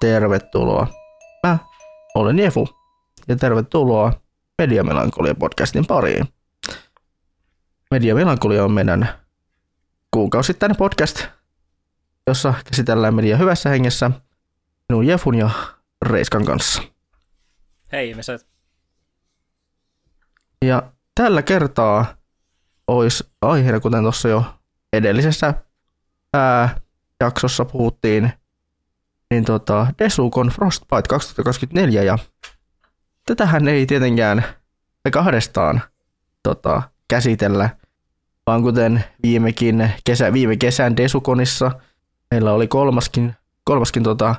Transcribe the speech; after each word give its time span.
tervetuloa. 0.00 0.86
Mä 1.46 1.58
olen 2.14 2.38
Jefu 2.38 2.68
ja 3.28 3.36
tervetuloa 3.36 4.12
Mediamelankolia 4.58 5.34
podcastin 5.34 5.86
pariin. 5.86 6.28
Mediamelankolia 7.90 8.64
on 8.64 8.72
meidän 8.72 9.08
kuukausittainen 10.10 10.76
podcast, 10.76 11.24
jossa 12.26 12.54
käsitellään 12.70 13.14
media 13.14 13.36
hyvässä 13.36 13.70
hengessä 13.70 14.10
minun 14.88 15.06
Jefun 15.06 15.34
ja 15.34 15.50
Reiskan 16.06 16.44
kanssa. 16.44 16.82
Hei 17.92 18.10
ihmiset. 18.10 18.46
Ja 20.64 20.82
tällä 21.14 21.42
kertaa 21.42 22.14
olisi 22.88 23.24
aiheena, 23.42 23.80
kuten 23.80 24.02
tuossa 24.02 24.28
jo 24.28 24.44
edellisessä 24.92 25.54
ää, 26.34 26.80
jaksossa 27.20 27.64
puhuttiin, 27.64 28.32
niin 29.30 29.44
tota, 29.44 29.86
Desukon 29.98 30.48
Frostbite 30.48 31.08
2024 31.08 32.02
ja 32.02 32.18
tätähän 33.26 33.68
ei 33.68 33.86
tietenkään 33.86 34.44
kahdestaan 35.12 35.80
tota, 36.42 36.82
käsitellä, 37.08 37.70
vaan 38.46 38.62
kuten 38.62 39.04
viimekin 39.22 39.90
kesä, 40.04 40.32
viime 40.32 40.56
kesän 40.56 40.96
Desukonissa 40.96 41.70
meillä 42.30 42.52
oli 42.52 42.68
kolmaskin, 42.68 43.34
kolmaskin 43.64 44.02
tota, 44.02 44.34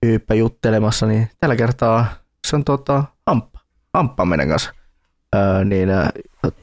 tyyppä 0.00 0.34
juttelemassa, 0.34 1.06
niin 1.06 1.30
tällä 1.40 1.56
kertaa 1.56 2.06
se 2.46 2.56
on 2.56 2.64
tota, 2.64 3.04
Hamppa, 3.26 3.60
Hamppa 3.94 4.24
meidän 4.24 4.48
kanssa 4.48 4.72
ää, 5.32 5.64
niin, 5.64 5.90
ää, 5.90 6.10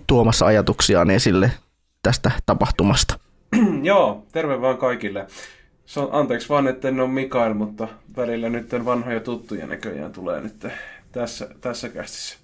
tuomassa 0.08 0.46
ajatuksiaan 0.46 1.10
esille 1.10 1.52
tästä 2.04 2.32
tapahtumasta. 2.46 3.20
Joo, 3.84 4.26
terve 4.32 4.62
vaan 4.62 4.78
kaikille. 4.78 5.28
Se 5.92 6.00
on, 6.00 6.10
anteeksi 6.12 6.50
vaan, 6.50 6.68
että 6.68 6.88
en 6.88 7.00
ole 7.00 7.10
Mikael, 7.10 7.54
mutta 7.54 7.88
välillä 8.18 8.50
nyt 8.50 8.72
vanhoja 8.86 9.20
tuttuja 9.20 9.68
näköjään 9.68 10.12
tulee 10.12 10.42
nyt 10.42 10.68
tässä, 11.12 11.48
tässä 11.62 11.90
kästissä. 11.90 12.38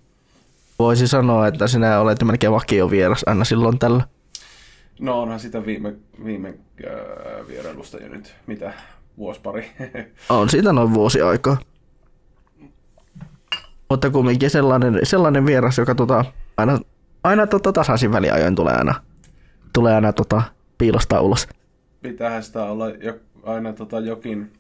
Voisi 0.80 1.08
sanoa, 1.08 1.48
että 1.48 1.68
sinä 1.68 2.00
olet 2.00 2.24
melkein 2.24 2.54
vakio 2.54 2.90
vieras 2.90 3.24
aina 3.26 3.46
silloin 3.46 3.80
tällä. 3.80 4.04
No 5.00 5.22
onhan 5.22 5.40
sitä 5.40 5.66
viime, 5.66 5.94
viime 6.26 6.50
äh, 6.50 7.48
vierailusta 7.48 7.98
jo 7.98 8.08
nyt, 8.08 8.36
mitä, 8.48 8.74
vuosi 9.18 9.42
pari. 9.42 9.72
on 10.30 10.50
siitä 10.50 10.74
noin 10.74 10.94
vuosi 10.94 11.22
aikaa. 11.22 11.58
Mutta 13.90 14.10
kumminkin 14.10 14.50
sellainen, 14.50 15.00
sellainen 15.04 15.46
vieras, 15.46 15.78
joka 15.78 15.96
tota, 15.96 16.26
aina, 16.58 16.80
aina 17.24 17.48
tota, 17.48 17.74
tasaisin 17.74 18.12
väliajoin 18.12 18.56
tulee 18.56 18.76
aina, 18.76 18.96
tulee 19.74 19.96
aina 19.96 20.14
tota, 20.14 20.42
piilostaa 20.78 21.22
ulos. 21.22 21.48
Pitäähän 22.02 22.44
sitä 22.44 22.64
olla 22.64 22.90
jo, 22.90 23.14
aina 23.44 23.74
tota, 23.74 24.00
jokin 24.00 24.54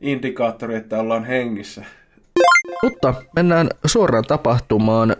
indikaattori, 0.00 0.76
että 0.76 1.00
ollaan 1.00 1.24
hengissä. 1.24 1.84
Mutta 2.82 3.14
mennään 3.36 3.68
suoraan 3.86 4.24
tapahtumaan. 4.24 5.16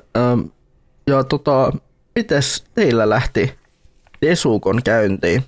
Ja 1.07 1.25
tota, 1.25 1.73
mites 2.15 2.65
teillä 2.75 3.09
lähti 3.09 3.55
Desukon 4.23 4.83
käyntiin? 4.85 5.45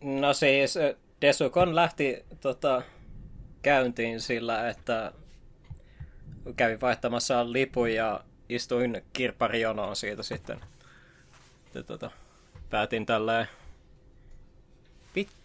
No 0.00 0.32
siis 0.32 0.78
Desukon 1.20 1.76
lähti 1.76 2.24
tota, 2.40 2.82
käyntiin 3.62 4.20
sillä, 4.20 4.68
että 4.68 5.12
kävin 6.56 6.80
vaihtamassa 6.80 7.52
lipun 7.52 7.94
ja 7.94 8.20
istuin 8.48 9.02
kirpparijonoon 9.12 9.96
siitä 9.96 10.22
sitten. 10.22 10.60
Ja, 11.74 11.82
tota, 11.82 12.10
päätin 12.70 13.06
tälleen 13.06 13.48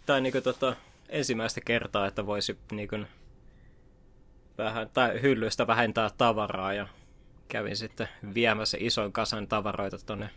pitää 0.08 0.20
niin 0.20 0.32
kuin, 0.32 0.44
tota, 0.44 0.76
ensimmäistä 1.08 1.60
kertaa, 1.60 2.06
että 2.06 2.26
voisi 2.26 2.58
niin 2.72 2.88
kuin, 2.88 3.06
vähän, 4.58 4.90
tai 4.92 5.22
hyllystä 5.22 5.66
vähentää 5.66 6.10
tavaraa 6.18 6.72
ja 6.72 6.88
kävin 7.48 7.76
sitten 7.76 8.08
viemässä 8.34 8.76
ison 8.80 9.12
kasan 9.12 9.48
tavaroita 9.48 9.98
tonne 10.06 10.30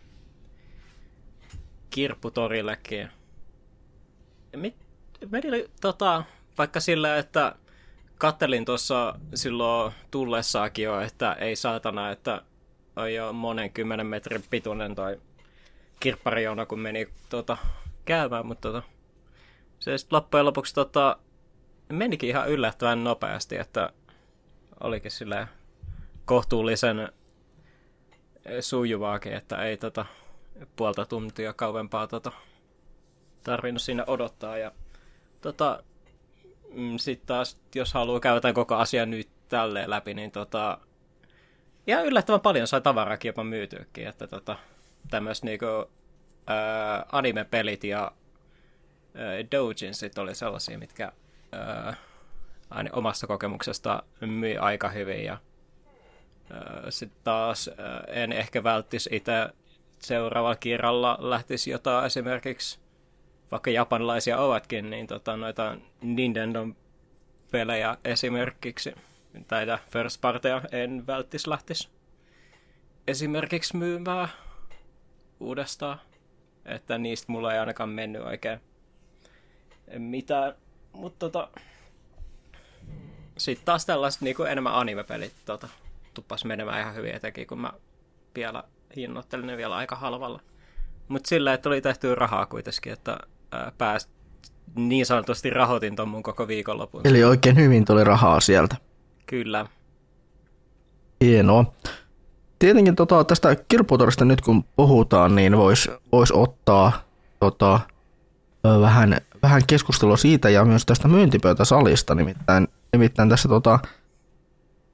kirpputorillekin. 1.90 3.08
Mit, 4.56 4.76
meni 5.30 5.68
tota, 5.80 6.24
vaikka 6.58 6.80
sillä, 6.80 7.16
että 7.16 7.54
kattelin 8.18 8.64
tuossa 8.64 9.18
silloin 9.34 9.92
tullessaakin 10.10 10.84
jo, 10.84 11.00
että 11.00 11.32
ei 11.32 11.56
saatana, 11.56 12.10
että 12.10 12.42
on 12.96 13.14
jo 13.14 13.32
monen 13.32 13.72
kymmenen 13.72 14.06
metrin 14.06 14.44
pituinen 14.50 14.94
tai 14.94 15.20
kirppariona, 16.00 16.66
kun 16.66 16.80
meni 16.80 17.08
tota, 17.28 17.56
käymään, 18.04 18.46
mutta 18.46 18.72
tota, 18.72 18.91
se 19.82 19.98
sitten 19.98 20.16
loppujen 20.16 20.46
lopuksi 20.46 20.74
tota, 20.74 21.16
menikin 21.92 22.28
ihan 22.28 22.48
yllättävän 22.48 23.04
nopeasti, 23.04 23.56
että 23.56 23.92
olikin 24.80 25.10
sillä 25.10 25.46
kohtuullisen 26.24 27.12
sujuvaakin, 28.60 29.32
että 29.32 29.56
ei 29.56 29.76
tota, 29.76 30.06
puolta 30.76 31.04
tuntia 31.04 31.52
kauempaa 31.52 32.06
tota, 32.06 32.32
tarvinnut 33.44 33.82
siinä 33.82 34.04
odottaa. 34.06 34.58
Ja 34.58 34.72
tota, 35.40 35.82
mm, 36.74 36.98
sitten 36.98 37.26
taas, 37.26 37.58
jos 37.74 37.94
haluaa 37.94 38.20
käydä 38.20 38.52
koko 38.52 38.74
asian 38.74 39.10
nyt 39.10 39.28
tälleen 39.48 39.90
läpi, 39.90 40.14
niin 40.14 40.30
tota, 40.30 40.78
ihan 41.86 42.06
yllättävän 42.06 42.40
paljon 42.40 42.66
sai 42.66 42.80
tavaraakin 42.80 43.28
jopa 43.28 43.44
myytyäkin, 43.44 44.08
että 44.08 44.26
tota, 44.26 44.56
tämmöiset 45.10 45.44
niinku, 45.44 45.66
anime-pelit 47.12 47.84
ja 47.84 48.12
doujinsit 49.52 50.18
oli 50.18 50.34
sellaisia, 50.34 50.78
mitkä 50.78 51.12
ää, 51.52 51.94
aina 52.70 52.90
omasta 52.92 53.26
kokemuksesta 53.26 54.02
myi 54.20 54.56
aika 54.56 54.88
hyvin 54.88 55.24
ja 55.24 55.38
sitten 56.88 57.20
taas 57.24 57.70
en 58.08 58.32
ehkä 58.32 58.64
välttisi 58.64 59.10
itse 59.12 59.32
seuraavalla 59.98 60.56
kirralla 60.56 61.18
lähtisi 61.20 61.70
jotain 61.70 62.06
esimerkiksi, 62.06 62.78
vaikka 63.50 63.70
japanilaisia 63.70 64.38
ovatkin, 64.38 64.90
niin 64.90 65.06
tota, 65.06 65.36
noita 65.36 65.76
Nintendo 66.02 66.66
pelejä 67.50 67.96
esimerkiksi, 68.04 68.94
tai 69.48 69.66
first 69.90 70.20
parteja 70.20 70.62
en 70.72 71.06
välttis 71.06 71.46
lähtisi 71.46 71.88
esimerkiksi 73.06 73.76
myymään 73.76 74.28
uudestaan, 75.40 76.00
että 76.64 76.98
niistä 76.98 77.32
mulla 77.32 77.52
ei 77.52 77.58
ainakaan 77.58 77.88
mennyt 77.88 78.22
oikein 78.22 78.60
mitään, 79.98 80.54
mutta 80.92 81.18
tota, 81.18 81.48
sitten 83.38 83.64
taas 83.64 83.86
tällaiset 83.86 84.20
niin 84.20 84.36
kuin 84.36 84.50
enemmän 84.50 84.74
anime-pelit 84.74 85.32
tota, 85.44 85.68
tuppas 86.14 86.44
menemään 86.44 86.80
ihan 86.80 86.94
hyvin 86.94 87.14
etenkin, 87.14 87.46
kun 87.46 87.60
mä 87.60 87.72
vielä 88.34 88.64
hinnoittelin 88.96 89.46
ne 89.46 89.56
vielä 89.56 89.76
aika 89.76 89.96
halvalla. 89.96 90.40
Mutta 91.08 91.28
sillä, 91.28 91.54
että 91.54 91.68
oli 91.68 91.80
tehty 91.80 92.14
rahaa 92.14 92.46
kuitenkin, 92.46 92.92
että 92.92 93.18
pääs 93.78 94.08
niin 94.74 95.06
sanotusti 95.06 95.50
rahoitin 95.50 95.96
ton 95.96 96.08
mun 96.08 96.22
koko 96.22 96.48
viikonlopun. 96.48 97.00
Eli 97.04 97.24
oikein 97.24 97.56
hyvin 97.56 97.84
tuli 97.84 98.04
rahaa 98.04 98.40
sieltä. 98.40 98.76
Kyllä. 99.26 99.66
Hienoa. 101.24 101.72
Tietenkin 102.58 102.96
tota, 102.96 103.24
tästä 103.24 103.56
kirpputorista 103.68 104.24
nyt 104.24 104.40
kun 104.40 104.64
puhutaan, 104.76 105.34
niin 105.34 105.56
voisi 105.56 105.90
vois 106.12 106.32
ottaa 106.32 106.92
tota, 107.40 107.80
vähän, 108.64 109.16
vähän 109.42 109.62
keskustelua 109.66 110.16
siitä 110.16 110.50
ja 110.50 110.64
myös 110.64 110.86
tästä 110.86 111.08
myyntipöytäsalista. 111.08 112.14
Nimittäin, 112.14 112.68
nimittäin 112.92 113.28
tässä 113.28 113.48
tota, 113.48 113.78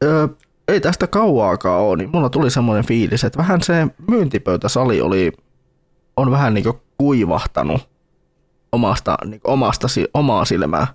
ö, 0.04 0.28
ei 0.68 0.80
tästä 0.80 1.06
kauaakaan 1.06 1.82
ole, 1.82 1.96
niin 1.96 2.10
mulla 2.12 2.30
tuli 2.30 2.50
semmoinen 2.50 2.86
fiilis, 2.86 3.24
että 3.24 3.38
vähän 3.38 3.62
se 3.62 3.86
myyntipöytäsali 4.08 5.00
oli, 5.00 5.32
on 6.16 6.30
vähän 6.30 6.54
niin 6.54 6.64
kuivahtanut 6.98 7.88
omasta, 8.72 9.18
niin 9.24 9.40
omasta 9.44 9.86
omaa 10.14 10.44
silmää. 10.44 10.86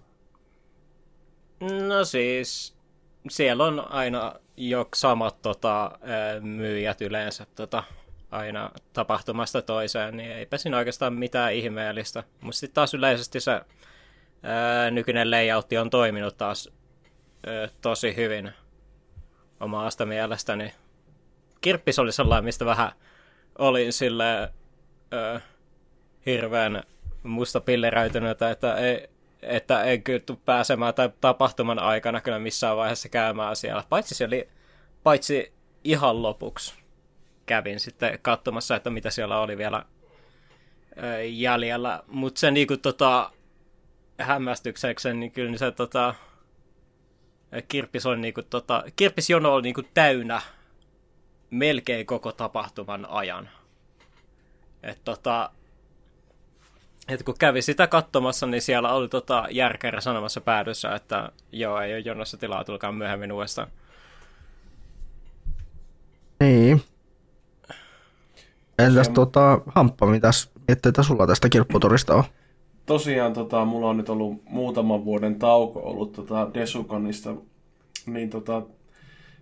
No 1.87 2.05
siis, 2.05 2.75
siellä 3.29 3.63
on 3.63 3.91
aina 3.91 4.33
jo 4.57 4.89
samat 4.95 5.41
tota, 5.41 5.91
myyjät 6.41 7.01
yleensä 7.01 7.45
tota, 7.55 7.83
aina 8.33 8.71
tapahtumasta 8.93 9.61
toiseen, 9.61 10.17
niin 10.17 10.31
eipä 10.31 10.57
siinä 10.57 10.77
oikeastaan 10.77 11.13
mitään 11.13 11.53
ihmeellistä. 11.53 12.23
Mutta 12.41 12.59
sitten 12.59 12.75
taas 12.75 12.93
yleisesti 12.93 13.39
se 13.39 13.51
ää, 14.43 14.91
nykyinen 14.91 15.31
layoutti 15.31 15.77
on 15.77 15.89
toiminut 15.89 16.37
taas 16.37 16.69
ää, 17.47 17.67
tosi 17.81 18.15
hyvin 18.15 18.51
omasta 19.59 20.05
mielestäni. 20.05 20.73
Kirppis 21.61 21.99
oli 21.99 22.11
sellainen, 22.11 22.45
mistä 22.45 22.65
vähän 22.65 22.91
olin 23.57 23.93
sille 23.93 24.53
hirveän 26.25 26.83
musta 27.23 27.61
pilleröitynyt, 27.61 28.41
että 28.41 28.75
ei, 28.75 29.07
että 29.41 29.83
en 29.83 30.03
kyllä 30.03 30.19
tule 30.19 30.37
pääsemään 30.45 30.93
tai 30.93 31.09
tapahtuman 31.21 31.79
aikana 31.79 32.21
kyllä 32.21 32.39
missään 32.39 32.77
vaiheessa 32.77 33.09
käymään 33.09 33.55
siellä. 33.55 33.83
Paitsi, 33.89 34.15
se 34.15 34.25
oli, 34.25 34.49
paitsi 35.03 35.53
ihan 35.83 36.21
lopuksi 36.21 36.82
kävin 37.45 37.79
sitten 37.79 38.19
katsomassa, 38.21 38.75
että 38.75 38.89
mitä 38.89 39.09
siellä 39.09 39.39
oli 39.39 39.57
vielä 39.57 39.85
jäljellä. 41.29 42.03
Mutta 42.07 42.39
se 42.39 42.51
niinku 42.51 42.77
tota, 42.77 43.31
hämmästyksekseen, 44.19 45.19
niin 45.19 45.31
kyllä 45.31 45.57
se 45.57 45.71
tota, 45.71 46.15
kirppis, 47.67 48.05
on 48.05 48.21
niinku, 48.21 48.41
tota, 48.43 48.83
kirppisjono 48.95 49.53
oli 49.53 49.61
niinku 49.61 49.83
täynnä 49.93 50.41
melkein 51.49 52.05
koko 52.05 52.31
tapahtuman 52.31 53.05
ajan. 53.09 53.49
Et 54.83 54.99
tota, 55.03 55.49
et 57.07 57.23
kun 57.23 57.35
kävi 57.39 57.61
sitä 57.61 57.87
katsomassa, 57.87 58.47
niin 58.47 58.61
siellä 58.61 58.93
oli 58.93 59.07
tota 59.07 59.47
järkärä 59.51 60.01
sanomassa 60.01 60.41
päädyssä, 60.41 60.95
että 60.95 61.31
joo, 61.51 61.81
ei 61.81 61.93
ole 61.93 61.99
jonossa 61.99 62.37
tilaa, 62.37 62.63
tulkaa 62.63 62.91
myöhemmin 62.91 63.31
uudestaan. 63.31 63.67
Niin. 66.39 66.83
Entäs 68.79 69.09
tota, 69.09 69.61
Hamppa, 69.65 70.05
mitäs 70.05 70.51
mietteitä 70.67 71.03
sulla 71.03 71.27
tästä 71.27 71.49
kirpputorista 71.49 72.15
on? 72.15 72.23
Tosiaan 72.85 73.33
tota, 73.33 73.65
mulla 73.65 73.89
on 73.89 73.97
nyt 73.97 74.09
ollut 74.09 74.41
muutaman 74.49 75.05
vuoden 75.05 75.35
tauko 75.35 75.79
ollut 75.79 76.13
tota 76.13 76.49
Desukonista, 76.53 77.35
niin 78.05 78.29
tota, 78.29 78.61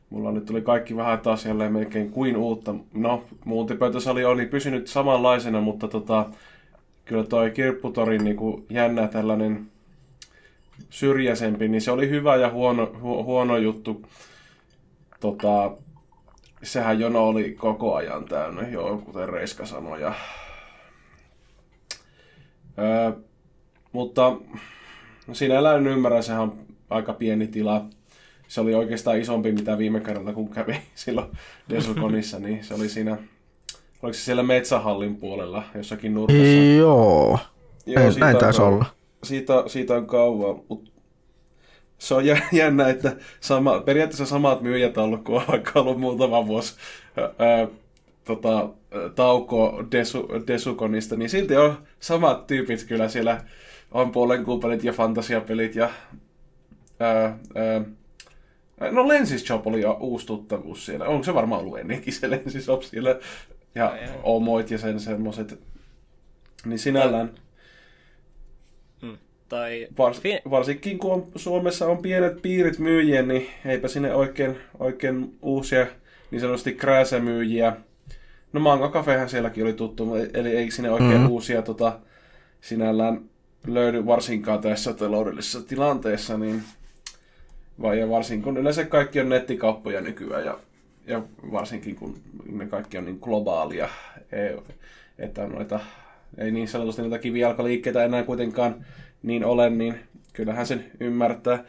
mulla 0.09 0.31
nyt 0.31 0.45
tuli 0.45 0.61
kaikki 0.61 0.95
vähän 0.95 1.19
taas 1.19 1.45
jälleen 1.45 1.73
melkein 1.73 2.11
kuin 2.11 2.37
uutta. 2.37 2.75
No, 2.93 3.23
multipöytäsali 3.45 4.25
oli 4.25 4.45
pysynyt 4.45 4.87
samanlaisena, 4.87 5.61
mutta 5.61 5.87
tota, 5.87 6.25
kyllä 7.05 7.23
toi 7.23 7.51
kirpputorin 7.51 8.23
niin 8.23 8.35
kuin 8.37 8.65
jännä 8.69 9.07
tällainen 9.07 9.67
syrjäisempi, 10.89 11.67
niin 11.67 11.81
se 11.81 11.91
oli 11.91 12.09
hyvä 12.09 12.35
ja 12.35 12.49
huono, 12.49 12.91
hu, 13.01 13.23
huono 13.23 13.57
juttu. 13.57 14.05
Tota, 15.19 15.71
sehän 16.63 16.99
jono 16.99 17.27
oli 17.27 17.51
koko 17.51 17.95
ajan 17.95 18.25
täynnä, 18.25 18.67
joo, 18.67 18.97
kuten 18.97 19.29
Reiska 19.29 19.65
sanoi. 19.65 20.01
Ja, 20.01 20.13
öö, 22.79 23.11
mutta 23.91 24.37
sinällään 25.33 25.87
ymmärrän, 25.87 26.23
sehän 26.23 26.41
on 26.41 26.53
aika 26.89 27.13
pieni 27.13 27.47
tila. 27.47 27.85
Se 28.47 28.61
oli 28.61 28.73
oikeastaan 28.73 29.19
isompi 29.19 29.51
mitä 29.51 29.77
viime 29.77 29.99
kerralla, 29.99 30.33
kun 30.33 30.49
kävi 30.49 30.81
silloin 30.95 31.27
Desukonissa, 31.69 32.39
niin 32.39 32.63
se 32.63 32.73
oli 32.73 32.89
siinä, 32.89 33.17
oliko 34.01 34.13
se 34.13 34.21
siellä 34.21 34.43
Metsähallin 34.43 35.15
puolella 35.15 35.63
jossakin 35.75 36.13
nurkassa? 36.13 36.43
Joo, 36.77 37.39
Joo, 37.85 38.03
näin 38.19 38.37
taisi 38.37 38.61
olla. 38.61 38.85
Siitä, 39.23 39.53
siitä 39.67 39.93
on 39.93 40.05
kauan, 40.05 40.63
mutta 40.69 40.90
se 42.01 42.13
on 42.13 42.25
jä- 42.25 42.43
jännä, 42.61 42.89
että 42.89 43.15
sama, 43.39 43.79
periaatteessa 43.79 44.25
samat 44.25 44.61
myyjät 44.61 44.97
on 44.97 45.03
ollut, 45.03 45.23
kun 45.23 45.35
on 45.35 45.47
vaikka 45.47 45.79
ollut 45.79 45.99
muutama 45.99 46.47
vuosi 46.47 46.75
ää, 47.17 47.67
tota, 48.25 48.69
tauko 49.15 49.83
Desu, 49.91 50.27
Desukonista, 50.47 51.15
niin 51.15 51.29
silti 51.29 51.55
on 51.55 51.77
samat 51.99 52.47
tyypit 52.47 52.83
kyllä 52.83 53.09
siellä 53.09 53.41
on 53.91 54.11
puolen 54.11 54.45
kuupelit 54.45 54.83
ja 54.83 54.93
fantasiapelit 54.93 55.75
ja 55.75 55.89
ää, 56.99 57.37
ää, 57.55 58.91
no 58.91 59.07
Lensis 59.07 59.45
Shop 59.45 59.67
oli 59.67 59.81
jo 59.81 59.97
uusi 59.99 60.25
tuttavuus 60.25 60.85
siellä. 60.85 61.05
Onko 61.05 61.23
se 61.23 61.33
varmaan 61.33 61.61
ollut 61.61 61.79
ennenkin 61.79 62.13
se 62.13 62.29
Lensis 62.29 62.65
Shop 62.65 62.81
siellä? 62.81 63.19
Ja 63.75 63.97
Omoit 64.23 64.71
ja 64.71 64.77
sen 64.77 64.99
semmoset. 64.99 65.59
Niin 66.65 66.79
sinällään... 66.79 67.31
Tai 69.51 69.87
Vars, 69.97 70.21
varsinkin 70.49 70.99
kun 70.99 71.13
on, 71.13 71.27
Suomessa 71.35 71.87
on 71.87 71.97
pienet 71.97 72.41
piirit 72.41 72.79
myyjiä, 72.79 73.21
niin 73.21 73.49
eipä 73.65 73.87
sinne 73.87 74.15
oikein, 74.15 74.57
oikein 74.79 75.37
uusia 75.41 75.87
niin 76.31 76.41
sanotusti 76.41 76.73
krääsämyyjiä. 76.73 77.75
No 78.53 78.59
Manga 78.59 78.89
Cafehän 78.89 79.29
sielläkin 79.29 79.63
oli 79.63 79.73
tuttu, 79.73 80.15
eli 80.33 80.55
ei 80.55 80.71
sinne 80.71 80.91
oikein 80.91 81.09
Mhm. 81.09 81.17
mm-hmm. 81.17 81.31
uusia 81.31 81.61
tota, 81.61 81.99
sinällään 82.61 83.21
löydy 83.67 84.05
varsinkaan 84.05 84.61
tässä 84.61 84.93
taloudellisessa 84.93 85.63
tilanteessa, 85.63 86.37
niin 86.37 86.63
vai 87.81 87.99
ja 87.99 88.09
varsinkin 88.09 88.43
kun 88.43 88.57
yleensä 88.57 88.85
kaikki 88.85 89.19
on 89.19 89.29
nettikauppoja 89.29 90.01
nykyään 90.01 90.45
ja, 90.45 90.57
ja 91.07 91.21
varsinkin 91.51 91.95
kun 91.95 92.15
ne 92.51 92.67
kaikki 92.67 92.97
on 92.97 93.05
niin 93.05 93.19
globaalia, 93.21 93.89
ei, 94.31 94.57
että 95.19 95.47
noita, 95.47 95.79
ei 96.37 96.51
niin 96.51 96.67
sanotusti 96.67 97.01
niitä 97.01 97.19
kivijalkaliikkeitä 97.19 98.03
enää 98.03 98.23
kuitenkaan 98.23 98.85
niin 99.23 99.45
ole, 99.45 99.69
niin 99.69 99.95
kyllähän 100.33 100.67
sen 100.67 100.85
ymmärtää. 100.99 101.63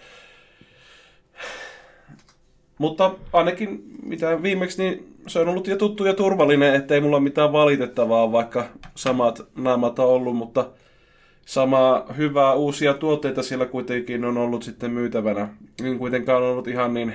Mutta 2.78 3.14
ainakin 3.32 3.84
mitä 4.02 4.42
viimeksi, 4.42 4.82
niin 4.82 5.14
se 5.26 5.38
on 5.38 5.48
ollut 5.48 5.66
jo 5.66 5.76
tuttu 5.76 6.04
ja 6.04 6.14
turvallinen, 6.14 6.74
ettei 6.74 7.00
mulla 7.00 7.20
mitään 7.20 7.52
valitettavaa, 7.52 8.32
vaikka 8.32 8.64
samat 8.94 9.46
naamat 9.56 9.98
on 9.98 10.06
ollut, 10.06 10.36
mutta 10.36 10.70
samaa 11.46 12.06
hyvää 12.16 12.54
uusia 12.54 12.94
tuotteita 12.94 13.42
siellä 13.42 13.66
kuitenkin 13.66 14.24
on 14.24 14.38
ollut 14.38 14.62
sitten 14.62 14.90
myytävänä. 14.90 15.48
En 15.84 15.98
kuitenkaan 15.98 16.42
ollut 16.42 16.68
ihan 16.68 16.94
niin 16.94 17.14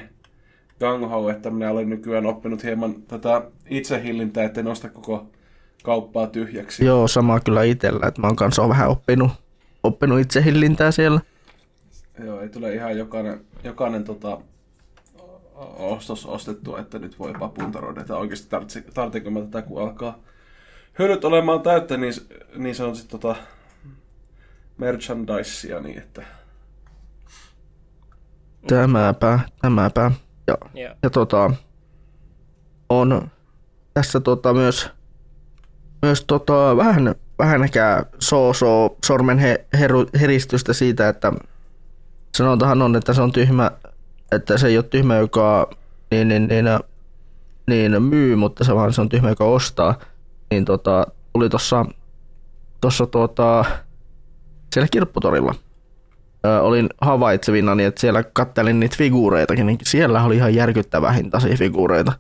gangho, 0.79 1.29
että 1.29 1.49
minä 1.49 1.71
olen 1.71 1.89
nykyään 1.89 2.25
oppinut 2.25 2.63
hieman 2.63 2.95
tätä 3.01 3.41
itsehillintää, 3.69 4.43
ettei 4.43 4.63
nosta 4.63 4.89
koko 4.89 5.27
kauppaa 5.83 6.27
tyhjäksi. 6.27 6.85
Joo, 6.85 7.07
sama 7.07 7.39
kyllä 7.39 7.63
itsellä, 7.63 8.07
että 8.07 8.21
mä 8.21 8.27
oon 8.27 8.35
kanssa 8.35 8.69
vähän 8.69 8.89
oppinut, 8.89 9.31
oppinut 9.87 10.19
itsehillintää 10.19 10.91
siellä. 10.91 11.21
Joo, 12.23 12.41
ei 12.41 12.49
tule 12.49 12.73
ihan 12.73 12.97
jokainen, 12.97 13.45
jokainen 13.63 14.03
tota, 14.03 14.37
ostos 15.77 16.25
ostettua, 16.25 16.79
että 16.79 16.99
nyt 16.99 17.19
voi 17.19 17.31
jopa 17.31 17.49
puntaroida, 17.49 18.01
että 18.01 18.15
oikeasti 18.15 18.49
tarvitse- 18.49 18.91
tarvitsenko 18.93 19.31
mä 19.31 19.41
tätä, 19.41 19.61
kun 19.61 19.81
alkaa 19.81 20.19
hyllyt 20.99 21.25
olemaan 21.25 21.61
täyttä, 21.61 21.97
niin, 21.97 22.13
niin 22.55 22.75
se 22.75 22.83
on 22.83 22.95
sitten 22.95 23.19
tota 23.19 23.35
merchandisea, 24.77 25.79
niin 25.79 25.97
että 25.97 26.23
Tämäpä, 28.67 29.39
tämäpä. 29.61 30.11
Ja, 30.47 30.57
Joo. 30.73 30.95
ja 31.03 31.09
tota, 31.09 31.51
on 32.89 33.31
tässä 33.93 34.19
tota 34.19 34.53
myös, 34.53 34.89
myös 36.01 36.23
tota, 36.27 36.77
vähän, 36.77 37.15
vähän 37.39 37.63
ehkä 37.63 38.05
so-so 38.19 38.97
sormen 39.05 39.37
he, 39.37 39.65
heru, 39.79 40.05
heristystä 40.21 40.73
siitä, 40.73 41.09
että 41.09 41.33
sanotahan 42.37 42.81
on, 42.81 42.95
että 42.95 43.13
se 43.13 43.21
on 43.21 43.31
tyhmä, 43.31 43.71
että 44.31 44.57
se 44.57 44.67
ei 44.67 44.77
ole 44.77 44.85
tyhmä, 44.89 45.15
joka 45.15 45.69
niin, 46.11 46.27
niin, 46.27 46.47
niin, 46.47 46.65
niin 47.67 48.03
myy, 48.03 48.35
mutta 48.35 48.63
se 48.63 48.75
vaan 48.75 48.93
se 48.93 49.01
on 49.01 49.09
tyhmä, 49.09 49.29
joka 49.29 49.45
ostaa. 49.45 49.99
Niin 50.51 50.65
tota, 50.65 51.07
tuli 51.33 51.49
tuossa 51.49 51.85
tossa, 52.81 53.07
tota, 53.07 53.65
siellä 54.73 54.87
kirpputorilla 54.91 55.55
ö, 56.45 56.61
olin 56.61 56.89
havaitsevina, 57.01 57.75
niin 57.75 57.87
että 57.87 58.01
siellä 58.01 58.23
kattelin 58.23 58.79
niitä 58.79 58.95
figuureitakin, 58.97 59.65
niin 59.65 59.77
siellä 59.83 60.23
oli 60.23 60.35
ihan 60.35 60.55
järkyttävä 60.55 61.11
hintaisia 61.11 61.57
figuureita. 61.57 62.13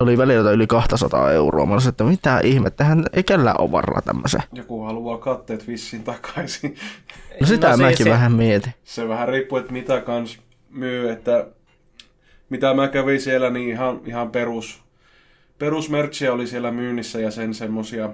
Oli 0.00 0.18
välillä 0.18 0.50
yli 0.50 0.66
200 0.66 1.32
euroa. 1.32 1.66
Mä 1.66 1.72
olisin, 1.72 1.88
että 1.88 2.04
mitä 2.04 2.40
ihmettä, 2.40 2.84
hän 2.84 3.04
ei 3.12 3.22
kellään 3.22 3.60
ole 3.60 3.72
varaa 3.72 4.02
tämmöiseen. 4.02 4.42
joku 4.52 4.80
haluaa 4.82 5.18
katteet 5.18 5.68
vissiin 5.68 6.02
takaisin. 6.04 6.74
No 7.40 7.46
sitä 7.46 7.68
No 7.70 7.76
se- 7.76 7.82
mäkin 7.82 8.04
se- 8.04 8.10
vähän 8.10 8.32
mietin. 8.32 8.72
Se 8.84 9.08
vähän 9.08 9.28
riippuu, 9.28 9.58
että 9.58 9.72
mitä 9.72 10.00
kans 10.00 10.38
myy, 10.70 11.10
että 11.10 11.46
mitä 12.50 12.74
mä 12.74 12.88
kävin 12.88 13.20
siellä, 13.20 13.50
niin 13.50 13.68
ihan, 13.68 14.00
ihan 14.06 14.30
perus, 14.30 14.82
perusmerchia 15.58 16.32
oli 16.32 16.46
siellä 16.46 16.70
myynnissä 16.70 17.20
ja 17.20 17.30
sen 17.30 17.54
semmosia, 17.54 18.10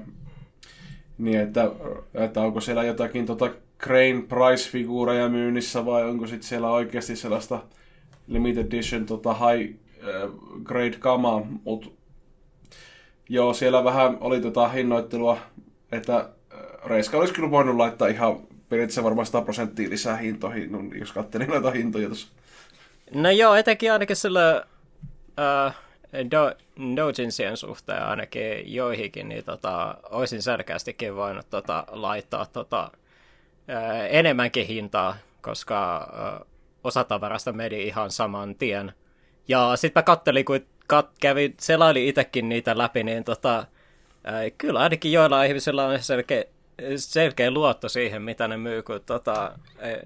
niin 1.19 1.40
että, 1.40 1.71
että 2.14 2.40
onko 2.40 2.61
siellä 2.61 2.85
jotakin 2.85 3.26
tota 3.26 3.50
Crane 3.83 4.23
Price-figuureja 4.28 5.28
myynnissä 5.28 5.85
vai 5.87 6.05
onko 6.05 6.26
sitten 6.26 6.49
siellä 6.49 6.71
oikeasti 6.71 7.16
sellaista 7.16 7.59
limited 8.26 8.66
edition 8.66 9.07
tota 9.07 9.35
high 9.35 9.75
grade 10.65 10.97
kamaa, 10.99 11.47
mut 11.65 11.97
joo, 13.29 13.55
siellä 13.55 13.85
vähän 13.85 14.17
oli 14.21 14.41
tota 14.41 14.69
hinnoittelua, 14.69 15.39
että 15.93 16.17
äh, 16.17 16.29
Reiska 16.85 17.19
olisi 17.19 17.35
kyllä 17.35 17.51
voinut 17.51 17.77
laittaa 17.77 18.09
ihan 18.09 18.41
periaatteessa 18.69 19.05
varmaan 19.05 19.27
100 19.27 19.43
prosenttia 19.43 19.91
lisää 19.91 20.17
hintoihin, 20.17 20.73
no, 20.73 20.79
jos 20.95 21.13
katselin 21.13 21.49
noita 21.49 21.71
hintoja 21.71 22.07
tuossa. 22.07 22.29
No 23.15 23.31
joo, 23.31 23.55
etenkin 23.55 23.93
ainakin 23.93 24.17
sillä 24.17 24.65
uh, 25.31 25.73
do, 26.31 26.53
dojinsien 26.97 27.57
suhteen 27.57 28.03
ainakin 28.03 28.75
joihinkin, 28.75 29.29
niin 29.29 29.45
tota, 29.45 29.97
olisin 30.11 30.43
selkeästikin 30.43 31.17
voinut 31.17 31.51
tota, 31.51 31.85
laittaa 31.89 32.47
tota, 32.47 32.91
uh, 32.95 34.07
enemmänkin 34.11 34.67
hintaa, 34.67 35.17
koska 35.41 36.11
uh, 36.41 36.47
osa 36.85 37.05
tavarasta 37.05 37.53
meni 37.53 37.83
ihan 37.83 38.11
saman 38.11 38.55
tien. 38.55 38.93
Ja 39.49 39.76
sitten 39.76 40.00
mä 40.00 40.05
kattelin, 40.05 40.45
kun 40.45 40.61
kat, 40.87 41.11
kävin, 41.21 41.55
selaili 41.61 42.09
itsekin 42.09 42.49
niitä 42.49 42.79
läpi, 42.79 43.05
niin 43.05 43.25
tota, 43.25 43.67
uh, 44.09 44.53
kyllä 44.59 44.81
ainakin 44.81 45.12
joilla 45.12 45.45
ihmisillä 45.45 45.87
on 45.87 46.03
selkeä, 46.03 46.45
selkeä 46.97 47.50
luotto 47.50 47.88
siihen, 47.88 48.23
mitä 48.23 48.49
ne 48.49 48.57
myy, 48.57 48.83
kun 48.83 49.00
tota, 49.07 49.53
eh, 49.79 50.03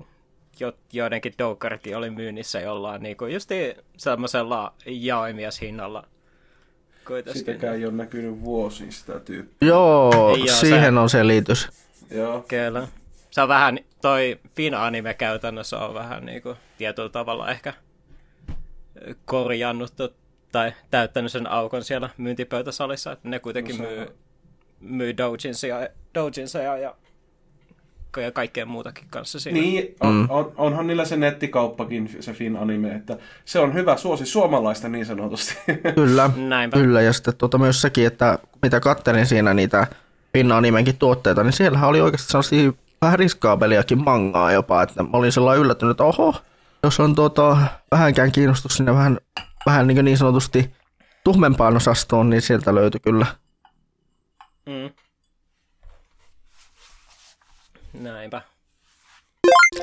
jo, 0.60 0.72
joidenkin 0.92 1.34
doukkaritkin 1.38 1.96
oli 1.96 2.10
myynnissä 2.10 2.60
jollain 2.60 3.02
niin 3.02 3.16
kuin 3.16 3.32
justi 3.34 3.76
semmoisella 3.96 4.72
jaoimiashinnalla. 4.86 6.04
Kuitenkin. 7.06 7.38
Sitäkään 7.40 7.76
ei 7.76 7.84
ole 7.84 7.92
näkynyt 7.92 8.44
vuosiin 8.44 8.92
sitä 8.92 9.20
tyyppiä. 9.20 9.68
Joo, 9.68 10.34
Ei 10.36 10.40
oo, 10.40 10.46
siihen 10.46 10.94
se- 10.94 11.00
on 11.00 11.10
selitys. 11.10 11.68
Joo. 12.10 12.44
Kyllä. 12.48 12.88
Se 13.30 13.42
on 13.42 13.48
vähän 13.48 13.78
toi 14.02 14.38
Fin-anime 14.56 15.14
käytännössä 15.14 15.78
on 15.78 15.94
vähän 15.94 16.26
niin 16.26 16.42
kuin 16.42 16.56
tietyllä 16.78 17.08
tavalla 17.08 17.50
ehkä 17.50 17.74
korjannut 19.24 19.92
tai 20.52 20.72
täyttänyt 20.90 21.32
sen 21.32 21.46
aukon 21.46 21.84
siellä 21.84 22.10
myyntipöytäsalissa, 22.16 23.12
että 23.12 23.28
ne 23.28 23.38
kuitenkin 23.38 23.78
No 23.78 23.84
myy, 23.84 24.06
myy 24.80 25.16
doujinsia, 25.16 25.88
doujinsia 26.14 26.76
ja, 26.76 26.94
ja 28.16 28.30
kaikkea 28.32 28.66
muutakin 28.66 29.06
kanssa 29.10 29.40
siinä. 29.40 29.60
Niin, 29.60 29.94
on, 30.00 30.26
on, 30.28 30.52
onhan 30.56 30.86
niillä 30.86 31.04
se 31.04 31.16
nettikauppakin, 31.16 32.16
se 32.20 32.32
Fin 32.32 32.56
Anime, 32.56 32.94
että 32.94 33.16
se 33.44 33.58
on 33.58 33.74
hyvä 33.74 33.96
suosi 33.96 34.26
suomalaista 34.26 34.88
niin 34.88 35.06
sanotusti. 35.06 35.54
Kyllä, 35.94 36.30
Näinpä. 36.36 36.76
kyllä. 36.76 37.02
Ja 37.02 37.12
sitten 37.12 37.36
tuota 37.36 37.58
myös 37.58 37.82
sekin, 37.82 38.06
että 38.06 38.38
mitä 38.62 38.80
kattelin 38.80 39.26
siinä 39.26 39.54
niitä 39.54 39.86
Pinna 40.32 40.60
nimenkin 40.60 40.96
tuotteita, 40.96 41.42
niin 41.42 41.52
siellähän 41.52 41.88
oli 41.88 42.00
oikeasti 42.00 42.30
sellaisia 42.30 42.72
vähän 43.02 43.18
riskaabeliakin 43.18 44.04
mangaa 44.04 44.52
jopa, 44.52 44.82
että 44.82 45.02
mä 45.02 45.08
olin 45.12 45.32
sellainen 45.32 45.64
yllättynyt, 45.64 45.90
että 45.90 46.04
oho, 46.04 46.34
jos 46.82 47.00
on 47.00 47.14
tuota, 47.14 47.56
vähänkään 47.90 48.32
kiinnostus 48.32 48.76
sinne 48.76 48.94
vähän, 48.94 49.18
vähän 49.66 49.86
niin, 49.86 50.04
niin 50.04 50.18
sanotusti 50.18 50.74
tuhmempaan 51.24 51.76
osastoon, 51.76 52.30
niin 52.30 52.42
sieltä 52.42 52.74
löytyi 52.74 53.00
kyllä. 53.00 53.26
Mm. 54.66 54.90
Näinpä. 57.92 58.42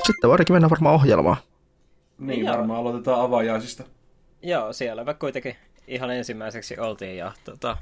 Sitten 0.06 0.30
voidaankin 0.30 0.54
mennä 0.54 0.70
varmaan 0.70 0.94
ohjelmaan. 0.94 1.36
niin, 2.18 2.44
Joo. 2.44 2.56
varmaan 2.56 2.80
aloitetaan 2.80 3.20
avajaisista. 3.20 3.84
Joo, 4.42 4.72
siellä 4.72 5.04
me 5.04 5.14
kuitenkin 5.14 5.56
ihan 5.86 6.10
ensimmäiseksi 6.10 6.78
oltiin 6.78 7.16
ja 7.16 7.32
tota, 7.44 7.76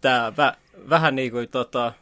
tää 0.00 0.36
vä, 0.36 0.56
vähän 0.88 1.16
niin 1.16 1.32
kuin 1.32 1.48
tota, 1.48 1.92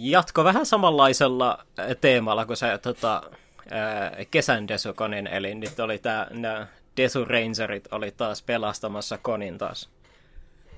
jatko 0.00 0.44
vähän 0.44 0.66
samanlaisella 0.66 1.58
teemalla 2.00 2.46
kuin 2.46 2.56
se 2.56 2.78
tota, 2.78 3.22
ää, 3.70 4.16
kesän 4.30 4.68
Desukonin, 4.68 5.26
eli 5.26 5.54
nyt 5.54 5.80
oli 5.80 5.98
tää, 5.98 6.26
nämä 6.30 6.66
Desu 6.96 7.24
Rangerit 7.24 7.88
oli 7.92 8.10
taas 8.10 8.42
pelastamassa 8.42 9.18
konin 9.18 9.58
taas. 9.58 9.90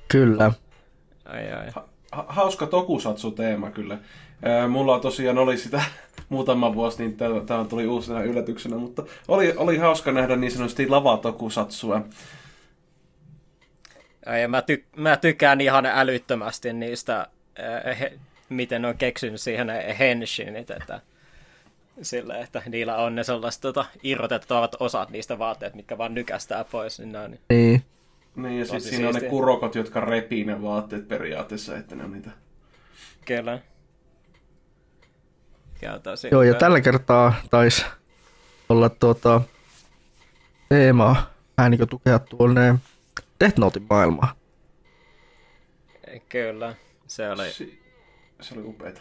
Kyllä. 0.08 0.52
Ai 1.24 1.52
ai. 1.52 1.70
Ha- 2.12 2.26
hauska 2.28 2.66
tokusatsu-teema 2.66 3.70
kyllä. 3.70 3.98
Ää, 4.42 4.68
Mulla 4.68 5.00
tosiaan 5.00 5.38
oli 5.38 5.58
sitä 5.58 5.82
muutama 6.28 6.74
vuosi, 6.74 6.98
niin 7.02 7.16
tämä 7.46 7.64
tuli 7.68 7.86
uusina 7.86 8.22
yllätyksenä, 8.22 8.76
mutta 8.76 9.02
oli, 9.28 9.54
oli 9.56 9.76
hauska 9.78 10.12
nähdä 10.12 10.36
niin 10.36 10.50
sanotusti 10.52 10.88
lavatokusatsua. 10.88 12.02
Ai, 14.26 14.42
Ja 14.42 14.48
mä, 14.48 14.60
ty- 14.60 14.84
mä 14.96 15.16
tykkään 15.16 15.60
ihan 15.60 15.86
älyttömästi 15.86 16.72
niistä, 16.72 17.26
ää, 17.58 17.94
he- 17.94 18.18
miten 18.48 18.84
on 18.84 18.98
keksinyt 18.98 19.40
siihen 19.40 19.68
henshinit, 19.98 20.70
että 20.70 21.00
sillä, 22.02 22.38
että 22.38 22.62
niillä 22.66 22.96
on 22.96 23.14
ne 23.14 23.24
sellaiset 23.24 23.60
tota, 23.62 23.84
irrotettavat 24.02 24.76
osat 24.80 25.10
niistä 25.10 25.38
vaatteet, 25.38 25.74
mitkä 25.74 25.98
vaan 25.98 26.14
nykästää 26.14 26.64
pois, 26.64 26.98
niin 26.98 27.12
ne 27.12 27.18
on 27.18 27.38
Niin. 27.50 27.82
Niin, 28.36 28.58
ja 28.58 28.64
sitten 28.64 28.80
siinä 28.80 29.08
on 29.08 29.14
ne 29.14 29.20
kurokot, 29.20 29.74
jotka 29.74 30.00
repii 30.00 30.44
ne 30.44 30.62
vaatteet 30.62 31.08
periaatteessa, 31.08 31.76
että 31.76 31.94
ne 31.94 32.04
on 32.04 32.12
niitä. 32.12 32.30
Kyllä. 33.24 33.58
Ja 35.82 35.98
tosi 35.98 36.28
Joo, 36.32 36.42
ja 36.42 36.48
hyvä. 36.48 36.58
tällä 36.58 36.80
kertaa 36.80 37.34
taisi 37.50 37.84
olla 38.68 38.88
tuota, 38.88 39.40
teema 40.68 41.26
vähän 41.58 41.70
niin 41.70 41.78
kuin 41.78 41.88
tukea 41.88 42.18
tuonne 42.18 42.74
Death 43.40 43.58
Notein 43.58 43.86
maailmaa. 43.90 44.34
Kyllä. 46.28 46.74
Se 47.06 47.30
oli, 47.30 47.50
Si- 47.52 47.82
se 48.40 48.54
oli 48.54 48.62
upeeta. 48.62 49.00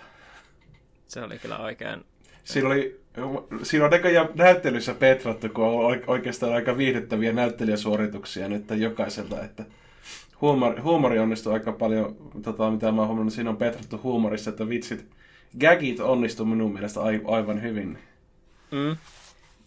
se 1.08 1.22
oli 1.22 1.40
kyllä 1.40 1.58
oikein... 1.58 2.06
Siinä 2.46 2.68
oli, 2.70 3.02
siinä 3.64 3.86
on 3.86 3.92
näköjään 3.92 4.30
näyttelyssä 4.36 4.94
petrattu, 4.94 5.50
kun 5.50 5.66
on 5.66 5.96
oike- 5.96 6.04
oikeastaan 6.08 6.54
aika 6.54 6.78
viihdyttäviä 6.78 7.34
näyttelijäsuorituksia 7.34 8.48
nyt 8.50 8.64
jokkaiselta, 8.78 9.44
että 9.44 9.66
huumori, 10.42 10.82
huumori 10.82 11.20
onnistui 11.20 11.54
aika 11.54 11.72
paljon, 11.72 12.16
tota, 12.44 12.72
mitä 12.72 12.92
mä 12.92 13.02
oon 13.02 13.08
huomannut, 13.08 13.34
siinä 13.34 13.50
on 13.50 13.58
petrattu 13.58 14.00
huumorissa, 14.04 14.50
että 14.50 14.70
vitsit, 14.70 15.08
gagit 15.60 16.00
onnistu 16.00 16.46
minun 16.46 16.74
mielestä 16.74 17.02
ai- 17.02 17.22
aivan 17.28 17.62
hyvin. 17.62 17.98
Mm. 18.72 18.98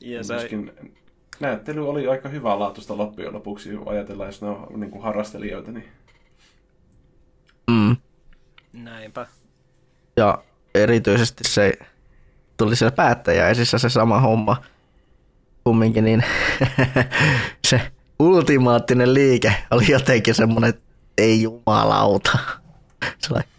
Ja 0.01 0.25
se, 0.25 0.35
Myöskin 0.35 0.73
näyttely 1.41 1.89
oli 1.89 2.09
aika 2.09 2.29
hyvää 2.29 2.59
laatusta 2.59 2.97
loppujen 2.97 3.33
lopuksi, 3.33 3.71
ajatellaan, 3.87 4.29
jos 4.29 4.43
ne 4.43 4.49
on 4.49 4.81
niin 4.81 4.91
kuin 4.91 5.03
harrastelijoita, 5.03 5.73
niin 5.73 5.85
Mm. 7.71 7.97
näinpä. 8.73 9.27
Ja 10.17 10.43
erityisesti 10.75 11.45
se 11.47 11.73
tuli 12.59 12.77
siellä 12.77 12.93
päättäjäisissä 12.93 13.79
se 13.79 13.89
sama 13.89 14.21
homma. 14.21 14.63
Kumminkin 15.65 16.05
niin 16.05 16.25
se 17.69 17.81
ultimaattinen 18.19 19.15
liike 19.15 19.55
oli 19.71 19.85
jotenkin 19.89 20.35
semmoinen, 20.35 20.71
että 20.71 20.83
ei 21.19 21.43
jumalauta. 21.43 22.39
Sellainen, 23.23 23.51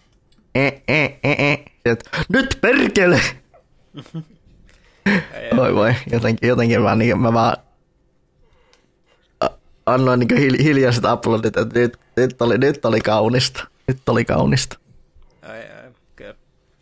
e, 0.55 0.67
e, 0.87 1.03
e, 1.23 1.51
e. 1.51 1.65
Et, 1.85 2.09
nyt 2.29 2.57
perkele! 2.61 3.21
Oi 5.61 5.75
voi, 5.75 5.95
jotenkin, 6.11 6.49
jotenkin 6.49 6.81
mä, 6.81 6.95
niin, 6.95 7.19
mä 7.19 7.33
vaan 7.33 7.57
annoin 9.85 10.19
niin 10.19 10.37
hil, 10.37 10.63
hiljaiset 10.63 11.05
aplodit, 11.05 11.57
että 11.57 11.79
nyt, 11.79 11.99
nyt, 12.17 12.41
oli, 12.41 12.57
nyt 12.57 12.85
oli 12.85 13.01
kaunista. 13.01 13.67
Nyt 13.87 14.09
oli 14.09 14.25
kaunista. 14.25 14.79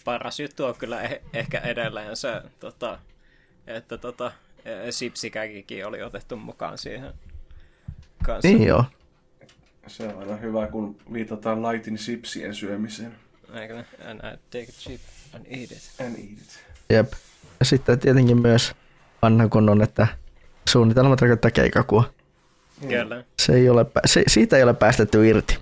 Paras 0.08 0.40
juttu 0.40 0.66
on 0.66 0.76
kyllä 0.76 1.04
eh- 1.04 1.22
ehkä 1.34 1.58
edelleen 1.60 2.16
se, 2.16 2.42
tota, 2.60 3.00
että 3.68 3.98
tota, 3.98 4.32
eh, 4.66 4.82
sipsikäkikin 4.90 5.86
oli 5.86 6.04
otettu 6.04 6.38
mukaan 6.38 6.78
siihen 6.78 7.14
kanssa. 8.24 8.48
Niin 8.48 8.64
joo. 8.68 8.86
se 9.88 10.08
on 10.08 10.20
aina 10.20 10.36
hyvä, 10.36 10.68
kun 10.68 10.96
viitataan 11.14 11.62
lightin 11.62 11.98
sipsien 11.98 12.56
syömiseen. 12.56 13.16
Eikö 13.54 13.76
ne? 13.76 13.86
And 14.06 14.20
I 14.20 14.38
take 14.52 14.64
a 14.64 14.80
chip 14.80 15.02
and 15.34 15.46
eat 15.46 15.72
it. 15.72 15.92
And 16.00 16.16
eat 16.16 16.32
it. 16.32 16.60
Jep. 16.90 17.12
Ja 17.60 17.66
sitten 17.66 18.00
tietenkin 18.00 18.42
myös 18.42 18.76
vanha 19.22 19.48
kunnon, 19.48 19.82
että 19.82 20.08
suunnitelmat 20.70 21.22
rakentaa 21.22 21.52
keikakua. 21.52 22.14
Kyllä. 22.90 23.24
Se 23.40 23.54
ei 23.54 23.70
ole, 23.70 23.86
se, 24.06 24.24
siitä 24.28 24.58
ei 24.58 24.64
ole 24.64 24.74
päästetty 24.74 25.28
irti. 25.28 25.54
Se 25.54 25.60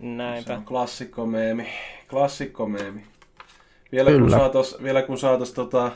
Näinpä. 0.00 0.54
on 0.54 0.64
klassikkomeemi. 0.64 1.68
Klassikkomeemi. 2.08 3.15
Vielä 3.96 4.10
kun 4.10 4.20
Kyllä. 4.20 4.38
saatais, 4.38 4.76
vielä 4.82 5.02
kun 5.02 5.18
saatais 5.18 5.52
tota, 5.52 5.92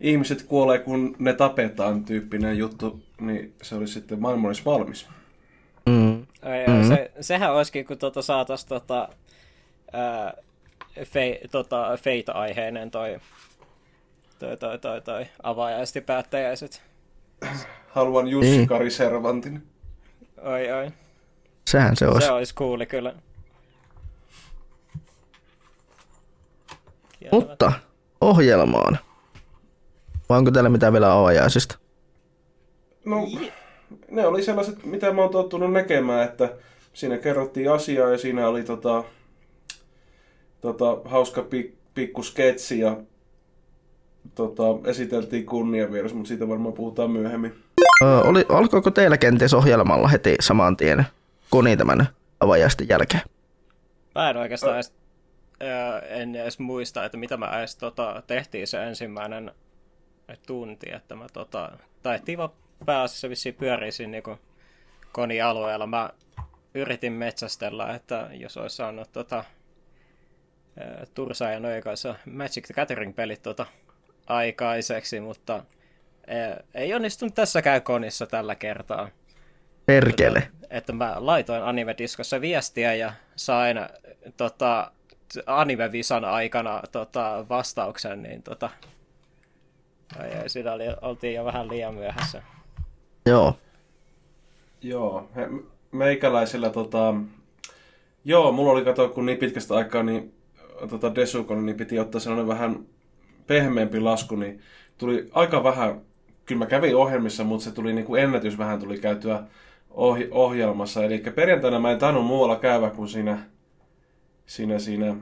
ihmiset 0.00 0.42
kuolee 0.42 0.78
kun 0.78 1.16
ne 1.18 1.32
tapetaan 1.32 2.04
tyyppinen 2.04 2.58
juttu, 2.58 3.02
niin 3.20 3.54
se 3.62 3.74
olisi 3.74 3.92
sitten 3.92 4.20
maailma 4.20 4.48
olisi 4.48 4.64
valmis. 4.64 5.08
Mm. 5.86 6.26
Ai, 6.42 6.66
mm-hmm. 6.66 6.88
se, 6.88 7.10
sehän 7.20 7.54
olisikin, 7.54 7.84
kun 7.84 7.98
tota 7.98 8.22
saatais 8.22 8.64
tota, 8.64 9.08
ää, 9.92 10.34
fe, 11.04 11.40
tota, 11.50 11.96
Fate-aiheinen 11.96 12.90
toi, 12.90 13.18
toi, 14.38 14.56
toi, 14.56 14.78
toi, 14.78 15.00
toi 15.00 15.26
avajaisti 15.42 16.00
päättäjäiset. 16.00 16.82
Haluan 17.88 18.28
Jussi 18.28 18.50
Niin. 18.50 18.68
Kari 18.68 18.90
Servantin. 18.90 19.62
Oi, 20.42 20.72
oi. 20.72 20.90
Sehän 21.66 21.96
se 21.96 22.06
olisi. 22.06 22.26
Se 22.26 22.32
olisi 22.32 22.54
kuuli 22.54 22.86
kyllä. 22.86 23.14
Mutta 27.32 27.72
ohjelmaan. 28.20 28.98
Vai 30.28 30.38
onko 30.38 30.50
teillä 30.50 30.68
mitään 30.68 30.92
vielä 30.92 31.12
avajaisista? 31.12 31.78
No, 33.04 33.28
ne 34.10 34.26
oli 34.26 34.42
sellaiset, 34.42 34.84
mitä 34.84 35.12
mä 35.12 35.22
oon 35.22 35.30
tottunut 35.30 35.72
näkemään, 35.72 36.24
että 36.24 36.52
siinä 36.92 37.18
kerrottiin 37.18 37.72
asiaa 37.72 38.10
ja 38.10 38.18
siinä 38.18 38.48
oli 38.48 38.62
tota, 38.62 39.04
tota, 40.60 40.98
hauska 41.04 41.42
pik, 41.42 41.74
pikku 41.94 42.22
sketsi 42.22 42.78
ja 42.78 42.96
tota, 44.34 44.62
esiteltiin 44.84 45.46
kunniavieras, 45.46 46.14
mutta 46.14 46.28
siitä 46.28 46.48
varmaan 46.48 46.74
puhutaan 46.74 47.10
myöhemmin. 47.10 47.54
Ö, 48.04 48.20
oli, 48.20 48.46
alkoiko 48.48 48.90
teillä 48.90 49.18
kenties 49.18 49.54
ohjelmalla 49.54 50.08
heti 50.08 50.36
saman 50.40 50.76
tien 50.76 51.06
koni 51.50 51.76
tämän 51.76 52.08
avajaisten 52.40 52.88
jälkeen? 52.88 53.22
Mä 54.14 54.30
en 54.30 54.36
oikeastaan 54.36 54.74
edes, 54.74 54.88
ää, 54.88 55.03
en 56.08 56.36
edes 56.36 56.58
muista, 56.58 57.04
että 57.04 57.18
mitä 57.18 57.36
mä 57.36 57.58
edes 57.58 57.76
tota, 57.76 58.22
tehtiin 58.26 58.66
se 58.66 58.84
ensimmäinen 58.84 59.52
tunti, 60.46 60.92
että 60.92 61.14
mä 61.14 61.26
tota, 61.32 61.72
taittiin 62.02 62.38
vaan 62.38 62.50
pääasiassa 62.86 63.28
vissiin 63.28 63.54
pyörii 63.54 63.92
siinä 63.92 64.10
niinku 64.10 64.38
konialueella. 65.12 65.86
Mä 65.86 66.10
yritin 66.74 67.12
metsästellä, 67.12 67.94
että 67.94 68.28
jos 68.32 68.56
olisi 68.56 68.76
saanut 68.76 69.12
tota, 69.12 69.44
Tursa 71.14 71.50
ja 71.50 71.60
noin 71.60 71.82
kanssa 71.82 72.14
Magic 72.26 72.66
the 72.66 72.74
Gathering-pelit 72.74 73.42
tota, 73.42 73.66
aikaiseksi, 74.26 75.20
mutta 75.20 75.64
ei 76.74 76.94
onnistunut 76.94 77.34
tässäkään 77.34 77.82
konissa 77.82 78.26
tällä 78.26 78.54
kertaa 78.54 79.08
Perkele. 79.86 80.48
että 80.70 80.92
mä 80.92 81.14
laitoin 81.16 81.62
Anime-diskossa 81.62 82.40
viestiä 82.40 82.94
ja 82.94 83.12
sain 83.36 83.76
tota, 84.36 84.92
anime-visan 85.46 86.24
aikana 86.24 86.82
tota, 86.92 87.46
vastauksen, 87.48 88.22
niin 88.22 88.42
tota, 88.42 88.70
ai, 90.18 90.32
ai, 90.32 90.48
siinä 90.48 90.72
oli, 90.72 90.84
oltiin 91.02 91.34
jo 91.34 91.44
vähän 91.44 91.68
liian 91.68 91.94
myöhässä. 91.94 92.42
Joo. 93.26 93.58
Joo, 94.82 95.28
he, 95.36 95.48
meikäläisellä 95.92 96.70
tota... 96.70 97.14
Joo, 98.24 98.52
mulla 98.52 98.72
oli 98.72 98.84
kato, 98.84 99.08
kun 99.08 99.26
niin 99.26 99.38
pitkästä 99.38 99.74
aikaa 99.74 100.02
niin 100.02 100.34
tota 100.90 101.14
Desukon, 101.14 101.66
niin 101.66 101.76
piti 101.76 101.98
ottaa 101.98 102.20
sellainen 102.20 102.48
vähän 102.48 102.78
pehmeämpi 103.46 104.00
lasku, 104.00 104.36
niin 104.36 104.60
tuli 104.98 105.30
aika 105.32 105.64
vähän, 105.64 106.00
kyllä 106.46 106.58
mä 106.58 106.66
kävin 106.66 106.96
ohjelmissa, 106.96 107.44
mutta 107.44 107.64
se 107.64 107.72
tuli 107.72 107.92
niin 107.92 108.04
kuin 108.06 108.22
ennätys 108.22 108.58
vähän 108.58 108.80
tuli 108.80 108.98
käytyä 108.98 109.42
ohi, 109.90 110.28
ohjelmassa. 110.30 111.04
Eli 111.04 111.18
perjantaina 111.18 111.78
mä 111.78 111.90
en 111.90 111.98
tainnut 111.98 112.26
muualla 112.26 112.56
käydä 112.56 112.90
kuin 112.90 113.08
siinä, 113.08 113.38
siinä, 114.46 114.78
siinä 114.78 115.16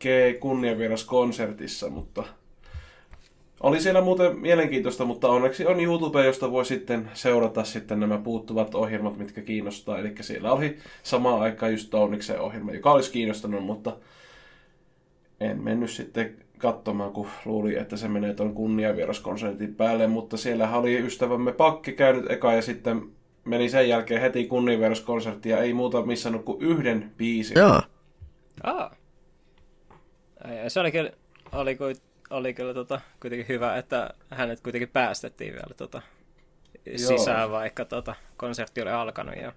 G-kunnianvieras 0.00 1.04
konsertissa, 1.04 1.90
mutta 1.90 2.24
oli 3.60 3.80
siellä 3.80 4.00
muuten 4.00 4.38
mielenkiintoista, 4.38 5.04
mutta 5.04 5.28
onneksi 5.28 5.66
on 5.66 5.80
YouTube, 5.80 6.24
josta 6.24 6.50
voi 6.50 6.64
sitten 6.64 7.10
seurata 7.14 7.64
sitten 7.64 8.00
nämä 8.00 8.18
puuttuvat 8.18 8.74
ohjelmat, 8.74 9.18
mitkä 9.18 9.40
kiinnostaa. 9.40 9.98
Eli 9.98 10.14
siellä 10.20 10.52
oli 10.52 10.78
samaan 11.02 11.40
aikaan 11.40 11.72
just 11.72 11.90
Tauniksen 11.90 12.40
ohjelma, 12.40 12.72
joka 12.72 12.92
olisi 12.92 13.12
kiinnostanut, 13.12 13.64
mutta 13.64 13.96
en 15.40 15.62
mennyt 15.62 15.90
sitten 15.90 16.36
katsomaan, 16.58 17.12
kun 17.12 17.28
luuli, 17.44 17.76
että 17.76 17.96
se 17.96 18.08
menee 18.08 18.34
tuon 18.34 18.54
kunniavieraskonsertin 18.54 19.74
päälle, 19.74 20.06
mutta 20.06 20.36
siellä 20.36 20.76
oli 20.76 20.98
ystävämme 20.98 21.52
Pakki 21.52 21.92
käynyt 21.92 22.30
eka 22.30 22.52
ja 22.52 22.62
sitten 22.62 23.02
meni 23.44 23.68
sen 23.68 23.88
jälkeen 23.88 24.20
heti 24.20 24.44
kunniavieraskonsertti 24.46 25.48
ja 25.48 25.58
ei 25.58 25.74
muuta 25.74 26.02
missannut 26.02 26.44
kuin 26.44 26.62
yhden 26.62 27.10
biisin. 27.16 27.58
Joo. 27.58 27.80
Ah. 28.62 28.90
Ai, 30.44 30.70
se 30.70 30.80
oli 30.80 30.92
kyllä, 30.92 31.10
oli, 31.52 31.78
oli 32.30 32.54
kyllä 32.54 32.74
tota, 32.74 33.00
kuitenkin 33.20 33.48
hyvä, 33.48 33.76
että 33.76 34.10
hänet 34.30 34.60
kuitenkin 34.60 34.88
päästettiin 34.88 35.52
vielä 35.52 35.74
tota, 35.76 36.02
sisään, 36.96 37.40
Joo. 37.40 37.50
vaikka 37.50 37.84
tota, 37.84 38.14
konsertti 38.36 38.82
oli 38.82 38.90
alkanut. 38.90 39.36
Ja... 39.36 39.52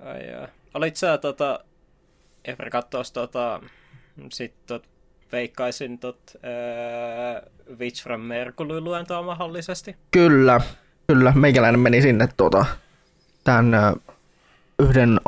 Ai, 0.00 0.26
ja. 0.30 0.48
Olit 0.74 0.96
sä 0.96 1.18
tota, 1.18 1.64
Efer 2.44 2.70
katsoa 2.70 3.02
tota, 3.12 3.60
sitten 4.32 4.62
tot, 4.66 4.88
veikkaisin 5.32 5.98
tot, 5.98 6.36
ää, 6.42 7.42
Witch 7.78 8.02
from 8.02 8.20
Mercury 8.20 8.80
luentoa 8.80 9.22
mahdollisesti. 9.22 9.96
Kyllä, 10.10 10.60
kyllä. 11.06 11.32
Meikäläinen 11.36 11.80
meni 11.80 12.02
sinne 12.02 12.28
tuota, 12.36 12.66
tämän 13.44 13.74
ä, 13.74 13.94
yhden 14.78 15.20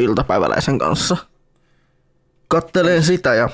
anime-iltapäiväläisen 0.00 0.78
kanssa. 0.78 1.16
Katteleen 2.48 3.02
sitä 3.02 3.34
ja 3.34 3.48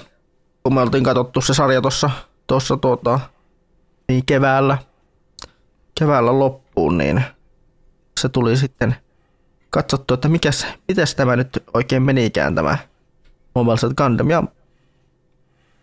kun 0.62 0.74
me 0.74 0.80
oltiin 0.80 1.04
katsottu 1.04 1.40
se 1.40 1.54
sarja 1.54 1.80
tuossa 1.80 2.10
tossa, 2.46 2.76
tuota, 2.76 3.20
niin 4.08 4.26
keväällä, 4.26 4.78
keväällä 5.98 6.38
loppuun, 6.38 6.98
niin 6.98 7.22
se 8.20 8.28
tuli 8.28 8.56
sitten 8.56 8.96
katsottu, 9.70 10.14
että 10.14 10.28
mikäs, 10.28 10.66
mitäs 10.88 11.14
tämä 11.14 11.36
nyt 11.36 11.64
oikein 11.74 12.02
menikään 12.02 12.54
tämä 12.54 12.78
Mobile 13.54 13.76
Suit 13.76 13.96
Gundam. 13.96 14.30
Ja 14.30 14.42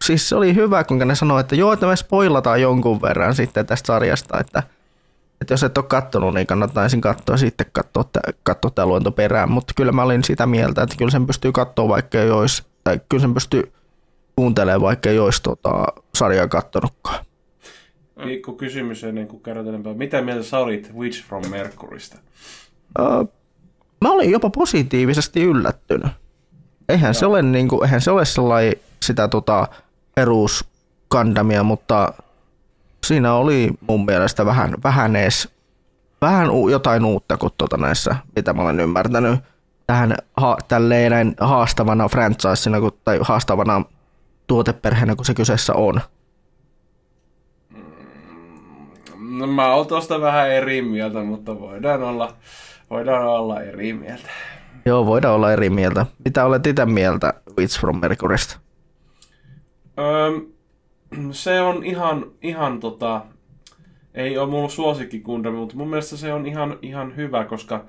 siis 0.05 0.29
se 0.29 0.35
oli 0.35 0.55
hyvä, 0.55 0.83
kun 0.83 0.97
ne 0.97 1.15
sanoi, 1.15 1.39
että 1.39 1.55
joo, 1.55 1.73
että 1.73 1.85
me 1.85 1.95
spoilataan 1.95 2.61
jonkun 2.61 3.01
verran 3.01 3.35
sitten 3.35 3.65
tästä 3.65 3.87
sarjasta, 3.87 4.39
että, 4.39 4.63
että 5.43 5.53
jos 5.53 5.63
et 5.63 5.77
ole 5.77 5.85
kattonut, 5.85 6.33
niin 6.33 6.47
kannattaa 6.47 6.83
ensin 6.83 7.01
katsoa 7.01 7.37
sitten 7.37 7.65
katsoa, 7.71 8.03
katsoa 8.43 8.71
tämä 8.71 8.85
luento 8.85 9.11
perään. 9.11 9.51
Mutta 9.51 9.73
kyllä 9.75 9.91
mä 9.91 10.03
olin 10.03 10.23
sitä 10.23 10.45
mieltä, 10.45 10.83
että 10.83 10.95
kyllä 10.97 11.11
sen 11.11 11.27
pystyy 11.27 11.51
katsoa 11.51 11.87
vaikka 11.87 12.19
ei 12.19 12.29
olisi, 12.29 12.63
tai 12.83 12.99
kyllä 13.09 13.21
sen 13.21 13.33
pystyy 13.33 13.71
kuuntelemaan 14.35 14.81
vaikka 14.81 15.09
ei 15.09 15.19
olisi 15.19 15.43
tota, 15.43 15.85
sarjaa 16.15 16.47
kattonutkaan. 16.47 17.25
Pikku 18.25 18.53
kysymys 18.53 19.03
ennen 19.03 19.27
kuin 19.27 19.43
kerrotaan 19.43 19.97
Mitä 19.97 20.21
mieltä 20.21 20.43
sä 20.43 20.59
olit 20.59 20.93
Witch 20.95 21.23
from 21.23 21.49
Mercurysta? 21.49 22.17
Uh, 22.99 23.29
mä 24.01 24.11
olin 24.11 24.31
jopa 24.31 24.49
positiivisesti 24.49 25.43
yllättynyt. 25.43 26.11
Eihän 26.89 27.09
Joo. 27.09 27.13
se 27.13 27.25
ole, 27.25 27.41
niin 27.41 27.67
kuin, 27.67 27.83
eihän 27.83 28.01
se 28.01 28.11
ole 28.11 28.25
sellainen 28.25 28.73
sitä 29.01 29.27
tota, 29.27 29.67
perus 30.15 30.65
Gundamia, 31.11 31.63
mutta 31.63 32.13
siinä 33.03 33.33
oli 33.33 33.69
mun 33.87 34.05
mielestä 34.05 34.45
vähän, 34.45 34.73
vähän 34.83 35.15
edes 35.15 35.53
vähän 36.21 36.47
jotain 36.71 37.05
uutta 37.05 37.37
kuin 37.37 37.53
tuota 37.57 37.77
näissä, 37.77 38.15
mitä 38.35 38.53
mä 38.53 38.61
olen 38.61 38.79
ymmärtänyt 38.79 39.39
tähän 39.87 40.15
ha, 40.37 40.57
tälleen 40.67 41.11
näin 41.11 41.35
haastavana 41.39 42.09
franchisena 42.09 42.77
tai 43.03 43.19
haastavana 43.21 43.85
tuoteperheenä 44.47 45.15
kuin 45.15 45.25
se 45.25 45.33
kyseessä 45.33 45.73
on. 45.73 46.01
No, 49.17 49.47
mä 49.47 49.73
oon 49.73 49.87
tuosta 49.87 50.21
vähän 50.21 50.51
eri 50.51 50.81
mieltä, 50.81 51.23
mutta 51.23 51.59
voidaan 51.59 52.03
olla, 52.03 52.35
voidaan 52.89 53.25
olla 53.25 53.61
eri 53.61 53.93
mieltä. 53.93 54.29
Joo, 54.85 55.05
voidaan 55.05 55.35
olla 55.35 55.53
eri 55.53 55.69
mieltä. 55.69 56.05
Mitä 56.25 56.45
olet 56.45 56.67
itse 56.67 56.85
mieltä 56.85 57.33
Witch 57.57 57.79
from 57.79 57.99
Mercurysta? 58.01 58.59
Öö, 59.99 60.31
se 61.31 61.61
on 61.61 61.85
ihan, 61.85 62.31
ihan 62.41 62.79
tota, 62.79 63.25
ei 64.13 64.37
ole 64.37 64.49
mulla 64.49 64.69
suosikki 64.69 65.19
Gundam, 65.19 65.53
mutta 65.53 65.75
mun 65.75 65.89
mielestä 65.89 66.17
se 66.17 66.33
on 66.33 66.45
ihan, 66.45 66.79
ihan 66.81 67.15
hyvä, 67.15 67.45
koska 67.45 67.85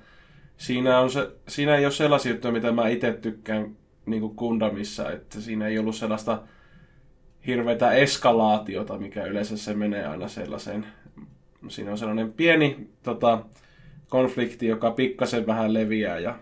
siinä, 0.56 1.00
on 1.00 1.10
se, 1.10 1.30
siinä 1.48 1.76
ei 1.76 1.84
ole 1.84 1.92
sellaisia 1.92 2.32
juttuja, 2.32 2.52
mitä 2.52 2.72
mä 2.72 2.88
itse 2.88 3.12
tykkään 3.12 3.76
niin 4.06 4.32
Gundamissa, 4.36 5.12
että 5.12 5.40
siinä 5.40 5.66
ei 5.66 5.78
ollut 5.78 5.96
sellaista 5.96 6.42
hirveätä 7.46 7.92
eskalaatiota, 7.92 8.98
mikä 8.98 9.24
yleensä 9.24 9.56
se 9.56 9.74
menee 9.74 10.06
aina 10.06 10.28
sellaiseen. 10.28 10.86
Siinä 11.68 11.90
on 11.90 11.98
sellainen 11.98 12.32
pieni 12.32 12.88
tota, 13.02 13.44
konflikti, 14.08 14.66
joka 14.66 14.90
pikkasen 14.90 15.46
vähän 15.46 15.74
leviää 15.74 16.18
ja 16.18 16.38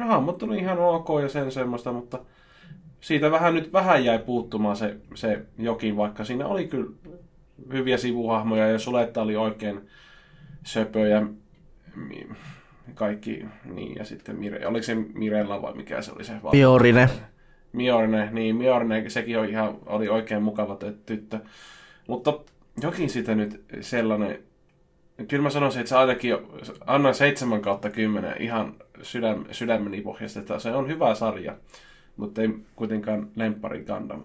hahmot 0.00 0.42
oli 0.42 0.58
ihan 0.58 0.78
ok 0.78 1.08
ja 1.22 1.28
sen 1.28 1.52
semmoista, 1.52 1.92
mutta 1.92 2.18
siitä 3.02 3.30
vähän 3.30 3.54
nyt 3.54 3.72
vähän 3.72 4.04
jäi 4.04 4.18
puuttumaan 4.18 4.76
se, 4.76 4.96
se 5.14 5.42
jokin, 5.58 5.96
vaikka 5.96 6.24
siinä 6.24 6.46
oli 6.46 6.68
kyllä 6.68 6.90
hyviä 7.72 7.96
sivuhahmoja 7.96 8.68
ja 8.68 8.78
Suletta 8.78 9.22
oli 9.22 9.36
oikein 9.36 9.80
söpö 10.64 11.08
ja 11.08 11.26
kaikki, 12.94 13.44
niin 13.64 13.96
ja 13.96 14.04
sitten 14.04 14.36
Mire, 14.36 14.66
oliko 14.66 14.82
se 14.82 14.94
Mirella 14.94 15.62
vai 15.62 15.74
mikä 15.74 16.02
se 16.02 16.12
oli 16.12 16.24
se? 16.24 16.32
Miorine. 16.52 17.08
Miorne, 17.72 18.28
niin 18.32 18.56
Miorne, 18.56 19.10
sekin 19.10 19.38
oli, 19.38 19.50
ihan, 19.50 19.78
oli 19.86 20.08
oikein 20.08 20.42
mukava 20.42 20.78
tyttö. 21.06 21.38
Mutta 22.08 22.40
jokin 22.82 23.10
sitä 23.10 23.34
nyt 23.34 23.64
sellainen, 23.80 24.38
kyllä 25.28 25.42
mä 25.42 25.50
sanoisin, 25.50 25.80
että 25.80 25.88
se 25.88 25.96
ainakin 25.96 26.36
annan 26.86 27.14
7 27.14 27.60
kautta 27.60 27.90
10 27.90 28.42
ihan 28.42 28.74
sydäm, 29.02 29.44
sydämeni 29.50 30.00
pohjasta, 30.00 30.40
että 30.40 30.58
se 30.58 30.72
on 30.72 30.88
hyvä 30.88 31.14
sarja, 31.14 31.56
mutta 32.16 32.42
ei 32.42 32.48
kuitenkaan 32.76 33.28
lemppari 33.36 33.84
Gundam. 33.84 34.24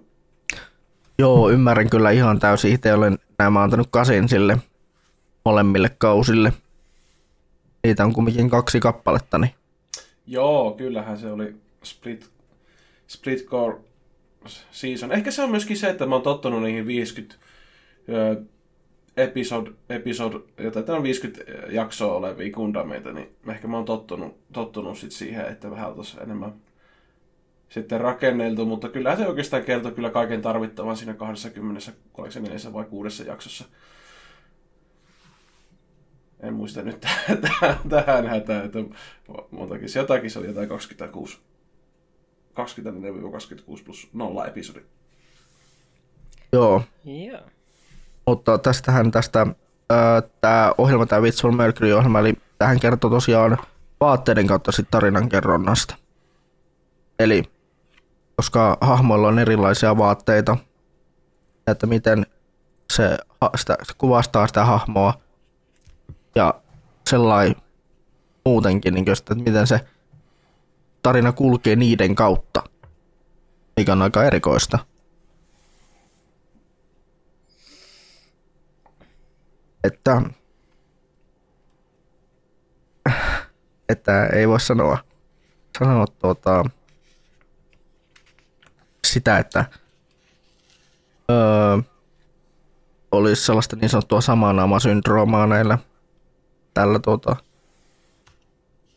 Joo, 1.19 1.50
ymmärrän 1.50 1.89
kyllä 1.89 2.12
ihan 2.12 2.39
täysin. 2.39 2.73
Itse 2.73 2.93
olen 2.93 3.17
nämä 3.39 3.63
antanut 3.63 3.88
kasin 3.91 4.30
sille 4.30 4.58
molemmille 5.45 5.89
kausille. 5.97 6.54
Niitä 7.84 8.06
on 8.06 8.13
kumminkin 8.13 8.50
kaksi 8.50 8.80
kappaletta. 8.80 9.38
Niin. 9.38 9.52
Joo, 10.28 10.71
kyllähän 10.71 11.17
se 11.17 11.32
oli 11.32 11.56
Split, 11.84 12.30
split 13.08 13.45
Core 13.45 13.78
Season. 14.71 15.12
Ehkä 15.12 15.32
se 15.32 15.43
on 15.43 15.52
myöskin 15.52 15.78
se, 15.78 15.89
että 15.89 16.06
mä 16.06 16.15
oon 16.15 16.21
tottunut 16.21 16.63
niihin 16.63 16.88
50 16.88 17.36
episode, 19.17 19.71
episode 19.89 20.36
jota 20.58 20.84
tämä 20.84 20.97
on 20.97 21.04
50 21.04 21.52
jaksoa 21.71 22.13
olevia 22.13 22.54
kundameita, 22.54 23.12
niin 23.12 23.30
ehkä 23.47 23.67
mä 23.67 23.78
oon 23.78 23.86
tottunut, 23.86 24.38
tottunut 24.54 24.97
sit 24.97 25.12
siihen, 25.12 25.45
että 25.45 25.71
vähän 25.71 25.93
tuossa 25.93 26.21
enemmän 26.21 26.54
sitten 27.69 28.01
rakenneltu, 28.01 28.65
mutta 28.65 28.89
kyllä 28.89 29.15
se 29.15 29.27
oikeastaan 29.27 29.63
kertoo 29.63 29.91
kyllä 29.91 30.10
kaiken 30.10 30.41
tarvittavan 30.41 30.97
siinä 30.97 31.13
20, 31.13 31.91
oliko 32.17 32.32
se 32.32 32.39
neljässä 32.39 32.73
vai 32.73 32.86
kuudessa 32.86 33.23
jaksossa. 33.23 33.65
En 36.39 36.53
muista 36.53 36.82
nyt 36.82 37.06
tähän 37.89 38.27
hätään, 38.27 38.65
että 38.65 38.80
montakin. 39.51 39.89
Se 39.89 39.99
jotakin 39.99 40.32
se 40.32 40.39
oli 40.39 40.47
jotain 40.47 40.69
26. 40.69 41.39
24-26 43.80 43.84
plus 43.86 44.10
0 44.13 44.45
episodi. 44.45 44.80
Joo. 46.53 46.84
Yeah. 47.08 47.43
Mutta 48.27 48.58
tästähän 48.58 49.12
tästä 49.12 49.47
tämä 50.41 50.73
ohjelma, 50.77 51.06
tämä 51.06 51.21
Virtual 51.21 51.53
Mercury-ohjelma, 51.53 52.19
eli 52.19 52.34
tähän 52.58 52.80
kertoo 52.80 53.10
tosiaan 53.10 53.58
vaatteiden 53.99 54.47
kautta 54.47 54.71
sit 54.71 54.88
tarinan 54.91 55.30
kerronnasta. 55.30 55.95
Eli 57.19 57.43
koska 58.38 58.78
hahmoilla 58.82 59.28
on 59.28 59.39
erilaisia 59.39 59.97
vaatteita, 59.97 60.58
että 61.67 61.88
miten 61.88 62.26
se, 62.93 63.17
sitä, 63.56 63.78
se 63.84 63.93
kuvastaa 63.97 64.47
sitä 64.47 64.65
hahmoa 64.65 65.13
ja 66.36 66.62
sellainen 67.10 67.56
muutenkin, 68.45 68.93
niin 68.93 69.06
sitä, 69.06 69.34
että 69.34 69.43
miten 69.43 69.67
se 69.67 69.80
tarina 71.04 71.32
kulkee 71.32 71.76
niiden 71.76 72.15
kautta, 72.15 72.63
mikä 73.78 73.91
on 73.91 74.02
aika 74.02 74.23
erikoista. 74.23 74.80
Että, 79.84 80.21
että 83.89 84.26
ei 84.26 84.47
voi 84.47 84.60
sanoa, 84.60 84.97
sanoa 85.80 86.06
tuota, 86.08 86.65
sitä, 89.07 89.38
että 89.38 89.65
öö, 91.31 91.77
olisi 93.12 93.45
sellaista 93.45 93.75
niin 93.75 93.89
sanottua 93.89 94.21
samanaamasyndroomaa 94.21 95.47
näillä 95.47 95.77
tällä 96.73 96.99
tuota, 96.99 97.36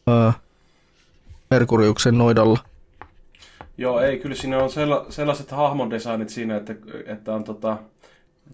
öö, 0.09 0.31
Merkuriuksen 1.51 2.19
noidalla. 2.19 2.59
Joo, 3.79 4.01
ei, 4.01 4.19
kyllä 4.19 4.35
siinä 4.35 4.59
on 4.59 4.71
sella, 4.71 5.07
sellaiset 5.09 5.51
hahmodesignit 5.51 6.29
siinä, 6.29 6.57
että, 6.57 6.75
että 7.07 7.35
on 7.35 7.45
tota, 7.45 7.77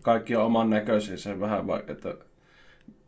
kaikki 0.03 0.37
on 0.37 0.45
oman 0.45 0.71
näköisiä 0.71 1.17
se 1.17 1.41
vähän, 1.41 1.67
va- 1.67 1.83
että 1.87 2.15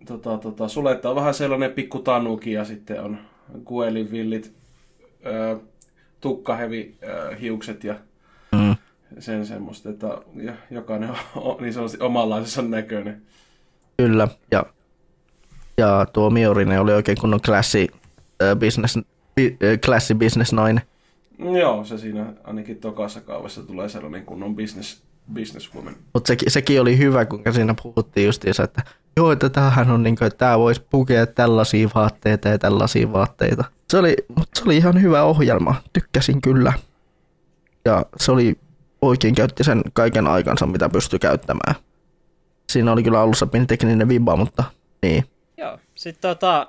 tota, 0.07 0.39
tota, 0.39 0.69
suletta 0.69 1.11
on 1.11 1.17
vähän 1.17 1.35
sellainen 1.35 1.73
pikku 1.73 1.99
tanuki 1.99 2.53
ja 2.53 2.65
sitten 2.65 3.03
on 3.03 3.19
Guelin 3.67 4.11
villit 4.11 4.53
ö, 5.27 5.59
tukkahevi 6.21 6.97
ö, 7.03 7.37
hiukset 7.37 7.85
ja 7.85 7.95
Mm. 8.53 8.77
sen 9.19 9.47
semmoista, 9.47 9.91
että 9.91 10.07
ja, 10.35 10.53
jokainen 10.71 11.11
on 11.37 11.63
niin 11.63 11.73
sanotusti 11.73 12.05
omanlaisensa 12.05 12.63
näköinen. 12.63 13.23
Kyllä, 13.97 14.29
ja, 14.51 14.67
ja 15.79 16.07
tuo 16.13 16.31
Miorinen 16.31 16.81
oli 16.81 16.93
oikein 16.93 17.19
kunnon 17.21 17.41
klassi 17.41 17.89
äh, 18.43 18.57
business, 18.57 18.99
bi, 19.35 19.57
äh, 19.65 19.79
klassi 19.85 20.15
business 20.15 20.53
nainen. 20.53 20.83
Joo, 21.39 21.85
se 21.85 21.99
siinä 21.99 22.33
ainakin 22.45 22.77
tokassa 22.77 23.21
kaavassa 23.21 23.63
tulee 23.63 23.89
sellainen 23.89 24.25
kunnon 24.25 24.57
business, 24.57 25.03
businesswoman. 25.35 25.97
Mutta 26.15 26.29
sekin, 26.29 26.51
sekin 26.51 26.81
oli 26.81 26.99
hyvä, 26.99 27.25
kun 27.25 27.43
siinä 27.53 27.75
puhuttiin 27.83 28.27
justiinsa, 28.27 28.63
että 28.65 28.83
joo, 29.17 29.33
että 29.33 29.49
tämähän 29.49 29.91
on 29.91 30.03
niin 30.03 30.17
kuin, 30.17 30.27
että 30.27 30.39
tämä 30.39 30.59
voisi 30.59 30.87
pukea 30.91 31.27
tällaisia 31.27 31.89
vaatteita 31.95 32.49
ja 32.49 32.59
tällaisia 32.59 33.13
vaatteita. 33.13 33.65
Se 33.91 33.99
oli, 33.99 34.17
mut 34.37 34.49
se 34.55 34.63
oli 34.65 34.77
ihan 34.77 35.03
hyvä 35.03 35.23
ohjelma, 35.23 35.75
tykkäsin 35.93 36.43
kyllä. 36.43 36.73
Ja 37.89 38.07
se 38.17 38.33
oli 38.33 38.59
oikein 39.03 39.35
käytti 39.35 39.65
sen 39.65 39.83
kaiken 39.93 40.27
aikansa, 40.27 40.67
mitä 40.67 40.89
pystyi 40.89 41.19
käyttämään. 41.19 41.75
Siinä 42.73 42.93
oli 42.93 43.03
kyllä 43.03 43.21
alussa 43.21 43.47
pieni 43.47 43.67
tekninen 43.67 44.09
vibba, 44.09 44.37
mutta 44.37 44.65
niin. 45.03 45.25
Joo, 45.57 45.79
sitten 45.95 46.31
tota, 46.31 46.67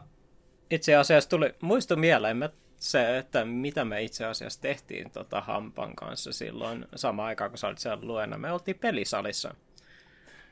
itse 0.69 0.95
asiassa 0.95 1.29
tuli, 1.29 1.55
muistu 1.61 1.95
mieleen 1.95 2.37
mä 2.37 2.49
se, 2.77 3.17
että 3.17 3.45
mitä 3.45 3.85
me 3.85 4.01
itse 4.01 4.25
asiassa 4.25 4.61
tehtiin 4.61 5.11
tota 5.11 5.41
Hampan 5.41 5.95
kanssa 5.95 6.33
silloin 6.33 6.85
samaan 6.95 7.27
aikaan, 7.27 7.51
kun 7.51 7.57
sä 7.57 7.67
olit 7.67 7.77
siellä 7.77 8.05
luena. 8.05 8.37
Me 8.37 8.51
oltiin 8.51 8.79
pelisalissa. 8.79 9.49
Niin 9.49 9.57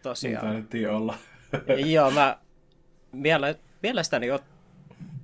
Tosiaan. 0.01 0.45
taidettiin 0.45 0.89
olla. 0.89 1.17
Joo, 1.93 2.11
mä 2.11 2.37
miele, 3.11 3.59
mielestäni 3.83 4.31
ot, 4.31 4.43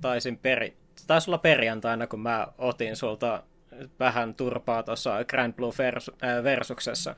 taisin 0.00 0.38
peri, 0.38 0.76
taisi 1.06 1.30
olla 1.30 1.38
perjantaina, 1.38 2.06
kun 2.06 2.20
mä 2.20 2.46
otin 2.58 2.96
sulta 2.96 3.42
vähän 4.00 4.34
turpaa 4.34 4.82
tuossa 4.82 5.24
Grand 5.24 5.52
Blue 5.54 5.72
vers, 5.78 6.10
äh, 6.24 6.44
Versuksessa. 6.44 7.16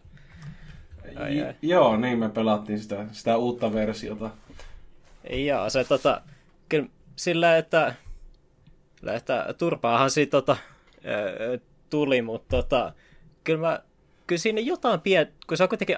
Ai, 1.16 1.42
ai. 1.42 1.55
Joo, 1.62 1.97
niin 1.97 2.19
me 2.19 2.29
pelattiin 2.29 2.79
sitä, 2.79 3.07
sitä 3.12 3.37
uutta 3.37 3.73
versiota. 3.73 4.31
Joo, 5.31 5.71
se 5.71 5.85
tota, 5.85 6.21
kyllä 6.69 6.87
sillä, 7.16 7.57
että, 7.57 7.95
sillä, 8.99 9.14
että 9.14 9.55
turpaahan 9.59 10.11
siitä 10.11 10.31
tota, 10.31 10.57
ö, 11.05 11.59
tuli, 11.90 12.23
mutta 12.23 12.57
tota, 12.57 12.92
kyllä 13.45 13.61
mä, 13.61 13.81
kyllä 14.27 14.40
siinä 14.40 14.61
jotain 14.61 15.01
pien, 15.01 15.33
kun 15.47 15.57
se 15.57 15.62
on 15.62 15.69
kuitenkin, 15.69 15.97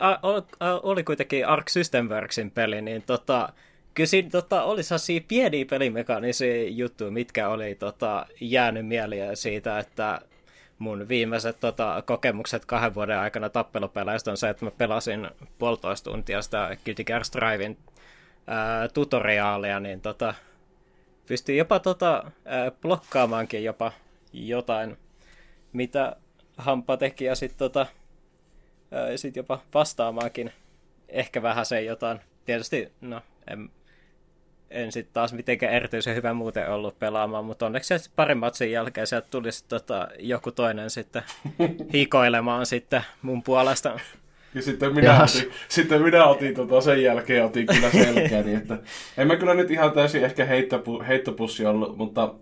oli 0.83 1.05
kuitenkin 1.05 1.47
Ark 1.47 1.69
System 1.69 2.09
Worksin 2.09 2.51
peli, 2.51 2.83
niin 2.83 3.03
tota, 3.03 3.53
kyllä 3.95 4.07
siinä 4.07 4.31
tota, 4.31 4.63
oli 4.63 4.83
sellaisia 4.83 5.21
pieniä 5.29 5.67
pelimekaanisia 5.71 6.69
juttuja, 6.69 7.11
mitkä 7.11 7.49
oli 7.49 7.75
tota, 7.75 8.27
jäänyt 8.41 8.87
mieliä 8.87 9.35
siitä, 9.35 9.79
että 9.79 10.21
mun 10.79 11.09
viimeiset 11.09 11.61
tota, 11.61 12.03
kokemukset 12.07 12.65
kahden 12.65 12.95
vuoden 12.95 13.19
aikana 13.19 13.49
tappelupeleistä 13.49 14.31
on 14.31 14.37
se, 14.37 14.49
että 14.49 14.65
mä 14.65 14.71
pelasin 14.71 15.31
puolitoista 15.59 16.11
tuntia 16.11 16.43
sitä 16.43 16.77
Guilty 16.85 17.05
Gear 17.05 17.25
Strivein 17.25 17.79
ää, 18.47 18.89
tutoriaalia, 18.89 19.81
niin 19.81 20.01
tota, 20.01 20.35
pystyy 21.27 21.57
jopa 21.57 21.79
tota, 21.79 22.31
ää, 22.45 22.71
blokkaamaankin 22.71 23.65
jopa 23.65 23.93
jotain, 24.33 24.97
mitä 25.73 26.17
Hampa 26.57 26.97
teki, 26.97 27.25
ja 27.25 27.35
sitten 27.35 27.59
tota, 27.59 27.87
sit 29.17 29.37
jopa 29.37 29.61
vastaamaankin 29.75 30.53
ehkä 31.09 31.43
vähän 31.43 31.67
se 31.67 31.83
jotain. 31.83 32.21
Tietysti, 32.45 32.93
no, 33.01 33.21
en, 33.47 33.71
en 34.71 34.93
sitten 34.93 35.15
taas 35.15 35.33
mitenkään 35.33 35.73
erityisen 35.75 36.17
hyvä 36.17 36.35
muuten 36.35 36.71
ollut 36.71 36.99
pelaamaan, 36.99 37.45
mutta 37.45 37.67
onneksi 37.67 37.99
se 37.99 38.11
parin 38.17 38.39
matsin 38.39 38.73
jälkeen 38.73 39.07
sieltä 39.07 39.27
tuli 39.31 39.53
sit, 39.53 39.69
tota, 39.69 40.09
joku 40.19 40.51
toinen 40.51 40.91
sitten 40.91 41.23
hikoilemaan 41.95 42.67
sitten 42.67 43.05
mun 43.23 43.43
puolesta. 43.43 44.01
Ja 44.55 44.63
sitten 44.63 44.95
minä 44.95 45.07
Jahas. 45.07 45.37
otin, 45.37 45.53
sitten 45.69 46.03
minä 46.03 46.27
otin 46.27 46.55
tota, 46.55 46.81
sen 46.81 47.03
jälkeen 47.03 47.45
otin 47.45 47.67
kyllä 47.67 47.91
selkeä, 47.91 48.43
niin 48.43 48.57
että 48.57 48.79
en 49.19 49.27
mä 49.27 49.37
kyllä 49.37 49.55
nyt 49.55 49.71
ihan 49.71 49.93
täysin 49.93 50.25
ehkä 50.25 50.45
heittopu, 50.45 51.03
heittopussi 51.09 51.67
ollut, 51.67 51.97
mutta 51.97 52.35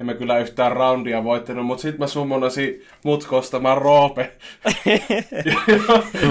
en 0.00 0.06
mä 0.06 0.14
kyllä 0.14 0.38
yhtään 0.38 0.72
roundia 0.72 1.24
voittanut, 1.24 1.66
mutta 1.66 1.82
sitten 1.82 2.00
mä 2.00 2.06
summonasin 2.06 2.82
mut 3.04 3.24
kostamaan 3.24 3.78
Roope, 3.78 4.32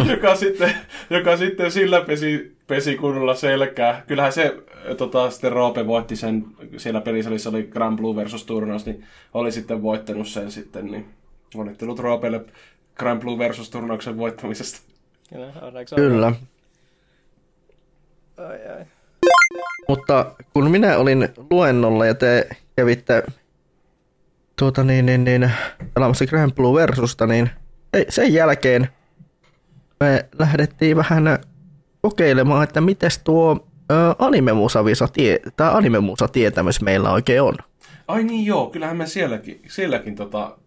joka, 0.12 0.36
sitten, 0.36 0.74
joka 1.10 1.38
sitten 1.38 1.72
sillä 1.72 2.02
pesi, 2.02 2.55
pesi 2.68 2.98
kunnolla 2.98 3.36
selkää. 3.36 4.04
Kyllähän 4.08 4.34
se 4.34 4.58
tota, 4.98 5.32
sitten 5.32 5.52
Roope 5.52 5.88
voitti 5.88 6.16
sen, 6.16 6.46
siellä 6.78 7.02
pelisalissa 7.02 7.50
oli 7.50 7.64
Grand 7.64 7.98
Blue 7.98 8.16
versus 8.16 8.44
turnaus, 8.46 8.86
niin 8.86 9.06
oli 9.34 9.52
sitten 9.52 9.82
voittanut 9.82 10.28
sen 10.28 10.52
sitten, 10.52 10.86
niin 10.86 11.06
onnittelut 11.56 12.00
Roopelle 12.00 12.46
Grand 12.96 13.22
Blue 13.22 13.38
versus 13.38 13.70
turnauksen 13.70 14.18
voittamisesta. 14.18 14.80
Kyllä, 15.30 15.52
onneksi 15.62 15.96
on. 15.96 16.02
Kyllä. 16.02 16.34
Ai, 18.38 18.68
ai. 18.78 18.86
Mutta 19.88 20.36
kun 20.54 20.72
minä 20.72 20.98
olin 20.98 21.30
luennolla 21.52 22.06
ja 22.06 22.14
te 22.14 22.48
kävitte 22.76 23.24
tuota 24.60 24.84
niin, 24.84 25.06
niin, 25.06 25.24
niin, 25.24 25.52
pelaamassa 25.94 26.26
Grand 26.26 26.52
Blue 26.54 26.82
Versusta, 26.82 27.28
niin 27.28 27.50
ei- 27.94 28.06
sen 28.10 28.34
jälkeen 28.34 28.88
me 30.00 30.26
lähdettiin 30.40 30.98
vähän 30.98 31.40
kokeilemaan, 32.06 32.64
että 32.64 32.82
mites 32.82 33.20
tuo 33.20 33.68
anime-musavisa 34.20 35.08
tie, 35.08 35.40
tai 35.56 35.74
anime-musa-tietämys 35.74 36.82
meillä 36.82 37.12
oikein 37.12 37.42
on. 37.42 37.56
Ai 38.08 38.24
niin 38.24 38.46
joo, 38.46 38.70
kyllähän 38.70 38.98
me 38.98 39.08
sielläkin, 39.08 39.62
sielläkin 39.68 40.16
tota... 40.16 40.58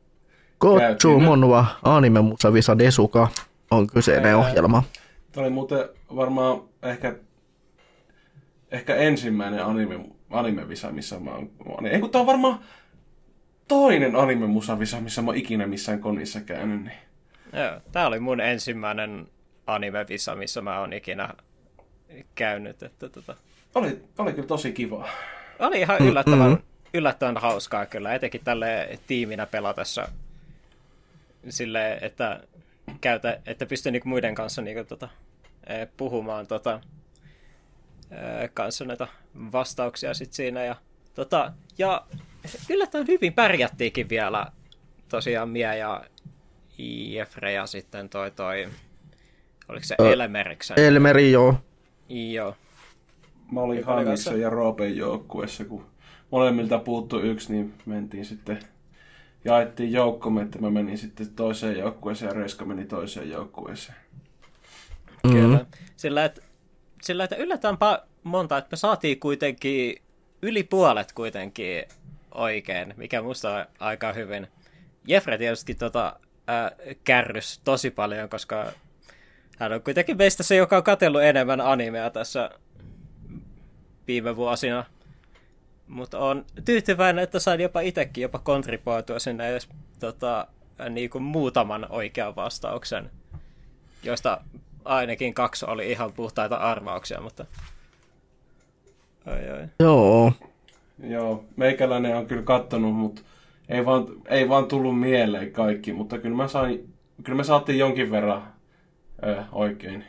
Kotsu. 0.59 1.20
Monwa 1.20 1.66
anime-musavisa 1.83 2.79
Desuka 2.79 3.29
on 3.70 3.87
kyseinen 3.87 4.31
Ää. 4.31 4.37
ohjelma. 4.38 4.83
Tämä 5.33 5.46
oli 5.46 5.53
muuten 5.53 5.88
varmaan 6.16 6.62
ehkä, 6.83 7.14
ehkä 8.70 8.94
ensimmäinen 8.94 9.64
anime, 9.64 10.01
anime-visa, 10.31 10.90
missä 10.90 11.20
mä 11.20 11.31
oon... 11.31 11.87
Ei 11.87 12.01
kun 12.01 12.11
tää 12.11 12.20
on 12.20 12.27
varmaan 12.27 12.59
toinen 13.68 14.16
anime-musavisa, 14.16 15.01
missä 15.01 15.22
mä 15.22 15.31
oon 15.31 15.37
ikinä 15.37 15.66
missään 15.66 16.01
konissa 16.01 16.40
käynyt. 16.40 16.85
Niin. 16.85 16.98
Joo, 17.53 17.81
tää 17.92 18.07
oli 18.07 18.20
mun 18.20 18.40
ensimmäinen 18.40 19.27
anime-visa, 19.68 20.35
missä 20.35 20.62
mä 20.62 20.81
oon 20.81 20.92
ikinä 20.92 21.35
käynyt. 22.35 22.83
Että, 22.83 23.09
tota, 23.09 23.37
Oli, 23.74 24.02
oli 24.18 24.33
kyllä 24.33 24.48
tosi 24.48 24.72
kiva. 24.72 25.09
oli 25.59 25.81
ihan 25.81 25.98
yllättävän, 26.02 26.50
mm-hmm. 26.50 26.62
yllättävän 26.94 27.37
hauskaa 27.37 27.87
kyllä, 27.87 28.14
etenkin 28.14 28.44
tälle 28.44 28.98
tiiminä 29.07 29.46
pelatessa 29.46 30.09
sille, 31.48 31.98
että, 32.00 32.40
käytä, 33.00 33.40
että 33.46 33.66
pystyy 33.66 33.92
niinku 33.92 34.09
muiden 34.09 34.35
kanssa 34.35 34.62
niinku, 34.62 34.85
tota, 34.85 35.09
eh, 35.66 35.88
puhumaan 35.96 36.46
tota, 36.46 36.81
eh, 38.11 38.50
kanssa 38.54 38.85
näitä 38.85 39.09
vastauksia 39.52 40.14
sit 40.14 40.33
siinä. 40.33 40.64
Ja, 40.64 40.76
tota, 41.14 41.52
ja 41.78 42.07
yllättävän 42.70 43.07
hyvin 43.07 43.33
pärjättiinkin 43.33 44.09
vielä 44.09 44.46
tosiaan 45.09 45.48
Mia 45.48 45.74
ja 45.74 46.04
Jeffrey 46.78 47.52
ja 47.52 47.66
sitten 47.66 48.09
toi 48.09 48.31
toi, 48.31 48.68
oliko 49.68 49.85
se 49.85 49.94
Ö, 50.00 50.12
Elmeriksen? 50.12 50.81
Elmeri, 50.81 51.33
joo. 51.33 51.54
Joo. 52.09 52.57
Mä 53.52 53.61
olin 53.61 53.85
Hangissa 53.85 54.33
ja 54.33 54.50
Roopen 54.50 54.96
joukkueessa, 54.96 55.64
kun 55.64 55.87
molemmilta 56.31 56.78
puuttu 56.78 57.20
yksi, 57.20 57.52
niin 57.52 57.74
mentiin 57.87 58.24
sitten, 58.24 58.59
jaettiin 59.44 59.92
joukkomme, 59.92 60.42
että 60.42 60.59
mä 60.59 60.70
menin 60.70 60.98
sitten 60.98 61.35
toiseen 61.35 61.78
joukkueeseen 61.78 62.28
ja 62.28 62.35
Reiska 62.35 62.64
meni 62.64 62.85
toiseen 62.85 63.31
joukkueeseen. 63.31 63.98
Mm. 65.24 65.33
Kyllä. 65.33 65.66
Sillä, 65.96 66.24
että, 66.24 66.40
sillä, 67.02 67.24
että 67.24 67.37
yllätäänpä 67.37 68.02
monta, 68.22 68.59
että 68.59 68.68
me 68.70 68.76
saatiin 68.76 69.20
kuitenkin 69.20 69.96
yli 70.42 70.62
puolet 70.62 71.12
kuitenkin 71.12 71.85
oikein, 72.35 72.94
mikä 72.96 73.22
musta 73.22 73.54
on 73.54 73.66
aika 73.78 74.12
hyvin. 74.12 74.46
Jeffrey 75.07 75.38
tietysti 75.38 75.74
tota, 75.74 76.20
ää, 76.46 76.72
kärrys 77.04 77.61
tosi 77.64 77.90
paljon, 77.90 78.28
koska 78.28 78.72
hän 79.59 79.73
on 79.73 79.83
kuitenkin 79.83 80.16
meistä 80.16 80.42
se, 80.42 80.57
joka 80.57 80.77
on 80.77 80.83
katsellut 80.83 81.23
enemmän 81.23 81.61
animea 81.61 82.11
tässä 82.11 82.51
viime 84.07 84.37
vuosina. 84.37 84.85
Mutta 85.88 86.18
on 86.18 86.44
tyytyväinen, 86.64 87.23
että 87.23 87.38
sain 87.38 87.61
jopa 87.61 87.81
itsekin 87.81 88.23
jopa 88.23 88.38
kontribuoitua 88.38 89.18
sinne 89.18 89.49
edes 89.49 89.68
tota, 90.01 90.47
niin 90.90 91.11
kuin 91.11 91.25
muutaman 91.25 91.87
oikean 91.90 92.37
vastauksen, 92.37 93.11
joista 94.03 94.40
ainakin 94.85 95.35
kaksi 95.35 95.66
oli 95.66 95.90
ihan 95.90 96.12
puhtaita 96.12 96.57
arvauksia, 96.57 97.21
mutta... 97.21 97.47
Ai, 99.27 99.51
ai. 99.51 99.68
Joo. 99.81 100.33
Joo, 101.09 101.44
meikäläinen 101.57 102.16
on 102.16 102.27
kyllä 102.27 102.42
kattonut, 102.42 102.94
mutta 102.94 103.23
ei 103.68 103.87
vaan, 103.87 104.07
ei 104.29 104.49
vaan 104.49 104.66
tullut 104.66 105.01
mieleen 105.01 105.53
kaikki, 105.53 105.92
mutta 105.92 106.18
kyllä 106.18 106.37
mä 106.37 106.49
sain, 106.49 106.94
kyllä 107.25 107.37
me 107.37 107.44
saatiin 107.44 107.79
jonkin 107.79 108.11
verran 108.11 108.58
ö, 109.26 109.44
oikein. 109.52 110.04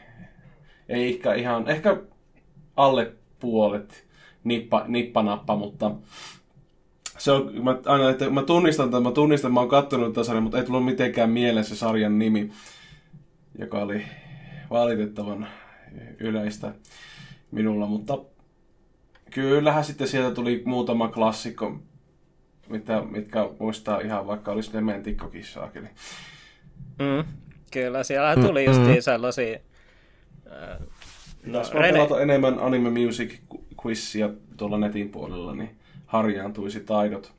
Ei 0.90 1.14
ehkä 1.14 1.34
ihan, 1.34 1.70
ehkä 1.70 1.98
alle 2.76 3.12
puolet 3.40 4.08
nippa, 4.44 4.86
nippanappa, 4.88 5.56
mutta 5.56 5.92
se 7.18 7.32
on, 7.32 7.64
mä, 7.64 7.78
aina, 7.86 8.10
että 8.10 8.30
mä 8.30 8.44
tunnistan 8.44 8.86
että 8.86 9.00
mä 9.00 9.12
tunnistan, 9.12 9.54
mä 9.54 9.60
oon 9.60 9.70
kattonut 9.70 10.14
tätä 10.14 10.24
sarjan, 10.24 10.44
mutta 10.44 10.58
ei 10.58 10.64
tullut 10.64 10.86
mitenkään 10.86 11.30
mieleen 11.30 11.66
se 11.66 11.76
sarjan 11.76 12.20
nimi, 12.20 12.52
joka 13.60 13.80
oli 13.80 14.06
valitettavan 14.70 15.48
yleistä 16.20 16.74
minulla, 17.52 17.86
mutta 17.86 18.18
kyllähän 19.32 19.84
sitten 19.84 20.08
sieltä 20.08 20.36
tuli 20.36 20.64
muutama 20.66 21.08
klassikko, 21.08 21.80
mitä, 22.70 23.02
mitkä 23.02 23.50
muistaa 23.60 24.00
ihan 24.00 24.28
vaikka 24.28 24.52
olisi 24.52 24.74
Dementikkokissaakin. 24.74 25.90
Mm, 27.00 27.24
kyllä, 27.72 28.04
siellä 28.04 28.36
tuli 28.36 28.66
just 28.66 28.80
mm-hmm. 28.80 29.02
sellaisia... 29.02 29.60
Äh, 30.52 30.80
no, 31.46 31.60
Jos 31.60 31.74
Rene... 31.74 31.94
pelata 31.94 32.22
enemmän 32.22 32.60
Anime 32.60 32.90
Music 32.90 33.34
quizia 33.86 34.30
tuolla 34.58 34.78
netin 34.78 35.10
puolella, 35.10 35.56
niin 35.56 35.78
harjaantuisi 36.06 36.80
taidot. 36.80 37.34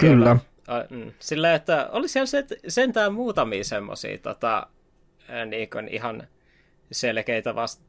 Kyllä. 0.00 0.36
Mm. 0.90 1.12
Sillä, 1.18 1.54
että 1.54 1.88
oli 1.92 2.08
siellä 2.08 2.46
sentään 2.68 3.12
muutamia 3.12 3.64
semmoisia 3.64 4.18
tota, 4.18 4.66
niin 5.46 5.88
ihan 5.88 6.28
selkeitä 6.92 7.54
vasta 7.54 7.84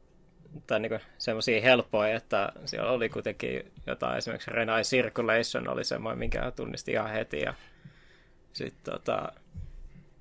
tai 0.66 0.80
niin 0.80 1.00
semmoisia 1.18 1.60
helppoja, 1.60 2.16
että 2.16 2.52
siellä 2.64 2.90
oli 2.90 3.08
kuitenkin 3.08 3.72
jotain, 3.86 4.18
esimerkiksi 4.18 4.50
Renai 4.50 4.82
Circulation 4.82 5.68
oli 5.68 5.84
semmoinen, 5.84 6.18
minkä 6.18 6.52
tunnisti 6.56 6.92
ihan 6.92 7.10
heti. 7.10 7.40
Ja 7.40 7.54
sitten 8.52 8.94
tota, 8.94 9.32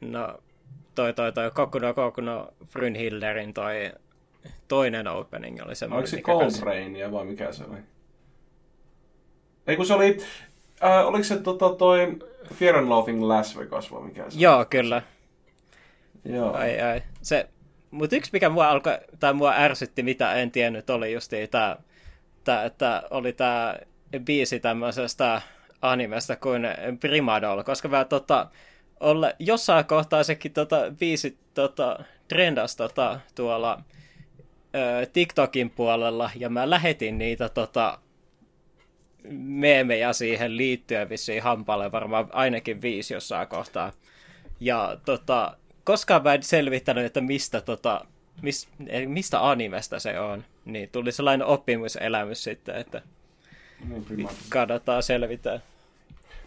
no, 0.02 0.40
toi, 0.96 1.14
toi, 1.14 1.32
toi 1.32 1.52
Kokuno 1.52 1.94
Kokuno 1.94 2.48
Brynhillerin 2.74 3.54
toi 3.54 3.92
toinen 4.68 5.08
opening 5.08 5.62
oli 5.66 5.76
semmoinen. 5.76 5.98
Oliko 5.98 6.08
se 6.08 6.22
Cold 6.22 6.66
Rainia 6.66 7.12
vai 7.12 7.26
mikä 7.26 7.52
se 7.52 7.64
oli? 7.64 7.78
Ei 9.68 9.76
kun 9.76 9.86
se 9.86 9.94
oli, 9.94 10.18
äh, 10.84 11.08
oliko 11.08 11.24
se 11.24 11.38
tota, 11.38 11.70
toi 11.70 12.18
Fear 12.54 12.76
and 12.76 12.88
Loathing 12.88 13.24
Las 13.24 13.58
Vegas 13.58 13.92
vai 13.92 14.02
mikä 14.02 14.30
se 14.30 14.40
Joo, 14.40 14.66
kyllä. 14.66 15.02
Joo. 16.26 16.54
Ai, 16.54 16.82
ai. 16.82 17.02
Se, 17.22 17.50
mutta 17.92 18.16
yksi, 18.16 18.30
mikä 18.34 18.50
mua, 18.50 18.70
alkoi, 18.70 18.98
tai 19.20 19.34
mua 19.34 19.54
ärsytti, 19.54 20.04
mitä 20.04 20.34
en 20.34 20.52
tiennyt, 20.52 20.90
oli 20.90 21.14
just 21.14 21.32
tämä, 21.52 21.78
tää, 22.44 22.66
että 22.66 23.04
oli 23.10 23.34
tämä 23.34 23.76
biisi 24.20 24.60
tämmöisestä 24.60 25.42
animesta 25.82 26.36
kuin 26.36 26.68
Primadol, 27.00 27.64
koska 27.64 27.88
mä 27.88 28.06
tota, 28.06 28.48
olla, 29.04 29.32
jossain 29.40 29.86
kohtaa 29.86 30.24
sekin 30.24 30.54
tota, 30.54 30.78
biisi 31.00 31.38
tota, 31.54 32.00
trendas 32.28 32.76
tota, 32.76 33.20
tuolla 33.36 33.82
ö, 34.76 35.06
TikTokin 35.06 35.70
puolella, 35.70 36.32
ja 36.36 36.50
mä 36.50 36.70
lähetin 36.70 37.18
niitä 37.18 37.50
tota, 37.50 38.00
meemejä 39.32 40.14
siihen 40.14 40.58
liittyen 40.58 41.10
vissiin 41.10 41.44
hampaalle, 41.44 41.92
varmaan 41.92 42.30
ainakin 42.32 42.82
viisi 42.82 43.14
jossain 43.14 43.48
kohtaa. 43.48 43.92
Ja 44.60 44.98
tota, 45.06 45.58
koskaan 45.84 46.24
mä 46.24 46.34
en 46.34 46.44
selvittänyt, 46.44 47.06
että 47.06 47.22
mistä, 47.22 47.62
tota, 47.62 48.06
mis, 48.42 48.70
mistä 49.06 49.50
animesta 49.50 50.00
se 50.00 50.20
on. 50.20 50.44
Niin 50.66 50.90
tuli 50.90 51.12
sellainen 51.12 51.48
oppimuselämys 51.48 52.44
sitten, 52.44 52.76
että 52.76 53.02
niin, 54.10 54.30
kannattaa 54.50 55.02
selvittää. 55.02 55.60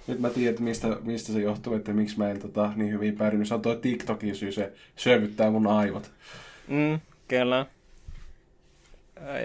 Nyt 0.07 0.21
mä 0.21 0.31
tiedän, 0.31 0.63
mistä, 0.63 0.89
mistä 1.03 1.33
se 1.33 1.41
johtuu, 1.41 1.75
että 1.75 1.93
miksi 1.93 2.19
mä 2.19 2.31
en 2.31 2.39
tota, 2.41 2.71
niin 2.77 2.93
hyvin 2.93 3.17
pärjännyt. 3.17 3.49
Se 3.49 3.55
on 3.55 3.63
tuo 3.63 3.75
TikTokin 3.75 4.37
syy, 4.37 4.53
se 4.53 4.73
syövyttää 4.97 5.51
mun 5.51 5.67
aivot. 5.67 6.11
Mm, 6.69 7.01
kyllä. 7.29 7.67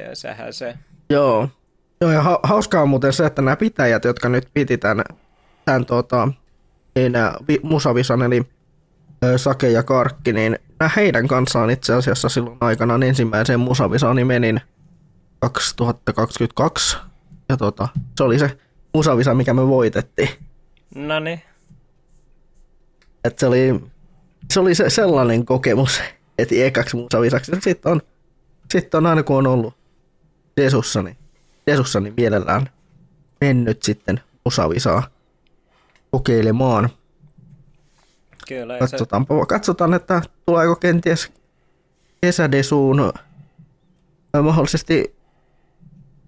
Ja 0.10 0.15
sehän 0.15 0.54
se. 0.54 0.78
Joo. 1.10 1.50
Joo, 2.02 2.12
ja 2.12 2.21
ha- 2.21 2.39
hauskaa 2.43 2.82
on 2.82 2.89
muuten 2.89 3.13
se, 3.13 3.26
että 3.26 3.41
nämä 3.41 3.56
pitäjät, 3.56 4.06
jotka 4.06 4.30
nyt 4.30 4.47
piti 4.54 4.78
tämän, 4.78 5.06
tämän 5.65 5.86
tota, 5.86 6.28
niin, 6.95 7.13
vi- 7.47 7.60
Musavisan, 7.63 8.21
eli 8.21 8.43
Sake 9.38 9.69
ja 9.69 9.84
Karkki, 9.84 10.34
niin 10.34 10.60
heidän 10.95 11.28
kanssaan 11.28 11.69
itse 11.69 11.93
asiassa 11.93 12.30
silloin 12.30 12.58
aikanaan 12.62 13.04
ensimmäiseen 13.04 13.60
Musavisani 13.60 14.24
menin 14.24 14.62
2022. 15.39 16.97
Ja 17.50 17.58
tota, 17.58 17.88
se 18.17 18.24
oli 18.24 18.39
se 18.39 18.58
Musavisa, 18.93 19.34
mikä 19.34 19.54
me 19.54 19.67
voitettiin. 19.67 20.30
No 20.95 21.19
niin. 21.19 21.41
Et 23.23 23.39
se 23.39 23.47
oli, 23.47 23.82
se 24.54 24.60
oli 24.60 24.75
se 24.75 24.89
sellainen 24.89 25.45
kokemus, 25.45 26.01
että 26.38 26.56
ekaksi 26.56 26.95
Musavisaksi. 26.95 27.51
Sitten 27.60 27.91
on, 27.91 28.01
sitten 28.71 28.97
on 28.97 29.06
aina 29.06 29.23
kun 29.23 29.38
on 29.38 29.47
ollut 29.47 29.73
Jesussa, 30.58 31.04
niin, 31.04 31.17
Jesussa, 31.67 31.99
niin 31.99 32.13
mielellään 32.17 32.69
mennyt 33.41 33.84
sitten 33.84 34.21
Musavisaa 34.45 35.04
kokeilemaan– 36.12 36.89
Kyllä, 38.47 38.80
katsotaan, 38.80 39.25
se... 39.30 39.45
katsotaan, 39.47 39.93
että 39.93 40.21
tuleeko 40.45 40.75
kenties 40.75 41.32
kesädesuun 42.21 43.13
mahdollisesti, 44.43 45.15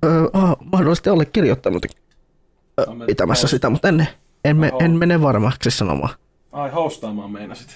äh, 0.06 0.56
mahdollisesti 0.72 1.10
allekirjoittanut 1.10 1.86
äh, 1.86 2.86
pitämässä 3.08 3.48
sitä, 3.48 3.70
mutta 3.70 3.88
en, 3.88 4.08
en, 4.46 4.58
me, 4.58 4.72
en 4.80 4.92
mene 4.92 5.22
varmaksi 5.22 5.72
sanomaan. 5.72 6.16
Ai, 6.52 6.70
hostaamaan 6.70 7.32
meinasit. 7.32 7.76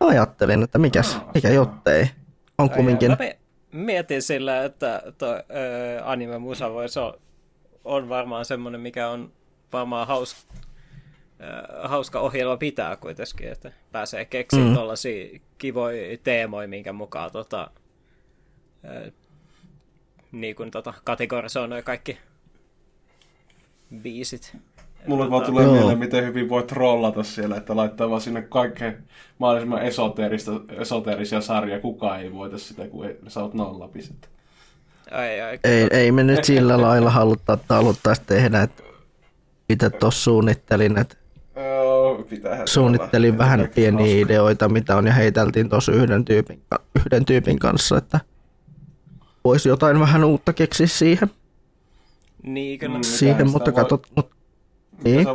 Ajattelin, 0.00 0.62
että 0.62 0.78
mikäs, 0.78 1.18
mikä 1.34 1.48
jottei. 1.48 2.10
On 2.58 2.70
kumminkin. 2.70 3.10
Mä 3.10 3.16
mietin 3.72 4.22
sillä, 4.22 4.64
että 4.64 5.02
tuo 5.18 5.28
anime 6.04 6.38
musa 6.38 6.72
voisi 6.72 6.98
on, 6.98 7.14
on 7.84 8.08
varmaan 8.08 8.44
semmoinen, 8.44 8.80
mikä 8.80 9.08
on 9.08 9.32
varmaan 9.72 10.06
haus, 10.06 10.46
äh, 11.40 11.90
hauska 11.90 12.20
ohjelma 12.20 12.56
pitää 12.56 12.96
kuitenkin, 12.96 13.52
että 13.52 13.72
pääsee 13.92 14.24
keksiä 14.24 14.64
mm. 14.64 14.74
tuollaisia 14.74 15.40
kivoja 15.58 16.18
teemoja, 16.18 16.68
minkä 16.68 16.92
mukaan 16.92 17.32
tota, 17.32 17.70
äh, 18.84 19.12
niin 20.32 20.56
kuin 20.56 20.70
tota, 20.70 20.94
kategorisoi 21.04 21.82
kaikki 21.84 22.18
biisit. 24.02 24.56
Mulle 25.06 25.30
vaan 25.30 25.46
tulee 25.46 25.64
Joo. 25.64 25.74
mieleen, 25.74 25.98
miten 25.98 26.24
hyvin 26.24 26.48
voi 26.48 26.62
trollata 26.62 27.22
siellä, 27.22 27.56
että 27.56 27.76
laittaa 27.76 28.10
vaan 28.10 28.20
sinne 28.20 28.42
kaikkeen 28.42 29.04
mahdollisimman 29.38 29.82
esoteerista, 29.82 30.52
esoteerisia 30.68 31.40
sarja. 31.40 31.80
Kukaan 31.80 32.20
ei 32.20 32.32
voita 32.32 32.58
sitä, 32.58 32.88
kun 32.88 33.06
ei, 33.06 33.16
sä 33.28 33.42
oot 33.42 33.54
nollapistettä. 33.54 34.28
Ai, 35.10 35.40
ai, 35.40 35.58
ei, 35.64 35.88
ei 35.90 36.12
me 36.12 36.24
nyt 36.24 36.44
sillä 36.44 36.80
lailla 36.82 37.10
haluta, 37.10 37.52
että 37.52 37.74
haluttaisi 37.74 38.22
tehdä, 38.26 38.62
että 38.62 38.82
mitä 39.68 39.90
tuossa 39.90 40.22
suunnittelin, 40.22 40.98
että 40.98 41.16
Suunnittelin 42.66 43.38
vähän 43.38 43.68
pieniä 43.74 43.98
hauska. 43.98 44.18
ideoita, 44.18 44.68
mitä 44.68 44.96
on, 44.96 45.06
ja 45.06 45.12
heiteltiin 45.12 45.68
tuossa 45.68 45.92
yhden 45.92 46.24
tyypin, 46.24 46.62
yhden 46.96 47.24
tyypin 47.24 47.58
kanssa, 47.58 47.98
että 47.98 48.20
voisi 49.44 49.68
jotain 49.68 50.00
vähän 50.00 50.24
uutta 50.24 50.52
keksiä 50.52 50.86
siihen. 50.86 51.30
Niin, 52.42 52.78
kyllä. 52.78 52.98
Mm, 52.98 53.02
siihen, 53.02 53.50
mutta 53.50 53.72
voi... 53.72 53.82
katsot, 53.82 54.06
mut, 54.16 54.30
niin. 55.04 55.24
Sä, 55.24 55.34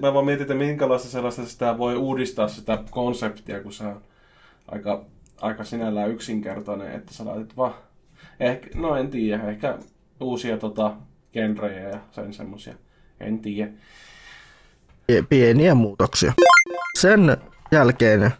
mä 0.00 0.14
vaan 0.14 0.24
mietin, 0.24 0.42
että 0.42 0.54
minkälaista 0.54 1.08
sellaista 1.08 1.46
sitä 1.46 1.78
voi 1.78 1.96
uudistaa 1.96 2.48
sitä 2.48 2.78
konseptia, 2.90 3.62
kun 3.62 3.72
se 3.72 3.84
on 3.84 4.02
aika, 4.68 5.04
aika 5.40 5.64
sinällään 5.64 6.10
yksinkertainen, 6.10 6.92
että 6.92 7.14
sä 7.14 7.24
laitat 7.24 7.56
vaan, 7.56 7.74
ehkä, 8.40 8.68
no 8.74 8.96
en 8.96 9.10
tiedä, 9.10 9.48
ehkä 9.48 9.78
uusia 10.20 10.58
tota, 10.58 10.96
genrejä 11.32 11.88
ja 11.88 11.98
sen 12.10 12.32
semmosia, 12.32 12.74
en 13.20 13.38
tiedä 13.38 13.70
pieniä 15.28 15.74
muutoksia. 15.74 16.32
Sen 16.98 17.36
jälkeen 17.72 18.30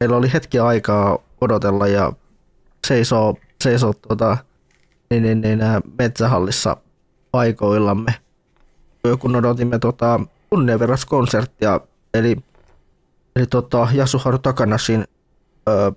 meillä 0.00 0.16
oli 0.16 0.32
hetki 0.32 0.58
aikaa 0.58 1.18
odotella 1.40 1.86
ja 1.86 2.12
seisoo, 2.86 3.36
seisoo 3.62 3.92
tuota, 3.92 4.36
niin, 5.10 5.22
niin, 5.22 5.40
niin, 5.40 5.60
metsähallissa 5.98 6.76
paikoillamme, 7.30 8.14
kun 9.20 9.36
odotimme 9.36 9.78
tuota, 9.78 10.20
kunniaverraskonserttia, 10.50 11.80
eli 12.14 12.36
eli 13.36 13.46
tota, 13.46 13.88
Yasuharu 13.96 14.38
Takanashin 14.38 15.04
ö, 15.68 15.92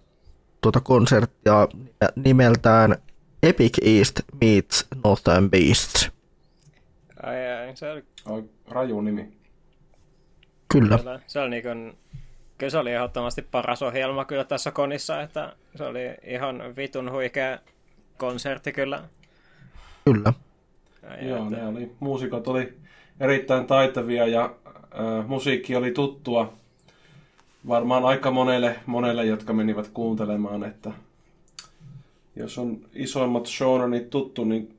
tuota 0.62 0.80
konserttia 0.80 1.68
nimeltään 2.16 2.96
Epic 3.44 3.78
East 3.86 4.20
Meets 4.42 4.88
Northern 5.04 5.50
Beasts. 5.50 6.12
Ai, 7.24 7.52
ai, 7.52 7.76
se 7.76 7.92
oli, 7.92 8.04
Oi, 8.26 8.50
raju 8.70 9.02
nimi. 9.02 9.38
Kyllä. 10.72 10.98
kyllä, 10.98 11.20
se 11.28 11.40
oli 11.40 11.50
niin 11.50 11.64
kuin, 11.64 11.98
kyllä 12.58 12.70
se 12.72 12.78
oli 12.78 12.92
ehdottomasti 12.92 13.42
paras 13.42 13.82
ohjelma 13.82 14.26
kyllä 14.26 14.44
tässä 14.44 14.72
konissa, 14.72 15.22
että 15.22 15.56
se 15.76 15.84
oli 15.84 16.00
ihan 16.24 16.64
vitun 16.78 17.12
huikea 17.12 17.60
konsertti 18.18 18.72
kyllä. 18.72 19.04
Kyllä. 20.06 20.34
Ai, 21.10 21.28
Joo, 21.30 21.44
että- 21.44 21.58
ne 21.58 21.68
oli, 21.68 21.96
muusikot 22.00 22.48
oli 22.48 22.78
erittäin 23.20 23.66
taitavia 23.68 24.28
ja 24.28 24.44
äh, 24.76 25.28
musiikki 25.28 25.76
oli 25.76 25.92
tuttua 25.92 26.54
varmaan 27.68 28.06
aika 28.06 28.32
monelle, 28.32 28.76
monelle, 28.86 29.26
jotka 29.26 29.54
menivät 29.54 29.88
kuuntelemaan, 29.94 30.64
että 30.64 30.92
jos 32.36 32.58
on 32.58 32.78
isoimmat 32.94 33.46
shonanit 33.46 34.10
tuttu, 34.10 34.44
niin 34.44 34.76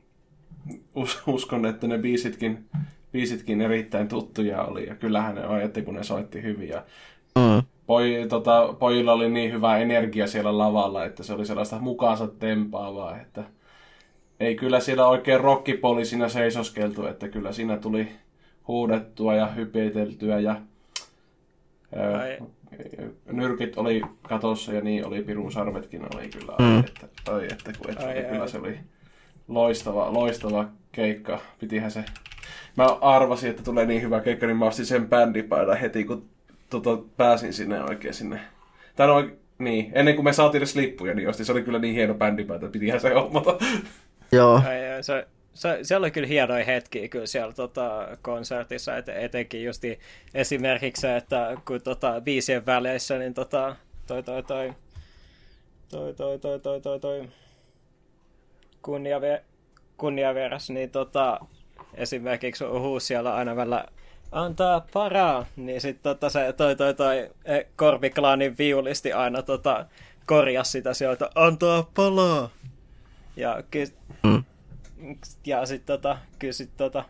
us- 0.95 1.23
uskon, 1.27 1.67
että 1.67 1.87
ne 1.87 1.99
biisitkin, 1.99 2.65
biisitkin 3.13 3.61
erittäin 3.61 4.09
tuttuja 4.09 4.63
oli. 4.63 4.87
Ja 4.87 4.95
kyllähän 4.95 5.35
ne 5.35 5.45
ajatti, 5.45 5.83
kun 5.83 5.95
ne 5.95 6.03
soitti 6.05 6.43
hyvin. 6.43 6.69
Ja 6.69 6.83
Mm. 7.39 7.63
poi, 7.87 8.27
tota, 8.29 8.75
pojilla 8.79 9.13
oli 9.13 9.31
niin 9.31 9.53
hyvä 9.53 9.79
energia 9.79 10.27
siellä 10.27 10.59
lavalla, 10.59 11.05
että 11.05 11.23
se 11.23 11.33
oli 11.33 11.47
sellaista 11.47 11.79
mukaansa 11.79 12.27
tempaavaa, 12.27 13.17
että 13.21 13.45
ei 14.41 14.55
kyllä 14.55 14.81
siellä 14.81 15.07
oikein 15.07 15.41
rockipoli 15.41 16.05
siinä 16.05 16.29
seisoskeltu, 16.29 17.07
että 17.07 17.29
kyllä 17.29 17.53
siinä 17.53 17.77
tuli 17.77 18.09
huudettua 18.69 19.35
ja 19.35 19.47
hypiteltyä 19.47 20.39
ja 20.39 20.61
ää, 21.97 22.19
Ai. 22.19 22.39
nyrkit 23.33 23.79
oli 23.79 24.03
katossa 24.23 24.73
ja 24.73 24.81
niin 24.81 25.07
oli 25.07 25.23
pirun 25.23 25.53
sarvetkin 25.53 26.17
oli 26.17 26.29
kyllä. 26.29 26.55
Mm. 26.59 26.79
Että, 26.79 27.09
ai, 27.33 27.45
että, 27.45 27.73
kun, 27.79 27.91
että 27.91 28.07
Ai, 28.07 28.15
kyllä 28.15 28.43
ai. 28.43 28.49
se 28.49 28.59
oli 28.59 28.79
loistava, 29.49 30.13
loistava 30.13 30.69
keikka. 30.93 31.41
Pitihän 31.59 31.91
se... 31.91 32.05
Mä 32.77 32.87
arvasin, 33.01 33.51
että 33.51 33.63
tulee 33.63 33.87
niin 33.87 34.03
hyvä 34.03 34.21
keikka, 34.21 34.47
niin 34.47 34.57
mä 34.57 34.65
ostin 34.65 34.87
sen 34.87 35.09
bändipaidan 35.09 35.79
heti, 35.79 36.05
kun 36.05 36.29
tota, 36.71 36.99
pääsin 37.17 37.53
sinne 37.53 37.85
oikein 37.85 38.15
sinne. 38.15 38.41
Tai 38.97 39.07
no, 39.07 39.29
niin, 39.59 39.93
ennen 39.95 40.15
kuin 40.15 40.25
me 40.25 40.33
saatiin 40.33 40.59
edes 40.59 40.77
lippuja, 40.77 41.15
niin 41.15 41.29
ostin. 41.29 41.47
Se 41.47 41.53
oli 41.53 41.63
kyllä 41.63 41.79
niin 41.79 41.95
hieno 41.95 42.15
bändipaita, 42.15 42.67
että 42.67 42.73
pitihän 42.73 43.01
se 43.01 43.15
hommata. 43.15 43.59
Joo, 44.33 44.63
Ai, 44.67 44.93
ai, 44.93 45.03
se, 45.03 45.27
se, 45.55 45.79
se 45.83 45.97
oli 45.97 46.11
kyllä 46.11 46.29
hienoja 46.29 46.65
hetki 46.65 47.09
kyllä 47.09 47.27
siellä 47.27 47.53
tota, 47.53 48.09
konsertissa, 48.23 48.97
et, 48.97 49.09
etenkin 49.09 49.65
justi 49.65 50.01
esimerkiksi 50.35 51.07
että 51.07 51.57
kun 51.67 51.83
tota, 51.83 52.21
biisien 52.21 52.67
väleissä, 52.67 53.19
niin 53.19 53.35
tota, 53.35 53.77
toi 54.07 54.23
toi 54.23 54.43
toi, 54.43 54.75
toi 55.89 56.15
toi 56.15 56.39
toi 56.39 56.61
toi 56.61 56.81
toi 56.81 57.01
toi 57.01 57.29
kunniaveras, 59.97 60.71
niin 60.71 60.91
tota, 60.91 61.41
esimerkiksi 61.95 62.65
huus 62.65 63.07
siellä 63.07 63.35
aina 63.35 63.57
välillä 63.57 63.85
antaa 64.33 64.87
paraa, 64.93 65.47
niin 65.57 65.81
sitten 65.81 66.03
tota, 66.03 66.31
se 66.31 66.53
toi 66.53 66.77
toi 66.77 66.95
toi 66.95 67.31
e, 67.45 67.61
korviklaanin 67.77 68.59
viulisti 68.59 69.13
aina 69.13 69.43
tota, 69.43 69.87
korjasi 70.27 70.71
sitä 70.71 70.95
sieltä, 70.95 71.31
antaa 71.35 71.91
palaa. 71.95 72.51
Ja 73.37 73.63
kyllä, 73.71 73.93
mm 74.23 74.45
ja 75.47 75.67
sitten 75.67 75.87
tota, 75.87 76.19
kyllä 76.39 76.53
sit 76.53 76.77
tota, 76.77 77.05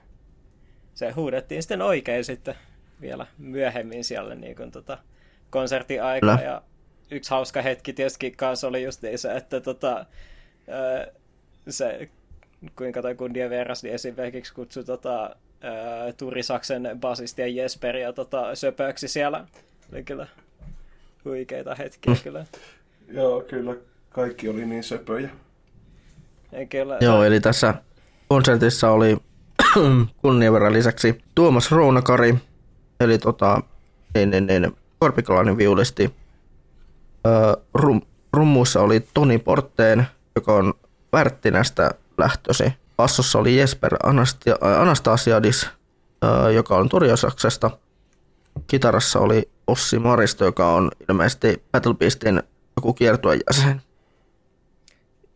se 0.95 1.11
huudettiin 1.11 1.63
sitten 1.63 1.83
oikein 1.83 2.25
sitten 2.25 2.55
vielä 3.01 3.27
myöhemmin 3.39 4.05
siellä 4.05 4.35
niin 4.35 4.57
kuin 4.57 4.71
tota, 4.71 4.99
konsertin 5.51 6.03
aikaa. 6.03 6.37
Kyllä. 6.37 6.51
Ja 6.51 6.63
yksi 7.11 7.31
hauska 7.31 7.63
hetki 7.63 7.93
tietysti 7.93 8.31
kanssa 8.31 8.69
oli 8.69 8.83
just 8.83 9.01
se, 9.17 9.37
että 9.37 9.61
tota, 9.61 10.07
se, 11.69 12.09
kuinka 12.77 13.03
toi 13.03 13.15
kundien 13.15 13.51
veras, 13.51 13.83
niin 13.83 13.95
esimerkiksi 13.95 14.55
kutsui 14.55 14.85
tota, 14.85 15.37
ää, 15.61 16.13
Turisaksen 16.13 16.89
basistia 17.01 17.47
Jesperia 17.47 18.13
tota, 18.13 18.55
söpöksi 18.55 19.09
siellä. 19.09 19.47
Oli 19.93 20.05
kyllä 20.05 20.27
huikeita 21.25 21.75
hetkiä 21.75 22.15
kyllä. 22.23 22.47
Joo, 23.09 23.41
kyllä. 23.41 23.77
Kaikki 24.11 24.49
oli 24.49 24.67
niin 24.67 24.83
söpöjä. 24.83 25.29
Kyllä 26.71 26.99
Joo, 27.01 27.25
eli 27.25 27.41
tässä 27.41 27.75
konsertissa 28.29 28.91
oli 28.91 29.17
kunniaverran 30.23 30.73
lisäksi 30.73 31.23
Tuomas 31.35 31.71
Rounakari, 31.71 32.35
eli 33.01 33.19
tota, 33.19 33.63
niin, 34.15 34.31
niin, 34.31 34.47
niin, 34.47 34.77
Korpikalaanin 34.99 35.59
viulisti. 35.59 36.15
Rum, 37.75 38.03
rummuissa 38.33 38.81
oli 38.81 39.07
Toni 39.15 39.39
Porteen, 39.39 40.07
joka 40.37 40.55
on 40.55 40.75
Värttinästä 41.13 41.91
lähtösi. 42.19 42.73
Bassossa 42.97 43.39
oli 43.39 43.57
Jesper 43.57 43.97
Anastasiadis, 44.61 45.67
joka 46.55 46.77
on 46.77 46.89
Turiosaksesta. 46.89 47.71
Kitarassa 48.67 49.19
oli 49.21 49.49
Ossi 49.67 49.99
Maristo, 49.99 50.45
joka 50.45 50.75
on 50.75 50.91
ilmeisesti 51.09 51.63
Battle 51.73 51.95
Beastin 51.95 52.43
joku 52.77 52.93
kiertueen 52.93 53.41
jäsen. 53.47 53.83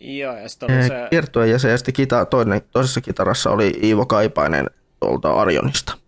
Joo, 0.01 0.37
ja 0.37 0.49
sitten 0.49 0.71
oli 0.71 0.83
se... 0.83 0.89
Se... 0.89 1.07
Kiertueen 1.11 1.51
jäsen 1.51 1.71
ja 1.71 1.79
sitten 1.79 1.95
kita, 1.95 2.25
toinen, 2.25 2.63
toisessa 2.73 3.01
kitarassa 3.01 3.51
oli 3.51 3.73
Iivo 3.83 4.07
Kaipainen 4.07 4.67
tuolta 5.01 5.33
Arjonista. 5.33 5.99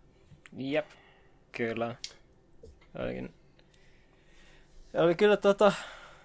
Jep, 0.57 0.87
kyllä. 1.53 1.96
Olikin. 2.98 3.35
Oli 4.94 5.14
kyllä 5.14 5.37
tota, 5.37 5.72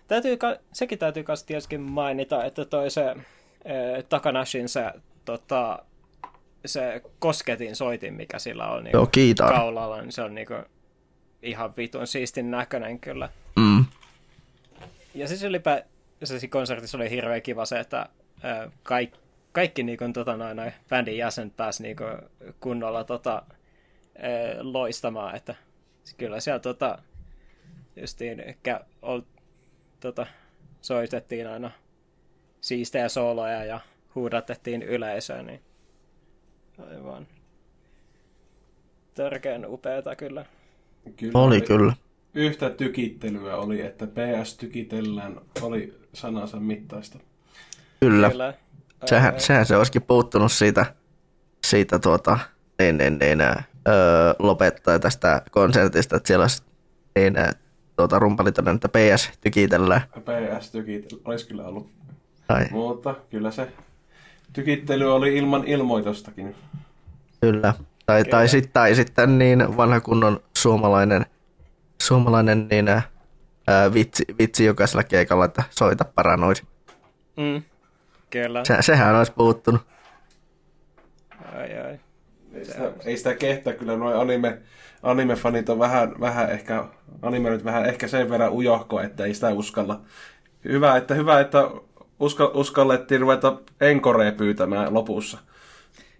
täytyy, 0.07 0.37
sekin 0.73 0.99
täytyy 0.99 1.23
kans 1.23 1.43
tietysti 1.43 1.77
mainita, 1.77 2.45
että 2.45 2.65
toi 2.65 2.89
se 2.89 3.09
äh, 3.09 3.15
Takanashin 4.09 4.69
se, 4.69 4.91
tota, 5.25 5.79
se 6.65 7.01
kosketin 7.19 7.75
soitin, 7.75 8.13
mikä 8.13 8.39
sillä 8.39 8.67
on 8.67 8.83
niinku 8.83 8.97
Joo, 8.97 9.07
kiitos. 9.07 9.49
kaulalla, 9.49 10.01
niin 10.01 10.11
se 10.11 10.21
on 10.21 10.35
niinku 10.35 10.53
ihan 11.41 11.73
vitun 11.77 12.07
siistin 12.07 12.51
näköinen 12.51 12.99
kyllä. 12.99 13.29
Mm. 13.55 13.85
Ja 15.15 15.27
siis 15.27 15.43
ylipä, 15.43 15.83
se 16.25 16.47
konsertissa 16.47 16.97
oli 16.97 17.09
hirveän 17.09 17.41
kiva 17.41 17.65
se, 17.65 17.79
että 17.79 18.09
ää, 18.43 18.71
kaik, 18.83 19.13
kaikki 19.51 19.83
niinku, 19.83 20.05
tota, 20.13 20.37
noin, 20.37 20.57
noin, 20.57 20.73
bändin 20.89 21.17
jäsenet 21.17 21.55
pääsi 21.57 21.83
niinku, 21.83 22.03
kunnolla 22.59 23.03
tota, 23.03 23.33
ää, 23.33 24.31
loistamaan, 24.59 25.35
että 25.35 25.55
kyllä 26.17 26.39
siellä 26.39 26.59
tota, 26.59 26.99
justiin 27.95 28.43
kä, 28.63 28.81
ol, 29.01 29.21
tota, 29.99 30.27
soitettiin 30.81 31.47
aina 31.47 31.71
siistejä 32.61 33.09
sooloja 33.09 33.65
ja 33.65 33.79
huudatettiin 34.15 34.83
yleisöön, 34.83 35.45
niin 35.45 35.61
aivan 36.79 37.27
törkeän 39.13 39.65
upeata 39.65 40.15
kyllä. 40.15 40.45
Kyllä 41.17 41.39
Oli 41.39 41.61
kyllä. 41.61 41.93
Yhtä 42.33 42.69
tykittelyä 42.69 43.57
oli, 43.57 43.81
että 43.81 44.07
PS 44.07 44.57
tykitellään, 44.57 45.41
oli 45.61 45.93
sanansa 46.15 46.59
mittaista. 46.59 47.19
Kyllä. 47.99 48.29
Kyllä. 48.29 48.53
Sehän, 49.05 49.39
sehän 49.39 49.65
se 49.65 49.77
olisikin 49.77 50.01
puuttunut 50.01 50.51
siitä, 50.51 50.85
siitä 51.65 51.99
tuota, 51.99 52.39
niin, 52.79 52.97
niin, 52.97 53.19
niin, 53.19 53.41
öö, 53.41 53.55
lopettaa 54.39 54.99
tästä 54.99 55.41
konsertista, 55.51 56.15
että 56.15 56.27
siellä 56.27 56.43
olisi 56.43 56.63
niin, 57.15 57.35
tuota, 57.95 58.19
rumpali 58.19 58.49
että 58.49 58.89
PS 58.89 59.31
tykitellään. 59.41 60.01
PS 60.01 60.71
tykitellä 60.71 61.21
olisi 61.25 61.47
kyllä 61.47 61.63
ollut. 61.63 61.89
Tai, 62.47 62.65
Mutta 62.71 63.15
kyllä 63.29 63.51
se 63.51 63.67
tykittely 64.53 65.13
oli 65.13 65.37
ilman 65.37 65.63
ilmoitustakin. 65.63 66.55
kyllä. 67.41 67.73
Tai, 68.05 68.23
Kyllä. 68.23 68.31
tai, 68.31 68.47
sit, 68.47 68.73
tai 68.73 68.95
sitten 68.95 69.37
niin 69.39 69.77
vanha 69.77 69.99
kunnon 69.99 70.39
suomalainen, 70.57 71.25
suomalainen 72.03 72.67
niin, 72.71 72.85
ää, 73.67 73.93
vitsi, 73.93 74.25
vitsi 74.39 74.65
jokaisella 74.65 75.03
keikalla, 75.03 75.45
että 75.45 75.63
soita 75.69 76.05
paranoisi. 76.15 76.63
Mm, 77.37 77.63
kyllä. 78.29 78.65
Se, 78.65 78.77
sehän 78.81 79.15
olisi 79.15 79.31
puuttunut. 79.31 79.81
Ai, 81.55 81.77
ai. 81.77 81.99
Ei 82.53 82.65
sitä, 82.65 82.91
ei 83.05 83.17
sitä 83.17 83.33
kehtä 83.33 83.73
kyllä, 83.73 83.97
noin 83.97 84.15
anime, 84.17 84.57
anime-fanit 85.03 85.69
on 85.69 85.79
vähän, 85.79 86.19
vähän 86.19 86.51
ehkä, 86.51 86.85
anime 87.21 87.49
nyt 87.49 87.65
vähän 87.65 87.85
ehkä 87.85 88.07
sen 88.07 88.29
verran 88.29 88.51
ujohko, 88.51 89.01
että 89.01 89.25
ei 89.25 89.33
sitä 89.33 89.49
uskalla. 89.49 90.01
Hyvä, 90.63 90.97
että, 90.97 91.13
hyvä, 91.13 91.39
että 91.39 91.69
uska, 92.19 92.51
uskallettiin 92.53 93.21
ruveta 93.21 93.57
enkorea 93.81 94.31
pyytämään 94.31 94.93
lopussa. 94.93 95.37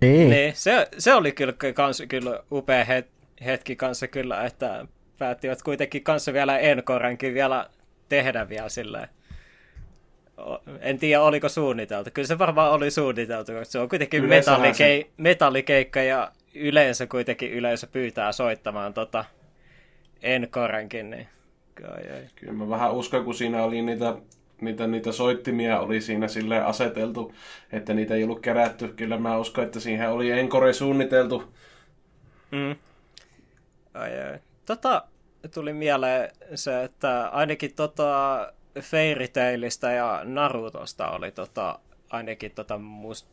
Niin. 0.02 0.30
Niin, 0.30 0.56
se, 0.56 0.88
se 0.98 1.14
oli 1.14 1.32
kyllä, 1.32 1.54
kans, 1.74 2.04
kyllä 2.08 2.43
upea 2.52 2.84
het, 2.84 3.08
hetki 3.46 3.76
kanssa 3.76 4.08
kyllä, 4.08 4.46
että 4.46 4.86
päättivät 5.18 5.63
kuitenkin 5.63 6.03
kanssa 6.03 6.34
vielä 6.34 6.57
enkorankin 6.59 7.34
vielä 7.34 7.70
tehdä 8.09 8.49
vielä 8.49 8.70
silleen. 8.70 9.09
En 10.80 10.99
tiedä, 10.99 11.22
oliko 11.22 11.49
suunniteltu. 11.49 12.09
Kyllä 12.13 12.28
se 12.28 12.38
varmaan 12.38 12.72
oli 12.72 12.91
suunniteltu, 12.91 13.51
koska 13.51 13.66
se 13.66 13.80
on 13.80 13.89
kuitenkin 13.89 14.26
metallikei, 14.26 15.11
metallikeikka 15.18 16.01
ja 16.01 16.32
yleensä 16.55 17.07
kuitenkin 17.07 17.51
yleisö 17.51 17.88
pyytää 17.88 18.32
soittamaan 18.32 18.93
tota 18.93 19.26
enkorankin, 20.22 21.09
niin 21.09 21.28
Ai, 21.84 22.11
ai. 22.11 22.28
Kyllä 22.36 22.53
mä 22.53 22.70
vähän 22.70 22.93
uskon, 22.93 23.26
kun 23.26 23.34
siinä 23.34 23.63
oli 23.63 23.82
niitä, 23.82 24.16
niitä, 24.61 24.88
niitä 24.88 25.11
soittimia 25.11 25.80
oli 25.80 26.01
siinä 26.01 26.28
sille 26.28 26.61
aseteltu, 26.63 27.34
että 27.72 27.93
niitä 27.93 28.16
ei 28.16 28.24
ollut 28.24 28.41
kerätty. 28.41 28.88
Kyllä 28.88 29.18
mä 29.18 29.38
uskon, 29.38 29.63
että 29.63 29.80
siihen 29.80 30.11
oli 30.11 30.32
Encore 30.32 30.74
suunniteltu. 30.74 31.53
Mm. 32.51 32.76
Ai, 33.93 34.22
ai. 34.22 34.39
Tota, 34.66 35.03
tuli 35.53 35.74
mieleen 35.74 36.30
se, 36.55 36.84
että 36.84 37.28
ainakin 37.28 37.74
tota 37.76 38.53
Fairy 38.82 39.28
Tailista 39.28 39.91
ja 39.91 40.22
Narutosta 40.24 41.09
oli 41.09 41.32
tota, 41.32 41.80
ainakin 42.09 42.51
tota 42.51 42.78
mus, 42.78 43.28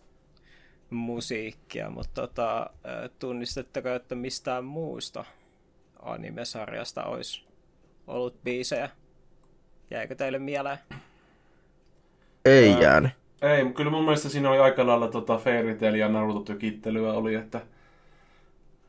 musiikkia, 0.91 1.91
mutta 1.91 2.20
tota, 2.20 2.70
tunnistetteko, 3.18 3.89
että 3.89 4.14
mistään 4.14 4.64
muusta 4.64 5.24
animesarjasta 6.03 7.05
olisi 7.05 7.45
ollut 8.07 8.43
biisejä? 8.45 8.91
Jäikö 9.91 10.14
teille 10.14 10.39
mieleen? 10.39 10.78
Ei 12.45 12.80
jäänyt. 12.80 13.11
Ei, 13.43 13.72
kyllä 13.72 13.91
mun 13.91 14.05
mielestä 14.05 14.28
siinä 14.28 14.51
oli 14.51 14.59
aika 14.59 14.87
lailla 14.87 15.09
tota 15.09 15.37
Fairy 15.39 15.74
Tail 15.74 15.95
ja 15.95 16.09
Naruto 16.09 16.41
tykittelyä 16.41 17.12
oli, 17.12 17.35
että 17.35 17.61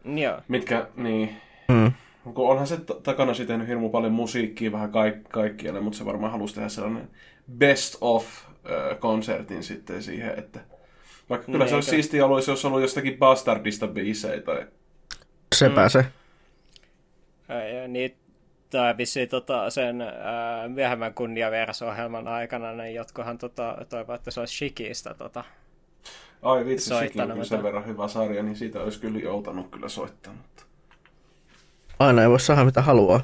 Joo. 0.05 0.41
mitkä, 0.47 0.87
niin, 0.95 1.41
Mm. 1.67 1.91
Kun 2.23 2.49
onhan 2.49 2.67
se 2.67 2.77
t- 2.77 3.03
takana 3.03 3.33
sitten 3.33 3.53
tehnyt 3.53 3.67
hirmu 3.67 3.89
paljon 3.89 4.13
musiikkia 4.13 4.71
vähän 4.71 4.91
kaik- 4.91 5.29
kaikkialle, 5.29 5.79
mutta 5.81 5.97
se 5.97 6.05
varmaan 6.05 6.31
halusi 6.31 6.55
tehdä 6.55 6.69
sellainen 6.69 7.09
best 7.57 7.95
of 8.01 8.25
konsertin 8.99 9.63
sitten 9.63 10.03
siihen, 10.03 10.39
että 10.39 10.59
vaikka 11.29 11.51
kyllä 11.51 11.67
se 11.67 11.75
olisi 11.75 11.91
Niinkö? 11.91 12.03
siistiä 12.03 12.25
ollut, 12.25 12.37
jos 12.39 12.49
olisi 12.49 12.67
ollut 12.67 12.81
jostakin 12.81 13.17
Bastardista 13.17 13.87
biisejä 13.87 14.41
tai 14.41 14.67
Sepä 15.55 15.89
se. 15.89 16.05
Ai, 17.49 17.79
ai, 17.79 17.87
niin, 17.87 18.15
tai 18.69 18.97
vissiin 18.97 19.29
tota, 19.29 19.69
sen 19.69 20.01
ää, 20.01 20.67
myöhemmän 20.67 21.13
kunniaverso-ohjelman 21.13 22.27
aikana, 22.27 22.73
niin 22.73 22.95
jotkohan 22.95 23.37
tota, 23.37 23.77
toivoo, 23.89 24.15
että 24.15 24.31
se 24.31 24.39
olisi 24.39 24.55
Shikistä 24.55 25.13
tota, 25.13 25.43
Ai 26.41 26.65
vitsi, 26.65 26.85
sekin 26.85 26.95
on 26.95 26.99
Soittanut, 27.03 27.33
kyllä 27.33 27.45
sen 27.45 27.63
verran 27.63 27.85
hyvä 27.85 28.07
sarja, 28.07 28.43
niin 28.43 28.55
siitä 28.55 28.81
olisi 28.81 28.99
kyllä 28.99 29.19
joutanut 29.19 29.69
kyllä 29.71 29.89
soittaa. 29.89 30.33
Mutta... 30.33 30.62
Aina 31.99 32.21
ei 32.21 32.29
voi 32.29 32.39
saada 32.39 32.65
mitä 32.65 32.81
haluaa. 32.81 33.21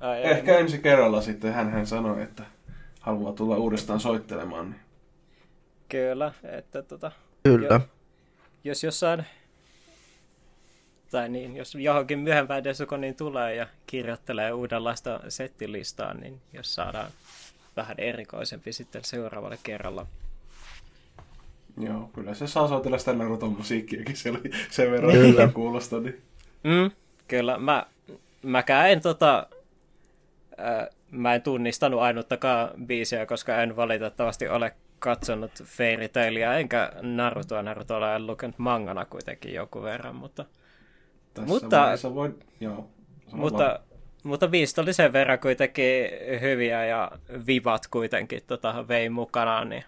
ai, 0.00 0.24
ai, 0.24 0.30
Ehkä 0.30 0.58
ensi 0.58 0.78
kerralla 0.78 1.20
sitten 1.20 1.52
hän, 1.52 1.70
hän 1.70 1.86
sanoi, 1.86 2.22
että 2.22 2.42
haluaa 3.00 3.32
tulla 3.32 3.56
uudestaan 3.56 4.00
soittelemaan. 4.00 4.70
Niin... 4.70 4.80
Kyllä, 5.88 6.32
että 6.44 6.82
tota, 6.82 7.12
Kyllä. 7.42 7.66
Joo. 7.70 7.80
jos 8.64 8.84
jossain, 8.84 9.24
tai 11.10 11.28
niin, 11.28 11.56
jos 11.56 11.74
johonkin 11.74 12.18
myöhempään 12.18 12.64
Desukoniin 12.64 13.14
tulee 13.14 13.54
ja 13.54 13.66
kirjoittelee 13.86 14.52
uudenlaista 14.52 15.20
settilistaa, 15.28 16.14
niin 16.14 16.40
jos 16.52 16.74
saadaan 16.74 17.10
vähän 17.76 17.94
erikoisempi 17.98 18.72
sitten 18.72 19.04
seuraavalle 19.04 19.58
kerralla. 19.62 20.06
Joo, 21.78 22.10
kyllä 22.14 22.34
se 22.34 22.46
saa 22.46 22.68
soitella 22.68 22.98
sitä 22.98 23.12
Naruton 23.12 23.52
musiikkiakin, 23.52 24.16
se 24.16 24.30
oli 24.30 24.50
sen 24.70 24.90
verran 24.90 25.12
Kyllä. 25.12 25.48
kuulosta. 25.48 26.00
Niin... 26.00 26.22
Mm, 26.64 26.90
kyllä, 27.28 27.58
mä, 27.58 27.86
mäkään 28.42 28.90
en 28.90 29.00
tota, 29.00 29.46
ää, 30.56 30.88
mä 31.10 31.34
en 31.34 31.42
tunnistanut 31.42 32.00
ainuttakaan 32.00 32.70
biisiä, 32.86 33.26
koska 33.26 33.62
en 33.62 33.76
valitettavasti 33.76 34.48
ole 34.48 34.74
katsonut 34.98 35.52
Fairy 35.64 36.08
Tailia 36.08 36.54
enkä 36.54 36.92
Narutoa. 37.02 37.62
Naruto 37.62 37.96
olen 37.96 38.26
lukenut 38.26 38.58
mangana 38.58 39.04
kuitenkin 39.04 39.54
joku 39.54 39.82
verran, 39.82 40.16
mutta, 40.16 40.44
Tässä 41.34 41.48
Mutta- 41.48 42.14
voi... 42.14 42.34
Joo, 42.60 42.90
mutta, 43.32 43.64
vaan. 43.64 43.78
mutta 44.22 44.48
biisit 44.48 44.78
oli 44.78 44.92
sen 44.92 45.12
verran 45.12 45.38
kuitenkin 45.38 46.04
hyviä 46.40 46.84
ja 46.84 47.10
vivat 47.46 47.86
kuitenkin 47.86 48.40
tota, 48.46 48.88
vei 48.88 49.08
mukanaan, 49.08 49.68
niin 49.68 49.84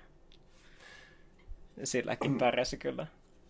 silläkin 1.85 2.39
pärjäsi 2.39 2.77
kyllä. 2.77 3.07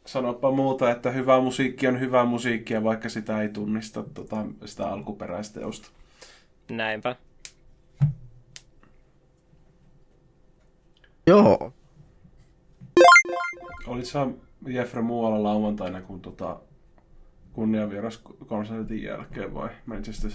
Sanopa 0.06 0.50
muuta, 0.50 0.90
että 0.90 1.10
hyvä 1.10 1.40
musiikki 1.40 1.86
on 1.86 2.00
hyvää 2.00 2.24
musiikkia, 2.24 2.84
vaikka 2.84 3.08
sitä 3.08 3.42
ei 3.42 3.48
tunnista 3.48 4.04
tota, 4.14 4.44
sitä 4.64 4.86
alkuperäisteosta. 4.88 5.90
Näinpä. 6.70 7.16
Joo. 11.26 11.72
Olit 13.86 14.04
sä 14.04 14.26
Jeffrey 14.66 15.02
muualla 15.02 15.42
lauantaina 15.42 16.00
kuin 16.00 16.20
tota, 16.20 16.56
kunnianvieras 17.52 18.22
konsertin 18.46 19.02
jälkeen 19.02 19.54
vai 19.54 19.68
Manchester? 19.86 20.30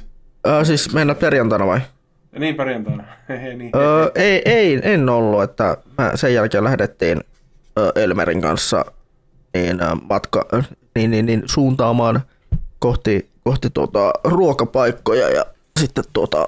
Ö, 0.47 0.65
siis 0.65 0.93
mennä 0.93 1.15
perjantaina 1.15 1.67
vai? 1.67 1.79
Ja 2.33 2.39
niin 2.39 2.55
perjantaina. 2.55 3.03
Hehe, 3.29 3.53
niin. 3.53 3.71
Öö, 3.75 4.11
ei, 4.15 4.41
ei, 4.45 4.79
en 4.83 5.09
ollut, 5.09 5.43
että 5.43 5.77
mä 5.97 6.11
sen 6.15 6.33
jälkeen 6.33 6.63
lähdettiin 6.63 7.21
Elmerin 7.95 8.41
kanssa 8.41 8.85
niin, 9.57 9.81
ö, 9.81 9.95
matka, 10.09 10.45
ö, 10.53 10.63
niin, 10.95 11.11
niin, 11.11 11.25
niin, 11.25 11.43
suuntaamaan 11.45 12.21
kohti, 12.79 13.29
kohti 13.43 13.69
tuota, 13.69 14.13
ruokapaikkoja 14.23 15.29
ja 15.29 15.45
sitten 15.79 16.03
tuota, 16.13 16.47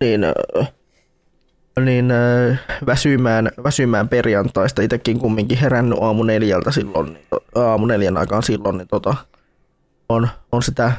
niin, 0.00 0.24
ö, 0.24 0.64
niin 1.84 2.12
väsymään, 2.86 3.50
väsymään 3.64 4.08
perjantaista. 4.08 4.82
Itsekin 4.82 5.18
kumminkin 5.18 5.58
herännyt 5.58 5.98
aamu 6.00 6.22
neljältä 6.22 6.70
silloin, 6.70 7.12
niin, 7.12 7.26
aamu 7.54 7.86
neljän 7.86 8.16
aikaan 8.16 8.42
silloin, 8.42 8.78
niin 8.78 8.88
tota, 8.88 9.16
on, 10.08 10.28
on 10.52 10.62
sitä 10.62 10.92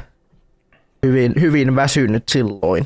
hyvin, 1.06 1.32
hyvin 1.40 1.76
väsynyt 1.76 2.28
silloin. 2.28 2.84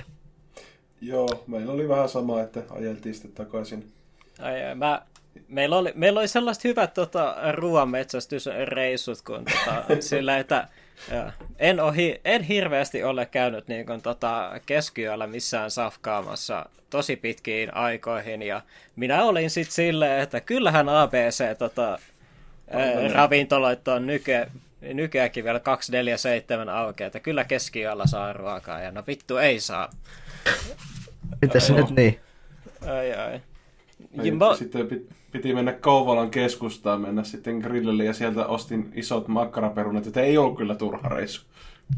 Joo, 1.00 1.28
meillä 1.46 1.72
oli 1.72 1.88
vähän 1.88 2.08
sama, 2.08 2.40
että 2.40 2.62
ajeltiin 2.70 3.14
sitten 3.14 3.32
takaisin. 3.32 3.92
Ai, 4.38 4.64
ai, 4.64 4.74
mä, 4.74 5.02
meillä, 5.50 5.76
oli, 5.76 5.92
meillä 5.94 6.20
oli 6.20 6.28
sellaiset 6.28 6.64
hyvät 6.64 6.94
tota, 6.94 7.36
ruoanmetsästysreissut, 7.52 9.22
kun 9.22 9.44
tota, 9.44 9.84
sillä, 10.00 10.38
että 10.38 10.68
ja, 11.10 11.32
en, 11.58 11.80
ohi, 11.80 12.20
en 12.24 12.42
hirveästi 12.42 13.04
ole 13.04 13.26
käynyt 13.26 13.68
niin 13.68 13.86
kun, 13.86 14.02
tota, 14.02 14.50
keskiyöllä 14.66 15.26
missään 15.26 15.70
safkaamassa 15.70 16.66
tosi 16.90 17.16
pitkiin 17.16 17.74
aikoihin, 17.74 18.42
ja 18.42 18.62
minä 18.96 19.24
olin 19.24 19.50
sitten 19.50 19.74
silleen, 19.74 20.20
että 20.22 20.40
kyllähän 20.40 20.88
ABC 20.88 21.58
tota, 21.58 21.98
ää, 22.70 23.08
ravintoloit 23.12 23.88
on 23.88 24.06
nyky, 24.06 24.32
nykyäänkin 24.80 25.44
vielä 25.44 25.60
247 25.60 26.68
auki, 26.68 27.02
että 27.04 27.20
kyllä 27.20 27.44
keskiyöllä 27.44 28.06
saa 28.06 28.32
ruokaa, 28.32 28.80
ja 28.80 28.90
no 28.92 29.04
vittu 29.06 29.36
ei 29.36 29.60
saa. 29.60 29.90
Se 31.58 31.72
Joo. 31.72 31.80
nyt 31.80 31.90
niin? 31.96 32.20
Ai 32.86 33.12
ai. 33.14 33.40
Ja 34.14 34.22
Ja 34.24 34.32
mä- 34.34 34.56
Sitten 34.56 34.88
pit- 34.88 35.12
piti 35.30 35.54
mennä 35.54 35.72
Kouvolan 35.72 36.30
keskustaan, 36.30 37.00
mennä 37.00 37.24
sitten 37.24 37.58
grillille 37.58 38.04
ja 38.04 38.12
sieltä 38.12 38.46
ostin 38.46 38.92
isot 38.94 39.28
makkaraperunat, 39.28 40.06
että 40.06 40.20
ei 40.20 40.38
ollut 40.38 40.56
kyllä 40.56 40.74
turha 40.74 41.08
reissu. 41.08 41.42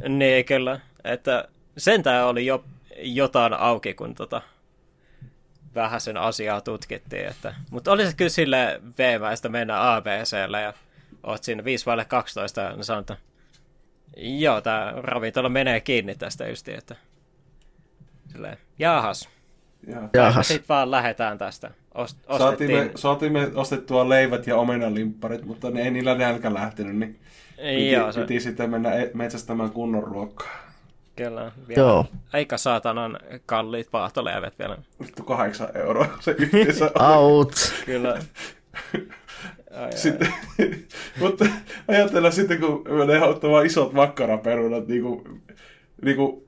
Niin, 0.09 0.45
kyllä. 0.45 0.81
Että 1.05 1.49
sentään 1.79 2.27
oli 2.27 2.47
jo 2.47 2.65
jotain 2.99 3.53
auki, 3.53 3.95
kun 3.95 4.15
tota, 4.15 4.43
vähän 5.75 6.01
sen 6.01 6.17
asiaa 6.17 6.61
tutkittiin. 6.61 7.27
Että, 7.29 7.55
mutta 7.71 7.93
oli 7.93 8.07
se 8.07 8.17
kyllä 8.17 8.29
sille 8.29 8.81
veemäistä 8.99 9.49
mennä 9.49 9.95
ABClle 9.95 10.61
ja 10.61 10.73
oot 11.23 11.45
siinä 11.45 11.65
5 11.65 11.87
vaille 11.87 12.05
12 12.05 12.61
ja 12.61 12.77
ne 12.77 12.83
sanoo, 12.83 13.01
että 13.01 13.17
joo, 14.17 14.61
tämä 14.61 14.93
ravintola 14.97 15.49
menee 15.49 15.81
kiinni 15.81 16.15
tästä 16.15 16.49
justiin, 16.49 16.79
että 16.79 16.97
silleen, 18.33 18.57
jaahas, 18.79 19.29
Ja 19.87 20.09
Jahas. 20.15 20.49
sitten 20.49 20.69
vaan 20.69 20.91
lähdetään 20.91 21.39
tästä. 21.39 21.71
Ost, 21.95 22.19
Saatiin 22.39 22.71
me, 22.71 22.77
ostettiin, 22.77 22.99
saatiin 22.99 23.33
me 23.33 23.51
ostettua 23.55 24.09
leivät 24.09 24.47
ja 24.47 24.57
omenalimpparit, 24.57 25.45
mutta 25.45 25.71
ne 25.71 25.83
ei 25.83 25.91
niillä 25.91 26.15
nälkä 26.15 26.55
lähtenyt, 26.55 26.97
niin 26.97 27.21
piti, 27.57 27.91
joo, 27.91 28.13
se, 28.13 28.21
piti 28.21 28.41
sitten 28.41 28.71
mennä 28.71 28.95
e- 28.95 29.11
metsästämään 29.15 29.71
kunnon 29.71 30.03
ruokaa. 30.03 30.53
kyllä, 31.17 31.53
vielä 31.69 31.81
Joo. 31.81 32.07
aika 32.33 32.57
saatanan 32.59 33.19
kalliit 33.47 33.91
paahtoleivät 33.91 34.59
vielä. 34.59 34.79
Vittu 35.03 35.23
kahdeksan 35.23 35.69
euroa 35.77 36.07
se 36.21 36.35
yhteensä. 36.39 36.91
Out. 37.01 37.55
Kyllä. 37.87 38.19
Ai, 39.71 39.85
ai. 39.85 39.97
Sitten, 39.97 40.35
mutta 41.21 41.47
ajatellaan 41.89 42.33
sitten, 42.33 42.61
kun 42.61 42.85
menee 42.89 43.23
ottamaan 43.23 43.67
isot 43.67 43.93
makkaraperunat, 43.93 44.89
niin 44.89 45.03
kuin, 45.03 45.43
niin 46.03 46.17
kuin, 46.17 46.43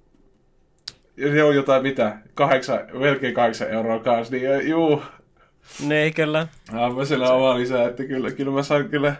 ja 1.16 1.32
se 1.32 1.42
on 1.44 1.54
jotain 1.54 1.82
mitä, 1.82 2.16
kahdeksan, 2.34 2.80
melkein 2.92 3.34
kahdeksan 3.34 3.70
euroa 3.70 3.98
kanssa, 3.98 4.34
niin 4.34 4.68
juu, 4.68 5.02
Niin, 5.88 6.14
kyllä. 6.14 6.46
aivan 6.72 7.06
siellä 7.06 7.32
oma 7.32 7.54
lisää, 7.56 7.88
että 7.88 8.04
kyllä, 8.04 8.30
kyllä 8.30 8.52
mä 8.52 8.62
sain 8.62 8.88
kyllä 8.88 9.16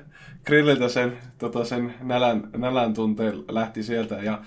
grilliltä 0.47 0.88
sen, 0.88 1.18
tota, 1.38 1.64
sen 1.64 1.95
nälän, 2.01 2.51
nälän 2.57 2.95
tunteen 2.95 3.45
lähti 3.49 3.82
sieltä 3.82 4.14
ja 4.14 4.38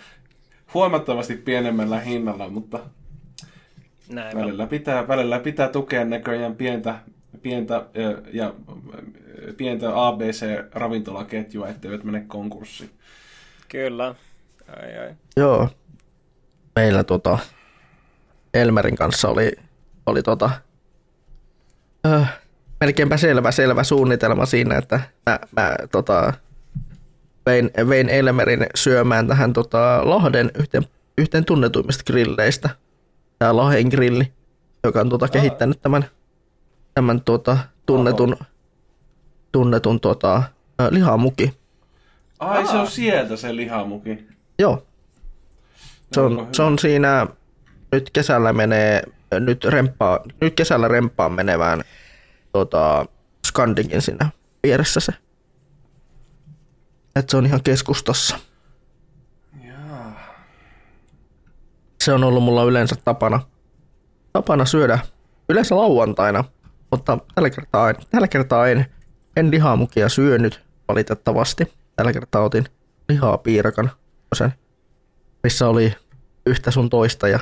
huomattavasti 0.74 1.36
pienemmällä 1.36 2.00
hinnalla, 2.00 2.50
mutta 2.50 2.80
Näin. 4.10 4.38
välillä 4.38 4.68
pitää, 4.68 5.08
välillä 5.08 5.40
pitää 5.40 5.68
tukea 5.68 6.06
näköjään 6.06 6.56
pientä, 6.56 6.96
pientä, 7.42 7.86
ö, 7.98 8.22
ja, 8.34 8.54
pientä 9.58 10.08
ABC-ravintolaketjua, 10.08 11.68
etteivät 11.68 12.04
mene 12.04 12.24
konkurssiin. 12.28 12.90
Kyllä. 13.70 14.16
Ai, 14.68 14.98
ai. 14.98 15.16
Joo. 15.38 15.70
Meillä 16.76 17.04
tota, 17.04 17.40
Elmerin 18.54 18.96
kanssa 18.96 19.30
oli, 19.30 19.52
oli 20.06 20.24
tota, 20.24 20.50
ö, 22.14 22.26
melkeinpä 22.82 23.18
selvä, 23.18 23.52
selvä 23.52 23.84
suunnitelma 23.84 24.46
siinä, 24.46 24.78
että 24.78 25.00
mä, 25.26 25.40
mä 25.52 25.76
tota, 25.92 26.34
vein, 27.46 27.72
vein 27.90 28.10
Elmerin 28.10 28.66
syömään 28.76 29.28
tähän 29.28 29.54
tota, 29.54 30.02
Lahden 30.04 30.52
yhteen, 30.60 30.84
yhteen 31.18 31.46
tunnetuimmista 31.46 32.04
grilleistä. 32.04 32.70
Tämä 33.40 33.56
Lahden 33.56 33.88
grilli, 33.88 34.34
joka 34.84 35.02
on 35.02 35.10
tota, 35.10 35.28
kehittänyt 35.28 35.82
tämän, 35.82 36.06
tämän 36.94 37.22
tota, 37.22 37.58
tunnetun, 37.86 38.38
tunnetun 39.52 40.00
tota, 40.00 40.44
lihamuki. 40.90 41.54
Ai 42.40 42.68
se 42.68 42.78
on 42.78 42.88
sieltä 42.88 43.36
se 43.36 43.56
lihamuki. 43.56 44.28
Joo, 44.60 44.88
se 46.12 46.22
on, 46.22 46.48
se 46.52 46.62
on 46.64 46.80
siinä, 46.80 47.28
nyt 47.92 48.10
kesällä 48.10 48.54
menee, 48.54 49.04
nyt, 49.32 49.64
remppaa, 49.66 50.20
nyt 50.42 50.54
kesällä 50.56 50.88
remppaan 50.88 51.32
menevään 51.32 51.84
tota, 52.52 53.06
Skandingin 53.48 54.02
siinä 54.02 54.30
vieressä 54.64 55.00
se. 55.00 55.14
Et 57.16 57.30
se 57.30 57.38
on 57.38 57.46
ihan 57.46 57.64
keskustassa. 57.64 58.40
Jaa. 59.64 60.36
Se 62.04 62.14
on 62.14 62.24
ollut 62.24 62.44
mulla 62.44 62.64
yleensä 62.64 62.96
tapana, 63.04 63.40
tapana 64.34 64.66
syödä 64.66 65.00
yleensä 65.50 65.78
lauantaina, 65.78 66.44
mutta 66.92 67.18
tällä 67.36 67.50
kertaa 67.50 67.90
en, 67.90 67.96
tällä 68.10 68.28
kertaa 68.28 68.68
en, 68.68 68.86
en 69.36 69.52
lihamukia 69.52 70.10
syönyt 70.10 70.64
valitettavasti. 70.88 71.74
Tällä 71.96 72.14
kertaa 72.14 72.44
otin 72.44 72.66
lihaa 73.10 73.38
piirakan, 73.38 73.92
sen, 74.36 74.54
missä 75.44 75.68
oli 75.68 75.94
yhtä 76.46 76.72
sun 76.72 76.90
toista 76.90 77.28
ja 77.28 77.40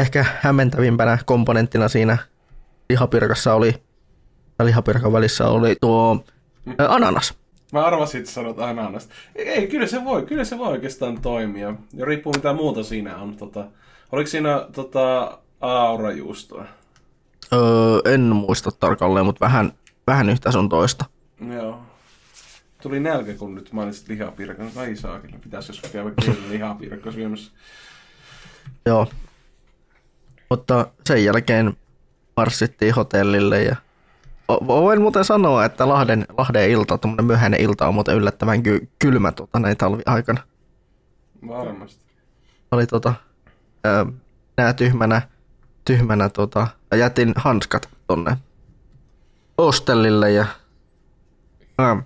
ehkä 0.00 0.24
hämmentävimpänä 0.40 1.18
komponenttina 1.26 1.88
siinä 1.88 2.18
lihapirkassa 2.88 3.54
oli, 3.54 3.74
tai 4.56 4.66
lihapirkan 4.66 5.12
välissä 5.12 5.48
oli 5.48 5.76
tuo 5.80 6.24
ananas. 6.88 7.34
Mä 7.72 7.84
arvasin, 7.84 8.18
että 8.18 8.32
sanot 8.32 8.58
ananasta. 8.58 9.14
Ei, 9.36 9.48
ei, 9.48 9.66
kyllä 9.66 9.86
se 9.86 10.04
voi, 10.04 10.26
kyllä 10.26 10.44
se 10.44 10.58
voi 10.58 10.68
oikeastaan 10.68 11.20
toimia. 11.20 11.74
Ja 11.94 12.04
riippuu 12.04 12.32
mitä 12.32 12.52
muuta 12.52 12.84
siinä 12.84 13.16
on. 13.16 13.36
Tota, 13.36 13.64
oliko 14.12 14.30
siinä 14.30 14.66
tota, 14.74 15.38
aurajuustoa? 15.60 16.64
Öö, 17.52 18.12
en 18.14 18.20
muista 18.20 18.70
tarkalleen, 18.70 19.26
mutta 19.26 19.44
vähän, 19.44 19.72
vähän 20.06 20.30
yhtä 20.30 20.52
sun 20.52 20.68
toista. 20.68 21.04
Joo. 21.54 21.80
Tuli 22.82 23.00
nälkä, 23.00 23.34
kun 23.34 23.54
nyt 23.54 23.72
mainitsit 23.72 24.08
lihapirkan. 24.08 24.70
Ai 24.76 24.96
saakeli, 24.96 25.32
pitäisi 25.44 25.70
joskus 25.70 25.90
käydä 25.90 26.10
lihapirkka 26.48 27.12
syömässä. 27.12 27.52
Joo. 28.86 29.06
Mutta 30.50 30.86
sen 31.06 31.24
jälkeen 31.24 31.76
marssittiin 32.36 32.94
hotellille 32.94 33.62
ja 33.62 33.76
Vo- 34.52 34.66
voin 34.66 35.02
muuten 35.02 35.24
sanoa, 35.24 35.64
että 35.64 35.88
Lahden, 35.88 36.26
Lahden 36.38 36.70
ilta, 36.70 36.98
tuommoinen 36.98 37.24
myöhäinen 37.24 37.60
ilta 37.60 37.88
on 37.88 37.94
muuten 37.94 38.16
yllättävän 38.16 38.62
ky- 38.62 38.88
kylmä 38.98 39.32
tuota, 39.32 39.58
näin 39.58 39.76
talviaikana. 39.76 40.42
Varmasti. 41.48 42.04
Oli 42.72 42.86
tota, 42.86 43.14
ää, 43.84 44.06
nää 44.56 44.72
tyhmänä, 44.72 45.22
tyhmänä 45.84 46.28
tota, 46.28 46.66
jätin 46.96 47.32
hanskat 47.36 47.88
tonne 48.06 48.36
hostellille 49.58 50.32
ja 50.32 50.46
ää, 51.78 52.02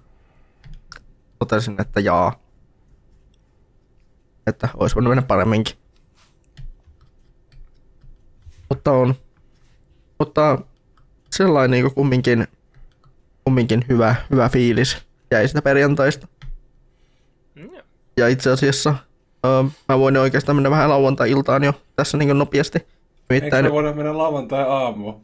totesin, 1.38 1.76
että 1.80 2.00
jaa. 2.00 2.40
Että 4.46 4.68
olisi 4.76 4.94
voinut 4.94 5.10
mennä 5.10 5.22
paremminkin. 5.22 5.76
Mutta 8.84 8.92
on, 9.00 9.14
mutta 10.18 10.58
sellainen 11.30 11.70
niin 11.84 11.94
kumminkin, 11.94 12.46
kumminkin 13.44 13.84
hyvä, 13.88 14.14
hyvä 14.30 14.48
fiilis 14.48 14.98
jäi 15.30 15.48
sitä 15.48 15.62
perjantaista. 15.62 16.28
Mm, 17.54 17.70
Ja 18.16 18.28
itse 18.28 18.50
asiassa 18.50 18.94
öö, 19.46 19.62
mä 19.88 19.98
voin 19.98 20.16
oikeastaan 20.16 20.56
mennä 20.56 20.70
vähän 20.70 20.90
lauantai-iltaan 20.90 21.64
jo 21.64 21.72
tässä 21.96 22.18
niin 22.18 22.38
nopeasti. 22.38 22.78
Eikö 22.78 22.88
Nimittäin, 23.30 23.64
me 23.64 23.72
voida 23.72 23.92
mennä 23.92 24.18
lauantai 24.18 24.64
aamuun? 24.68 25.20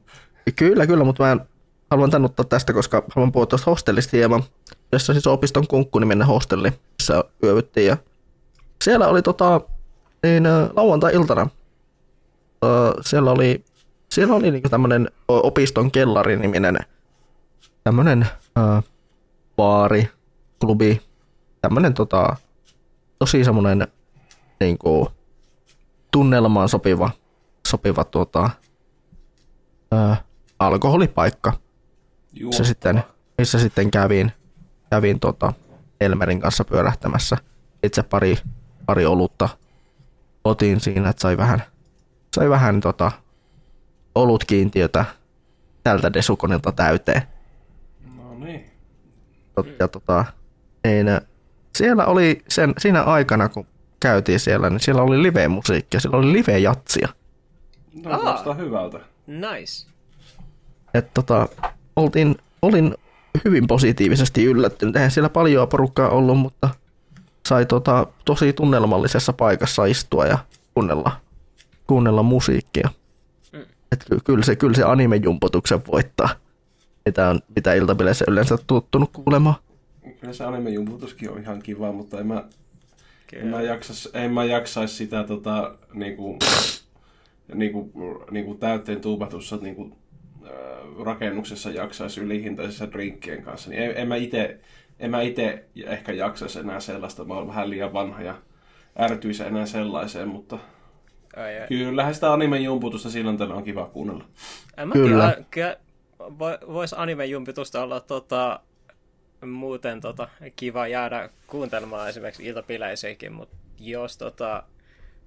kyllä, 0.56 0.86
kyllä, 0.86 1.04
mutta 1.04 1.22
mä 1.24 1.44
haluan 1.90 2.10
tän 2.10 2.24
ottaa 2.24 2.44
tästä, 2.44 2.72
koska 2.72 3.02
haluan 3.14 3.32
puhua 3.32 3.46
tuosta 3.46 3.70
hostellista 3.70 4.16
hieman. 4.16 4.42
Jossa 4.92 5.12
siis 5.12 5.26
opiston 5.26 5.66
kunkkuniminen 5.66 6.26
hostelli, 6.26 6.72
missä 6.98 7.24
yövyttiin. 7.44 7.86
Ja 7.86 7.96
siellä 8.84 9.08
oli 9.08 9.22
tota, 9.22 9.60
niin, 10.22 10.44
lauantai-iltana. 10.76 11.48
Siellä 13.00 13.30
oli, 13.30 13.64
siellä 14.10 14.34
oli 14.34 14.50
niinku 14.50 14.68
tämmönen 14.68 15.10
o- 15.28 15.46
opiston 15.46 15.90
kellari-niminen 15.90 16.76
tämmönen 17.84 18.26
ö, 18.58 18.82
baari, 19.56 20.08
klubi, 20.60 21.00
tämmönen 21.60 21.94
tota, 21.94 22.36
tosi 23.18 23.44
semmonen 23.44 23.88
niinku 24.60 25.12
tunnelmaan 26.10 26.68
sopiva, 26.68 27.10
sopiva 27.68 28.04
tuota, 28.04 28.50
ö, 29.94 30.16
alkoholipaikka, 30.58 31.52
missä 32.48 32.64
sitten, 32.64 33.02
missä 33.38 33.58
sitten 33.58 33.90
kävin, 33.90 34.32
kävin 34.90 35.20
tota 35.20 35.52
Elmerin 36.00 36.40
kanssa 36.40 36.64
pyörähtämässä. 36.64 37.36
Itse 37.82 38.02
pari, 38.02 38.38
pari 38.86 39.06
olutta 39.06 39.48
otin 40.44 40.80
siinä, 40.80 41.08
että 41.10 41.22
sai 41.22 41.36
vähän, 41.36 41.62
sai 42.36 42.50
vähän 42.50 42.80
tota, 42.80 43.12
olutkiintiötä 44.14 45.04
tältä 45.84 46.12
Desukonilta 46.12 46.72
täyteen. 46.72 47.22
No 48.16 48.34
niin. 48.44 48.70
Tot- 49.60 49.76
Ja 49.78 49.88
tota, 49.88 50.24
niin, 50.84 51.08
ö, 51.08 51.20
siellä 51.76 52.06
oli 52.06 52.42
sen, 52.48 52.74
siinä 52.78 53.02
aikana, 53.02 53.48
kun 53.48 53.66
käytiin 54.00 54.40
siellä, 54.40 54.70
niin 54.70 54.80
siellä 54.80 55.02
oli 55.02 55.22
live-musiikkia, 55.22 56.00
siellä 56.00 56.18
oli 56.18 56.32
live-jatsia. 56.32 57.08
No, 58.04 58.18
kuulostaa 58.18 58.54
hyvältä. 58.54 59.00
Nice. 59.26 59.86
Et 60.94 61.14
tota, 61.14 61.48
oltiin, 61.96 62.36
olin 62.62 62.94
hyvin 63.44 63.66
positiivisesti 63.66 64.44
yllättynyt. 64.44 64.96
Eihän 64.96 65.10
siellä 65.10 65.28
paljon 65.28 65.68
porukkaa 65.68 66.08
ollut, 66.08 66.38
mutta 66.38 66.68
sai 67.48 67.66
tota, 67.66 68.06
tosi 68.24 68.52
tunnelmallisessa 68.52 69.32
paikassa 69.32 69.84
istua 69.84 70.26
ja 70.26 70.38
kuunnella, 70.74 71.20
kuunnella 71.90 72.22
musiikkia. 72.22 72.88
Mm. 73.52 73.60
Et 73.92 74.04
ky- 74.10 74.18
kyllä 74.24 74.44
se, 74.44 74.56
kyllä 74.56 74.74
se 74.74 74.82
anime-jumpotuksen 74.82 75.80
voittaa, 75.92 76.28
mitä, 77.04 77.28
on, 77.28 77.40
mitä 77.54 77.74
iltapileissä 77.74 78.24
yleensä 78.28 78.58
tuttunut 78.66 79.10
kuulemaan. 79.12 79.54
Kyllä 80.20 80.32
se 80.32 80.44
anime-jumputuskin 80.44 81.30
on 81.30 81.40
ihan 81.40 81.62
kiva, 81.62 81.92
mutta 81.92 82.20
en 82.20 82.26
mä, 82.26 82.44
en 83.32 83.46
mä, 83.46 83.62
jaksas, 83.62 84.08
en 84.14 84.32
mä 84.32 84.44
jaksaisi 84.44 84.94
sitä 84.94 85.24
tota, 85.24 85.74
niinku, 85.92 86.38
niinku, 87.54 87.90
niinku 88.30 88.54
täyteen 88.54 89.00
tuubatussa 89.00 89.56
niinku, 89.56 89.96
äh, 90.44 91.04
rakennuksessa 91.04 91.70
jaksaisi 91.70 92.20
ylihintaisissa 92.20 92.92
drinkkien 92.92 93.42
kanssa. 93.42 93.70
Niin 93.70 93.82
en, 93.82 93.96
en 93.96 94.08
mä 94.08 94.16
ite 94.16 94.60
en 94.98 95.10
mä 95.10 95.22
ite 95.22 95.64
ehkä 95.86 96.12
jaksaisi 96.12 96.58
enää 96.58 96.80
sellaista. 96.80 97.24
Mä 97.24 97.34
oon 97.34 97.48
vähän 97.48 97.70
liian 97.70 97.92
vanha 97.92 98.22
ja 98.22 98.34
ärtyisi 98.98 99.42
enää 99.42 99.66
sellaiseen, 99.66 100.28
mutta 100.28 100.58
Ai, 101.36 101.60
ai. 101.60 101.68
kyllähän 101.68 102.14
sitä 102.14 102.32
anime-jumputusta 102.32 103.10
silloin 103.10 103.38
tällä 103.38 103.54
on 103.54 103.62
kiva 103.64 103.86
kuunnella. 103.86 104.24
En 104.76 104.88
mä 104.88 104.92
Kyllä. 104.94 105.30
tiedä, 105.30 105.44
kyllä 105.50 105.76
vo- 106.20 106.72
vois 106.72 106.92
anime-jumpitusta 106.92 107.82
olla 107.82 108.00
tota, 108.00 108.60
muuten 109.46 110.00
tota, 110.00 110.28
kiva 110.56 110.86
jäädä 110.86 111.28
kuuntelemaan 111.46 112.08
esimerkiksi 112.08 112.46
iltapileisiäkin, 112.46 113.32
mutta 113.32 113.56
jos 113.78 114.16
tota, 114.18 114.62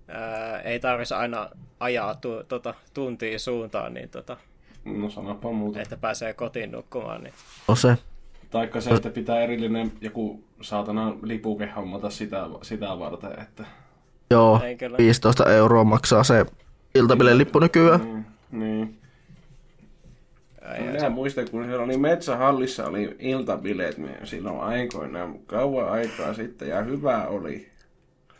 ää, 0.07 0.61
ei 0.61 0.79
tarvitsisi 0.79 1.13
aina 1.13 1.49
ajaa 1.79 2.15
tu, 2.15 2.43
tota, 2.47 2.73
tuntia 2.93 3.39
suuntaan, 3.39 3.93
niin 3.93 4.09
tota, 4.09 4.37
No 4.85 5.09
sanoppa 5.09 5.51
muuta. 5.51 5.81
että 5.81 5.97
pääsee 5.97 6.33
kotiin 6.33 6.71
nukkumaan, 6.71 7.23
niin 7.23 7.33
No 7.67 7.75
se, 7.75 7.97
Taikka 8.51 8.81
se, 8.81 8.89
että 8.89 9.09
pitää 9.09 9.39
erillinen 9.41 9.91
joku 10.01 10.43
saatana 10.61 11.13
lipuke 11.21 11.69
hommata 11.75 12.09
sitä, 12.09 12.45
sitä 12.61 12.99
varten, 12.99 13.39
että... 13.41 13.65
joo, 14.31 14.61
Ei 14.63 14.75
kyllä. 14.75 14.97
15 14.97 15.45
euroa 15.51 15.83
maksaa 15.83 16.23
se 16.23 16.45
iltapilen 16.95 17.37
lippu 17.37 17.59
nykyään. 17.59 18.01
Mm, 18.05 18.23
niin. 18.59 18.97
ai, 20.71 20.81
Minä 20.81 21.09
muistan, 21.09 21.49
kun 21.51 21.65
siellä 21.65 21.83
oli 21.83 21.97
Metsähallissa 21.97 22.85
oli 22.87 23.15
iltabileet 23.19 23.97
niin 23.97 24.17
silloin 24.23 24.59
aikoinaan 24.59 25.35
kauan 25.45 25.89
aikaa 25.89 26.33
sitten 26.33 26.69
ja 26.69 26.81
hyvä 26.81 27.25
oli. 27.27 27.67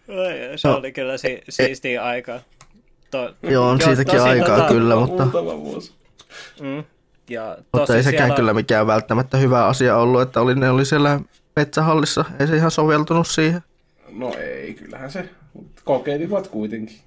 ai, 0.10 0.58
se 0.58 0.68
No, 0.68 0.76
oli 0.76 0.92
kyllä 0.92 1.18
si- 1.18 1.42
siistiä 1.50 2.04
aikaa. 2.04 2.40
To, 3.12 3.34
Joo, 3.44 3.70
on 3.70 3.82
siitäkin 3.82 4.16
tosi 4.18 4.30
aikaa 4.30 4.58
tota- 4.68 4.72
kyllä, 4.74 4.96
mutta, 4.96 5.28
vuosi. 5.34 5.94
Mm, 6.62 6.84
ja 7.30 7.58
mutta 7.74 7.96
ei 7.96 8.04
sekään 8.04 8.18
siellä- 8.28 8.36
kyllä 8.36 8.54
mikään 8.54 8.88
välttämättä 8.88 9.38
hyvä 9.38 9.66
asia 9.66 9.98
ollut, 9.98 10.22
että 10.22 10.42
oli, 10.42 10.56
ne 10.56 10.70
oli 10.70 10.86
siellä 10.86 11.20
metsähallissa. 11.56 12.26
Ei 12.40 12.48
se 12.48 12.56
ihan 12.56 12.72
soveltunut 12.72 13.28
siihen. 13.28 13.62
No 14.12 14.34
ei, 14.38 14.74
kyllähän 14.74 15.12
se. 15.12 15.30
Kokeilivat 15.84 16.48
kuitenkin. 16.48 16.98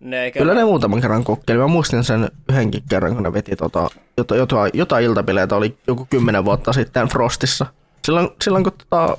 Ne 0.00 0.24
eikä... 0.24 0.38
Kyllä 0.40 0.54
ne 0.54 0.64
muutaman 0.64 1.00
kerran 1.00 1.24
kokeili. 1.24 1.60
Mä 1.60 1.66
muistin 1.66 2.04
sen 2.04 2.30
yhdenkin 2.48 2.82
kerran, 2.88 3.14
kun 3.14 3.22
ne 3.22 3.32
veti 3.32 3.56
tota, 3.56 3.90
jotain, 4.16 4.38
jotain, 4.38 4.70
jotain 4.74 5.04
iltapileitä, 5.04 5.56
oli 5.56 5.76
joku 5.86 6.06
kymmenen 6.10 6.44
vuotta 6.44 6.72
sitten 6.72 7.08
Frostissa. 7.08 7.66
Silloin, 8.04 8.28
silloin 8.42 8.64
kun 8.64 8.72
tota, 8.72 9.16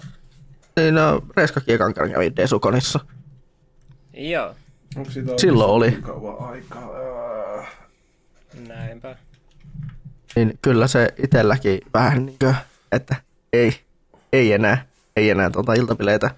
niin, 0.75 0.95
Reska 1.37 1.61
Kiekan 1.61 1.93
kerran 1.93 2.11
kävi 2.11 2.35
Desukonissa. 2.35 2.99
Joo, 4.13 4.55
Onko 4.95 5.11
siitä 5.11 5.31
Silloin 5.37 5.71
oli. 5.71 5.91
Kauan 5.91 6.49
aikaa. 6.49 6.91
Äh. 7.59 7.67
näinpä. 8.67 9.15
Niin 10.35 10.59
kyllä 10.61 10.87
se 10.87 11.13
itselläkin 11.23 11.79
vähän 11.93 12.25
niin 12.25 12.39
kuin, 12.39 12.55
että 12.91 13.15
ei, 13.53 13.79
ei 14.33 14.53
enää, 14.53 14.85
ei 15.15 15.29
enää 15.29 15.49
tota 15.49 15.73
iltapileitä. 15.73 16.31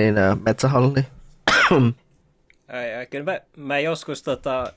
Niin 0.00 0.18
äh, 0.18 0.38
metsähalli. 0.46 1.06
Ai, 2.72 2.94
ai, 2.94 3.06
kyllä 3.06 3.24
mä, 3.24 3.40
mä 3.56 3.78
joskus 3.78 4.22
tota, 4.22 4.72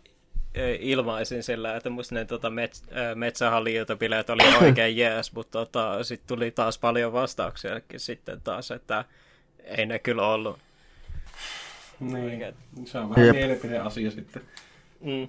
ilmaisin 0.80 1.44
sillä, 1.44 1.76
että 1.76 1.90
musta 1.90 2.16
ne 2.16 2.26
tota, 2.26 2.50
mets, 2.50 2.84
ö, 2.92 3.16
metsähalli-iltabileet 3.16 4.30
oli 4.30 4.56
oikein 4.66 4.98
jees, 4.98 5.34
mutta 5.34 5.52
tota, 5.52 6.04
sitten 6.04 6.28
tuli 6.28 6.52
taas 6.52 6.78
paljon 6.78 7.14
vastauksiakin 7.14 8.00
sitten 8.00 8.42
taas, 8.42 8.72
että 8.72 9.06
ei 9.64 9.86
ne 9.86 10.00
kyllä 10.00 10.28
ollut. 10.28 10.60
Niin. 12.00 12.54
Se 12.86 12.98
on 12.98 13.10
vähän 13.10 13.26
Jep. 13.26 13.36
mielipideasia 13.36 14.12
sitten. 14.12 14.42
Mm. 15.02 15.28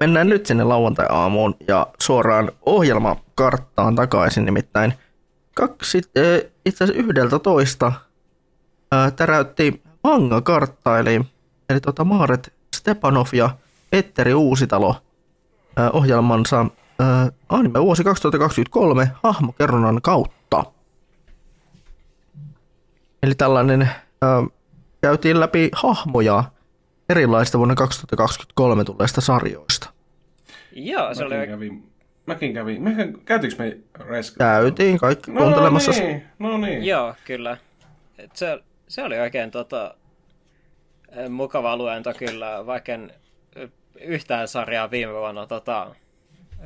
Mennään 0.00 0.28
nyt 0.28 0.46
sinne 0.46 0.64
lauantai-aamuun 0.64 1.56
ja 1.68 1.86
suoraan 2.00 2.52
ohjelmakarttaan 2.66 3.94
takaisin, 3.94 4.44
nimittäin 4.44 4.94
kaksi, 5.54 6.02
äh, 6.18 6.50
itse 6.66 6.84
asiassa 6.84 7.02
yhdeltä 7.02 7.38
toista 7.38 7.92
äh, 8.94 9.12
täräytti 9.12 9.82
manga-kartta, 10.04 10.98
eli, 10.98 11.20
eli 11.70 11.80
tota 11.80 12.04
Maaret 12.04 12.52
Stepanov 12.76 13.26
ja 13.32 13.50
Petteri 13.90 14.34
Uusitalo 14.34 14.88
äh, 15.78 15.90
ohjelmansa 15.92 16.60
äh, 16.60 17.32
anime 17.48 17.80
vuosi 17.82 18.04
2023 18.04 19.10
hahmokerronnan 19.22 20.02
kautta. 20.02 20.64
Eli 23.22 23.34
tällainen 23.34 23.82
äh, 23.82 23.90
käytiin 25.00 25.40
läpi 25.40 25.70
hahmoja 25.72 26.44
erilaisista 27.08 27.58
vuonna 27.58 27.74
2023 27.74 28.84
tulleista 28.84 29.20
sarjoista. 29.20 29.90
Joo, 30.72 31.14
se 31.14 31.24
oli 31.24 31.34
Mäkin 31.34 31.40
oikein... 31.40 31.58
kävin, 31.58 31.92
mäkin 32.26 32.54
kävin. 32.54 32.82
Mehän, 32.82 33.14
käytiinkö 33.24 33.62
me 33.62 33.78
Reska? 34.04 34.38
Käytiin 34.38 34.98
kaikki 34.98 35.30
No 35.30 35.40
kuuntelemassa. 35.40 35.90
niin, 35.92 36.22
no 36.38 36.58
niin. 36.58 36.84
Joo, 36.84 37.14
kyllä. 37.24 37.56
Et 38.18 38.36
se, 38.36 38.62
se 38.88 39.02
oli 39.02 39.18
oikein 39.18 39.50
tota, 39.50 39.94
ö, 41.16 41.28
mukava 41.28 41.76
luento 41.76 42.14
kyllä, 42.14 42.66
vaikka 42.66 42.92
en 42.92 43.14
ö, 43.56 43.68
yhtään 44.00 44.48
sarjaa 44.48 44.90
viime 44.90 45.12
vuonna 45.12 45.46
tota, 45.46 45.94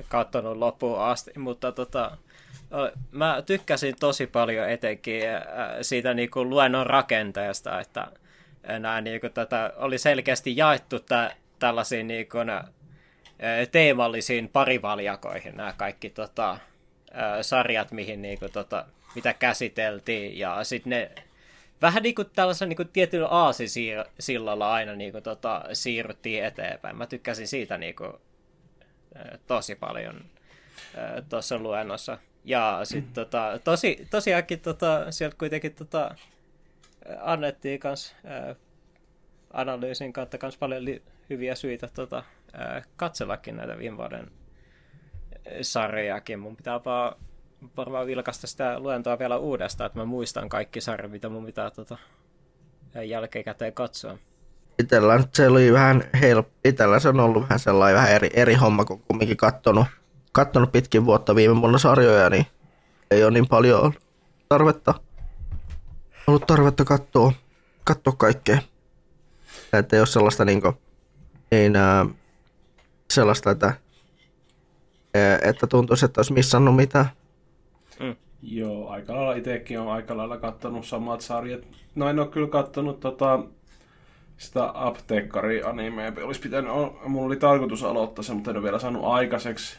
katsonut 0.08 0.56
loppuun 0.56 1.00
asti, 1.00 1.30
mutta 1.38 1.72
tota, 1.72 2.16
ö, 2.74 2.92
mä 3.10 3.42
tykkäsin 3.46 3.94
tosi 4.00 4.26
paljon 4.26 4.70
etenkin 4.70 5.22
siitä 5.82 6.14
niinku 6.14 6.44
luennon 6.44 6.86
rakenteesta, 6.86 7.80
että 7.80 8.06
nämä 8.78 9.00
niinku 9.00 9.28
tätä 9.28 9.72
oli 9.76 9.98
selkeästi 9.98 10.56
jaettu 10.56 11.00
tä, 11.00 11.36
tällaisiin 11.58 12.08
nä, 12.44 12.64
ö, 13.42 13.66
teemallisiin 13.66 14.48
parivaljakoihin 14.48 15.56
nämä 15.56 15.74
kaikki 15.76 16.10
tota, 16.10 16.58
sarjat, 17.42 17.92
mihin 17.92 18.22
niinku, 18.22 18.48
tota, 18.48 18.86
mitä 19.14 19.34
käsiteltiin, 19.34 20.38
ja 20.38 20.64
sitten 20.64 20.90
ne 20.90 21.10
vähän 21.82 22.02
niin 22.02 22.14
kuin 22.14 22.30
tällaisen 22.32 22.68
niin 22.68 22.76
kuin 22.76 22.88
tietyllä 22.88 23.28
aasisillalla 23.28 24.72
aina 24.72 24.94
niin 24.94 25.12
kuin, 25.12 25.24
tota, 25.24 25.64
siirryttiin 25.72 26.44
eteenpäin. 26.44 26.96
Mä 26.96 27.06
tykkäsin 27.06 27.48
siitä 27.48 27.78
niin 27.78 27.96
kuin, 27.96 28.12
tosi 29.46 29.74
paljon 29.74 30.24
tuossa 31.28 31.58
luennossa. 31.58 32.18
Ja 32.44 32.80
sitten 32.84 33.14
tota, 33.14 33.58
tosi, 33.64 34.06
tosiaankin 34.10 34.60
tota, 34.60 35.12
sieltä 35.12 35.36
kuitenkin 35.38 35.74
tota, 35.74 36.14
annettiin 37.20 37.80
kans 37.80 38.14
ö, 38.24 38.54
analyysin 39.52 40.12
kautta 40.12 40.38
kans 40.38 40.56
paljon 40.56 40.84
li- 40.84 41.02
hyviä 41.30 41.54
syitä 41.54 41.88
tota, 41.94 42.24
ö, 42.54 42.82
katsellakin 42.96 43.56
näitä 43.56 43.78
viime 43.78 43.96
vuoden 43.96 44.30
ö, 45.46 45.64
sarjojakin. 45.64 46.38
Mun 46.38 46.56
pitää 46.56 46.84
vaan 46.84 47.16
varmaan 47.76 48.06
vilkaista 48.06 48.46
sitä 48.46 48.78
luentoa 48.78 49.18
vielä 49.18 49.36
uudestaan, 49.36 49.86
että 49.86 49.98
mä 49.98 50.04
muistan 50.04 50.48
kaikki 50.48 50.80
sarjat, 50.80 51.12
mitä 51.12 51.28
mun 51.28 51.46
pitää 51.46 51.70
tota, 51.70 51.98
jälkikäteen 53.04 53.72
katsoa. 53.72 54.18
Itellä 54.78 55.18
nyt 55.18 55.34
se 55.34 55.48
oli 55.48 55.72
vähän 55.72 56.04
help... 56.20 56.48
Itellä 56.64 56.98
se 56.98 57.08
on 57.08 57.20
ollut 57.20 57.42
vähän 57.42 57.58
sellainen 57.58 57.96
vähän 57.96 58.10
eri, 58.12 58.30
eri 58.34 58.54
homma, 58.54 58.84
kun 58.84 59.02
kumminkin 59.08 59.36
kattonut, 59.36 59.86
kattonut 60.32 60.72
pitkin 60.72 61.04
vuotta 61.04 61.34
viime 61.34 61.60
vuonna 61.60 61.78
sarjoja, 61.78 62.30
niin 62.30 62.46
ei 63.10 63.24
ole 63.24 63.30
niin 63.30 63.48
paljon 63.48 63.80
ollut 63.80 64.02
tarvetta, 64.48 64.94
ollut 66.26 66.46
tarvetta 66.46 66.84
katsoa, 66.84 67.32
katsoa 67.84 68.12
kaikkea. 68.16 68.58
Että 69.72 69.96
ei 69.96 70.00
ole 70.00 70.06
sellaista 70.06 70.44
niinku, 70.44 70.74
niin, 71.50 71.76
ää, 71.76 72.06
sellaista, 73.10 73.50
että, 73.50 73.74
että 75.42 75.66
tuntuisi, 75.66 76.04
että 76.04 76.18
olisi 76.18 76.32
missannut 76.32 76.76
mitään. 76.76 77.10
Joo, 78.42 78.88
aika 78.88 79.16
lailla 79.16 79.34
itsekin 79.34 79.80
on 79.80 79.92
aika 79.92 80.16
lailla 80.16 80.36
kattonut 80.36 80.86
samat 80.86 81.20
sarjat. 81.20 81.61
No 81.94 82.09
en 82.09 82.18
ole 82.18 82.28
kyllä 82.28 82.48
kattonut 82.48 83.00
tota, 83.00 83.40
sitä 84.36 84.70
apteekkari-animea. 84.74 86.12
Olisi 86.22 86.40
pitänyt, 86.40 86.72
mulla 87.07 87.26
oli 87.26 87.36
tarkoitus 87.36 87.84
aloittaa 87.84 88.22
se, 88.22 88.34
mutta 88.34 88.50
en 88.50 88.57
ole 88.57 88.64
vielä 88.64 88.78
saanut 88.78 89.05
aikaiseksi. 89.05 89.78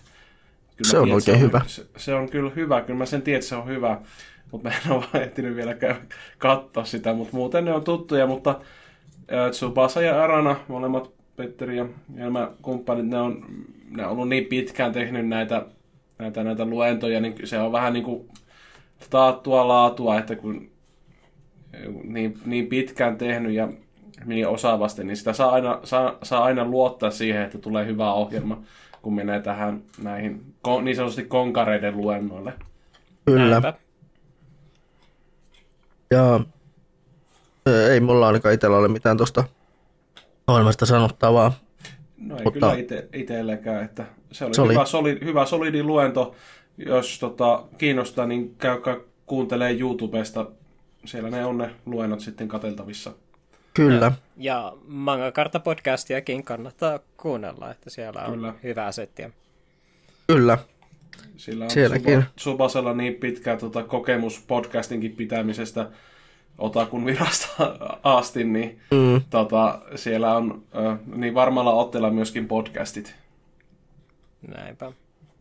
Kyllä 0.78 0.92
Se 0.92 0.98
on 0.98 1.04
tiedän, 1.04 1.16
oikein 1.16 1.40
hyvä. 1.40 1.62
Se, 1.66 1.86
se, 1.98 2.16
on 2.16 2.30
kyllä 2.30 2.52
hyvä, 2.56 2.82
kyllä 2.82 2.98
mä 2.98 3.06
sen 3.06 3.22
tiedän, 3.22 3.38
että 3.40 3.50
se 3.50 3.56
on 3.56 3.68
hyvä. 3.68 4.02
Mutta 4.52 4.70
mä 4.70 4.76
en 4.86 4.92
ole 4.92 5.04
vaan 5.14 5.24
ehtinyt 5.24 5.56
vielä 5.56 5.76
katsoa 6.38 6.86
sitä, 6.86 7.14
mutta 7.14 7.38
muuten 7.38 7.66
ne 7.66 7.74
on 7.74 7.84
tuttuja, 7.84 8.28
mutta 8.28 8.60
Tsubasa 9.52 10.02
ja 10.02 10.24
Arana, 10.24 10.56
molemmat 10.68 11.12
Petteri 11.36 11.78
ja 11.78 11.86
Elmä 12.18 12.52
kumppanit, 12.62 13.06
ne 13.06 13.18
on, 13.18 13.46
ne 13.90 14.06
on 14.06 14.12
ollut 14.12 14.30
niin 14.30 14.46
pitkään 14.46 14.94
tehnyt 14.94 15.28
näitä, 15.28 15.66
näitä, 16.24 16.44
näitä 16.44 16.66
luentoja, 16.66 17.20
niin 17.22 17.36
se 17.44 17.60
on 17.60 17.72
vähän 17.72 17.94
niin 17.94 18.04
kuin 18.04 18.30
taattua 19.10 19.68
laatua, 19.68 20.20
että 20.20 20.36
kun 20.36 20.70
niin, 22.04 22.40
niin 22.46 22.68
pitkään 22.68 23.18
tehnyt 23.18 23.54
ja 23.54 23.68
niin 24.26 24.48
osaavasti, 24.48 25.04
niin 25.04 25.18
sitä 25.18 25.34
saa 25.34 25.52
aina, 25.52 25.80
saa, 25.84 26.18
saa 26.24 26.44
aina 26.44 26.66
luottaa 26.66 27.12
siihen, 27.12 27.42
että 27.42 27.58
tulee 27.58 27.86
hyvä 27.86 28.14
ohjelma, 28.14 28.62
kun 29.02 29.16
menee 29.16 29.42
tähän 29.42 29.84
näihin 30.04 30.56
niin 30.82 30.96
sanotusti 30.96 31.24
konkareiden 31.24 31.98
luennoille. 31.98 32.54
Kyllä. 33.26 33.50
Näinpä. 33.50 33.74
Ja 36.12 36.40
ö, 37.68 37.94
ei 37.94 38.00
mulla 38.00 38.28
ainakaan 38.28 38.56
itsellä 38.56 38.78
ole 38.78 38.88
mitään 38.88 39.18
tuosta 39.18 39.44
ohjelmasta 40.48 40.86
sanottavaa. 40.86 41.54
No 42.18 42.38
ei 42.38 42.44
Mutta- 42.44 42.60
kyllä 42.60 42.74
ite, 42.74 43.08
itselläkään, 43.14 43.86
että 43.86 44.06
se 44.34 44.46
oli, 44.46 44.54
Se 44.54 44.62
oli. 44.62 44.74
Hyvä, 44.74 44.86
soli, 44.86 45.18
hyvä 45.24 45.46
solidi 45.46 45.84
luento. 45.84 46.36
Jos 46.78 47.20
tota, 47.20 47.64
kiinnostaa, 47.78 48.26
niin 48.26 48.56
käykää 48.58 48.98
kuuntelee 49.26 49.78
YouTubesta. 49.80 50.46
Siellä 51.06 51.30
ne 51.30 51.46
on 51.46 51.58
ne 51.58 51.70
luennot 51.86 52.20
sitten 52.20 52.48
kateltavissa. 52.48 53.12
Kyllä. 53.74 54.12
Ja 54.38 54.74
Manga 54.88 55.32
Kartta 55.32 55.60
podcastiakin 55.60 56.44
kannattaa 56.44 57.00
kuunnella, 57.18 57.72
että 57.72 57.90
siellä 57.90 58.22
on 58.26 58.34
Kyllä. 58.34 58.54
hyvää 58.64 58.92
settiä. 58.92 59.30
Kyllä. 60.28 60.58
Sillä 61.38 61.64
on 61.66 61.72
Sielläkin. 61.72 62.20
Suba- 62.20 62.32
Subasella 62.36 62.94
niin 62.94 63.16
pitkä 63.16 63.58
tota, 63.58 63.84
kokemus 63.84 64.44
podcastinkin 64.48 65.12
pitämisestä 65.16 65.88
Otakun 66.58 67.06
virasta 67.06 67.48
asti, 68.04 68.44
niin 68.44 68.80
Mm, 68.92 69.22
tota, 69.30 69.80
siellä 69.96 70.36
on 70.38 70.64
ö, 70.76 70.96
niin 71.16 71.34
varmalla 71.34 71.72
otteella 71.74 72.10
myöskin 72.10 72.48
podcastit. 72.48 73.16
Näinpä. 74.48 74.92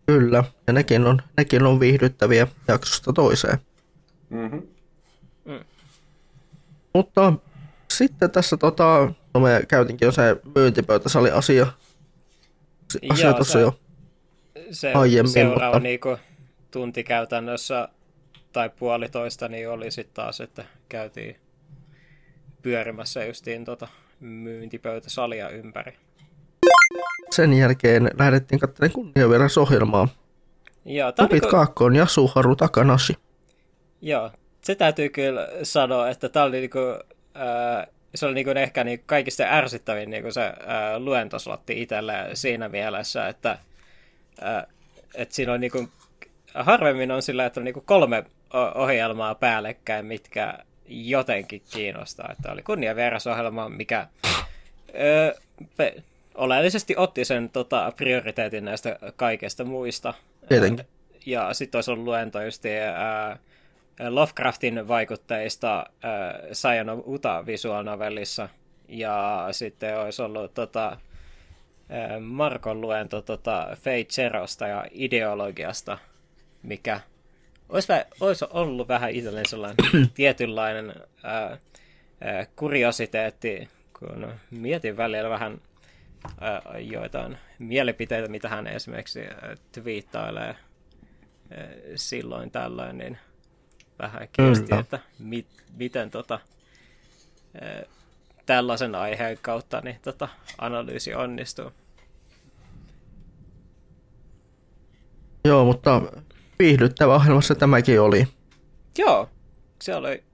kyllä. 0.07 0.45
Ja 0.67 0.73
nekin 0.73 1.07
on, 1.07 1.23
nekin 1.37 1.63
on 1.63 1.81
viihdyttäviä 1.81 2.47
jaksosta 2.69 3.13
toiseen. 3.13 3.59
Mm-hmm. 4.31 4.63
Mutta 6.95 7.33
sitten 7.91 8.31
tässä 8.31 8.57
tota, 8.57 9.13
no 9.35 9.41
me 9.41 9.63
käytinkin 9.69 10.07
jo 10.07 10.13
se 10.13 10.37
myyntipöytäsali 10.55 11.31
asia. 11.31 11.67
Asia 13.11 13.25
Joo, 13.27 13.35
tuossa 13.35 13.53
se- 13.53 13.61
jo. 13.61 13.79
Se 14.71 14.93
Aiemmin, 14.93 15.33
seuraava 15.33 15.67
mutta- 15.67 15.79
niinku, 15.81 16.17
tunti 16.71 17.05
käytännössä 17.05 17.89
tai 18.53 18.71
puolitoista, 18.71 19.49
niin 19.49 19.69
oli 19.71 19.91
sitten 19.91 20.15
taas, 20.15 20.41
että 20.41 20.65
käytiin 20.89 21.37
pyörimässä 22.63 23.25
justiin 23.25 23.65
tota 23.65 23.89
myyntipöytäsalia 24.21 25.49
ympäri. 25.49 25.93
Sen 27.31 27.53
jälkeen 27.53 28.11
lähdettiin 28.19 28.59
katselemaan 28.59 28.95
kunniaverasohjelmaa. 28.95 30.09
Joo, 30.85 31.13
Tupit 31.13 31.47
Kaakkoon 31.47 31.97
ja 31.97 32.07
Suharu 32.07 32.57
Takanashi. 32.57 33.15
Joo, 34.01 34.31
se 34.63 34.75
täytyy 34.75 35.09
kyllä 35.09 35.49
sanoa, 35.63 36.09
että 36.09 36.29
tämä 36.29 36.45
oli 36.45 36.61
niinku, 36.61 36.79
ää, 37.35 37.87
se 38.15 38.27
oli 38.27 38.35
niinku 38.35 38.51
ehkä 38.51 38.85
niinku 38.85 39.05
kaikista 39.07 39.45
ärsyttävin 39.45 40.11
niinku 40.11 40.33
se 40.33 40.53
ää, 40.67 40.99
luentoslotti 40.99 41.83
itselle 41.83 42.15
siinä 42.35 42.69
mielessä, 42.69 43.29
että 43.29 43.59
ää, 44.41 44.67
et 45.15 45.33
siinä 45.33 45.53
on 45.53 45.61
niinku, 45.61 45.89
harvemmin 46.55 47.11
on 47.11 47.23
sillä, 47.23 47.47
että 47.47 47.61
on 47.61 47.65
niinku 47.65 47.83
kolme 47.87 48.25
ohjelmaa 48.75 49.35
päällekkäin, 49.35 50.07
mitkä 50.07 50.59
jotenkin 50.89 51.63
kiinnostaa. 51.73 52.29
Että 52.33 52.53
oli 52.53 52.63
kunnianvierasohjelma, 52.63 53.69
mikä 53.69 54.07
pe, 55.77 56.03
oleellisesti 56.35 56.95
otti 56.97 57.25
sen 57.25 57.51
tota, 57.51 57.93
prioriteetin 57.97 58.65
näistä 58.65 58.99
kaikesta 59.17 59.65
muista. 59.65 60.15
Tietenkin. 60.49 60.87
Ja 61.27 61.55
sitten 61.55 61.79
olisi 61.79 61.91
ollut 61.91 62.05
luento 62.05 62.43
just 62.43 62.65
ää, 62.95 63.39
Lovecraftin 64.09 64.89
vaikutteista 64.89 65.79
äh, 65.79 66.51
Sion 66.53 66.89
of 66.89 67.01
Uta 67.07 67.47
visual 67.47 67.85
novellissa. 67.85 68.49
Ja 68.89 69.49
sitten 69.51 69.99
olisi 69.99 70.23
ollut 70.23 70.55
tota, 70.55 70.89
äh, 70.93 72.21
Markon 72.21 72.81
luento 72.81 73.23
tota, 73.23 73.69
Fate 73.77 74.07
Zerosta 74.11 74.67
ja 74.67 74.87
ideologiasta, 74.91 75.99
mikä 76.63 77.01
olisi, 77.69 77.89
vä- 77.93 78.07
olisi 78.21 78.45
ollut 78.51 78.89
vähän 78.89 79.11
itselleen 79.11 79.49
sellainen 79.49 79.77
tietynlainen 80.15 80.95
äh, 81.25 81.53
äh, 81.53 82.49
kuriositeetti, 82.57 83.69
kun 83.99 84.33
mietin 84.51 84.97
välillä 84.97 85.31
vähän 85.31 85.53
äh, 85.53 85.72
joitain 86.81 87.39
mielipiteitä, 87.59 88.29
mitä 88.29 88.49
hän 88.49 88.67
esimerkiksi 88.67 89.21
twiittailee 89.73 90.57
silloin 91.97 92.51
tällöin, 92.51 92.99
niin– 92.99 93.19
vähän 94.03 94.29
kiinnosti, 94.33 94.67
Kyllä. 94.67 94.81
että 94.81 94.99
mit, 95.19 95.47
miten 95.77 96.11
tota, 96.11 96.39
tällaisen 98.47 98.95
aiheen 98.95 99.39
kautta 99.43 99.81
niin 99.81 99.97
tota, 100.03 100.29
analyysi 100.59 101.15
onnistuu. 101.15 101.71
Joo, 105.45 105.65
mutta 105.65 106.03
viihdyttävä 106.59 107.15
ohjelmassa 107.15 107.55
tämäkin 107.55 108.01
oli. 108.01 108.29
Joo, 108.99 109.29
se 109.83 109.95
oli 109.95 110.25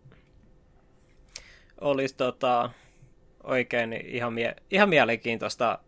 olisi 1.81 2.17
tota, 2.17 2.71
oikein 3.45 3.93
ihan, 3.93 4.33
mie- 4.33 4.57
ihan 4.71 4.89
mielenkiintoista 4.89 5.79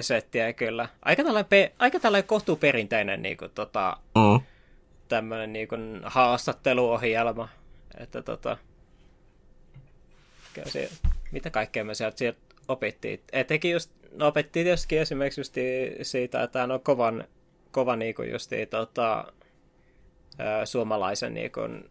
settiä 0.00 0.52
kyllä. 0.52 0.88
Aika 1.02 1.24
tällainen, 1.24 1.48
pe- 1.48 1.72
aika 1.78 2.00
tällainen 2.00 2.28
kohtuuperinteinen 2.28 3.22
niin 3.22 3.36
kuin, 3.36 3.50
tota, 3.54 3.96
mm 4.14 4.40
tämmöinen 5.08 5.52
niin 5.52 5.68
kuin 5.68 6.00
haastatteluohjelma, 6.04 7.48
että 7.98 8.22
tota, 8.22 8.56
se, 10.64 10.90
mitä 11.32 11.50
kaikkea 11.50 11.84
me 11.84 11.94
sieltä, 11.94 12.18
sieltä 12.18 12.38
opittiin. 12.68 13.20
Etenkin 13.32 13.72
just, 13.72 13.90
no 14.12 14.26
opittiin 14.26 14.64
tietysti 14.64 14.98
esimerkiksi 14.98 15.40
just 15.40 15.54
siitä, 16.02 16.42
että 16.42 16.64
on 16.64 16.80
kovan, 16.80 17.24
kova 17.70 17.96
niin 17.96 18.14
kuin 18.14 18.30
justi, 18.30 18.66
tota, 18.66 19.32
suomalaisen 20.64 21.34
niin 21.34 21.52
kuin 21.52 21.90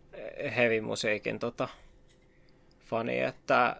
heavy-musiikin 0.56 1.40
tota, 1.40 1.68
fani, 2.90 3.20
että 3.20 3.76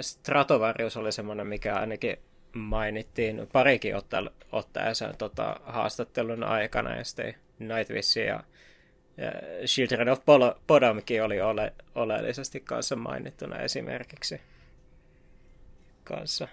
Stratovarius 0.00 0.96
oli 0.96 1.12
semmoinen, 1.12 1.46
mikä 1.46 1.74
ainakin 1.74 2.16
mainittiin 2.52 3.48
parikin 3.52 3.94
otteeseen 4.52 5.16
tota, 5.16 5.60
haastattelun 5.64 6.44
aikana, 6.44 6.96
ja 6.96 7.04
sitten 7.04 7.34
Nightwish 7.58 8.18
ja 8.18 8.44
ja 9.16 9.32
Children 9.66 10.08
of 10.08 10.20
Podomkin 10.66 11.22
oli 11.22 11.40
ole, 11.40 11.72
oleellisesti 11.94 12.60
kanssa 12.60 12.96
mainittuna 12.96 13.58
esimerkiksi 13.58 14.40
kanssa. 16.04 16.48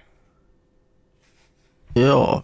Joo. 1.95 2.43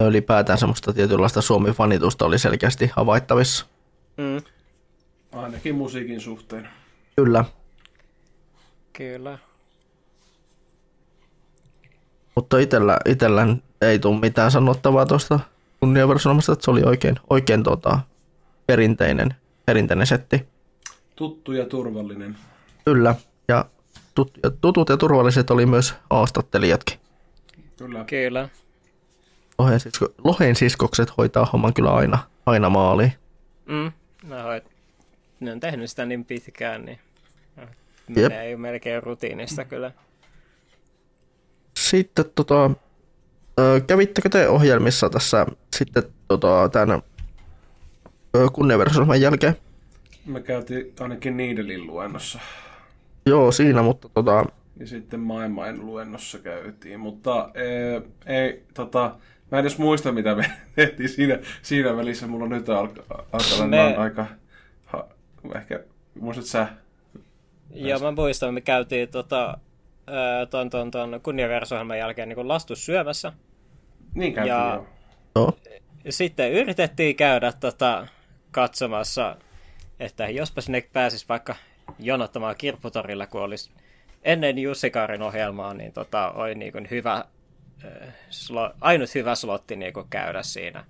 Ylipäätään 0.00 0.58
semmoista 0.58 0.92
tietynlaista 0.92 1.40
Suomi-fanitusta 1.40 2.24
oli 2.24 2.38
selkeästi 2.38 2.90
havaittavissa. 2.96 3.66
Mm. 4.16 4.42
Ainakin 5.32 5.74
musiikin 5.74 6.20
suhteen. 6.20 6.68
Kyllä. 7.16 7.44
Kyllä. 8.98 9.38
Mutta 12.34 12.58
itellä, 12.58 12.98
itellä 13.06 13.46
ei 13.80 13.98
tule 13.98 14.20
mitään 14.20 14.50
sanottavaa 14.50 15.06
tuosta 15.06 15.40
kunniaversonomasta, 15.80 16.52
että 16.52 16.64
se 16.64 16.70
oli 16.70 16.82
oikein, 16.82 17.16
oikein 17.30 17.62
tota, 17.62 18.00
perinteinen, 18.66 19.34
perinteinen 19.66 20.06
setti. 20.06 20.48
Tuttu 21.16 21.52
ja 21.52 21.66
turvallinen. 21.66 22.36
Kyllä, 22.84 23.14
ja 23.48 23.64
tut, 24.14 24.32
tutut 24.60 24.88
ja 24.88 24.96
turvalliset 24.96 25.50
oli 25.50 25.66
myös 25.66 25.94
haastattelijatkin. 26.10 26.98
Kyllä. 27.76 28.04
Kyllä. 28.04 28.48
Lohen, 29.58 29.80
sisko, 29.80 30.08
lohen 30.24 30.56
siskokset 30.56 31.16
hoitaa 31.18 31.48
homman 31.52 31.74
kyllä 31.74 31.94
aina, 31.94 32.18
aina 32.46 32.70
maaliin. 32.70 33.12
Mm, 33.66 33.92
no, 34.24 34.36
ne 35.40 35.52
on 35.52 35.60
tehnyt 35.60 35.90
sitä 35.90 36.06
niin 36.06 36.24
pitkään, 36.24 36.84
niin 36.84 36.98
menee 38.08 38.50
jo 38.50 38.58
melkein 38.58 39.02
rutiinista 39.02 39.64
kyllä. 39.64 39.92
Sitten 41.76 42.24
tota, 42.34 42.70
kävittekö 43.86 44.28
te 44.28 44.48
ohjelmissa 44.48 45.10
tässä 45.10 45.46
sitten 45.76 46.02
tota, 46.28 46.68
tämän 46.72 47.02
kunniaversonoman 48.52 49.20
jälkeen. 49.20 49.56
Me 50.26 50.40
käytiin 50.40 50.92
ainakin 51.00 51.36
Niidelin 51.36 51.86
luennossa. 51.86 52.38
Joo, 53.26 53.52
siinä, 53.52 53.82
mutta 53.82 54.08
tota... 54.08 54.44
Ja 54.76 54.86
sitten 54.86 55.20
Maailmain 55.20 55.86
luennossa 55.86 56.38
käytiin, 56.38 57.00
mutta 57.00 57.50
ei, 57.54 58.02
ei 58.26 58.62
tota, 58.74 59.16
mä 59.50 59.58
en 59.58 59.62
edes 59.62 59.78
muista, 59.78 60.12
mitä 60.12 60.34
me 60.34 60.50
tehtiin 60.76 61.08
siinä, 61.08 61.38
siinä 61.62 61.96
välissä. 61.96 62.26
Mulla 62.26 62.44
on 62.44 62.50
nyt 62.50 62.68
alkaa 62.68 63.04
alka 63.32 63.66
me... 63.66 63.96
aika... 63.96 64.26
Ha, 64.84 65.08
ehkä, 65.54 65.80
muistat 66.20 66.44
sä? 66.44 66.68
Joo, 67.70 67.98
mä 67.98 68.10
muistan, 68.10 68.54
me 68.54 68.60
käytiin 68.60 69.08
tota, 69.08 69.58
ton, 70.50 70.70
ton, 70.70 70.90
ton 70.90 71.20
kunniaversohjelman 71.22 71.98
jälkeen 71.98 72.28
niin 72.28 72.48
lastus 72.48 72.86
syömässä. 72.86 73.32
Niin 74.14 74.34
käytiin, 74.34 74.56
ja... 74.56 74.84
joo. 75.34 75.58
Sitten 76.08 76.52
yritettiin 76.52 77.16
käydä 77.16 77.52
tota, 77.52 78.06
katsomassa, 78.50 79.36
että 80.00 80.28
jospa 80.28 80.60
sinne 80.60 80.88
pääsisi 80.92 81.26
vaikka 81.28 81.56
jonottamaan 81.98 82.56
kirpputorilla, 82.56 83.26
kun 83.26 83.42
olisi 83.42 83.70
ennen 84.22 84.58
Jussi 84.58 84.90
Kaarin 84.90 85.22
ohjelmaa, 85.22 85.74
niin 85.74 85.92
tota, 85.92 86.30
oli 86.30 86.54
niin 86.54 86.72
kuin 86.72 86.88
hyvä, 86.90 87.24
äh, 87.84 88.14
slo, 88.30 88.72
ainut 88.80 89.14
hyvä 89.14 89.34
slotti 89.34 89.76
niin 89.76 89.92
kuin 89.92 90.06
käydä 90.10 90.42
siinä. 90.42 90.84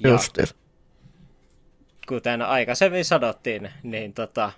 Ja 0.00 0.10
Justis. 0.10 0.54
Kuten 2.08 2.42
aikaisemmin 2.42 3.04
sanottiin, 3.04 3.70
niin 3.82 4.14
tota, 4.14 4.52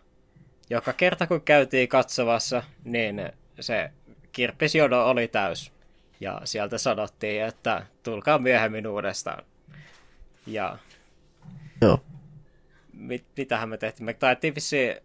joka 0.71 0.93
kerta 0.93 1.27
kun 1.27 1.41
käytiin 1.41 1.89
katsomassa, 1.89 2.63
niin 2.85 3.33
se 3.61 3.91
kirppisjono 4.33 5.07
oli 5.07 5.29
täys. 5.29 5.73
Ja 6.21 6.41
sieltä 6.45 6.79
sanottiin, 6.79 7.45
että 7.45 7.87
tulkaa 8.03 8.39
myöhemmin 8.39 8.87
uudestaan. 8.87 9.45
Ja 10.47 10.79
Joo. 11.81 12.01
Mit, 12.93 13.25
mitähän 13.37 13.69
me 13.69 13.79
tehtiin? 13.79 14.05
Me 14.05 14.15
taidettiin 14.15 14.55
vissiin 14.55 14.97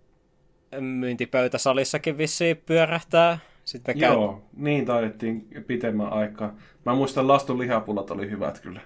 myyntipöytäsalissakin 0.80 2.18
vissiin 2.18 2.58
pyörähtää. 2.58 3.38
Sitten 3.66 3.96
me 3.96 4.00
käy... 4.00 4.14
Joo, 4.14 4.44
niin 4.58 4.86
taidettiin 4.86 5.48
pitemmän 5.68 6.14
aikaa. 6.14 6.56
Mä 6.86 6.96
muistan 6.96 7.28
Lastun 7.28 7.60
lihapullat 7.60 8.12
oli 8.12 8.30
hyvät 8.30 8.60
kyllä. 8.60 8.82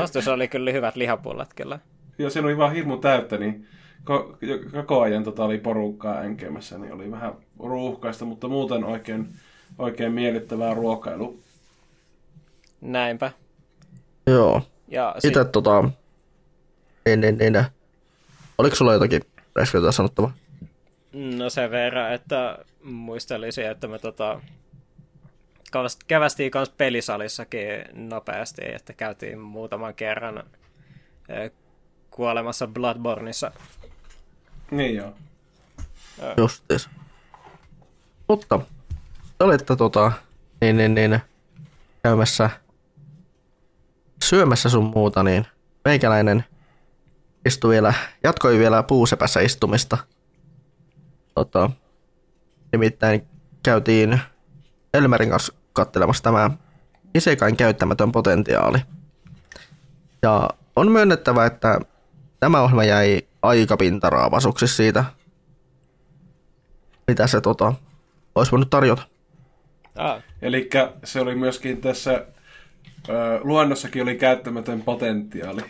Lastussa 0.00 0.32
oli 0.32 0.48
kyllä 0.48 0.72
hyvät 0.72 0.96
lihapullat 0.96 1.54
kyllä. 1.54 1.78
Joo, 2.18 2.30
se 2.30 2.40
oli 2.40 2.56
vaan 2.56 2.72
hirmu 2.72 2.96
täyttä, 2.96 3.38
niin 3.38 3.68
ko- 4.10 4.36
koko 4.72 5.00
ajan 5.00 5.24
tota 5.24 5.44
oli 5.44 5.58
porukkaa 5.58 6.22
enkemässä, 6.22 6.78
niin 6.78 6.92
oli 6.92 7.10
vähän 7.10 7.34
ruuhkaista, 7.58 8.24
mutta 8.24 8.48
muuten 8.48 8.84
oikein, 8.84 9.28
oikein 9.78 10.12
miellyttävää 10.12 10.74
ruokailu. 10.74 11.40
Näinpä. 12.80 13.32
Joo. 14.26 14.62
Ja 14.88 15.14
Itse 15.24 15.42
sit... 15.42 15.52
tota, 15.52 15.84
niin, 17.06 17.20
niin, 17.20 17.38
niin. 17.38 17.64
Oliko 18.58 18.76
sulla 18.76 18.92
jotakin 18.92 19.22
räiskyä 19.54 19.92
sanottavaa? 19.92 20.32
No 21.12 21.50
sen 21.50 21.70
verran, 21.70 22.12
että 22.12 22.58
muistelisin, 22.82 23.70
että 23.70 23.88
me 23.88 23.98
tota, 23.98 24.40
kävästiin 26.08 26.50
myös 26.54 26.70
pelisalissakin 26.70 27.84
nopeasti, 27.92 28.62
että 28.74 28.92
käytiin 28.92 29.38
muutaman 29.38 29.94
kerran 29.94 30.44
kuolemassa 32.10 32.66
Bloodborneissa. 32.66 33.52
Niin 34.72 34.96
joo. 34.96 35.14
Justis. 36.36 36.88
Mutta 38.28 38.60
te 39.38 39.44
olitte 39.44 39.76
tota, 39.76 40.12
niin, 40.60 40.76
niin, 40.76 40.94
niin, 40.94 41.20
käymässä 42.02 42.50
syömässä 44.22 44.68
sun 44.68 44.84
muuta, 44.94 45.22
niin 45.22 45.46
meikäläinen 45.84 46.44
istui 47.46 47.70
vielä, 47.70 47.94
jatkoi 48.24 48.58
vielä 48.58 48.82
puusepässä 48.82 49.40
istumista. 49.40 49.98
Tota, 51.34 51.70
nimittäin 52.72 53.26
käytiin 53.62 54.20
Elmerin 54.94 55.30
kanssa 55.30 55.52
katselemassa 55.72 56.22
tämä 56.22 56.50
Isekain 57.14 57.56
käyttämätön 57.56 58.12
potentiaali. 58.12 58.78
Ja 60.22 60.48
on 60.76 60.92
myönnettävä, 60.92 61.46
että 61.46 61.80
tämä 62.40 62.60
ohjelma 62.60 62.84
jäi 62.84 63.31
aika 63.42 63.76
pintaraavasuksi 63.76 64.66
siitä, 64.68 65.04
mitä 67.08 67.26
se 67.26 67.40
tota, 67.40 67.72
olisi 68.34 68.52
voinut 68.52 68.70
tarjota. 68.70 69.02
Ah, 69.96 70.22
Eli 70.42 70.70
se 71.04 71.20
oli 71.20 71.34
myöskin 71.34 71.80
tässä 71.80 72.26
ö, 73.08 73.40
luonnossakin 73.42 74.02
oli 74.02 74.14
käyttämätön 74.16 74.82
potentiaali. 74.82 75.60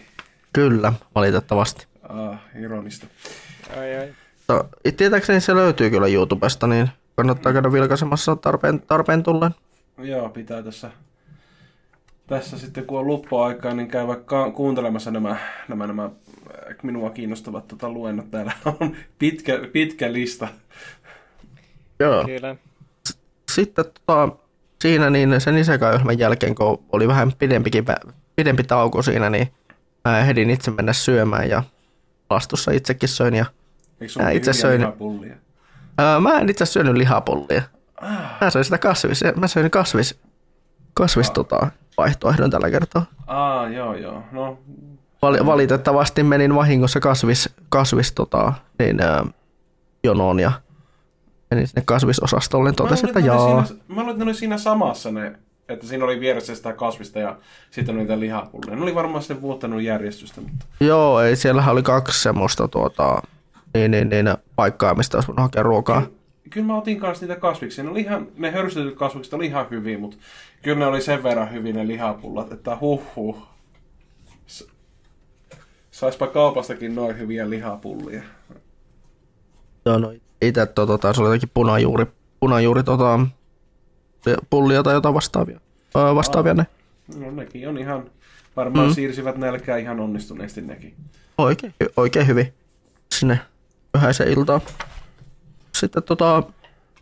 Kyllä, 0.53 0.93
valitettavasti. 1.15 1.87
Ah, 2.09 2.39
ironista. 2.61 3.07
ai, 3.77 3.97
ai. 3.97 4.15
Mutta 4.49 4.65
tietääkseni 4.97 5.41
se 5.41 5.55
löytyy 5.55 5.91
kyllä 5.91 6.07
YouTubesta, 6.07 6.67
niin 6.67 6.89
kannattaa 7.17 7.53
käydä 7.53 7.73
vilkaisemassa 7.73 8.37
tarpeen, 8.37 8.81
tarpeen 8.81 9.23
tullen. 9.23 9.55
Joo, 9.99 10.29
pitää 10.29 10.63
tässä, 10.63 10.91
tässä 12.27 12.59
sitten 12.59 12.85
kun 12.87 12.99
on 12.99 13.07
luppuaikaa, 13.07 13.75
niin 13.75 13.89
käy 13.89 14.07
vaikka 14.07 14.51
kuuntelemassa 14.51 15.11
nämä, 15.11 15.37
nämä, 15.69 15.87
nämä 15.87 16.05
äh, 16.05 16.11
minua 16.83 17.11
kiinnostavat 17.11 17.69
tota, 17.69 17.89
luennot. 17.91 18.31
Täällä 18.31 18.53
on 18.65 18.97
pitkä, 19.19 19.59
pitkä 19.73 20.13
lista. 20.13 20.49
Joo. 22.01 22.25
Kyllä. 22.25 22.57
Sitten 23.53 23.85
tota, 23.85 24.29
siinä 24.83 25.11
niin 25.11 25.41
sen 25.41 25.59
isekai 25.59 25.99
jälkeen, 26.19 26.55
kun 26.55 26.85
oli 26.93 27.09
vähän 27.09 27.33
pidempikin, 27.39 27.85
pidempi 28.37 28.65
tauko 28.65 29.03
siinä, 29.03 29.31
niin 29.31 29.53
mä 30.05 30.19
ehdin 30.19 30.51
itse 30.51 30.71
mennä 30.71 30.93
syömään 30.93 31.49
ja 31.49 31.63
lastussa 32.31 32.71
itsekin 32.71 33.09
söin. 33.09 33.35
Ja, 33.35 33.47
Eikö 34.01 34.13
Mä 34.19 34.25
ole 34.25 34.35
itse 34.35 34.51
söin- 34.51 34.81
lihapullia? 34.81 35.35
ää, 35.99 36.21
mä 36.21 36.39
en 36.39 36.49
itse 36.51 36.67
syönyt 36.67 36.95
lihapullia. 36.95 37.63
Mä 38.41 38.51
söin 38.51 38.65
sitä 38.65 38.79
kasvis, 38.79 39.21
mä 39.37 39.49
söin 39.49 39.71
kasvis, 39.71 40.21
kasvis 40.95 41.31
tota, 41.31 41.71
vaihtoehdon 41.99 42.51
tällä 42.51 42.71
kertaa. 42.71 43.07
Aa, 43.27 43.69
joo, 43.69 43.95
joo. 43.95 44.23
No, 44.33 44.59
Val- 45.23 45.47
valitettavasti 45.47 46.23
menin 46.23 46.55
vahingossa 46.55 47.01
kasvis, 47.01 47.49
kasvis 47.69 48.13
tota, 48.13 48.53
niin, 48.79 49.03
ää, 49.03 49.25
jonoon 50.05 50.41
ja 50.41 50.53
menin 51.51 51.67
sinne 51.67 51.83
kasvisosastolle, 51.85 52.71
niin 52.71 52.77
totesin, 52.77 53.09
että 53.09 53.21
jaa. 53.21 53.65
Siinä, 53.65 53.81
mä 53.89 53.95
luulen, 53.95 54.11
että 54.11 54.25
ne 54.25 54.29
oli 54.29 54.35
siinä 54.35 54.59
samassa 54.59 55.11
ne, 55.13 55.33
että 55.69 55.87
siinä 55.87 56.05
oli 56.05 56.21
vieressä 56.21 56.55
sitä 56.55 56.73
kasvista 56.73 57.19
ja 57.19 57.37
sitten 57.71 57.97
niitä 57.97 58.21
lihapullia. 58.21 58.77
Ne 58.77 58.83
oli 58.83 58.95
varmaan 58.95 59.23
sitten 59.23 59.41
muuttanut 59.41 59.83
järjestystä, 59.83 60.41
mutta... 60.41 60.67
Joo, 60.81 61.21
ei, 61.21 61.37
siellähän 61.37 61.73
oli 61.73 61.83
kaksi 61.83 62.23
semmoista 62.23 62.69
tuota, 62.69 63.23
niin, 63.75 63.91
niin, 63.91 64.09
niin, 64.09 64.37
paikkaa, 64.57 64.95
mistä 64.95 65.17
olisi 65.17 65.29
voinut 65.29 65.43
hakea 65.43 65.63
ruokaa. 65.63 66.03
Kyllä 66.53 66.67
mä 66.67 66.77
otin 66.77 67.01
kanssa 67.01 67.27
niitä 67.27 67.41
kasviksia. 67.41 67.85
Ne, 67.85 67.91
oli 67.91 68.01
ihan, 68.01 68.27
ne 68.37 68.51
hörstetyt 68.51 68.97
kasvikset 68.97 69.35
oli 69.35 69.47
ihan 69.47 69.67
hyviä, 69.71 69.99
mutta 69.99 70.17
kyllä 70.63 70.79
ne 70.79 70.87
oli 70.87 71.01
sen 71.01 71.23
verran 71.23 71.53
hyvin 71.53 71.75
ne 71.77 71.87
lihapullat, 71.87 72.53
että 72.53 72.77
huh 72.81 73.03
huh. 73.17 73.37
Saispa 75.91 76.27
kaupastakin 76.27 76.95
noin 76.95 77.19
hyviä 77.19 77.51
lihapullia. 77.51 78.23
Joo, 79.87 79.99
no 79.99 80.13
itse 80.43 80.67
tota, 80.67 80.99
taisi 80.99 81.21
olla 81.21 81.29
jotenkin 81.29 81.51
punajuuri, 81.55 82.07
punajuuri 82.41 82.83
tota, 82.85 83.21
pullia 84.51 84.83
tai 84.83 84.95
jotain 84.95 85.15
vastaavia. 85.15 85.61
Öö, 85.97 86.15
vastaavia 86.15 86.55
ne. 86.55 86.67
No 87.17 87.31
nekin 87.31 87.69
on 87.69 87.79
ihan, 87.79 88.11
varmaan 88.57 88.89
Mm. 88.89 88.95
siirsivät 88.95 89.37
nälkää 89.37 89.77
ihan 89.77 90.01
onnistuneesti 90.01 90.61
nekin. 90.61 90.95
Oikein, 91.39 91.75
oikein 91.97 92.27
hyvin 92.27 92.53
sinne 93.15 93.39
yhäisen 93.95 94.29
iltaan. 94.29 94.61
Sitten 95.83 96.03
tota, 96.03 96.43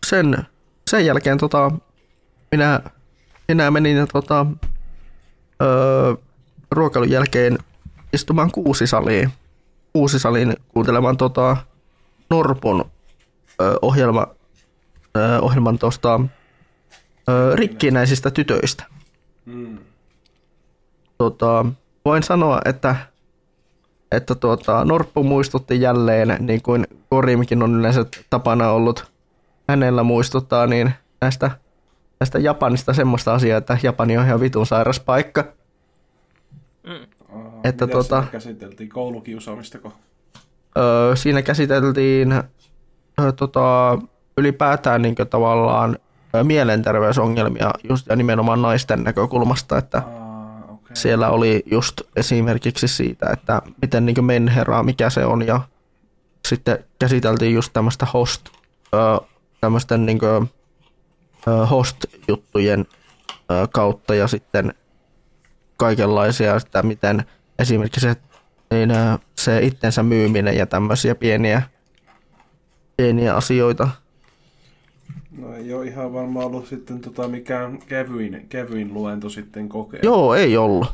sen, 0.06 0.46
sen 0.90 1.06
jälkeen 1.06 1.38
tota, 1.38 1.70
minä, 2.50 2.80
minä 3.48 3.70
menin 3.70 4.08
tota, 4.12 4.46
öö, 5.62 6.14
ruokailun 6.70 7.10
jälkeen 7.10 7.58
istumaan 8.12 8.50
kuusisaliin. 8.50 9.30
Kuusisaliin 9.92 10.56
kuuntelemaan 10.68 11.16
tota, 11.16 11.56
Norpun 12.30 12.84
öö, 13.60 13.74
ohjelma, 13.82 14.26
öö, 15.16 15.38
ohjelman 15.38 15.78
tuosta 15.78 16.20
öö, 17.28 17.56
rikkinäisistä 17.56 18.30
tytöistä. 18.30 18.84
Mm. 19.46 19.78
tota, 21.18 21.66
voin 22.04 22.22
sanoa, 22.22 22.60
että, 22.64 22.96
että 24.12 24.34
tuota, 24.34 24.84
Norppu 24.84 25.22
muistutti 25.22 25.80
jälleen, 25.80 26.36
niin 26.40 26.62
kuin 26.62 26.86
Korimkin 27.10 27.62
on 27.62 27.74
yleensä 27.74 28.04
tapana 28.30 28.70
ollut 28.70 29.10
hänellä 29.68 30.02
muistuttaa, 30.02 30.66
niin 30.66 30.92
näistä, 31.20 31.50
näistä 32.20 32.38
Japanista 32.38 32.92
semmoista 32.92 33.34
asiaa, 33.34 33.58
että 33.58 33.78
Japani 33.82 34.18
on 34.18 34.24
ihan 34.24 34.40
vitun 34.40 34.66
sairas 34.66 35.00
paikka. 35.00 35.44
Aha, 37.32 37.50
Että 37.64 37.86
mitäs 37.86 38.06
tota- 38.06 38.08
siinä 38.20 38.32
käsiteltiin 38.32 38.88
koulukiusaamistako? 38.88 39.92
Öö, 40.78 41.16
siinä 41.16 41.42
käsiteltiin 41.42 42.32
öö, 43.20 43.32
tota, 43.32 43.98
ylipäätään 44.36 45.02
niin 45.02 45.14
tavallaan 45.30 45.98
mielenterveysongelmia 46.42 47.70
just 47.88 48.06
ja 48.06 48.16
nimenomaan 48.16 48.62
naisten 48.62 49.04
näkökulmasta, 49.04 49.78
että 49.78 49.98
Aa, 49.98 50.19
siellä 50.94 51.30
oli 51.30 51.62
just 51.66 52.00
esimerkiksi 52.16 52.88
siitä, 52.88 53.30
että 53.32 53.62
miten 53.82 54.06
niin 54.06 54.24
menheraa, 54.24 54.82
mikä 54.82 55.10
se 55.10 55.24
on, 55.24 55.46
ja 55.46 55.60
sitten 56.48 56.84
käsiteltiin 56.98 57.54
just 57.54 57.72
tämmöistä 57.72 58.06
host, 58.06 58.48
tämmöisten 59.60 60.06
niin 60.06 60.18
host-juttujen 61.70 62.86
kautta, 63.72 64.14
ja 64.14 64.26
sitten 64.26 64.74
kaikenlaisia 65.76 66.58
sitä, 66.58 66.82
miten 66.82 67.24
esimerkiksi 67.58 68.00
se, 68.00 68.16
niin, 68.70 68.90
se 69.38 69.58
itsensä 69.62 70.02
myyminen 70.02 70.56
ja 70.56 70.66
tämmöisiä 70.66 71.14
pieniä, 71.14 71.62
pieniä 72.96 73.36
asioita. 73.36 73.88
No 75.60 75.66
ei 75.66 75.74
ole 75.74 75.86
ihan 75.86 76.12
varmaan 76.12 76.46
ollut 76.46 76.66
sitten 76.66 77.00
tota 77.00 77.28
mikään 77.28 77.78
kevyin, 77.78 78.46
kevyin 78.48 78.94
luento 78.94 79.28
sitten 79.28 79.68
kokea. 79.68 80.00
Joo, 80.02 80.34
ei 80.34 80.56
ollut. 80.56 80.86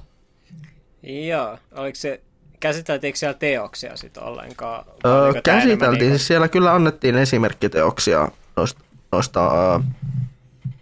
Joo, 1.03 1.59
oliko 1.75 1.95
se, 1.95 2.21
käsiteltiinkö 2.61 3.19
siellä 3.19 3.39
teoksia 3.39 3.97
sitten 3.97 4.23
ollenkaan? 4.23 4.85
Öö, 5.07 5.41
käsiteltiin, 5.43 6.01
niinku- 6.01 6.17
siis 6.17 6.27
siellä 6.27 6.49
kyllä 6.49 6.75
annettiin 6.75 7.15
esimerkkiteoksia 7.17 8.29
noista, 8.57 8.81
noista 9.13 9.51
öö, 9.55 9.79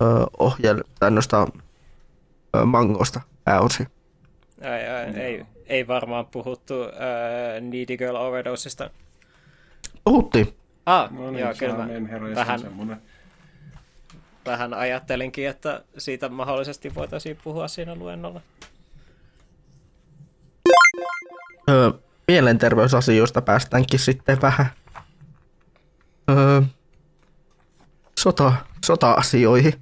öö, 0.03 0.27
ohjel, 0.39 0.83
tai 1.01 1.11
noista 1.11 1.47
öö, 2.57 2.65
mangosta 2.65 3.21
pääosin. 3.45 3.87
Ai, 4.63 4.89
ai, 4.89 5.21
ei, 5.21 5.45
ei 5.67 5.87
varmaan 5.87 6.27
puhuttu 6.27 6.83
äh, 6.83 7.61
Needy 7.61 7.97
Girl 7.97 8.17
Overdosesta. 8.17 8.91
Puhuttiin. 10.05 10.55
Ah, 10.87 11.13
No 11.13 11.31
niin, 11.31 11.41
joo, 11.41 11.55
kyllä 11.59 11.75
mä 11.75 11.89
vähän, 12.35 12.61
semmoinen. 12.61 12.97
Vähän 14.47 14.75
ajattelinkin, 14.75 15.49
että 15.49 15.85
siitä 15.99 16.29
mahdollisesti 16.29 16.95
voitaisiin 16.95 17.39
puhua 17.45 17.69
siinä 17.69 17.95
luennolla. 17.95 18.41
Öö, 21.71 21.91
mielenterveysasioista 22.29 23.43
päästäänkin 23.43 23.99
sitten 23.99 24.43
vähän 24.43 24.67
öö, 26.31 26.63
sota, 28.19 28.53
sota-asioihin. 28.85 29.75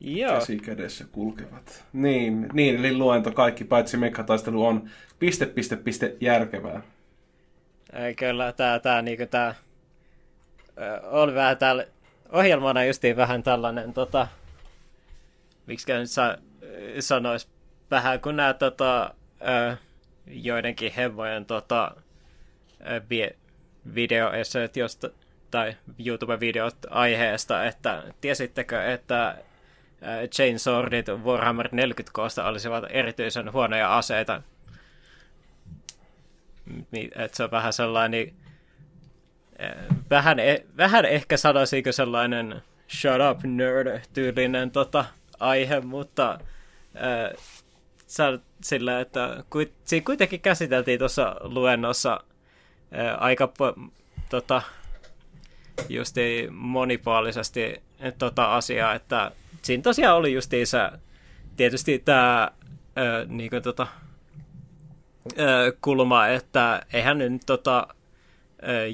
Joo, 0.00 0.34
Käsi 0.38 0.58
kädessä 0.58 1.04
kulkevat. 1.12 1.84
Niin, 1.92 2.48
niin, 2.52 2.76
eli 2.76 2.96
luento 2.96 3.32
kaikki 3.32 3.64
paitsi 3.64 3.96
mekkataistelu 3.96 4.66
on 4.66 4.90
piste, 5.18 5.46
piste, 5.46 5.76
piste 5.76 6.16
järkevää. 6.20 6.82
Ei, 7.92 8.14
kyllä 8.14 8.52
tää, 8.52 8.78
tää, 8.78 9.02
niinku 9.02 9.26
tää 9.30 9.54
ö, 10.78 11.00
on 11.10 11.34
vähän 11.34 11.58
täällä 11.58 11.86
ohjelmana 12.32 12.84
justiin 12.84 13.16
vähän 13.16 13.42
tällainen 13.42 13.92
tota, 13.92 14.28
miksi 15.66 15.92
nyt 15.92 16.10
sa, 16.10 16.38
vähän 17.90 18.20
kun 18.20 18.36
nää 18.36 18.54
tota, 18.54 19.14
joidenkin 20.26 20.92
hemmojen 20.92 21.44
tota, 21.44 21.94
ö, 22.90 23.02
vie, 23.10 23.36
videoesseet 23.94 24.76
josta, 24.76 25.10
tai 25.50 25.76
YouTube-videot 25.98 26.76
aiheesta, 26.90 27.64
että 27.64 28.02
tiesittekö, 28.20 28.92
että 28.92 29.38
ö, 30.02 30.28
Chainswordit 30.28 31.06
Warhammer 31.08 31.68
40 31.72 32.12
koosta 32.12 32.46
olisivat 32.46 32.84
erityisen 32.90 33.52
huonoja 33.52 33.98
aseita, 33.98 34.42
että 37.14 37.36
se 37.36 37.44
on 37.44 37.50
vähän 37.50 37.72
sellainen, 37.72 38.32
vähän, 40.10 40.38
e- 40.38 40.64
vähän 40.76 41.04
ehkä 41.04 41.36
sanoisinko 41.36 41.92
sellainen 41.92 42.62
shut 42.88 43.20
up 43.30 43.44
nerd-tyylinen 43.44 44.70
tota, 44.70 45.04
aihe, 45.40 45.80
mutta 45.80 46.38
äh, 46.96 48.38
sillä, 48.64 49.00
että 49.00 49.44
kuit, 49.50 49.72
siinä 49.84 50.04
kuitenkin 50.04 50.40
käsiteltiin 50.40 50.98
tuossa 50.98 51.36
luennossa 51.40 52.20
äh, 52.98 53.16
aika 53.18 53.52
tota, 54.30 54.62
justi 55.88 56.48
monipuolisesti 56.50 57.82
tota 58.18 58.56
asiaa, 58.56 58.94
että 58.94 59.32
siinä 59.62 59.82
tosiaan 59.82 60.16
oli 60.16 60.32
justiinsa 60.32 60.92
tietysti 61.56 61.98
tämä 61.98 62.50
niin 63.26 63.50
tota, 63.62 63.86
ö, 65.38 65.76
kulma, 65.80 66.26
että 66.26 66.86
eihän 66.92 67.18
nyt 67.18 67.42
tota, 67.46 67.86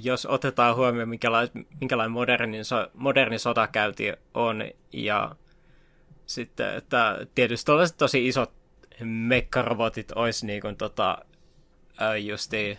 jos 0.03 0.27
otetaan 0.27 0.77
huomioon, 0.77 1.09
minkälainen, 1.09 1.67
minkälainen 1.81 2.13
moderni, 2.13 2.65
so, 2.65 2.89
moderni 2.95 3.39
sotakäynti 3.39 4.13
on, 4.35 4.65
ja 4.93 5.37
sitten, 6.27 6.75
että 6.75 7.27
tietysti 7.35 7.67
tällaiset 7.67 7.97
tosi 7.97 8.29
isot 8.29 8.53
mekkarobotit 9.05 10.13
olisi 10.13 10.47
niin 10.47 10.61
kuin, 10.61 10.77
tota, 10.77 11.19
justi 12.25 12.79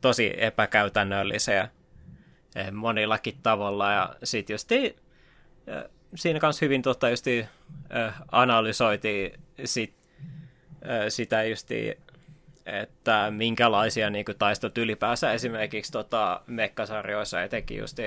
tosi 0.00 0.32
epäkäytännöllisiä 0.36 1.68
monillakin 2.72 3.38
tavalla. 3.42 3.92
Ja 3.92 4.16
sitten 4.24 4.54
just 4.54 4.70
siinä 6.14 6.40
kanssa 6.40 6.64
hyvin 6.64 6.82
tota, 6.82 7.10
justi, 7.10 7.46
analysoitiin 8.32 9.40
sit, 9.64 9.94
sitä 11.08 11.44
justi, 11.44 11.98
että 12.66 13.30
minkälaisia 13.30 14.10
niin 14.10 14.24
kuin, 14.24 14.38
taistelut 14.38 14.78
ylipäänsä 14.78 15.32
esimerkiksi 15.32 15.92
tota, 15.92 16.40
mekkasarjoissa, 16.46 17.42
etenkin 17.42 17.78
just 17.78 17.98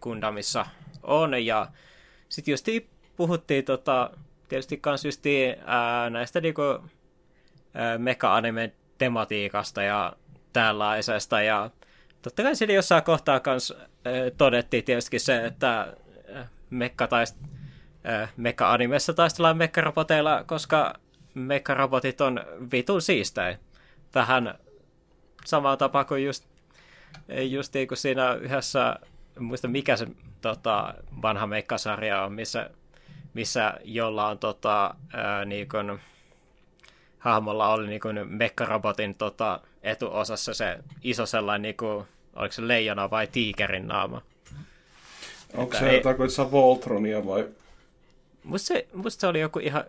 Gundamissa 0.00 0.66
on. 1.02 1.46
Ja 1.46 1.66
sitten 2.28 2.52
just 2.52 2.66
puhuttiin 3.16 3.64
tota, 3.64 4.10
tietysti 4.48 4.76
kans 4.76 5.04
just 5.04 5.24
ää, 5.64 6.10
näistä 6.10 6.40
niinku, 6.40 6.62
meka-anime 7.98 8.72
tematiikasta 8.98 9.82
ja 9.82 10.12
tällaisesta. 10.52 11.42
Ja 11.42 11.70
totta 12.22 12.42
kai 12.42 12.56
siinä 12.56 12.74
jossain 12.74 13.04
kohtaa 13.04 13.40
kans 13.40 13.70
ää, 13.70 14.12
todettiin 14.36 14.84
tietysti 14.84 15.18
se, 15.18 15.44
että 15.44 15.96
mekka 16.70 17.06
taist, 17.06 17.36
mekka-animessa 18.36 19.14
taistellaan 19.14 19.56
mekkaroboteilla, 19.56 20.44
koska 20.44 20.94
mekkarobotit 21.34 22.20
on 22.20 22.40
vitun 22.72 23.02
siistejä. 23.02 23.58
Vähän 24.14 24.54
samaa 25.44 25.76
tapaa 25.76 26.04
kuin 26.04 26.24
just, 26.24 26.44
just 27.50 27.74
niin 27.74 27.88
kuin 27.88 27.98
siinä 27.98 28.34
yhdessä, 28.34 28.96
muista 29.38 29.68
mikä 29.68 29.96
se 29.96 30.06
tota, 30.40 30.94
vanha 31.22 31.46
meikkasarja 31.46 32.22
on, 32.22 32.32
missä 32.32 32.70
missä 33.34 33.74
jollain 33.84 34.38
tota, 34.38 34.94
ää, 35.12 35.44
niin 35.44 35.68
kun, 35.68 35.98
hahmolla 37.18 37.68
oli 37.68 37.88
niin 37.88 38.00
kun, 38.00 38.20
mekkarobotin 38.28 39.14
tota, 39.14 39.60
etuosassa 39.82 40.54
se 40.54 40.78
iso 41.02 41.26
sellainen, 41.26 41.62
niin 41.62 41.76
kun, 41.76 42.06
oliko 42.36 42.52
se 42.52 42.68
leijona 42.68 43.10
vai 43.10 43.26
tiikerin 43.26 43.86
naama. 43.86 44.22
Onko 45.54 45.78
se, 45.78 45.90
ei... 45.90 46.00
tarkoittaa 46.00 46.50
Voltronia 46.50 47.26
vai? 47.26 47.48
Musta 48.44 48.66
se, 48.66 48.86
musta 48.94 49.20
se 49.20 49.26
oli 49.26 49.40
joku 49.40 49.58
ihan... 49.58 49.84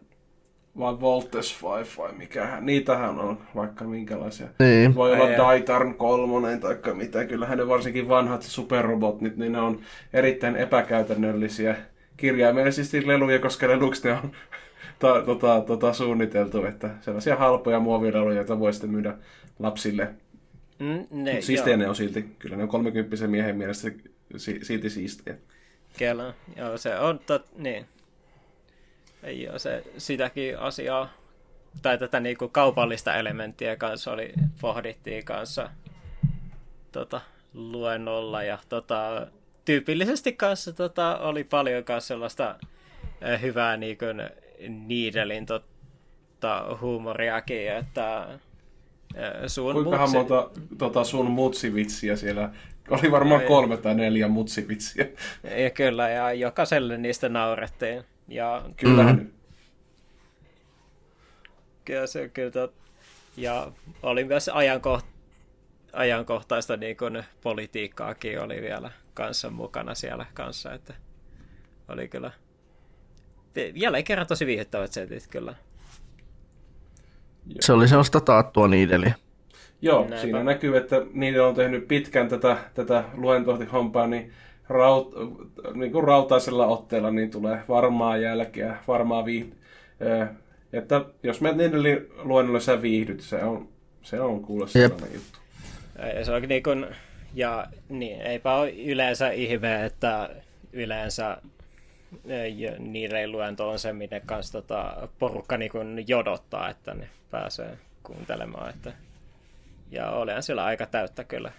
Vai 0.80 1.00
Voltes 1.00 1.64
5 1.78 1.98
vai 1.98 2.14
mikähän. 2.14 2.66
Niitähän 2.66 3.20
on 3.20 3.38
vaikka 3.56 3.86
minkälaisia. 3.86 4.48
Niin. 4.60 4.96
Voi 4.96 5.12
olla 5.12 5.38
Daitarn 5.38 5.96
kolmonen 5.96 6.60
tai 6.60 6.78
mitä. 6.94 7.26
Kyllähän 7.26 7.58
ne 7.58 7.68
varsinkin 7.68 8.10
vanhat 8.10 8.42
superrobotit, 8.42 9.38
niin 9.38 9.52
ne 9.52 9.60
on 9.60 9.80
erittäin 10.14 10.56
epäkäytännöllisiä 10.56 11.76
kirjaimellisesti 12.18 13.08
leluja, 13.08 13.40
koska 13.40 13.68
leluksi 13.68 14.08
ne 14.08 14.14
on 14.14 14.32
ta, 15.00 15.22
tota, 15.22 15.62
tota, 15.62 15.94
suunniteltu, 15.94 16.66
että 16.66 16.90
sellaisia 17.02 17.36
halpoja 17.36 17.80
muovileluja, 17.80 18.36
joita 18.36 18.60
voi 18.60 18.74
sitten 18.74 18.90
myydä 18.90 19.18
lapsille. 19.60 20.10
Mm, 20.80 21.24
ne, 21.24 21.42
siistejä 21.42 21.78
ne 21.78 21.90
on 21.90 21.96
silti. 21.96 22.26
Kyllä 22.40 22.56
ne 22.56 22.64
on 22.64 22.70
30 22.70 23.28
miehen 23.28 23.56
mielestä 23.56 23.92
si, 24.38 24.60
silti 24.62 24.90
siistejä. 24.90 25.38
Kyllä, 25.98 26.34
joo 26.56 26.78
se 26.78 27.00
on, 27.00 27.20
tot, 27.20 27.58
niin. 27.58 27.86
Ei 29.24 29.50
ole 29.50 29.60
se 29.60 29.84
sitäkin 29.98 30.60
asiaa, 30.60 31.10
tai 31.82 31.98
tätä 31.98 32.20
niinku 32.20 32.48
kaupallista 32.48 33.16
elementtiä 33.16 33.76
kanssa 33.76 34.12
oli, 34.12 34.34
pohdittiin 34.62 35.26
kanssa 35.26 35.70
tota, 36.92 37.22
luennolla 37.54 38.44
ja 38.44 38.60
tota, 38.70 39.28
tyypillisesti 39.66 40.34
kanssa 40.34 40.74
tota, 40.74 41.18
oli 41.18 41.44
paljon 41.44 41.84
kanssa 41.84 42.08
sellaista 42.08 42.56
äh, 43.30 43.42
hyvää 43.42 43.78
niin 43.78 43.98
kuin, 43.98 44.30
Needlein 44.88 45.46
tota, 45.46 46.78
huumoriakin, 46.82 47.72
että 47.72 48.20
äh, 48.22 48.38
sun 49.48 49.74
Kuinkahan 49.74 50.10
mutsi... 50.10 50.18
monta 50.18 50.50
tota, 50.78 51.04
sun 51.04 51.32
mutsivitsiä 51.32 52.16
siellä 52.16 52.50
oli 52.90 53.12
varmaan 53.12 53.42
ja, 53.42 53.48
kolme 53.48 53.78
tai 53.78 53.96
neljä 53.96 54.28
mutsivitsiä. 54.28 55.06
Ja 55.58 55.70
kyllä, 55.70 56.10
ja 56.10 56.34
jokaiselle 56.34 56.98
niistä 56.98 57.30
naurettiin. 57.30 58.04
Ja, 58.28 58.64
Kyllähän. 58.78 59.16
Mm. 59.16 59.32
Kyllä 61.86 62.08
se 62.08 62.30
kyllä. 62.30 62.70
Ja 63.38 63.72
oli 64.04 64.24
myös 64.24 64.50
ajankoht, 64.50 65.06
ajankohtaista 65.94 66.78
niin 66.78 66.98
kuin, 66.98 67.24
politiikkaakin 67.44 68.42
oli 68.42 68.62
vielä 68.62 68.92
kanssa 69.14 69.50
mukana 69.50 69.96
siellä 69.96 70.26
kanssa, 70.34 70.74
että 70.74 70.94
oli 71.88 72.08
kyllä 72.08 72.32
jälleen 73.76 74.04
kerran 74.04 74.28
tosi 74.28 74.46
viihdyttävät 74.46 74.92
setit 74.92 75.28
kyllä. 75.28 75.56
Se 77.60 77.74
oli 77.74 77.88
sellaista 77.88 78.20
taattua 78.20 78.68
niideliä. 78.68 79.14
Joo, 79.82 80.00
Näinpä. 80.00 80.18
siinä 80.18 80.44
näkyy, 80.44 80.78
että 80.78 81.02
niiden 81.14 81.44
on 81.44 81.56
tehnyt 81.56 81.88
pitkän 81.88 82.30
tätä, 82.30 82.58
tätä 82.74 83.04
luentohtihompaa, 83.14 84.08
niin, 84.08 84.34
raut, 84.70 85.16
niin 85.74 85.92
kuin 85.92 86.04
rautaisella 86.04 86.68
otteella 86.68 87.12
niin 87.12 87.32
tulee 87.32 87.60
varmaa 87.70 88.18
jälkeä, 88.18 88.78
varmaa 88.88 89.26
viihdy, 89.26 89.56
että 90.74 91.06
jos 91.24 91.42
me 91.42 91.52
niiden 91.52 92.08
luennolle 92.18 92.60
sä 92.60 92.82
viihdyt, 92.82 93.22
se 93.22 93.44
on, 93.44 93.68
se 94.02 94.22
on 94.22 94.42
kuule 94.42 94.68
sellainen 94.68 95.14
juttu. 95.14 95.40
Se 96.24 96.32
on 96.32 96.42
niin 96.42 96.64
kuin, 96.64 96.86
ja 97.34 97.68
niin, 97.90 98.22
eipä 98.22 98.56
ole 98.56 98.72
yleensä 98.72 99.32
ihme, 99.32 99.86
että 99.86 100.30
yleensä 100.74 101.38
niiden 102.80 103.32
luento 103.32 103.70
on 103.70 103.80
se, 103.80 103.94
minne 103.94 104.22
kanssa 104.26 104.62
tota, 104.62 105.08
porukka 105.20 105.58
niin 105.58 105.72
jodottaa, 106.08 106.70
että 106.70 106.94
ne 106.94 107.10
pääsee 107.32 107.78
kuuntelemaan. 108.04 108.70
Että... 108.70 108.94
Ja 109.92 110.12
olen 110.12 110.44
siellä 110.44 110.64
aika 110.64 110.86
täyttä 110.86 111.24
kyllä. 111.24 111.52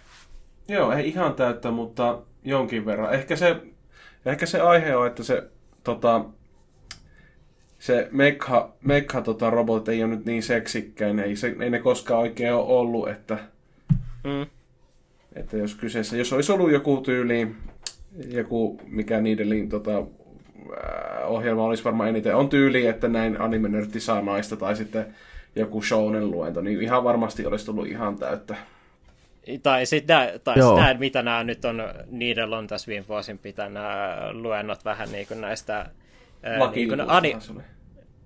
Joo, 0.67 0.91
ei 0.91 1.07
ihan 1.07 1.33
täyttä, 1.33 1.71
mutta 1.71 2.19
jonkin 2.45 2.85
verran. 2.85 3.13
Ehkä 3.13 3.35
se, 3.35 3.55
ehkä 4.25 4.45
se 4.45 4.61
aihe 4.61 4.95
on, 4.95 5.07
että 5.07 5.23
se, 5.23 5.43
tota, 5.83 6.25
se 7.79 8.07
mekha, 8.11 8.73
mekha 8.81 9.21
tota, 9.21 9.49
robot 9.49 9.89
ei 9.89 10.03
ole 10.03 10.15
nyt 10.15 10.25
niin 10.25 10.43
seksikkäin, 10.43 11.19
ei, 11.19 11.35
se, 11.35 11.55
ei 11.59 11.69
ne 11.69 11.79
koskaan 11.79 12.19
oikein 12.19 12.53
ole 12.53 12.65
ollut, 12.65 13.09
että 13.09 13.37
mm. 14.23 14.45
Että 15.35 15.57
jos 15.57 15.75
kyseessä, 15.75 16.17
jos 16.17 16.33
olisi 16.33 16.51
ollut 16.51 16.71
joku 16.71 16.97
tyyli, 16.97 17.47
joku 18.27 18.81
mikä 18.87 19.21
niiden 19.21 19.69
tota, 19.69 20.03
ohjelma 21.25 21.63
olisi 21.63 21.83
varmaan 21.83 22.09
eniten, 22.09 22.35
on 22.35 22.49
tyyli, 22.49 22.87
että 22.87 23.07
näin 23.07 23.41
anime 23.41 23.69
saa 23.97 24.21
naista 24.21 24.55
tai 24.55 24.75
sitten 24.75 25.15
joku 25.55 25.81
shounen 25.81 26.31
luento, 26.31 26.61
niin 26.61 26.81
ihan 26.81 27.03
varmasti 27.03 27.45
olisi 27.45 27.65
tullut 27.65 27.87
ihan 27.87 28.15
täyttä. 28.15 28.55
Tai 29.63 29.85
sitten 29.85 30.17
tai 30.43 30.55
sitä, 30.55 30.95
mitä 30.99 31.21
nämä 31.21 31.43
nyt 31.43 31.65
on, 31.65 31.83
niiden 32.07 32.53
on 32.53 32.67
tässä 32.67 32.87
viime 32.87 33.07
vuosin 33.07 33.37
pitänyt 33.37 33.73
nämä 33.73 34.17
luennot 34.31 34.85
vähän 34.85 35.11
niin 35.11 35.27
kuin 35.27 35.41
näistä... 35.41 35.89
Niin 36.75 36.89
kuin 36.89 37.01
ani... 37.01 37.37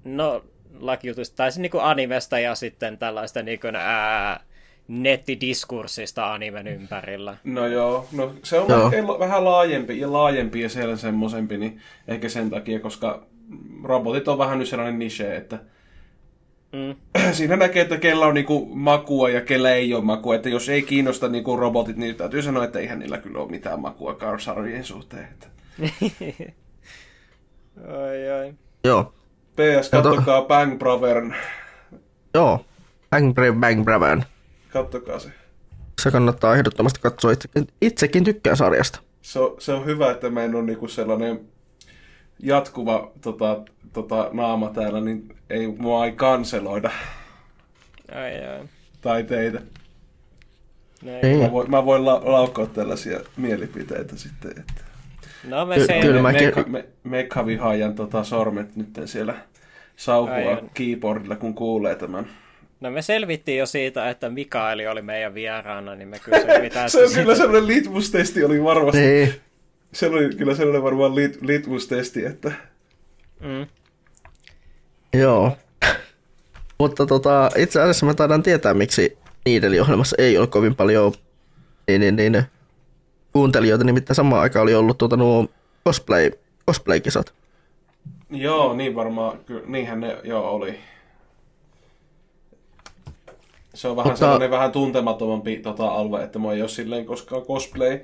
No, 0.04 0.46
lakijutusta, 0.80 1.36
tai 1.36 1.50
niin 1.58 1.72
kuin 1.72 1.84
animesta 1.84 2.40
ja 2.40 2.56
sitten 2.56 2.98
tällaista 2.98 3.42
niin 3.42 3.60
kuin, 3.60 3.76
ää, 3.76 4.40
nettidiskurssista 4.88 6.34
animen 6.34 6.68
ympärillä. 6.68 7.38
No 7.44 7.68
joo, 7.68 8.08
no 8.12 8.34
se 8.44 8.60
on 8.60 8.70
joo. 8.70 9.20
vähän 9.20 9.46
laajempi 9.46 10.00
ja 10.00 10.14
laajempi 10.14 10.62
ja 10.62 10.70
siellä 10.70 10.96
semmoisempi, 10.96 11.58
niin 11.58 11.82
ehkä 12.08 12.30
sen 12.30 12.50
takia, 12.50 12.80
koska 12.80 13.28
robotit 13.84 14.28
on 14.28 14.38
vähän 14.38 14.60
nyt 14.60 14.68
sellainen 14.68 15.00
niche, 15.00 15.36
että 15.36 15.60
Mm. 16.72 16.96
Siinä 17.32 17.56
näkee, 17.56 17.82
että 17.82 17.98
kellä 17.98 18.26
on 18.26 18.34
niinku 18.34 18.76
makua 18.76 19.30
ja 19.30 19.42
kellä 19.42 19.72
ei 19.72 19.94
ole 19.94 20.04
makua. 20.04 20.36
Että 20.36 20.50
jos 20.50 20.70
ei 20.70 20.82
kiinnosta 20.82 21.28
niinku 21.28 21.58
robotit, 21.58 21.98
niin 21.98 22.16
täytyy 22.16 22.42
sanoa, 22.42 22.64
että 22.64 22.80
eihän 22.80 23.00
niillä 23.00 23.18
kyllä 23.18 23.40
ole 23.40 23.52
mitään 23.52 23.80
makua 23.80 24.14
karsarvien 24.14 24.84
suhteen. 24.84 25.28
Että... 25.32 25.48
ai 27.98 28.32
ai. 28.32 28.54
Joo. 28.84 29.14
PS, 29.56 29.90
kattokaa 29.90 30.42
Bang 30.42 30.80
Bravern. 30.80 31.36
Joo, 32.34 32.66
Bang 33.10 33.34
Bang 33.60 33.84
Bravern. 33.84 34.24
Kattokaa 34.70 35.20
se. 35.20 35.30
Se 36.02 36.12
kannattaa 36.12 36.56
ehdottomasti 36.56 37.00
katsoa. 37.00 37.32
Itsekin, 37.32 37.68
itsekin 37.82 38.24
tykkää 38.24 38.56
sarjasta. 38.56 39.00
Se 39.22 39.40
on, 39.40 39.56
se 39.60 39.74
on 39.74 39.86
hyvä, 39.86 40.12
että 40.12 40.30
mä 40.30 40.44
en 40.44 40.56
ole 40.56 40.64
niinku 40.64 40.88
sellainen 40.88 41.40
jatkuva 42.40 43.12
tota, 43.22 43.62
tota, 43.94 44.30
naama 44.34 44.70
täällä, 44.70 45.02
niin 45.02 45.36
ei, 45.50 45.68
mua 45.68 46.06
ei 46.06 46.12
kanseloida. 46.12 46.92
Ai, 48.16 48.46
ai. 48.46 48.66
Tai 49.02 49.24
teitä. 49.24 49.62
Näin. 51.04 51.38
Mä 51.40 51.52
voin, 51.52 51.72
mä 51.72 51.86
voin 51.86 52.06
la- 52.06 52.22
laukoa 52.24 52.66
tällaisia 52.66 53.20
mielipiteitä 53.38 54.18
sitten. 54.18 54.52
Että... 54.52 54.74
No 55.48 55.66
me 55.66 55.76
Ky- 55.76 55.86
se... 55.86 56.00
kyllä 56.02 56.22
mä- 56.22 56.32
Mekka, 56.32 56.64
me, 56.68 56.86
tota, 57.96 58.24
sormet 58.24 58.76
nyt 58.76 58.88
siellä 59.06 59.36
sauhua 59.96 60.34
Aivan. 60.36 60.70
keyboardilla, 60.74 61.36
kun 61.36 61.54
kuulee 61.54 61.96
tämän. 61.96 62.28
No 62.80 62.92
me 62.92 63.02
selvittiin 63.02 63.58
jo 63.58 63.66
siitä, 63.66 64.10
että 64.10 64.30
Mikaeli 64.30 64.88
oli 64.88 65.02
meidän 65.02 65.34
vieraana, 65.34 65.96
niin 65.96 66.08
me 66.08 66.20
kyllä 66.20 66.40
selvitään 66.40 66.90
Se 66.92 67.04
on 67.06 67.14
kyllä 67.14 67.36
sellainen 67.36 67.68
litmus-testi 67.68 68.44
oli 68.44 68.64
varmasti. 68.64 69.02
Niin. 69.02 69.34
Se 69.94 70.08
oli 70.08 70.36
kyllä 70.36 70.56
sellainen 70.56 70.84
varmaan 70.84 71.16
lit, 71.16 71.42
litmus-testi, 71.42 72.26
että 72.26 72.52
Mm. 73.40 73.68
Joo. 75.14 75.58
Mutta 76.80 77.06
tota, 77.06 77.50
itse 77.58 77.82
asiassa 77.82 78.06
mä 78.06 78.14
taidan 78.14 78.44
tietää, 78.44 78.74
miksi 78.74 79.18
Niidelin 79.46 79.82
ohjelmassa 79.82 80.16
ei 80.20 80.38
ole 80.38 80.48
kovin 80.48 80.76
paljon 80.76 81.14
niin, 81.88 82.02
niin, 82.02 82.16
niin, 82.16 82.44
kuuntelijoita, 83.34 83.84
nimittäin 83.86 84.16
samaan 84.16 84.42
aikaan 84.42 84.64
oli 84.64 84.76
ollut 84.76 84.98
tuota, 84.98 85.18
nuo 85.18 85.48
cosplay, 85.88 86.32
cosplay-kisat. 86.70 87.34
joo, 88.30 88.74
niin 88.74 88.96
varmaan, 88.96 89.40
ky, 89.46 89.64
niinhän 89.68 90.00
ne 90.00 90.18
joo 90.24 90.52
oli. 90.52 90.80
Se 93.74 93.88
on 93.88 93.96
vähän 93.96 94.08
Mutta- 94.12 94.20
sellainen 94.20 94.52
vähän 94.52 94.72
tuntemattomampi 94.72 95.58
tota, 95.58 95.88
alue, 95.88 96.24
että 96.24 96.40
mua 96.40 96.54
ei 96.54 96.62
ole 96.62 96.70
silleen 96.70 97.06
koskaan 97.06 97.42
cosplay 97.42 98.00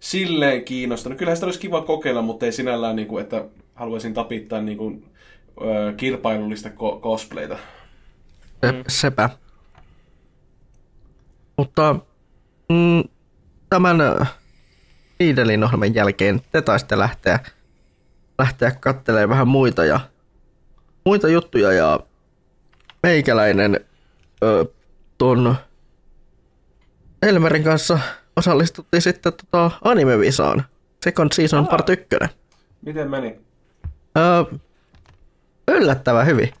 silleen 0.00 0.64
kiinnostanut. 0.64 1.18
Kyllähän 1.18 1.36
sitä 1.36 1.46
olisi 1.46 1.60
kiva 1.60 1.82
kokeilla, 1.82 2.22
mutta 2.22 2.46
ei 2.46 2.52
sinällään, 2.52 2.96
niin 2.96 3.08
kuin, 3.08 3.22
että 3.22 3.44
haluaisin 3.74 4.14
tapittaa 4.14 4.60
niin 4.60 4.78
kuin, 4.78 5.04
ö, 5.60 5.92
kilpailullista 5.96 6.68
ko- 6.68 7.00
cosplayta. 7.00 7.58
Se, 8.64 8.72
mm. 8.72 8.84
Sepä. 8.88 9.30
Mutta 11.56 11.94
mm, 12.68 13.04
tämän 13.70 13.96
Niidelin 15.18 15.64
ohjelman 15.64 15.94
jälkeen 15.94 16.40
te 16.52 16.62
taisitte 16.62 16.98
lähteä, 16.98 17.38
lähteä 18.38 18.70
katselemaan 18.70 19.28
vähän 19.28 19.48
muita, 19.48 19.84
ja, 19.84 20.00
muita 21.04 21.28
juttuja 21.28 21.72
ja 21.72 22.00
meikäläinen 23.02 23.80
ö, 24.42 24.64
ton 25.18 25.56
Elmerin 27.22 27.64
kanssa 27.64 27.98
osallistuttiin 28.36 29.02
sitten 29.02 29.32
tota 29.32 29.70
anime-visaan. 29.84 30.64
Second 31.04 31.32
Season 31.32 31.66
Part 31.66 31.88
1. 31.88 32.06
Miten 32.82 33.10
meni? 33.10 33.40
Öö, 34.18 34.58
yllättävän 35.68 36.26
hyvin. 36.26 36.52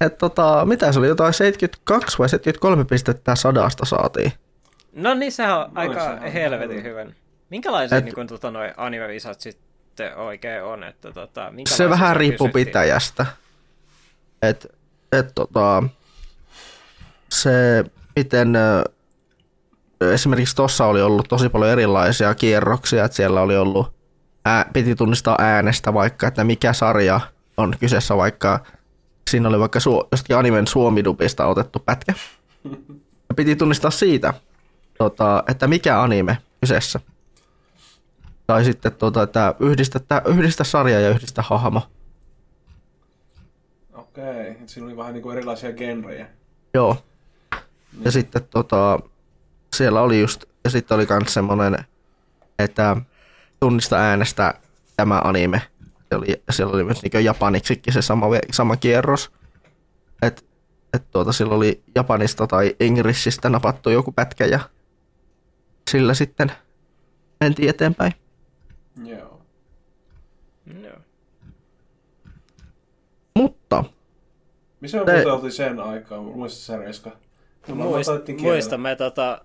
Et 0.00 0.18
tota, 0.18 0.64
mitä 0.64 0.92
se 0.92 0.98
oli, 0.98 1.08
jotain 1.08 1.34
72 1.34 2.18
vai 2.18 2.28
73 2.28 2.84
pistettä 2.84 3.34
sadasta 3.34 3.84
saatiin. 3.84 4.32
No 4.92 5.14
niin, 5.14 5.32
sehän 5.32 5.58
on 5.58 5.70
No, 5.74 5.80
aika 5.80 6.00
sehän 6.00 6.22
on 6.22 6.32
helvetin 6.32 6.76
hyvä. 6.76 6.88
hyvän. 6.88 7.14
Minkälaisia 7.50 7.98
Et- 7.98 8.04
niin 8.04 8.14
kun, 8.14 8.26
tota, 8.26 8.50
noi 8.50 8.72
anime-visat 8.76 9.40
sitten 9.40 10.16
oikein 10.16 10.62
on? 10.62 10.84
Että, 10.84 11.12
tota, 11.12 11.52
Se 11.68 11.90
vähän 11.90 12.16
riippuu 12.16 12.48
pitäjästä. 12.48 13.26
Et, 14.42 14.66
et 15.12 15.32
tota, 15.34 15.82
se 17.32 17.84
miten 18.16 18.52
esimerkiksi 20.12 20.56
tossa 20.56 20.86
oli 20.86 21.02
ollut 21.02 21.28
tosi 21.28 21.48
paljon 21.48 21.70
erilaisia 21.70 22.34
kierroksia, 22.34 23.04
että 23.04 23.16
siellä 23.16 23.40
oli 23.40 23.56
ollut, 23.56 23.92
ää, 24.44 24.70
piti 24.72 24.94
tunnistaa 24.94 25.36
äänestä 25.38 25.94
vaikka, 25.94 26.26
että 26.26 26.44
mikä 26.44 26.72
sarja 26.72 27.20
on 27.56 27.74
kyseessä 27.80 28.16
vaikka, 28.16 28.60
siinä 29.30 29.48
oli 29.48 29.58
vaikka 29.58 29.80
su, 29.80 30.08
jostakin 30.12 30.36
animen 30.36 30.66
suomidubista 30.66 31.46
otettu 31.46 31.78
pätkä. 31.78 32.14
Ja 33.28 33.34
piti 33.36 33.56
tunnistaa 33.56 33.90
siitä, 33.90 34.34
tota, 34.98 35.44
että 35.48 35.66
mikä 35.66 36.02
anime 36.02 36.38
kyseessä. 36.60 37.00
Tai 38.46 38.64
sitten, 38.64 38.92
tota, 38.92 39.22
että 39.22 39.54
yhdistä, 39.60 40.00
yhdistä 40.26 40.64
sarja 40.64 41.00
ja 41.00 41.10
yhdistä 41.10 41.42
hahmo. 41.42 41.82
Okei, 43.92 44.50
okay. 44.50 44.54
siinä 44.66 44.86
oli 44.86 44.96
vähän 44.96 45.12
niin 45.12 45.22
kuin 45.22 45.36
erilaisia 45.36 45.72
genrejä. 45.72 46.26
Joo. 46.74 46.96
Ja 48.04 48.10
sitten 48.10 48.42
tota, 48.50 49.00
siellä 49.76 50.00
oli 50.00 50.20
just, 50.20 50.44
ja 50.64 50.70
sitten 50.70 50.94
oli 50.94 51.06
kans 51.06 51.34
semmonen, 51.34 51.84
että 52.58 52.96
tunnista 53.60 53.96
äänestä 53.96 54.54
tämä 54.96 55.20
anime. 55.24 55.62
Se 56.08 56.16
oli, 56.16 56.42
siellä 56.50 56.72
oli 56.74 56.84
myös 56.84 57.02
niin 57.02 57.24
japaniksikin 57.24 57.92
se 57.92 58.02
sama, 58.02 58.26
sama 58.52 58.76
kierros. 58.76 59.30
Et, 60.22 60.44
et 60.92 61.10
tuota, 61.10 61.32
sillä 61.32 61.54
oli 61.54 61.82
japanista 61.94 62.46
tai 62.46 62.76
englishistä 62.80 63.48
napattu 63.48 63.90
joku 63.90 64.12
pätkä 64.12 64.46
ja 64.46 64.60
sillä 65.90 66.14
sitten 66.14 66.52
mentiin 67.40 67.70
eteenpäin. 67.70 68.12
Joo. 69.04 69.42
Joo. 70.82 70.96
Mutta 73.36 73.84
Missä 74.80 74.98
me 74.98 75.04
Te- 75.04 75.32
oltiin 75.32 75.52
sen 75.52 75.80
aikaa? 75.80 76.22
Muistatko 76.22 76.64
sä 76.82 76.86
Reska? 76.86 77.10
Mulla 77.68 77.84
Muist, 77.84 78.06
taidettiin 78.06 78.36
kielellä. 78.36 78.54
muista, 78.56 78.78
me, 78.78 78.96
tota, 78.96 79.44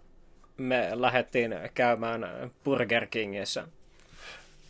me 0.58 0.90
lähdettiin 0.94 1.56
käymään 1.74 2.52
Burger 2.64 3.08
Kingissä. 3.08 3.68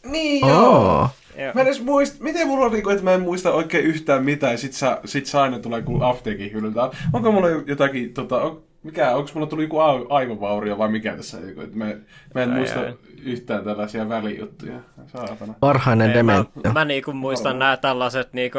Niin 0.06 0.48
joo. 0.48 0.76
Oo, 0.76 1.10
Joo. 1.38 1.52
Mä 1.54 1.62
en 1.62 1.68
edes 1.68 1.82
muista, 1.84 2.24
miten 2.24 2.48
mulla 2.48 2.66
on 2.66 2.72
niinku, 2.72 2.90
että 2.90 3.04
mä 3.04 3.14
en 3.14 3.22
muista 3.22 3.52
oikein 3.52 3.86
yhtään 3.86 4.24
mitään, 4.24 4.52
ja 4.52 4.58
sit, 4.58 4.74
sä, 4.74 5.00
sit 5.06 5.26
se 5.26 5.38
aina 5.40 5.60
tulee 5.60 5.82
kuin 5.82 6.04
apteekin 6.04 6.52
hyllyltä. 6.54 6.90
Onko 7.14 7.32
mulla 7.32 7.48
jotakin, 7.50 8.14
tota, 8.14 8.42
on, 8.42 8.64
mikä, 8.84 9.16
onko 9.16 9.30
mulla 9.34 9.48
tullut 9.48 9.64
joku 9.64 9.80
ai- 9.80 10.06
aivovaurio 10.10 10.78
vai 10.78 10.90
mikä 10.90 11.16
tässä, 11.16 11.40
niinku, 11.40 11.62
että 11.62 11.78
mä, 11.78 11.86
mä 12.34 12.42
en 12.44 12.52
Ai, 12.52 12.58
muista 12.58 12.80
ai. 12.80 12.94
yhtään 13.24 13.64
tällaisia 13.64 14.10
välijuttuja. 14.10 14.80
Saatana. 15.08 15.54
varhainen 15.62 16.12
Ei, 16.12 16.24
mä, 16.24 16.46
mä 16.74 16.86
niinku 16.86 17.14
muistan 17.14 17.60
nämä 17.60 17.78
tällaiset 17.78 18.34
niinku 18.34 18.58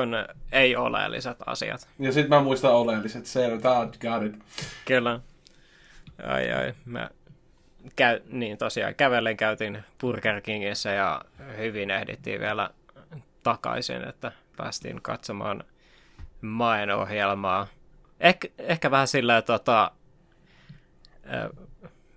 ei-oleelliset 0.52 1.36
asiat. 1.46 1.88
Ja 1.98 2.12
sit 2.12 2.28
mä 2.28 2.40
muistan 2.40 2.72
oleelliset, 2.72 3.26
se, 3.26 3.58
tää 3.62 3.78
on 3.78 3.92
got 4.00 4.22
it. 4.22 4.34
Kyllä. 4.84 5.20
Ai 6.26 6.52
ai. 6.52 6.72
Mä 6.84 7.10
käy, 7.96 8.20
niin 8.28 8.58
tosiaan 8.58 8.94
kävellen 8.94 9.36
käytiin 9.36 9.84
Burger 10.00 10.40
Kingissä 10.40 10.90
ja 10.90 11.22
hyvin 11.56 11.90
ehdittiin 11.90 12.40
vielä 12.40 12.70
takaisin, 13.42 14.08
että 14.08 14.32
päästiin 14.56 15.02
katsomaan 15.02 15.64
Maen 16.40 16.90
ohjelmaa. 16.90 17.66
Eh, 18.20 18.38
ehkä 18.58 18.90
vähän 18.90 19.08
sillä 19.08 19.42
tota, 19.42 19.90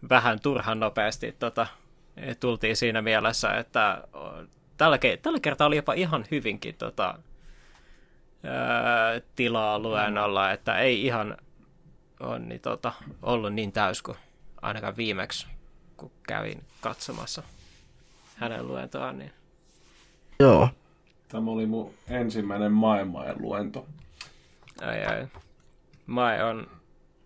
vähän 0.10 0.40
turhan 0.40 0.80
nopeasti 0.80 1.36
tota, 1.40 1.68
tultiin 2.40 2.76
siinä 2.76 3.02
mielessä, 3.02 3.58
että 3.58 4.04
tällä, 4.78 4.98
ke- 4.98 5.20
tällä 5.22 5.40
kertaa 5.40 5.68
oli 5.68 5.76
jopa 5.76 5.94
ihan 5.94 6.26
hyvinkin 6.32 6.76
tota, 6.76 7.20
tilaa 9.36 9.80
luennolla, 9.80 10.52
että 10.52 10.78
ei 10.80 11.06
ihan 11.06 11.38
on 12.20 12.50
niin, 12.50 12.62
tota, 12.62 12.92
ollut 13.22 13.54
niin 13.54 13.72
täys 13.72 14.02
kuin 14.02 14.18
ainakaan 14.62 14.98
viimeksi, 14.98 15.48
kun 16.00 16.12
kävin 16.28 16.62
katsomassa 16.82 17.44
hänen 18.36 18.68
luentoaan. 18.68 19.20
Niin. 19.20 19.32
Joo. 20.40 20.70
Tämä 21.28 21.52
oli 21.52 21.66
mun 21.66 21.94
ensimmäinen 22.10 22.72
maailman 22.72 23.26
luento. 23.40 23.86
Ai, 24.82 25.06
ai. 25.06 25.28
Mai 26.06 26.44
on 26.44 26.68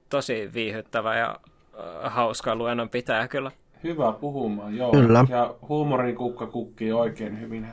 tosi 0.10 0.50
viihyttävä 0.54 1.16
ja 1.16 1.40
äh, 2.06 2.14
hauska 2.14 2.56
luennon 2.56 2.90
pitää 2.90 3.28
kyllä. 3.28 3.52
Hyvä 3.84 4.12
puhumaan, 4.12 4.78
joo. 4.78 4.92
Kyllä. 4.92 5.26
Ja 5.30 5.56
huumorin 5.68 6.16
kukka 6.16 6.48
kukkii 6.48 6.92
oikein 6.92 7.42
hyvin 7.42 7.68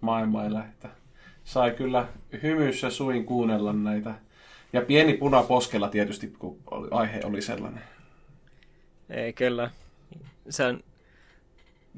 maailmailla, 0.00 0.64
että 0.64 0.88
sai 1.44 1.70
kyllä 1.70 2.08
hymyssä 2.42 2.90
suin 2.90 3.24
kuunnella 3.24 3.72
näitä. 3.72 4.14
Ja 4.72 4.82
pieni 4.82 5.14
puna 5.14 5.42
poskella 5.42 5.88
tietysti, 5.88 6.26
kun 6.38 6.58
aihe 6.90 7.20
oli 7.24 7.42
sellainen. 7.42 7.82
Ei 9.10 9.32
kyllä. 9.32 9.70
Sen... 10.50 10.84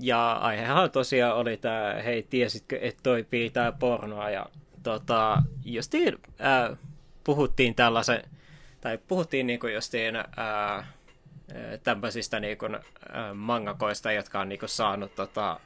Ja 0.01 0.33
aihehan 0.33 0.91
tosiaan 0.91 1.37
oli 1.37 1.57
tämä, 1.57 1.95
hei 2.05 2.23
tiesitkö, 2.23 2.79
että 2.83 3.01
toi 3.03 3.25
pitää 3.25 3.73
pornoa 3.73 4.31
ja 4.31 4.47
tota, 4.83 5.43
justiin 5.65 6.19
ää, 6.39 6.77
puhuttiin 7.25 7.75
tällaisen, 7.75 8.23
tai 8.81 8.99
puhuttiin 8.99 9.47
niinku 9.47 9.67
justiin 9.67 10.17
ää, 10.17 10.87
tämmöisistä 11.83 12.41
niinku, 12.41 12.67
ää, 12.67 13.35
mangakoista, 13.35 14.13
jotka 14.13 14.41
on 14.41 14.49
niinku 14.49 14.69
saanut 14.69 15.15
tota, 15.15 15.61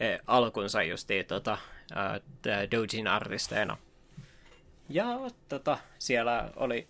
e, 0.00 0.18
alkunsa 0.26 0.82
justiin 0.82 1.26
tota, 1.26 1.58
ää, 1.94 2.20
tää 2.42 2.70
doujin 2.70 3.08
artisteina. 3.08 3.76
Ja 4.88 5.04
tota, 5.48 5.78
siellä 5.98 6.50
oli 6.56 6.88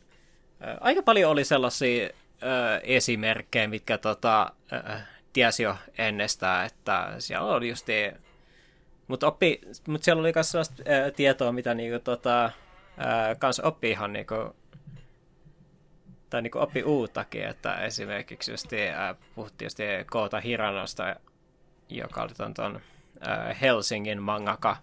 ää, 0.61 0.79
aika 0.81 1.03
paljon 1.03 1.31
oli 1.31 1.45
sellaisia 1.45 2.09
ää, 2.41 2.79
esimerkkejä, 2.79 3.69
mitkä 3.69 3.99
tota, 3.99 4.53
ää, 4.71 5.14
tiesi 5.35 5.63
jo 5.63 5.77
ennestään, 5.99 6.67
että 6.67 7.15
siellä 7.19 7.47
oli 7.47 7.69
just 7.69 7.87
mutta 9.09 9.27
oppi, 9.27 9.61
mut 9.89 10.03
siellä 10.03 10.21
oli 10.21 10.33
myös 10.35 10.51
sellaista 10.51 10.83
ää, 10.87 11.11
tietoa, 11.11 11.53
mitä 11.53 11.75
niinku, 11.75 11.99
tota, 11.99 12.51
ää, 12.97 13.35
kans 13.35 13.61
oppi 13.61 13.91
ihan 13.91 14.13
niinku, 14.13 14.57
tai 16.31 16.43
niinku 16.43 16.59
oppi 16.59 16.83
uuttakin, 16.83 17.45
että 17.45 17.75
esimerkiksi 17.75 18.51
just, 18.51 18.73
ää, 18.95 19.15
puhuttiin 19.35 19.67
just 19.67 19.79
Koota 20.11 20.41
Hiranosta 20.41 21.17
joka 21.89 22.23
oli 22.23 22.35
ton, 22.35 22.55
ton 22.55 22.81
äh, 23.29 23.61
Helsingin 23.61 24.23
mangaka. 24.23 24.77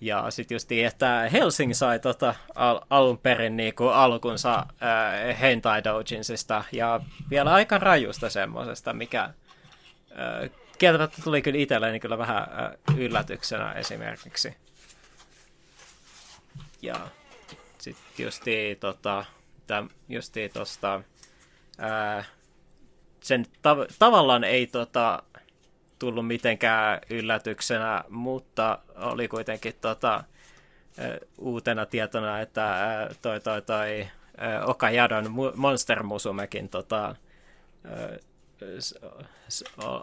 Ja 0.00 0.30
sitten 0.30 0.54
just 0.54 0.72
että 0.72 1.28
Helsing 1.32 1.74
sai 1.74 1.98
tota, 1.98 2.34
al- 2.54 2.80
alun 2.90 3.18
perin 3.18 3.56
niinku 3.56 3.88
alkunsa 3.88 4.54
äh, 4.58 5.40
hentai 5.40 5.84
doujinsista 5.84 6.64
ja 6.72 7.00
vielä 7.30 7.52
aika 7.52 7.78
rajusta 7.78 8.30
semmosesta, 8.30 8.92
mikä 8.92 9.30
kieltämättä 10.78 11.22
tuli 11.24 11.42
kyllä 11.42 11.58
itselleni 11.58 12.00
kyllä 12.00 12.18
vähän 12.18 12.36
äh, 12.42 12.98
yllätyksenä 12.98 13.72
esimerkiksi. 13.72 14.56
Ja 16.82 16.94
sitten 17.78 18.24
justi 18.24 18.76
tota, 18.80 19.24
täm, 19.66 19.88
tosta, 20.52 21.00
ää, 21.78 22.24
sen 23.20 23.46
tav- 23.46 23.94
tavallaan 23.98 24.44
ei 24.44 24.66
tota, 24.66 25.22
tullut 25.98 26.26
mitenkään 26.26 27.00
yllätyksenä, 27.10 28.04
mutta 28.08 28.78
oli 28.96 29.28
kuitenkin 29.28 29.74
tota, 29.80 30.24
uutena 31.38 31.86
tietona, 31.86 32.40
että 32.40 32.76
toi, 33.22 33.40
toi, 33.40 33.62
toi 33.62 34.08
Okajadon 34.66 35.34
Monster 35.54 36.02
Musumekin 36.02 36.68
tota, 36.68 37.16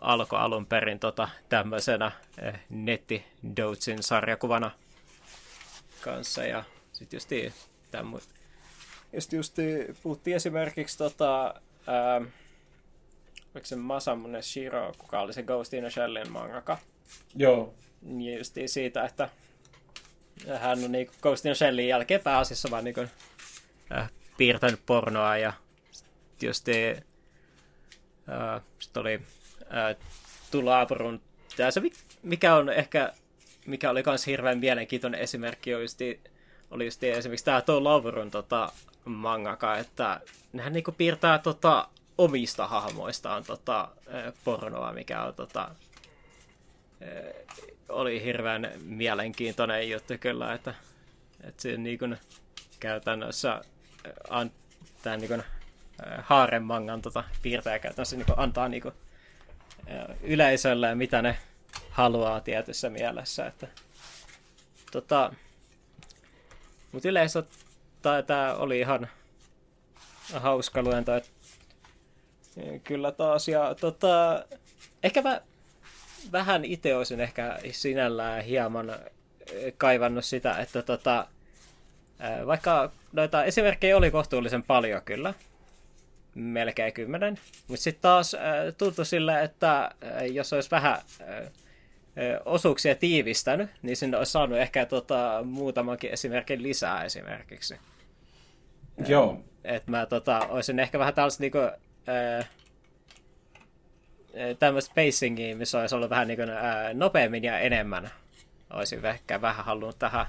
alkoi 0.02 0.40
alun 0.40 0.66
perin 0.66 1.00
tota, 1.00 1.30
tämmöisenä 1.50 2.12
nettidoutsin 2.70 4.04
sarjakuvana 4.04 4.72
kanssa. 6.02 6.44
Ja 6.44 6.64
sitten 6.94 7.18
just, 7.18 7.30
tämmö, 7.92 8.18
just, 9.14 9.34
just 9.34 9.56
puhuttiin 10.04 10.36
esimerkiksi 10.36 10.98
tota, 10.98 11.56
ää, 11.88 12.22
oliko 13.56 13.66
se 13.66 13.76
Masamune 13.76 14.42
Shiro, 14.42 14.94
kuka 14.98 15.22
oli 15.22 15.34
se 15.34 15.44
Ghost 15.44 15.74
in 15.74 15.86
a 15.86 15.90
Shellin 15.90 16.32
mangaka. 16.32 16.78
Joo. 17.36 17.74
Niin 18.02 18.38
just 18.38 18.58
siitä, 18.66 19.06
että 19.06 19.30
hän 20.60 20.84
on 20.84 20.92
niinku 20.92 21.14
Ghost 21.22 21.46
in 21.46 21.52
a 21.52 21.56
Shellin 21.56 21.88
jälkeen 21.88 22.22
pääasiassa 22.22 22.72
vaan 22.72 22.84
niinku, 22.84 23.06
äh, 23.92 24.10
piirtänyt 24.38 24.86
pornoa 24.86 25.38
ja 25.38 25.54
just 26.42 26.68
äh, 28.32 28.62
sit 28.80 28.98
oli 28.98 29.22
Tulavrun, 30.52 31.22
se 31.70 31.82
mikä 32.24 32.56
on 32.56 32.70
ehkä, 32.70 33.14
mikä 33.66 33.90
oli 33.90 34.04
myös 34.06 34.28
hirveän 34.28 34.60
mielenkiintoinen 34.60 35.22
esimerkki, 35.22 35.76
oli 35.76 35.84
just, 35.84 36.00
oli 36.72 36.86
just 36.86 37.04
esimerkiksi 37.04 37.46
tämä 37.46 37.62
tuo 37.62 37.84
Lavrun 37.84 38.32
tota, 38.32 38.72
mangaka, 39.06 39.78
että 39.78 40.22
hän 40.60 40.74
niinku 40.74 40.92
piirtää 40.92 41.40
tota, 41.40 41.88
omista 42.18 42.68
hahmoistaan 42.68 43.44
tota, 43.44 43.88
pornoa, 44.44 44.94
mikä 44.94 45.24
on 45.24 45.34
tota, 45.34 45.76
oli 47.90 48.24
hirveän 48.24 48.72
mielenkiintoinen 48.84 49.90
juttu 49.90 50.14
kyllä, 50.20 50.54
että, 50.54 50.74
että 51.44 51.62
se 51.62 51.78
niin 51.78 52.00
kuin, 52.00 52.18
käytännössä 52.80 53.62
an, 54.30 54.52
tämän 55.02 55.20
niin 55.20 55.44
haaremangan 56.22 57.02
tota, 57.02 57.24
piirtäjä 57.42 57.80
käytännössä 57.80 58.16
niin 58.16 58.26
antaa 58.38 58.70
niin 58.70 58.82
kuin, 58.82 58.94
yleisölle 60.22 60.96
mitä 60.96 61.22
ne 61.22 61.38
haluaa 61.90 62.42
tietyssä 62.42 62.90
mielessä. 62.90 63.48
Että, 63.48 63.68
tota, 64.92 65.34
mutta 66.92 67.10
yleensä 67.10 67.44
tämä 68.28 68.54
oli 68.54 68.80
ihan 68.80 69.08
hauska 70.34 70.82
luento, 70.82 71.16
että 71.16 71.30
Kyllä 72.84 73.12
taas, 73.12 73.48
ja 73.48 73.76
tota, 73.76 74.46
ehkä 75.04 75.22
mä 75.22 75.42
vähän 76.32 76.66
itse 76.66 76.96
olisin 76.96 77.20
ehkä 77.20 77.60
sinällään 77.72 78.44
hieman 78.44 78.96
kaivannut 79.78 80.26
sitä, 80.26 80.58
että 80.58 80.82
tota, 80.82 81.28
vaikka 82.46 82.92
noita 83.12 83.44
esimerkkejä 83.44 83.98
oli 83.98 84.12
kohtuullisen 84.12 84.64
paljon 84.64 85.02
kyllä, 85.02 85.34
melkein 86.36 86.94
kymmenen, 86.94 87.38
mutta 87.68 87.84
sitten 87.84 88.02
taas 88.02 88.36
tuntui 88.78 89.06
sille, 89.06 89.44
että 89.44 89.92
jos 90.32 90.54
olisi 90.54 90.72
vähän 90.72 90.98
osuuksia 92.46 92.96
tiivistänyt, 92.96 93.70
niin 93.82 93.98
sinne 93.98 94.18
olisi 94.18 94.32
saanut 94.32 94.58
ehkä 94.58 94.86
tota, 94.86 95.42
muutamankin 95.46 96.12
esimerkin 96.12 96.64
lisää 96.64 97.04
esimerkiksi. 97.04 97.76
Joo. 99.08 99.44
Että 99.64 99.92
mä 99.92 100.06
tota, 100.06 100.40
olisin 100.50 100.80
ehkä 100.80 101.00
vähän 101.00 101.14
tällaista 101.14 101.44
niinku, 101.44 101.58
tämmöistä 104.60 104.94
pacingia, 104.96 105.56
missä 105.56 105.80
olisi 105.80 105.96
ollut 105.96 106.10
vähän 106.10 106.28
niin 106.28 106.38
kuin, 106.38 106.50
ää, 106.50 106.94
nopeammin 106.94 107.44
ja 107.44 107.60
enemmän. 107.60 108.10
Olisin 108.74 109.06
ehkä 109.06 109.42
vähän 109.42 109.66
halunnut 109.66 110.00
tähän 110.00 110.26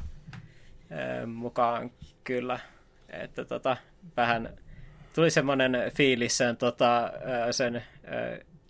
ää, 0.91 1.27
mukaan 1.27 1.91
kyllä. 2.25 2.61
Että 3.11 3.45
tota, 3.45 3.77
vähän 4.17 4.59
tuli 5.15 5.31
semmoinen 5.31 5.93
fiilis 5.95 6.39
sen, 6.39 6.57
tota, 6.57 7.13
sen 7.51 7.85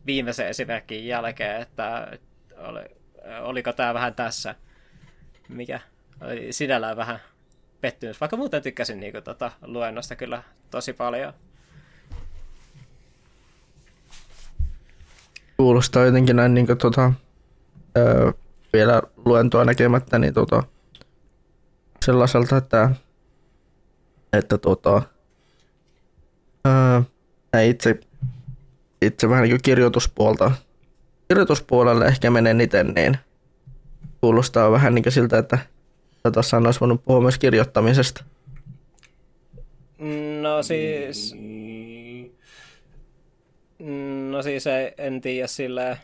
viimeisen 0.07 0.49
esimerkin 0.49 1.07
jälkeen, 1.07 1.63
että 1.63 2.19
oli, 2.57 2.85
oliko 3.41 3.73
tämä 3.73 3.95
vähän 3.95 4.15
tässä, 4.15 4.55
mikä 5.49 5.81
oli 6.21 6.53
sinällään 6.53 6.97
vähän 6.97 7.19
pettynyt, 7.81 8.21
vaikka 8.21 8.37
muuten 8.37 8.63
tykkäsin 8.63 9.01
niin 9.01 9.13
kuin, 9.13 9.25
tota, 9.25 9.53
luennosta 9.63 10.17
kyllä 10.17 10.43
tosi 10.71 10.93
paljon. 10.93 11.33
kuulostaa 15.63 16.05
jotenkin 16.05 16.37
näin 16.37 16.55
niin 16.55 16.67
kuin, 16.67 16.79
tota, 16.79 17.13
öö, 17.97 18.33
vielä 18.73 19.03
luentoa 19.25 19.65
näkemättä, 19.65 20.19
niin 20.19 20.35
tota, 20.35 20.63
sellaiselta, 22.05 22.57
että, 22.57 22.91
että 24.33 24.59
tota, 24.59 25.03
öö, 26.67 27.63
itse, 27.63 28.01
itse 29.03 29.29
vähän 29.29 29.43
niin 29.43 29.63
kirjoituspuolta, 29.63 30.53
kirjoituspuolelle 31.29 32.07
ehkä 32.07 32.31
menen 32.31 32.61
itse, 32.61 32.85
niin 32.85 33.19
kuulostaa 34.21 34.73
vähän 34.73 34.95
niin 34.95 35.13
siltä, 35.13 35.39
että 35.39 35.59
tässä 36.33 36.57
olisi 36.57 36.81
voinut 36.81 37.05
puhua 37.05 37.21
myös 37.21 37.39
kirjoittamisesta. 37.39 38.25
No 40.43 40.63
siis, 40.63 41.35
No 44.31 44.43
siis 44.43 44.67
ei, 44.67 44.95
en 44.99 45.21
tiedä 45.21 45.47
sille, 45.47 45.99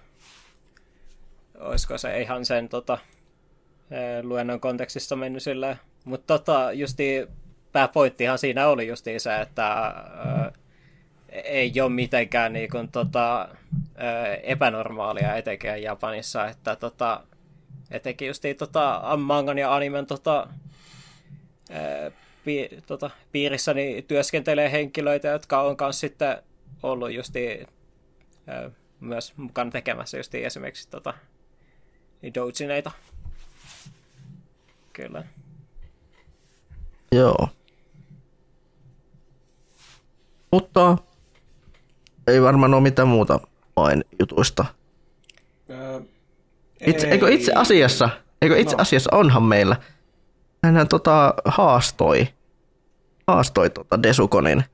olisiko 1.58 1.98
se 1.98 2.20
ihan 2.20 2.44
sen 2.44 2.68
tota, 2.68 2.98
luennon 4.22 4.60
kontekstissa 4.60 5.16
mennyt 5.16 5.42
silleen. 5.42 5.76
Mutta 6.04 6.38
tota, 6.38 6.72
justi 6.72 7.28
pääpointtihan 7.72 8.38
siinä 8.38 8.68
oli 8.68 8.88
justi 8.88 9.18
se, 9.18 9.40
että 9.40 9.66
ää, 9.66 10.52
ei 11.28 11.80
ole 11.80 11.90
mitenkään 11.90 12.52
niin 12.52 12.70
kuin, 12.70 12.88
tota, 12.88 13.48
ää, 13.96 14.34
epänormaalia 14.34 15.36
etenkin 15.36 15.82
Japanissa, 15.82 16.48
että 16.48 16.76
tota, 16.76 17.24
etenkin 17.90 18.28
justi 18.28 18.54
tota, 18.54 19.02
mangan 19.16 19.58
ja 19.58 19.74
animen 19.74 20.06
tota, 20.06 20.48
ää, 21.70 22.10
pi, 22.44 22.68
tota, 22.86 23.10
piirissäni 23.32 24.04
työskentelee 24.08 24.72
henkilöitä, 24.72 25.28
jotka 25.28 25.62
on 25.62 25.76
kanssa 25.76 26.00
sitten 26.00 26.42
ollut 26.82 27.12
justi 27.12 27.66
ö, 28.48 28.70
myös 29.00 29.36
mukana 29.36 29.70
tekemässä 29.70 30.16
justi 30.16 30.44
esimerkiksi 30.44 30.90
tota, 30.90 31.14
doujineita. 32.34 32.90
Kyllä. 34.92 35.24
Joo. 37.12 37.48
Mutta 40.52 40.96
ei 42.26 42.42
varmaan 42.42 42.74
ole 42.74 42.82
mitään 42.82 43.08
muuta 43.08 43.40
vain 43.76 44.04
jutuista. 44.20 44.64
Ää, 45.70 46.00
Itse, 46.86 47.06
ei. 47.06 47.12
eikö 47.12 47.30
itse 47.30 47.52
asiassa, 47.54 48.08
eikö 48.42 48.56
itse 48.58 48.76
No. 48.76 48.82
asiassa 48.82 49.10
onhan 49.16 49.42
meillä, 49.42 49.76
hänhän 50.64 50.88
tota 50.88 51.34
haastoi, 51.44 52.28
haastoi 53.26 53.70
tota 53.70 54.02
Desukonin 54.02 54.64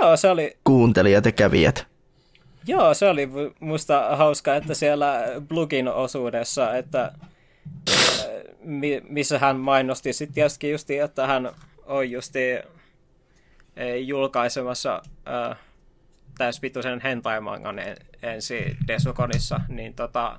Joo, 0.00 0.16
se 0.16 0.30
oli, 0.30 0.56
kuuntelijat 0.64 1.24
ja 1.24 1.32
kävijät. 1.32 1.86
joo, 2.66 2.94
se 2.94 3.08
oli 3.08 3.26
mu- 3.26 3.54
musta 3.60 4.16
hauska, 4.16 4.54
että 4.54 4.74
siellä 4.74 5.22
blogin 5.48 5.88
osuudessa, 5.88 6.76
että 6.76 7.12
mi- 8.64 9.02
missä 9.08 9.38
hän 9.38 9.56
mainosti 9.56 10.12
sitten 10.12 10.34
tietysti 10.34 10.70
justi, 10.70 10.98
että 10.98 11.26
hän 11.26 11.50
on 11.86 12.10
justi 12.10 12.40
julkaisemassa 14.00 15.02
ö, 15.26 15.54
täyspituisen 16.38 17.00
hentai-mangan 17.00 17.78
en- 17.78 17.96
ensi 18.22 18.76
Desukonissa, 18.88 19.60
niin, 19.68 19.94
tota, 19.94 20.38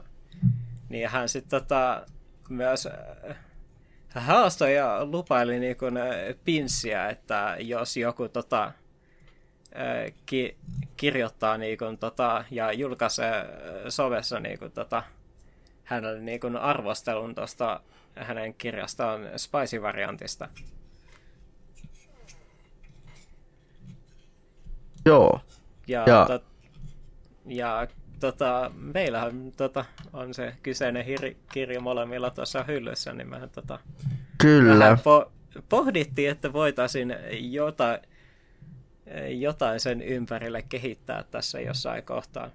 niin 0.90 1.10
hän 1.10 1.30
sitten 1.30 1.62
tota, 1.62 2.06
myös 2.50 2.86
ö, 2.86 3.36
haastoi 4.16 4.76
ja 4.76 5.06
lupaili 5.06 5.60
niin 5.60 5.78
kun, 5.78 6.00
pinssiä, 6.46 7.10
että 7.10 7.56
jos 7.60 7.98
joku 7.98 8.30
tota, 8.30 8.72
ki, 10.26 10.58
kirjoittaa 10.98 11.58
niin 11.58 11.78
kuin, 11.78 11.98
tota, 11.98 12.46
ja 12.52 12.72
julkaisee 12.72 13.46
sovessa 13.90 14.40
niin 14.40 14.60
kuin, 14.60 14.72
tota, 14.72 15.04
hänelle 15.84 16.20
niin 16.20 16.40
kuin, 16.40 16.58
arvostelun 16.58 17.36
tuosta 17.36 17.82
hänen 18.16 18.54
kirjastaan 18.54 19.22
Spicy-variantista. 19.38 20.50
Joo. 25.06 25.40
Ja, 25.88 26.04
ja. 26.08 26.26
Tot, 26.26 26.44
ja 27.46 27.88
tota, 28.20 28.72
meillähän 28.76 29.52
tota, 29.58 29.86
on 30.14 30.34
se 30.34 30.54
kyseinen 30.64 31.06
hir- 31.06 31.36
kirja 31.54 31.82
molemmilla 31.82 32.30
tuossa 32.30 32.64
hyllyssä, 32.64 33.14
niin 33.14 33.30
mehän 33.30 33.50
tota, 33.50 33.80
Kyllä. 34.38 34.98
Po- 35.02 35.32
pohdittiin, 35.70 36.30
että 36.30 36.54
voitaisiin 36.54 37.16
jotain, 37.32 38.00
jotain 39.30 39.80
sen 39.80 40.02
ympärille 40.02 40.62
kehittää 40.62 41.24
tässä 41.32 41.60
jossain 41.60 42.04
kohtaa. 42.04 42.50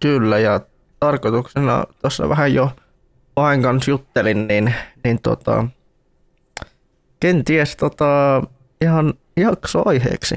Kyllä, 0.00 0.38
ja 0.38 0.60
tarkoituksena 1.00 1.84
tuossa 2.00 2.28
vähän 2.28 2.54
jo 2.54 2.70
Pahen 3.34 3.62
kanssa 3.62 3.90
juttelin, 3.90 4.48
niin, 4.48 4.74
niin 5.04 5.22
tota, 5.22 5.66
kenties 7.20 7.76
tota, 7.76 8.42
ihan 8.80 9.14
jaksoaiheeksi. 9.36 10.36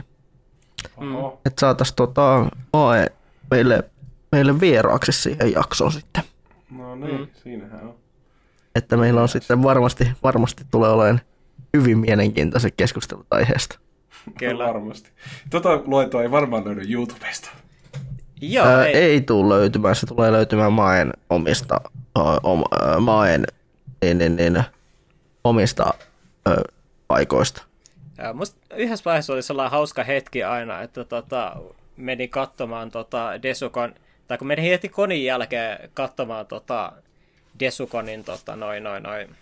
Mm. 1.00 1.16
Että 1.46 1.60
saataisiin 1.60 1.96
tota, 1.96 2.46
Mae 2.74 3.08
meille, 3.52 3.84
meille 4.32 4.60
vieraaksi 4.60 5.12
siihen 5.12 5.52
jaksoon 5.52 5.92
sitten. 5.92 6.24
No 6.72 6.96
niin, 6.96 7.20
mm. 7.20 7.28
siinähän 7.44 7.82
on. 7.84 7.96
Että 8.76 8.98
meillä 8.98 9.22
on 9.22 9.30
sitten 9.30 9.64
varmasti, 9.64 10.12
varmasti 10.24 10.64
tulee 10.72 10.90
olemaan 10.90 11.22
hyvin 11.78 11.98
mielenkiintoiset 11.98 12.74
keskustelut 12.78 13.28
aiheesta. 13.32 13.80
Kyllä. 14.38 14.68
Varmasti. 14.68 15.12
Tota 15.50 15.82
luentoa 15.86 16.22
ei 16.22 16.32
varmaan 16.32 16.66
löydy 16.66 16.94
YouTubesta. 16.94 17.50
Joo, 18.42 18.66
Ää, 18.68 18.86
ei. 18.86 18.96
ei 18.96 19.22
tule 19.22 19.56
löytymään, 19.56 19.96
se 19.96 20.08
tulee 20.08 20.32
löytymään 20.32 20.74
Maen 20.74 21.14
omista, 21.30 21.82
oma, 22.44 22.66
Maen 23.00 23.46
niin, 24.02 24.18
niin, 24.18 24.36
niin, 24.36 24.64
omista 25.44 25.94
ö, 26.48 26.56
paikoista. 27.08 27.64
Ja 28.24 28.34
musta 28.34 28.76
yhdessä 28.76 29.06
vaiheessa 29.06 29.34
oli 29.34 29.42
sellainen 29.42 29.72
hauska 29.72 30.04
hetki 30.04 30.44
aina, 30.44 30.82
että 30.82 31.04
tota, 31.04 31.56
meni 31.98 32.28
katsomaan 32.28 32.92
tota 32.92 33.42
Desukon, 33.44 33.96
tai 34.28 34.38
kun 34.38 34.48
meni 34.48 34.70
heti 34.70 34.90
konin 34.90 35.26
jälkeen 35.26 35.90
katsomaan 35.94 36.46
tota 36.48 36.92
Desukonin 37.60 38.24
tota, 38.24 38.56
noin, 38.56 38.84
noin, 38.84 39.04
noin, 39.04 39.36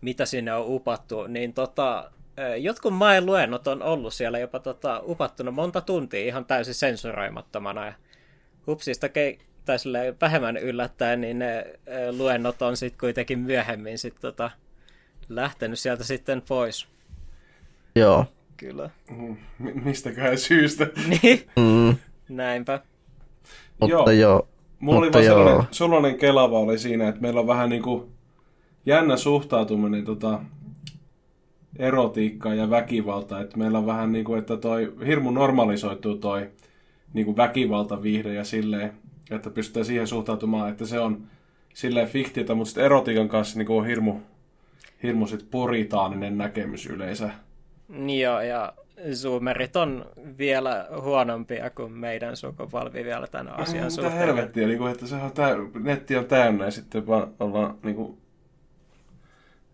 mitä 0.00 0.26
sinne 0.26 0.54
on 0.54 0.64
upattu, 0.66 1.26
niin 1.26 1.52
tota, 1.52 2.10
jotkut 2.58 2.94
main 2.94 3.26
luennot 3.26 3.66
on 3.66 3.82
ollut 3.82 4.14
siellä 4.14 4.38
jopa 4.38 4.58
tota, 4.58 5.02
upattuna 5.06 5.50
monta 5.50 5.80
tuntia 5.80 6.20
ihan 6.26 6.44
täysin 6.44 6.74
sensuroimattomana. 6.74 7.86
Ja 7.86 7.92
hupsista 8.66 9.06
ke- 9.06 9.40
tai 9.64 9.76
vähemmän 10.20 10.56
yllättäen, 10.56 11.20
niin 11.20 11.38
ne 11.38 11.66
luennot 12.10 12.62
on 12.62 12.76
sitten 12.76 13.00
kuitenkin 13.00 13.38
myöhemmin 13.38 13.98
sit, 13.98 14.14
tota, 14.20 14.50
lähtenyt 15.28 15.78
sieltä 15.78 16.04
sitten 16.04 16.42
pois. 16.42 16.95
Joo. 17.96 18.24
Kyllä. 18.56 18.90
Mm, 19.10 19.36
mistäköhän 19.84 20.38
syystä. 20.38 20.86
niin, 21.22 21.40
mm. 21.56 21.96
näinpä. 22.28 22.80
Mutta 23.80 23.92
joo. 23.92 24.10
joo. 24.10 24.48
Mulla 24.80 24.98
oli 24.98 25.12
vaan 25.12 25.24
sellainen, 25.24 25.66
sellainen 25.70 26.18
kelava 26.18 26.58
oli 26.58 26.78
siinä, 26.78 27.08
että 27.08 27.20
meillä 27.20 27.40
on 27.40 27.46
vähän 27.46 27.70
niin 27.70 27.82
kuin 27.82 28.04
jännä 28.86 29.16
suhtautuminen 29.16 30.04
tota, 30.04 30.40
erotiikkaa 31.78 32.54
ja 32.54 32.70
väkivaltaa. 32.70 33.40
Että 33.40 33.58
meillä 33.58 33.78
on 33.78 33.86
vähän 33.86 34.12
niin 34.12 34.24
kuin, 34.24 34.38
että 34.38 34.56
toi 34.56 34.92
hirmu 35.06 35.30
normalisoituu 35.30 36.16
toi 36.16 36.50
niin 37.12 37.24
kuin 37.24 37.36
väkivaltaviihde 37.36 38.34
ja 38.34 38.44
silleen, 38.44 38.92
että 39.30 39.50
pystytään 39.50 39.86
siihen 39.86 40.06
suhtautumaan, 40.06 40.70
että 40.70 40.86
se 40.86 41.00
on 41.00 41.22
silleen 41.74 42.08
fiktiota, 42.08 42.54
mutta 42.54 42.68
sitten 42.68 42.84
erotiikan 42.84 43.28
kanssa 43.28 43.58
niin 43.58 43.66
kuin 43.66 43.78
on 43.78 43.86
hirmu, 43.86 44.14
hirmu 45.02 45.26
sit 45.26 45.50
puritaaninen 45.50 46.38
näkemys 46.38 46.86
yleensä. 46.86 47.30
Joo, 48.20 48.40
ja 48.40 48.72
zoomerit 49.12 49.76
on 49.76 50.06
vielä 50.38 50.88
huonompia 51.02 51.70
kuin 51.70 51.92
meidän 51.92 52.36
sukupolvi 52.36 53.04
vielä 53.04 53.26
tämän 53.26 53.60
asian 53.60 53.90
suhteen. 53.90 54.12
Mitä 54.12 54.26
helvettiä, 54.26 54.66
niin 54.66 54.78
kuin, 54.78 54.92
että 54.92 55.06
se 55.06 55.14
on 55.14 55.30
täy- 55.30 55.80
netti 55.80 56.16
on 56.16 56.24
täynnä 56.24 56.64
ja 56.64 56.70
sitten 56.70 57.06
vaan 57.06 57.34
ollaan 57.40 57.78
niin 57.82 57.96
kuin, 57.96 58.18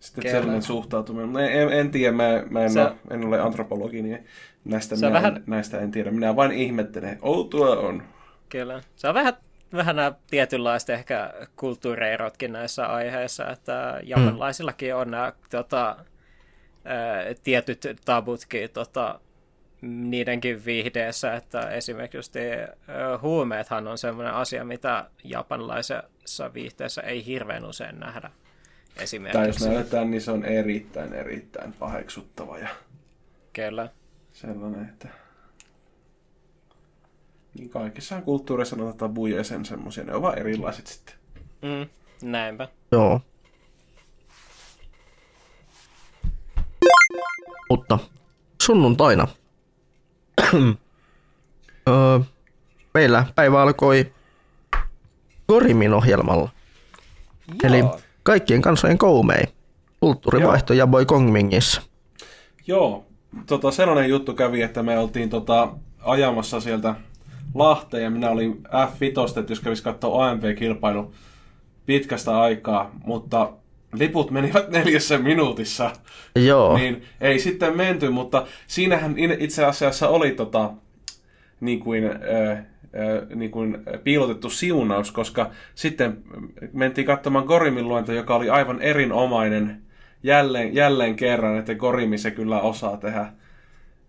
sitten 0.01 0.23
Kyllä. 0.23 0.37
sellainen 0.37 0.63
suhtautuminen. 0.63 1.37
En, 1.37 1.63
en, 1.63 1.73
en 1.73 1.91
tiedä, 1.91 2.13
mä, 2.13 2.43
mä 2.51 2.63
en, 2.63 2.71
se, 2.71 2.81
ole, 2.81 2.97
en 3.11 3.25
ole 3.25 3.41
antropologi, 3.41 4.03
niin 4.03 4.27
näistä, 4.65 4.97
minä, 4.97 5.13
vähän... 5.13 5.43
näistä 5.47 5.81
en 5.81 5.91
tiedä. 5.91 6.11
Minä 6.11 6.37
vain 6.37 6.53
ihmettelen. 6.53 7.19
Outoa 7.23 7.77
on. 7.77 8.03
Kyllä. 8.49 8.83
Se 8.97 9.09
on 9.09 9.15
vähän, 9.15 9.35
vähän 9.73 9.97
nämä 9.97 10.13
tietynlaiset 10.31 10.91
ehkä 10.91 11.33
kulttuureerotkin 11.57 12.53
näissä 12.53 12.87
aiheissa, 12.87 13.51
että 13.51 14.01
japanilaisillakin 14.03 14.95
on 14.95 15.11
nämä 15.11 15.33
tota, 15.51 15.97
ää, 16.85 17.25
tietyt 17.45 17.87
tabutkin 18.05 18.71
tota, 18.71 19.21
niidenkin 19.83 20.65
viihdeessä, 20.65 21.35
että 21.35 21.71
esimerkiksi 21.71 22.31
huumeethan 23.23 23.89
on 23.89 23.99
sellainen 23.99 24.35
asia, 24.35 24.65
mitä 24.65 25.11
japanilaisessa 25.25 26.55
viihteessä 26.55 27.03
ei 27.03 27.27
hirveän 27.27 27.65
usein 27.65 28.01
nähdä. 28.01 28.31
Esimerkiksi. 28.97 29.39
Tai 29.39 29.47
jos 29.47 29.67
näytetään, 29.67 30.11
niin 30.11 30.21
se 30.21 30.31
on 30.31 30.45
erittäin, 30.45 31.13
erittäin 31.13 31.73
paheksuttava. 31.73 32.59
Ja 32.59 32.69
Kyllä. 33.53 33.89
Sellainen, 34.33 34.89
että 34.89 35.09
niin 37.59 37.71
kaikissa 37.71 38.21
kulttuureissa 38.21 38.77
on 38.77 38.97
tabuja 38.97 39.37
ja 39.37 39.45
sen 39.45 39.65
semmoisia. 39.65 40.05
Ne 40.05 40.15
ovat 40.15 40.39
erilaiset 40.39 40.87
sitten. 40.87 41.15
Mm, 41.63 41.87
näinpä. 42.31 42.69
Joo. 42.93 43.21
Mutta 47.73 47.99
sunnuntaina 48.63 49.29
öö, 51.89 52.21
meillä 52.95 53.27
päivä 53.35 53.63
alkoi 53.63 54.13
Korimin 55.47 55.95
ohjelmalla. 55.95 56.49
Joo. 57.49 57.59
Eli 57.63 57.85
kaikkien 58.23 58.63
kansojen 58.63 58.99
koumei. 58.99 59.45
Kulttuurivaihto 60.01 60.73
ja 60.75 60.87
Boy 60.87 61.05
Kongmingissa. 61.05 61.83
Joo, 62.67 63.05
tota, 63.47 63.71
sellainen 63.71 64.11
juttu 64.11 64.35
kävi, 64.35 64.63
että 64.63 64.83
me 64.83 64.99
oltiin 64.99 65.31
tota, 65.31 65.69
ajamassa 66.01 66.61
sieltä 66.61 66.95
Lahteen 67.55 68.03
ja 68.03 68.11
minä 68.11 68.31
olin 68.31 68.63
F5, 68.65 69.39
että 69.39 69.53
jos 69.53 69.61
kävisi 69.61 69.83
katsoa 69.83 70.31
AMV-kilpailu 70.31 71.13
pitkästä 71.87 72.41
aikaa, 72.41 72.91
mutta 73.05 73.53
liput 73.93 74.31
menivät 74.31 74.71
neljässä 74.79 75.19
minuutissa. 75.19 75.91
Joo. 76.37 76.77
Niin 76.77 77.03
ei 77.21 77.39
sitten 77.39 77.77
menty, 77.77 78.11
mutta 78.11 78.47
siinähän 78.67 79.15
itse 79.39 79.65
asiassa 79.65 80.09
oli 80.09 80.31
tota, 80.31 80.71
niin 81.61 81.81
kuin, 81.81 82.05
äh, 82.05 82.65
niin 83.35 83.51
kuin 83.51 83.79
piilotettu 84.05 84.51
siunaus, 84.51 85.11
koska 85.11 85.51
sitten 85.75 86.19
mentiin 86.73 87.07
katsomaan 87.07 87.45
Gorimin 87.45 87.89
luento, 87.89 88.13
joka 88.13 88.35
oli 88.35 88.51
aivan 88.51 88.81
erinomainen 88.83 89.83
jälleen, 90.23 90.75
jälleen 90.75 91.17
kerran, 91.17 91.59
että 91.59 91.75
Gorimi 91.75 92.19
se 92.19 92.31
kyllä 92.31 92.61
osaa 92.61 92.97
tehdä 92.97 93.27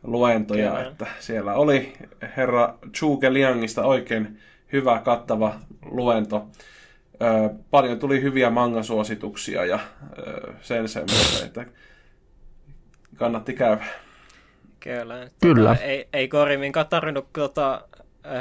luentoja, 0.03 0.69
kyllä. 0.69 0.87
että 0.87 1.05
siellä 1.19 1.53
oli 1.53 1.93
herra 2.37 2.75
Chuke 2.93 3.33
Liangista 3.33 3.83
oikein 3.83 4.37
hyvä, 4.73 4.99
kattava 4.99 5.55
luento. 5.85 6.47
Paljon 7.71 7.99
tuli 7.99 8.21
hyviä 8.21 8.49
mangasuosituksia 8.49 9.65
ja 9.65 9.79
sen 10.61 10.87
semmoista, 10.87 11.45
että 11.45 11.65
kannatti 13.15 13.53
käydä. 13.53 13.85
Kyllä. 14.79 15.27
Kyllä. 15.41 15.69
Tota, 15.69 15.83
ei, 15.83 16.07
ei 16.13 16.27
Koriminkaan 16.27 16.87
tarvinnut 16.87 17.33
tota, 17.33 17.81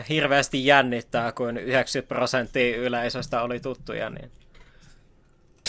hirveästi 0.08 0.66
jännittää, 0.66 1.32
kun 1.32 1.56
90 1.56 2.14
prosenttia 2.14 2.76
yleisöstä 2.76 3.42
oli 3.42 3.60
tuttuja. 3.60 4.10
Niin... 4.10 4.30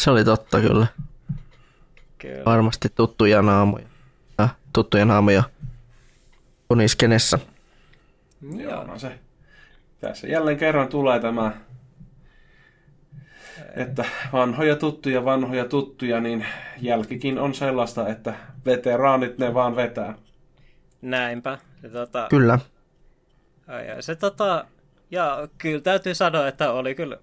Se 0.01 0.11
oli 0.11 0.23
totta 0.23 0.59
kyllä. 0.59 0.87
kyllä. 2.17 2.45
Varmasti 2.45 2.89
tuttuja 2.95 3.41
naamoja. 3.41 3.85
Äh, 4.41 4.55
tuttuja 4.73 5.05
naamoja 5.05 5.43
kuniskenessä. 6.67 7.39
Joo, 8.57 8.83
no 8.83 8.99
se. 8.99 9.19
Tässä 9.99 10.27
jälleen 10.27 10.57
kerran 10.57 10.87
tulee 10.87 11.19
tämä, 11.19 11.51
että 13.73 14.05
vanhoja 14.33 14.75
tuttuja, 14.75 15.25
vanhoja 15.25 15.65
tuttuja, 15.65 16.19
niin 16.19 16.45
jälkikin 16.81 17.39
on 17.39 17.53
sellaista, 17.53 18.09
että 18.09 18.33
veteraanit 18.65 19.37
ne 19.37 19.53
vaan 19.53 19.75
vetää. 19.75 20.15
Näinpä. 21.01 21.57
Ja 21.83 21.89
tota, 21.89 22.27
Kyllä. 22.29 22.59
Ja 23.87 24.01
se 24.01 24.15
tota, 24.15 24.65
ja 25.11 25.47
kyllä 25.57 25.81
täytyy 25.81 26.15
sanoa, 26.15 26.47
että 26.47 26.71
oli 26.71 26.95
kyllä, 26.95 27.17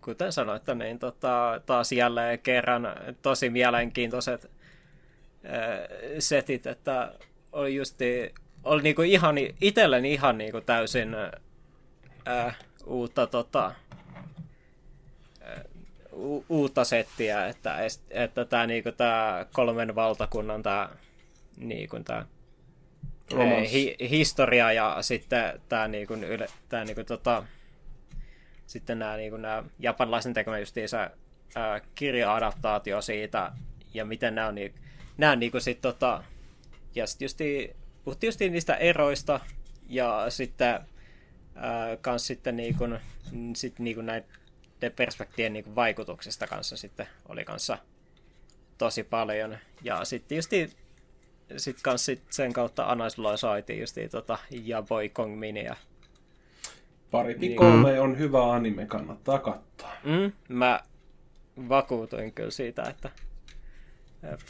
kuten 0.00 0.32
sanoitte, 0.32 0.74
niin 0.74 0.98
tota, 0.98 1.60
taas 1.66 1.92
jälleen 1.92 2.38
kerran 2.38 2.88
tosi 3.22 3.50
mielenkiintoiset 3.50 4.44
äh, 4.44 5.78
setit, 6.18 6.66
että 6.66 7.12
oli 7.52 7.74
justi 7.74 8.34
oli 8.64 8.82
niinku 8.82 9.02
ihan, 9.02 9.36
itselleni 9.60 10.12
ihan 10.12 10.38
niinku 10.38 10.60
täysin 10.60 11.16
ää, 12.24 12.54
uutta 12.86 13.26
tota, 13.26 13.72
u- 16.16 16.44
uutta 16.48 16.84
settiä, 16.84 17.46
että, 17.46 17.78
että 18.10 18.44
tämä 18.44 18.66
niinku, 18.66 18.92
tää 18.92 19.46
kolmen 19.52 19.94
valtakunnan 19.94 20.62
tää, 20.62 20.88
niinku, 21.56 22.00
tää, 22.04 22.26
hi, 23.72 23.96
historia 24.10 24.72
ja 24.72 24.96
sitten 25.00 25.60
tämä 25.68 25.88
niinku, 25.88 26.14
yle, 26.14 26.46
tää, 26.68 26.84
niinku, 26.84 27.04
tota, 27.04 27.44
sitten 28.66 28.98
nämä 28.98 29.16
niinku, 29.16 29.36
japanilaisen 29.78 30.34
tekemä 30.34 30.58
justiinsa 30.58 31.10
kirja-adaptaatio 31.94 33.02
siitä 33.02 33.52
ja 33.94 34.04
miten 34.04 34.34
nämä 34.34 34.48
on, 34.48 34.54
niinku, 34.54 34.78
nämä 35.16 35.32
on 35.32 35.40
niinku, 35.40 35.60
sit, 35.60 35.80
tota, 35.80 36.24
ja 36.94 37.06
sitten 37.06 37.24
justi, 37.24 37.76
puhuttiin 38.04 38.28
justi 38.28 38.50
niistä 38.50 38.74
eroista 38.74 39.40
ja 39.88 40.26
sitten 40.28 40.80
ää, 41.54 41.96
kans 41.96 42.26
sitten 42.26 42.56
niinku, 42.56 42.84
sit 43.56 43.78
niinku 43.78 44.02
näin 44.02 44.24
perspektiivien 44.90 45.52
niin 45.52 45.74
vaikutuksista 45.74 46.46
kanssa 46.46 46.76
sitten 46.76 47.06
oli 47.28 47.44
kanssa 47.44 47.78
tosi 48.78 49.02
paljon. 49.04 49.58
Ja 49.82 50.04
sitten 50.04 50.36
just 50.36 50.50
sit 51.56 51.82
kans 51.82 52.04
sit 52.04 52.22
sen 52.30 52.52
kautta 52.52 52.84
analysoitiin 52.84 53.80
just 53.80 53.96
tota 54.10 54.38
ja 54.50 54.82
Boy 54.82 55.08
Kong 55.08 55.38
Minia. 55.38 55.76
Pari 57.10 57.34
niin. 57.34 57.56
kolme 57.56 58.00
on 58.00 58.18
hyvä 58.18 58.52
anime, 58.52 58.86
kannattaa 58.86 59.38
katsoa. 59.38 59.92
Mm, 60.04 60.32
mä 60.48 60.80
vakuutuin 61.68 62.32
kyllä 62.32 62.50
siitä, 62.50 62.82
että 62.82 63.10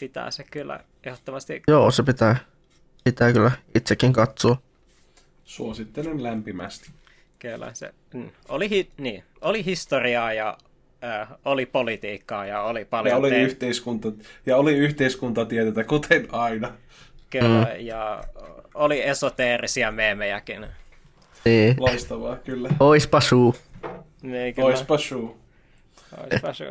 pitää 0.01 0.31
se 0.31 0.45
kyllä 0.51 0.85
ehdottomasti... 1.05 1.63
Joo, 1.69 1.91
se 1.91 2.03
pitää, 2.03 2.37
pitää 3.05 3.33
kyllä 3.33 3.51
itsekin 3.75 4.13
katsoa. 4.13 4.57
Suosittelen 5.45 6.23
lämpimästi. 6.23 6.91
Kyllä, 7.45 7.71
se 7.73 7.95
mm, 8.15 8.31
oli, 8.49 8.71
hi, 8.71 8.91
niin, 8.99 9.25
oli 9.41 9.65
historiaa 9.65 10.33
ja 10.33 10.59
äh, 11.05 11.29
oli 11.45 11.67
politiikkaa 11.67 12.47
ja 12.47 12.63
oli 12.63 12.85
paljon... 12.85 13.13
Ja 13.13 13.17
oli, 13.17 13.31
te- 13.31 13.43
yhteiskunta, 13.43 14.13
ja 14.47 14.57
oli 14.57 14.77
yhteiskuntatieteitä, 14.77 15.85
kuten 15.85 16.29
aina. 16.33 16.73
Kyllä, 17.31 17.65
mm. 17.75 17.87
ja 17.87 18.25
oli 18.75 19.03
esoteerisia 19.03 19.93
meemejäkin. 19.93 20.67
Niin. 21.45 21.77
Loistavaa, 21.79 22.37
kyllä. 22.37 22.69
Oispa 22.81 23.21
suu. 23.21 23.55
Niin, 24.23 24.55
kyllä. 24.55 24.67
Oispa 24.67 24.99
suu. 24.99 25.37
Oispa 26.31 26.53
suu. 26.53 26.67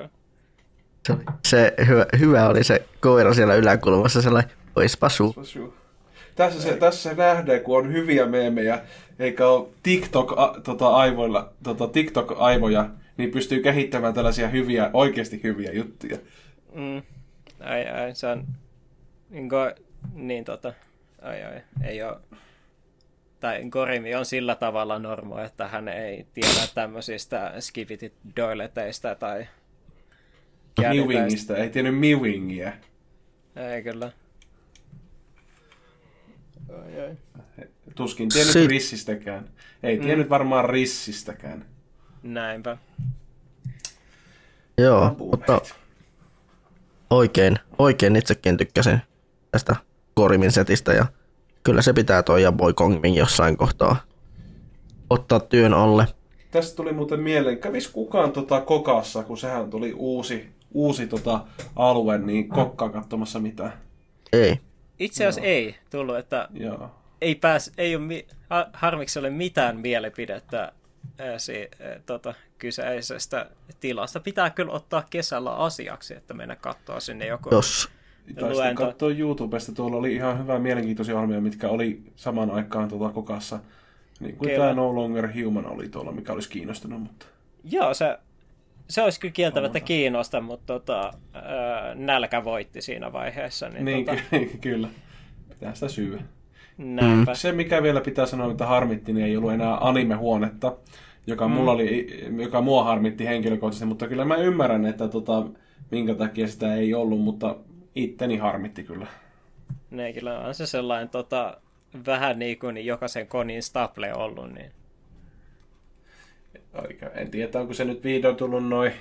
Se, 1.07 1.15
se 1.45 1.73
hyvä, 1.87 2.05
hyvä 2.19 2.49
oli 2.49 2.63
se 2.63 2.85
koira 2.99 3.33
siellä 3.33 3.55
yläkulmassa, 3.55 4.21
sellainen 4.21 4.51
oispa 4.75 5.09
suu. 5.09 5.27
Oispa 5.27 5.43
suu. 5.43 5.73
Tässä 6.35 6.61
se, 6.61 6.77
tässä 6.77 7.09
se 7.09 7.15
nähdään, 7.15 7.61
kun 7.61 7.77
on 7.77 7.93
hyviä 7.93 8.25
meemejä, 8.25 8.81
eikä 9.19 9.47
ole 9.47 9.67
TikTok, 9.83 10.33
a, 10.39 10.55
tota, 10.63 10.87
aivoilla, 10.87 11.53
tota, 11.63 11.87
TikTok-aivoja, 11.87 12.89
niin 13.17 13.31
pystyy 13.31 13.61
kehittämään 13.61 14.13
tällaisia 14.13 14.47
hyviä, 14.47 14.89
oikeasti 14.93 15.39
hyviä 15.43 15.71
juttuja. 15.71 16.17
Mm. 16.73 17.01
Ai 17.59 17.87
ai, 17.87 18.15
se 18.15 18.27
on 18.27 18.45
niin, 19.29 19.47
go, 19.47 19.71
niin 20.13 20.45
tota, 20.45 20.73
ai 21.21 21.43
ai, 21.43 21.61
ei 21.83 22.03
ole 22.03 22.17
tai 23.43 23.63
Gorimi 23.69 24.15
on 24.15 24.25
sillä 24.25 24.55
tavalla 24.55 24.99
normo, 24.99 25.39
että 25.39 25.67
hän 25.67 25.87
ei 25.87 26.27
tiedä 26.33 26.67
tämmöisistä 26.75 27.53
skipitit 27.59 28.13
doileteista 28.37 29.15
tai 29.15 29.47
Mewingistä, 30.81 31.55
ei 31.55 31.69
tiennyt 31.69 31.99
Mewingiä. 31.99 32.73
Ei 33.55 33.83
kyllä. 33.83 34.11
Ai, 36.69 37.01
ai. 37.01 37.15
Tuskin 37.95 38.29
tiennyt 38.29 38.53
Sit... 38.53 38.69
rissistäkään. 38.69 39.49
Ei 39.83 39.97
mm. 39.97 40.03
tiennyt 40.03 40.29
varmaan 40.29 40.69
rissistäkään. 40.69 41.65
Näinpä. 42.23 42.77
Joo, 44.77 45.01
Ampuneet. 45.01 45.31
mutta 45.31 45.61
oikein, 47.09 47.59
oikein 47.77 48.15
itsekin 48.15 48.57
tykkäsin 48.57 48.99
tästä 49.51 49.75
Korimin 50.13 50.51
setistä 50.51 50.93
ja 50.93 51.05
kyllä 51.63 51.81
se 51.81 51.93
pitää 51.93 52.23
toi 52.23 52.43
ja 52.43 52.51
Boy 52.51 52.73
Kongmin 52.73 53.15
jossain 53.15 53.57
kohtaa 53.57 53.95
ottaa 55.09 55.39
työn 55.39 55.73
alle. 55.73 56.07
Tästä 56.51 56.75
tuli 56.75 56.93
muuten 56.93 57.19
mieleen, 57.19 57.57
kävis 57.57 57.87
kukaan 57.87 58.31
tota 58.31 58.61
kokassa, 58.61 59.23
kun 59.23 59.37
sehän 59.37 59.69
tuli 59.69 59.93
uusi, 59.93 60.49
uusi 60.73 61.07
tota 61.07 61.39
alue, 61.75 62.17
niin 62.17 62.49
kokkaa 62.49 62.89
katsomassa 62.89 63.39
mitään? 63.39 63.73
Ei. 64.33 64.59
Itse 64.99 65.25
asiassa 65.25 65.49
ei 65.49 65.75
tullut, 65.89 66.17
että 66.17 66.47
Joo. 66.53 66.91
Ei, 67.23 67.35
pääs, 67.35 67.71
ei 67.77 67.95
ole 67.95 68.03
mi, 68.03 68.27
harmiksi 68.73 69.19
ole 69.19 69.29
mitään 69.29 69.79
mielipidettä 69.79 70.71
si, 71.37 71.69
ää, 71.79 71.99
tota, 72.05 72.33
kyseisestä 72.57 73.49
tilasta. 73.79 74.19
Pitää 74.19 74.49
kyllä 74.49 74.71
ottaa 74.71 75.03
kesällä 75.09 75.55
asiaksi, 75.55 76.13
että 76.13 76.33
mennä 76.33 76.55
katsoa 76.55 76.99
sinne 76.99 77.27
joku 77.27 77.49
Jos. 77.51 77.89
Taisin 78.39 78.75
katsoa 78.75 79.09
YouTubesta, 79.09 79.71
tuolla 79.71 79.97
oli 79.97 80.15
ihan 80.15 80.39
hyvä 80.39 80.59
mielenkiintoisia 80.59 81.15
ohjelmia, 81.15 81.41
mitkä 81.41 81.69
oli 81.69 82.01
saman 82.15 82.51
aikaan 82.51 82.89
tuolla 82.89 83.09
kokassa. 83.09 83.59
Niin 84.19 84.37
kuin 84.37 84.51
tämä 84.51 84.73
No 84.73 84.95
Longer 84.95 85.29
Human 85.43 85.65
oli 85.65 85.89
tuolla, 85.89 86.11
mikä 86.11 86.33
olisi 86.33 86.49
kiinnostunut, 86.49 87.01
mutta... 87.01 87.25
Joo, 87.63 87.93
se, 87.93 88.17
se 88.89 89.01
olisi 89.01 89.19
kyllä 89.19 89.31
kieltämättä 89.31 89.79
kiinnosta, 89.79 90.41
mutta 90.41 90.65
tota, 90.65 91.13
ää, 91.33 91.95
nälkä 91.95 92.43
voitti 92.43 92.81
siinä 92.81 93.11
vaiheessa. 93.13 93.69
Niin, 93.69 93.85
niin 93.85 94.05
tota... 94.05 94.21
ky- 94.29 94.57
kyllä. 94.69 94.89
Pitää 95.49 95.73
sitä 95.73 95.87
syyä. 95.87 96.21
Näinpä. 96.77 97.31
Mm. 97.31 97.35
Se, 97.35 97.51
mikä 97.51 97.83
vielä 97.83 98.01
pitää 98.01 98.25
sanoa, 98.25 98.51
että 98.51 98.65
harmitti, 98.65 99.13
niin 99.13 99.25
ei 99.25 99.37
ollut 99.37 99.51
enää 99.51 99.77
animehuonetta, 99.81 100.77
joka, 101.27 101.47
mm. 101.47 101.53
mulla 101.53 101.71
oli, 101.71 102.23
joka 102.37 102.61
mua 102.61 102.83
harmitti 102.83 103.25
henkilökohtaisesti, 103.25 103.85
mutta 103.85 104.07
kyllä 104.07 104.25
mä 104.25 104.35
ymmärrän, 104.35 104.85
että 104.85 105.07
tota, 105.07 105.45
minkä 105.91 106.15
takia 106.15 106.47
sitä 106.47 106.75
ei 106.75 106.93
ollut, 106.93 107.21
mutta 107.21 107.55
itteni 107.95 108.37
harmitti 108.37 108.83
kyllä. 108.83 109.07
Ne 109.91 110.13
kyllä 110.13 110.39
on 110.39 110.55
se 110.55 110.65
sellainen 110.65 111.09
tota, 111.09 111.57
vähän 112.05 112.39
niin 112.39 112.59
kuin 112.59 112.85
jokaisen 112.85 113.27
konin 113.27 113.63
staple 113.63 114.13
ollut, 114.13 114.53
niin 114.53 114.71
en 117.15 117.31
tiedä, 117.31 117.59
onko 117.59 117.73
se 117.73 117.85
nyt 117.85 118.03
vihdoin 118.03 118.35
tullut 118.35 118.67
noin 118.67 118.91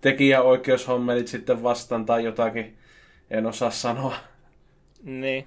tekijäoikeushommelit 0.00 1.28
sitten 1.28 1.62
vastaan 1.62 2.06
tai 2.06 2.24
jotakin. 2.24 2.76
En 3.30 3.46
osaa 3.46 3.70
sanoa. 3.70 4.16
Niin. 5.02 5.46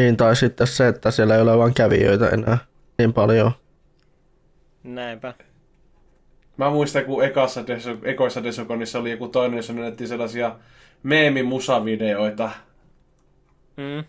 Niin, 0.00 0.16
tai 0.16 0.36
sitten 0.36 0.66
se, 0.66 0.88
että 0.88 1.10
siellä 1.10 1.34
ei 1.34 1.40
ole 1.40 1.58
vain 1.58 1.74
kävijöitä 1.74 2.28
enää 2.28 2.58
niin 2.98 3.12
paljon. 3.12 3.52
Näinpä. 4.82 5.34
Mä 6.56 6.70
muistan, 6.70 7.04
kun 7.04 7.24
ekassa 7.24 7.66
deso, 7.66 7.96
ekoissa 8.02 8.44
Desokonissa 8.44 8.98
oli 8.98 9.10
joku 9.10 9.28
toinen, 9.28 9.56
jossa 9.56 9.72
näytettiin 9.72 10.08
sellaisia 10.08 10.56
meemimusavideoita. 11.02 12.50
Mm. 13.76 14.04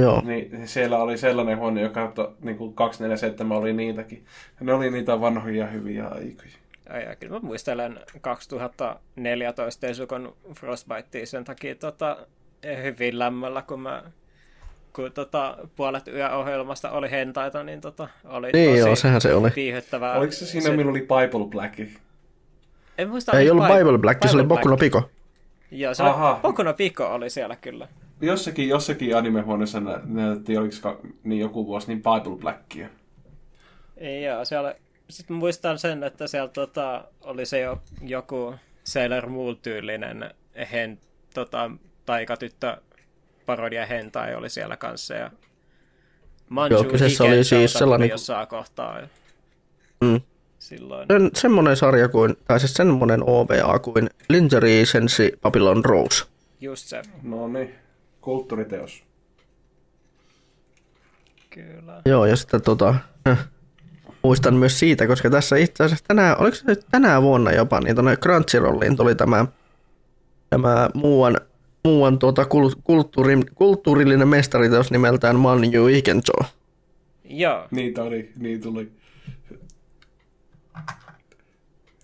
Joo. 0.00 0.22
Niin 0.24 0.68
siellä 0.68 0.98
oli 0.98 1.18
sellainen 1.18 1.58
huone, 1.58 1.80
joka 1.80 2.12
niin 2.42 2.56
kuin 2.56 2.74
247 2.74 3.58
oli 3.58 3.72
niitäkin. 3.72 4.24
Ne 4.60 4.72
oli 4.72 4.90
niitä 4.90 5.20
vanhoja 5.20 5.66
hyviä 5.66 6.06
aikoja. 6.06 6.52
Ai, 6.90 7.04
ja 7.04 7.16
kyllä 7.16 7.34
mä 7.34 7.40
muistelen 7.40 8.00
2014 8.20 9.80
Tesukon 9.86 10.36
Frostbite 10.54 11.26
sen 11.26 11.44
takia 11.44 11.74
tota, 11.74 12.26
hyvin 12.82 13.18
lämmöllä, 13.18 13.62
kun 13.62 13.80
mä 13.80 14.02
kun 14.98 15.12
tota, 15.12 15.56
puolet 15.76 16.08
yöohjelmasta 16.08 16.90
oli 16.90 17.10
hentaita, 17.10 17.62
niin 17.62 17.80
tota, 17.80 18.08
oli 18.24 18.52
niin 18.52 18.70
tosi 18.70 18.78
joo, 18.78 18.96
sehän 18.96 19.20
se 19.20 19.34
oli. 19.34 19.50
viihyttävää. 19.56 20.14
Oliko 20.14 20.32
se 20.32 20.46
siinä, 20.46 20.66
se... 20.66 20.76
millä 20.76 20.90
oli 20.90 21.00
Bible 21.00 21.48
Black? 21.50 21.80
En 22.98 23.08
muista, 23.08 23.38
Ei 23.38 23.50
ollut 23.50 23.66
Bible 23.66 23.98
Black, 23.98 24.20
Bible 24.20 24.30
se 24.30 24.36
oli 24.36 24.46
Boku 24.46 24.68
no 24.68 24.76
Pico. 24.76 25.10
Joo, 25.70 25.94
se 25.94 26.02
Aha. 26.02 26.38
Boku 26.42 26.62
no 26.62 26.74
Pico 26.74 27.06
oli 27.14 27.30
siellä 27.30 27.56
kyllä 27.56 27.88
jossakin, 28.20 28.68
jossakin 28.68 29.16
animehuoneessa 29.16 29.80
nä, 29.80 30.00
näytettiin, 30.04 30.58
oliko 30.58 31.02
niin 31.24 31.40
joku 31.40 31.66
vuosi, 31.66 31.88
niin 31.88 32.02
Bible 32.02 32.36
Blackia. 32.36 32.88
Ei 33.96 34.24
joo, 34.24 34.44
siellä, 34.44 34.74
sitten 35.10 35.36
muistan 35.36 35.78
sen, 35.78 36.04
että 36.04 36.26
siellä 36.26 36.48
tota, 36.48 37.04
oli 37.20 37.46
se 37.46 37.60
jo, 37.60 37.82
joku 38.02 38.54
Sailor 38.84 39.26
Moon-tyylinen 39.26 40.34
hen, 40.72 40.98
tota, 41.34 41.70
taikatyttö 42.06 42.76
parodia 43.48 43.86
hentai 43.86 44.34
oli 44.34 44.50
siellä 44.50 44.76
kanssa. 44.76 45.14
Ja 45.14 45.30
Manju 46.48 46.76
Joo, 46.76 46.84
kyseessä 46.84 47.24
oli 47.24 47.44
siis 47.44 47.72
sellainen... 47.72 48.08
jossain 48.08 48.48
kohtaa. 48.48 49.00
Mm. 50.00 50.20
Silloin. 50.58 51.06
Sen, 51.12 51.30
semmoinen 51.34 51.76
sarja 51.76 52.08
kuin, 52.08 52.36
tai 52.48 52.60
siis 52.60 52.74
semmoinen 52.74 53.22
OVA 53.22 53.78
kuin 53.78 54.10
Lingerie 54.28 54.86
Sensi 54.86 55.38
Babylon 55.42 55.84
Rose. 55.84 56.24
Just 56.60 56.86
se. 56.86 57.02
No 57.22 57.48
niin 57.48 57.74
kulttuuriteos. 58.20 59.04
Kyllä. 61.50 62.02
Joo, 62.04 62.26
ja 62.26 62.36
sitten 62.36 62.62
tota, 62.62 62.94
äh, 63.28 63.48
muistan 64.22 64.54
myös 64.54 64.78
siitä, 64.78 65.06
koska 65.06 65.30
tässä 65.30 65.56
itse 65.56 65.84
asiassa 65.84 66.04
tänään, 66.08 66.40
oliko 66.40 66.56
se 66.56 66.64
nyt 66.66 66.86
tänä 66.90 67.22
vuonna 67.22 67.52
jopa, 67.52 67.80
niin 67.80 67.96
tuonne 67.96 68.16
Crunchyrolliin 68.16 68.96
tuli 68.96 69.14
tämä, 69.14 69.46
tämä 70.50 70.90
muuan, 70.94 71.36
muuan 71.88 72.18
tuota 72.18 72.42
kul- 72.42 72.80
kulttuuri, 72.84 73.40
kulttuurillinen 73.54 74.28
mestariteos 74.28 74.90
nimeltään 74.90 75.36
Manju 75.36 75.86
Ikenjo. 75.86 76.48
Joo. 77.24 77.66
Niitä 77.70 78.02
oli, 78.02 78.32
niin 78.38 78.60
tuli. 78.60 78.90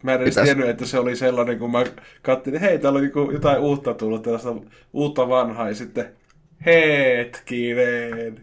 Mä 0.03 0.15
en 0.15 0.23
edes 0.23 0.35
tiennyt, 0.35 0.69
että 0.69 0.87
se 0.87 0.99
oli 0.99 1.17
sellainen, 1.17 1.59
kun 1.59 1.71
mä 1.71 1.85
katsoin, 2.23 2.57
että 2.57 2.67
hei, 2.67 2.79
täällä 2.79 2.97
on 2.97 3.03
niinku 3.03 3.31
jotain 3.31 3.59
uutta 3.59 3.95
tullut, 3.95 4.23
tällaista 4.23 4.55
uutta 4.93 5.29
vanhaa, 5.29 5.69
ja 5.69 5.75
sitten 5.75 6.13
hetkinen. 6.67 8.41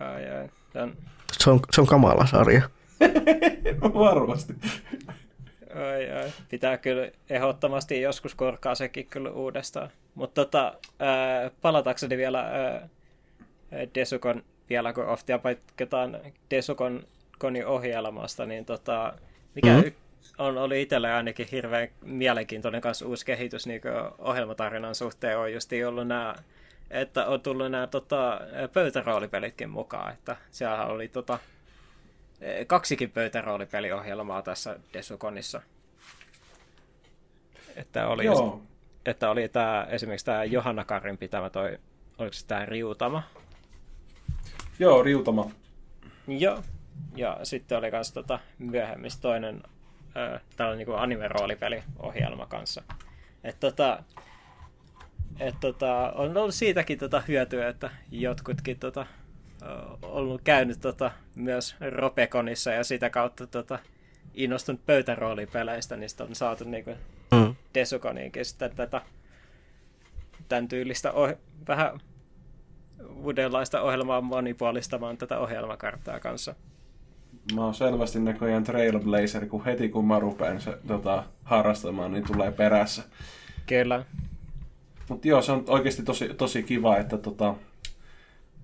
Ai, 0.00 0.30
ai. 0.30 0.48
Tän, 0.72 0.92
Se 1.32 1.50
on, 1.50 1.60
se 1.72 1.80
on 1.80 1.86
kamala 1.86 2.26
sarja. 2.26 2.62
Varmasti. 3.94 4.54
Ai, 5.74 6.10
ai. 6.10 6.32
Pitää 6.48 6.78
kyllä 6.78 7.10
ehdottomasti 7.30 8.00
joskus 8.00 8.34
korkaa 8.34 8.74
sekin 8.74 9.06
kyllä 9.06 9.30
uudestaan. 9.30 9.90
Mutta 10.14 10.44
tota, 10.44 10.74
ää, 10.98 11.50
palatakseni 11.62 12.16
vielä 12.16 12.40
ää, 12.40 12.88
Desukon, 13.94 14.42
vielä 14.70 14.92
kun 14.92 15.06
oftia 15.06 15.38
paikataan 15.38 16.20
Desukon 16.50 17.02
konin 17.38 17.66
ohjelmasta, 17.66 18.46
niin 18.46 18.64
tota, 18.64 19.12
mikä 19.54 19.68
Mhm. 19.68 19.76
mm-hmm. 19.76 19.92
on, 20.38 20.58
oli 20.58 20.82
itselle 20.82 21.12
ainakin 21.12 21.48
hirveän 21.52 21.88
mielenkiintoinen 22.02 22.80
kanssa 22.80 23.06
uusi 23.06 23.26
kehitys 23.26 23.66
niin 23.66 23.80
ohjelmatarinan 24.18 24.94
suhteen 24.94 25.38
on 25.38 25.52
just 25.52 25.70
ollut 25.86 26.08
nämä 26.08 26.34
että 26.92 27.26
on 27.26 27.40
tullut 27.40 27.70
nämä 27.70 27.86
tota, 27.86 28.40
pöytäroolipelitkin 28.72 29.70
mukaan, 29.70 30.12
että 30.12 30.36
siellä 30.50 30.86
oli 30.86 31.08
tota, 31.08 31.38
kaksikin 32.66 33.10
pöytäroolipeliohjelmaa 33.10 34.42
tässä 34.42 34.78
Desukonissa. 34.92 35.62
Että 37.76 38.08
oli, 38.08 38.24
Joo. 38.24 38.62
että 39.06 39.30
oli 39.30 39.48
tää, 39.48 39.84
esimerkiksi 39.84 40.26
tämä 40.26 40.44
Johanna 40.44 40.84
Karin 40.84 41.18
pitämä 41.18 41.50
toi, 41.50 41.78
oliko 42.18 42.32
se 42.32 42.46
tämä 42.46 42.66
Riutama? 42.66 43.22
Joo, 44.78 45.02
riutama. 45.02 45.50
Joo. 46.28 46.62
Ja 47.16 47.38
sitten 47.42 47.78
oli 47.78 47.90
myös 47.90 48.12
tota, 48.12 48.38
myöhemmin 48.58 49.10
toinen 49.20 49.62
ö, 50.16 50.40
tällainen 50.56 50.86
niin 50.86 50.98
anime-roolipeliohjelma 50.98 52.46
kanssa. 52.46 52.82
Et, 53.44 53.60
tota, 53.60 54.02
et, 55.40 55.54
tota, 55.60 56.12
on 56.14 56.36
ollut 56.36 56.54
siitäkin 56.54 56.98
tota, 56.98 57.22
hyötyä, 57.28 57.68
että 57.68 57.90
jotkutkin 58.10 58.78
tota, 58.78 59.06
ollut 60.02 60.40
käynyt 60.44 60.80
tota, 60.80 61.10
myös 61.34 61.76
Ropekonissa 61.90 62.70
ja 62.70 62.84
sitä 62.84 63.10
kautta 63.10 63.46
tota, 63.46 63.78
innostunut 64.34 64.86
pöytäroolipeleistä, 64.86 65.96
niin 65.96 66.08
sitten 66.08 66.26
on 66.26 66.34
saatu 66.34 66.64
niin 66.64 66.84
kuin, 66.84 66.96
Mm. 67.32 67.54
Desukoniinkin 67.74 68.44
sitten 68.44 68.76
tätä 68.76 69.00
tämän 70.48 70.68
tyylistä 70.68 71.10
oh- 71.10 71.36
vähän 71.68 72.00
uudenlaista 73.16 73.82
ohjelmaa 73.82 74.20
monipuolistamaan 74.20 75.16
tätä 75.16 75.38
ohjelmakarttaa 75.38 76.20
kanssa. 76.20 76.54
Mä 77.54 77.64
oon 77.64 77.74
selvästi 77.74 78.20
näköjään 78.20 78.64
trailblazer, 78.64 79.46
kun 79.46 79.64
heti 79.64 79.88
kun 79.88 80.06
mä 80.06 80.18
rupean 80.18 80.60
se, 80.60 80.78
tota, 80.86 81.24
harrastamaan, 81.44 82.12
niin 82.12 82.26
tulee 82.26 82.52
perässä. 82.52 83.02
Kyllä. 83.66 84.04
Mutta 85.08 85.28
joo, 85.28 85.42
se 85.42 85.52
on 85.52 85.64
oikeasti 85.68 86.02
tosi, 86.02 86.28
tosi 86.28 86.62
kiva, 86.62 86.96
että 86.96 87.18
tota, 87.18 87.54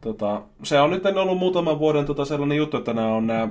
tota, 0.00 0.42
se 0.62 0.80
on 0.80 0.90
nyt 0.90 1.06
ollut 1.06 1.38
muutaman 1.38 1.78
vuoden 1.78 2.04
tota 2.04 2.24
sellainen 2.24 2.58
juttu, 2.58 2.76
että 2.76 2.92
nämä 2.92 3.14
on 3.14 3.26
nämä 3.26 3.48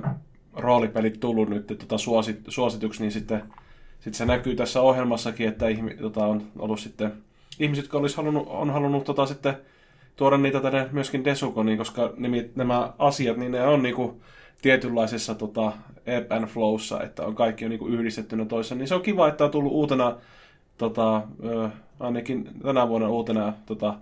roolipelit 0.56 1.20
tullut 1.20 1.48
nyt 1.48 1.66
tota 1.66 1.98
suosit, 1.98 2.40
suosituksi, 2.48 3.02
niin 3.02 3.12
sitten 3.12 3.42
sit 4.00 4.14
se 4.14 4.26
näkyy 4.26 4.56
tässä 4.56 4.80
ohjelmassakin, 4.80 5.48
että 5.48 5.68
ihmi, 5.68 5.94
tota, 5.94 6.26
on 6.26 6.42
ollut 6.58 6.80
sitten 6.80 7.12
ihmiset, 7.58 7.84
jotka 7.84 7.98
olisi 7.98 8.16
halunnut, 8.16 8.46
on 8.48 8.70
halunnut 8.70 9.04
tota, 9.04 9.26
sitten 9.26 9.56
tuoda 10.16 10.38
niitä 10.38 10.60
tänne 10.60 10.88
myöskin 10.92 11.24
Desukoniin, 11.24 11.78
koska 11.78 12.12
nimi, 12.16 12.50
nämä 12.54 12.92
asiat, 12.98 13.36
niin 13.36 13.52
ne 13.52 13.62
on 13.62 13.82
niinku 13.82 14.20
tietynlaisessa 14.62 15.34
tota, 15.34 15.72
ebb 16.06 16.32
and 16.32 16.46
flowssa, 16.46 17.02
että 17.02 17.26
on 17.26 17.34
kaikki 17.34 17.64
on 17.64 17.70
niinku 17.70 17.86
yhdistettynä 17.86 18.44
toiseen, 18.44 18.78
niin 18.78 18.88
se 18.88 18.94
on 18.94 19.02
kiva, 19.02 19.28
että 19.28 19.44
on 19.44 19.50
tullut 19.50 19.72
uutena 19.72 20.16
tota, 20.78 21.22
ö, 21.44 21.68
ainakin 22.00 22.50
tänä 22.62 22.88
vuonna 22.88 23.08
uutena 23.08 23.52
tota, 23.66 23.94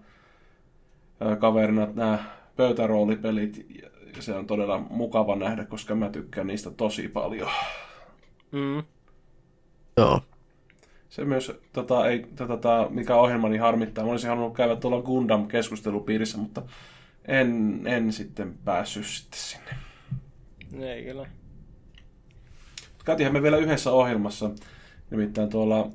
kaverina 1.39 1.89
nämä 1.95 2.25
pöytäroolipelit. 2.57 3.67
Ja 4.17 4.23
se 4.23 4.35
on 4.35 4.47
todella 4.47 4.79
mukava 4.79 5.37
nähdä, 5.37 5.65
koska 5.65 5.95
mä 5.95 6.11
tykkään 6.11 6.47
niistä 6.47 6.71
tosi 6.71 7.09
paljon. 7.09 7.51
Mm. 8.53 8.83
Joo. 9.97 10.21
Se 11.09 11.25
myös, 11.25 11.53
tota, 11.73 12.09
ei, 12.09 12.27
tota, 12.37 12.87
mikä 12.91 13.17
ohjelmani 13.17 13.57
harmittaa, 13.57 14.05
mä 14.05 14.11
olisin 14.11 14.31
halunnut 14.31 14.57
käydä 14.57 14.77
tuolla 14.77 15.03
Gundam-keskustelupiirissä, 15.03 16.39
mutta 16.39 16.63
en, 17.25 17.81
en 17.85 18.13
sitten 18.13 18.59
päässyt 18.65 19.07
sitten 19.07 19.41
sinne. 19.41 19.77
Ei 20.87 21.05
kyllä. 21.05 21.27
Käytiinhän 23.05 23.33
me 23.33 23.43
vielä 23.43 23.57
yhdessä 23.57 23.91
ohjelmassa, 23.93 24.51
nimittäin 25.11 25.49
tuolla 25.49 25.91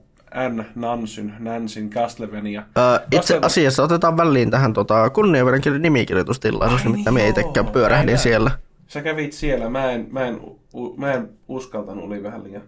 N. 0.49 0.65
Nansyn, 0.75 1.33
Nansyn 1.39 1.89
Castlevania. 1.89 2.63
Ö, 2.77 3.05
itse 3.11 3.39
asiassa 3.41 3.83
otetaan 3.83 4.17
väliin 4.17 4.51
tähän 4.51 4.73
tota, 4.73 5.09
kunniaverenkirjan 5.09 5.81
nimikirjoitustilaisuus, 5.81 6.85
niin 6.85 7.13
me 7.13 7.27
itsekään 7.27 7.67
pyörähdin 7.67 8.05
Näin. 8.05 8.17
siellä. 8.17 8.51
Sä 8.87 9.01
kävit 9.01 9.33
siellä, 9.33 9.69
mä 9.69 9.91
en, 9.91 10.07
mä 10.11 10.25
en, 10.27 10.39
u, 10.73 10.95
mä 10.97 11.13
en 11.13 11.29
uskaltanut, 11.47 12.05
oli 12.05 12.23
vähän 12.23 12.43
liian, 12.43 12.61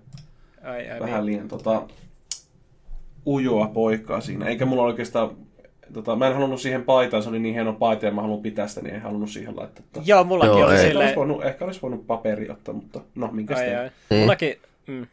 Ai, 0.64 0.92
ai, 0.92 1.00
vähän 1.00 1.26
niin. 1.26 1.26
liian 1.26 1.48
tota, 1.48 1.82
ujoa 3.28 3.68
poikaa 3.68 4.22
siinä. 4.22 4.46
Eikä 4.46 4.66
mulla 4.66 4.84
oikeastaan, 4.84 5.30
tota, 5.94 6.16
mä 6.16 6.28
en 6.28 6.34
halunnut 6.34 6.62
siihen 6.62 6.84
paitaan, 6.84 7.24
se 7.24 7.30
oli 7.30 7.40
niin 7.40 7.54
hieno 7.54 7.74
paita 7.74 8.06
ja 8.06 8.12
mä 8.12 8.22
haluan 8.22 8.42
pitää 8.42 8.68
sitä, 8.68 8.82
niin 8.82 8.96
en 8.96 9.02
halunnut 9.02 9.30
siihen 9.30 9.56
laittaa. 9.58 10.04
Joo, 10.06 10.24
mullakin 10.24 10.60
Joo, 10.60 10.68
oli. 10.68 10.76
Ehkä, 10.76 10.88
silleen... 10.88 11.06
olisi 11.06 11.16
voinut, 11.16 11.46
ehkä 11.46 11.66
olisi 11.66 11.82
voinut 11.82 12.08
paperi 12.08 12.50
ottaa, 12.50 12.74
mutta 12.74 13.02
no, 13.16 13.30
minkä. 13.32 13.56
Niin. 14.10 14.22
Mullakin, 14.22 14.56
mm, 14.88 15.08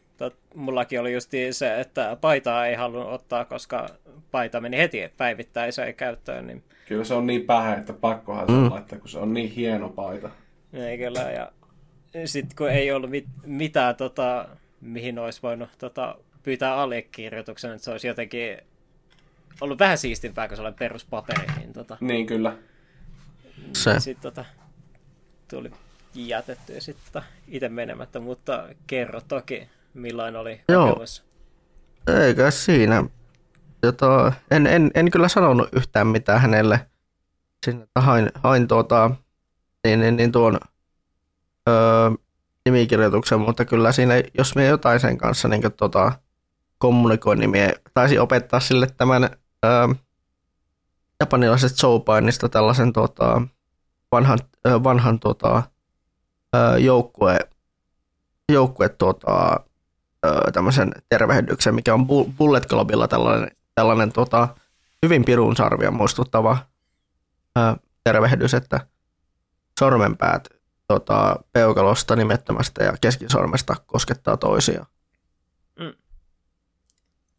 mullakin 0.55 1.01
oli 1.01 1.13
just 1.13 1.31
se, 1.51 1.81
että 1.81 2.17
paitaa 2.21 2.67
ei 2.67 2.75
halunnut 2.75 3.13
ottaa, 3.13 3.45
koska 3.45 3.89
paita 4.31 4.61
meni 4.61 4.77
heti 4.79 5.13
päivittäiseen 5.17 5.95
käyttöön, 5.95 6.47
niin 6.47 6.65
Kyllä 6.89 7.05
se 7.05 7.15
on 7.15 7.27
niin 7.27 7.45
pähä, 7.47 7.75
että 7.75 7.93
pakkohan 7.93 8.47
se 8.47 8.53
Mm. 8.53 8.71
laittaa, 8.71 8.99
kun 8.99 9.09
se 9.09 9.19
on 9.19 9.35
niin 9.35 9.51
hieno 9.51 9.89
paita. 9.89 10.31
ei 10.73 10.99
kyllä. 10.99 11.21
Ja 11.21 11.53
sitten 12.25 12.57
kun 12.57 12.71
ei 12.71 12.93
ollut 12.93 13.11
mit, 13.11 13.25
mitään, 13.47 13.97
tota, 13.97 14.49
mihin 14.81 15.19
olisi 15.19 15.43
voinut 15.43 15.69
tota, 15.79 16.17
pyytää 16.43 16.75
allekirjoituksen, 16.77 17.73
että 17.73 17.85
se 17.85 17.91
olisi 17.91 18.07
jotenkin 18.07 18.57
ollut 19.61 19.79
vähän 19.79 19.99
siistimpää 19.99 20.49
kuin 20.49 20.57
sellainen 20.57 20.79
peruspaperi, 20.79 21.47
niin 21.59 21.73
tota, 21.73 21.97
Niin 22.01 22.27
kyllä. 22.27 22.57
Se. 23.77 24.01
sitten 24.01 24.23
tota, 24.23 24.45
tuli 25.51 25.71
jätettyä 26.15 26.81
sitten 26.81 27.05
tota, 27.13 27.27
itse 27.49 27.69
menemättä, 27.69 28.21
mutta 28.21 28.69
kerro 28.87 29.21
toki, 29.29 29.69
millainen 29.95 30.41
oli 30.41 30.61
Joo. 30.69 31.05
Eikä 32.07 32.51
siinä. 32.51 33.05
Jota, 33.83 34.33
en, 34.51 34.67
en, 34.67 34.91
en 34.95 35.11
kyllä 35.11 35.29
sanonut 35.29 35.69
yhtään 35.73 36.07
mitään 36.07 36.41
hänelle. 36.41 36.87
Sinne, 37.67 37.87
hain, 37.97 38.31
hain 38.35 38.69
tuota, 38.69 39.11
niin, 39.85 40.01
niin, 40.01 40.17
niin 40.17 40.33
tuon 40.33 40.59
öö, 41.69 42.11
nimikirjoituksen, 42.65 43.41
mutta 43.41 43.65
kyllä 43.65 43.93
siinä, 43.93 44.15
jos 44.39 44.55
me 44.55 44.67
jotain 44.67 45.01
sen 45.01 45.19
kanssa 45.19 45.49
niin 45.49 45.63
kuin, 45.63 45.73
tota, 45.73 46.13
kommunikoin, 46.79 47.39
niin 47.39 47.51
me 47.51 47.75
taisin 47.95 48.21
opettaa 48.21 48.61
sille 48.61 48.87
tämän 48.97 49.31
öö, 49.65 49.89
japanilaisesta 51.21 51.79
showpainista 51.79 52.49
tällaisen 52.49 52.93
tota, 52.93 53.43
vanhan, 54.13 54.39
öö, 54.67 54.83
vanhan 54.85 55.21
tota, 55.21 55.63
öö, 56.57 56.79
joukkue, 56.79 57.39
joukkue 58.53 58.89
tota, 58.89 59.61
tämmöisen 60.53 60.93
tervehdyksen, 61.09 61.75
mikä 61.75 61.95
on 61.95 62.01
Bu- 62.01 62.33
Bullet 62.39 62.67
Clubilla 62.67 63.09
tällainen, 63.09 63.51
tällainen 63.75 64.13
tota, 64.13 64.49
hyvin 65.03 65.25
pirun 65.25 65.57
sarvia 65.57 65.91
muistuttava 65.91 66.59
öö, 67.59 67.75
tervehdys, 68.05 68.55
että 68.55 68.81
sormenpäät 69.81 70.49
tota, 70.89 71.37
peukalosta, 71.53 72.17
nimettömästä 72.17 72.85
ja 72.85 72.95
keskisormesta 73.01 73.77
koskettaa 73.87 74.37
toisiaan. 74.37 74.87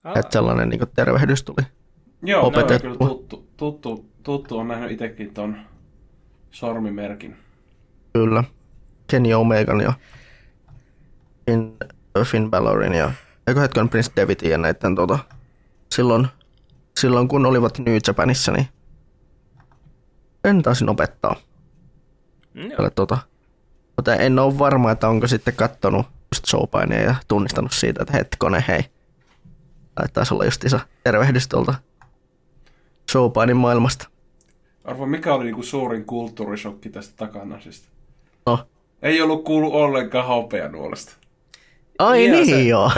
Ah, 0.04 0.18
Että 0.18 0.32
sellainen 0.32 0.70
niin 0.70 0.82
tervehdys 0.96 1.44
tuli. 1.44 1.68
Joo, 2.24 2.48
Opetettu. 2.48 2.74
Opetettu. 2.88 2.98
kyllä 2.98 3.10
tuttu, 3.10 3.48
tuttu, 3.58 4.06
tuttu 4.24 4.58
on 4.58 4.68
nähnyt 4.68 4.92
itsekin 4.92 5.34
ton 5.34 5.58
sormimerkin. 6.52 7.38
Kyllä. 8.14 8.44
Kenny 9.08 9.34
Omegan 9.34 9.82
ja 9.82 9.94
Finn 12.24 12.52
Balorin 12.52 12.94
ja 12.94 13.12
eikö 13.48 13.60
hetken 13.60 13.90
Prince 13.90 14.12
Davidin 14.16 14.52
ja 14.52 14.58
näiden 14.58 14.96
tota, 14.96 15.20
silloin, 15.92 16.28
silloin 17.00 17.28
kun 17.28 17.46
olivat 17.46 17.80
New 17.80 17.98
Japanissa, 18.08 18.52
niin 18.52 18.68
en 20.44 20.62
taisin 20.62 20.90
opettaa. 20.90 21.36
mm. 22.54 22.70
Tälle, 22.70 22.90
tota, 22.90 23.18
mutta 23.96 24.16
en 24.16 24.40
ole 24.40 24.60
varma, 24.60 24.92
että 24.92 25.08
onko 25.08 25.28
sitten 25.28 25.56
kattonut 25.56 26.06
just 26.34 26.46
showpainia 26.46 27.02
ja 27.02 27.16
tunnistanut 27.28 27.72
siitä, 27.72 28.02
että 28.02 28.18
hetkone, 28.18 28.64
hei. 28.68 28.84
Tai 29.96 30.08
taisi 30.14 30.34
olla 30.34 30.46
justiinsa 30.46 30.80
tervehdys 31.04 31.48
tuolta 31.48 31.76
showpainin 33.12 33.58
maailmasta. 33.58 34.08
Arvo, 34.84 35.06
mikä 35.06 35.34
oli 35.34 35.44
niinku 35.44 35.64
suurin 35.64 36.06
kulttuurishokki 36.06 36.90
tästä 36.90 37.14
takanasista? 37.18 37.88
No. 38.46 38.68
Ei 39.02 39.22
ollut 39.22 39.44
kuullut 39.44 39.74
ollenkaan 39.74 40.28
hopeanuolesta. 40.28 41.14
Ai 42.06 42.26
Joo, 42.26 42.36
niin 42.36 42.46
se- 42.46 42.62
joo. 42.64 42.92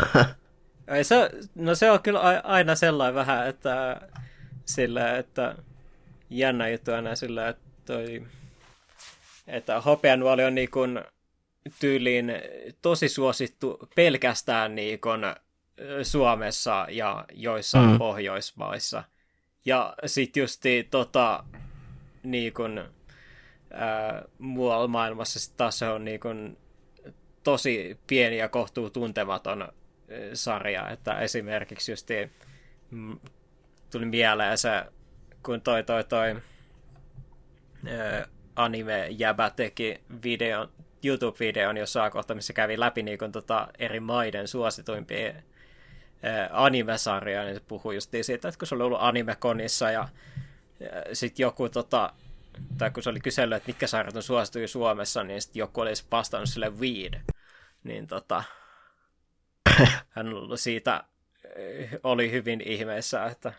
Ei 0.87 1.03
se, 1.03 1.29
no 1.55 1.75
se 1.75 1.91
on 1.91 2.01
kyllä 2.03 2.19
aina 2.43 2.75
sellainen 2.75 3.15
vähän, 3.15 3.47
että 3.47 4.01
sillä, 4.65 5.17
että 5.17 5.55
jännä 6.29 6.69
juttu 6.69 6.91
aina 6.93 7.15
sillä, 7.15 7.47
että 7.47 7.63
toi, 7.85 8.23
että 9.47 9.81
hopeanuoli 9.81 10.43
on 10.43 10.55
niin 10.55 10.71
kuin 10.71 11.01
tyyliin 11.79 12.31
tosi 12.81 13.09
suosittu 13.09 13.79
pelkästään 13.95 14.75
niin 14.75 15.01
kuin 15.01 15.21
Suomessa 16.03 16.87
ja 16.89 17.25
joissain 17.33 17.89
Mm. 17.89 17.97
Pohjoismaissa. 17.97 19.03
Ja 19.65 19.93
sitten 20.05 20.41
justi 20.41 20.87
tota, 20.91 21.43
niin 22.23 22.53
kuin, 22.53 22.83
ää, 23.73 24.23
muualla 24.39 24.87
maailmassa 24.87 25.39
sit 25.39 25.57
taas 25.57 25.79
se 25.79 25.87
on 25.89 26.05
niin 26.05 26.19
kuin, 26.19 26.57
tosi 27.43 27.99
pieni 28.07 28.37
ja 28.37 28.49
kohtuu 28.49 28.89
tuntematon 28.89 29.67
sarja, 30.33 30.89
että 30.89 31.19
esimerkiksi 31.19 31.91
just 31.91 32.09
mm, 32.91 33.19
tuli 33.91 34.05
mieleen 34.05 34.57
se, 34.57 34.83
kun 35.43 35.61
toi 35.61 35.83
toi 35.83 36.03
toi 36.03 36.35
anime-jäbä 38.55 39.49
teki 39.49 40.01
videon, 40.23 40.69
YouTube-videon 41.03 41.77
jossain 41.77 42.11
kohtaa, 42.11 42.35
missä 42.35 42.53
kävi 42.53 42.79
läpi 42.79 43.03
niin 43.03 43.19
kun, 43.19 43.31
tota, 43.31 43.67
eri 43.79 43.99
maiden 43.99 44.47
suosituimpia 44.47 45.33
anime-sarjoja, 46.51 47.43
niin 47.43 47.55
se 47.55 47.61
puhui 47.67 47.95
just 47.95 48.11
siitä, 48.21 48.47
että 48.47 48.59
kun 48.59 48.67
se 48.67 48.75
oli 48.75 48.83
ollut 48.83 49.01
animekonissa 49.01 49.91
ja, 49.91 50.07
ja 50.79 51.15
sitten 51.15 51.43
joku 51.43 51.69
tota, 51.69 52.13
tai 52.77 52.91
kun 52.91 53.03
se 53.03 53.09
oli 53.09 53.19
kysellyt, 53.19 53.55
että 53.55 53.69
mitkä 53.69 53.87
sarjat 53.87 54.15
on 54.15 54.23
suosituja 54.23 54.67
Suomessa, 54.67 55.23
niin 55.23 55.41
sitten 55.41 55.59
joku 55.59 55.81
olisi 55.81 56.05
vastannut 56.11 56.49
sille 56.49 56.69
Weed. 56.69 57.32
Niin 57.83 58.07
tota, 58.07 58.43
hän 60.09 60.27
siitä 60.55 61.03
eh, 61.55 61.89
oli 62.03 62.31
hyvin 62.31 62.61
ihmeessä, 62.65 63.25
että 63.25 63.53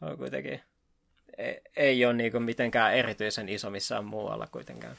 on 0.00 0.18
kuitenkin 0.18 0.60
ei, 1.38 1.60
ei 1.76 2.04
ole 2.04 2.14
niinku 2.14 2.40
mitenkään 2.40 2.94
erityisen 2.94 3.48
iso 3.48 3.70
missään 3.70 4.04
muualla 4.04 4.46
kuitenkaan. 4.46 4.96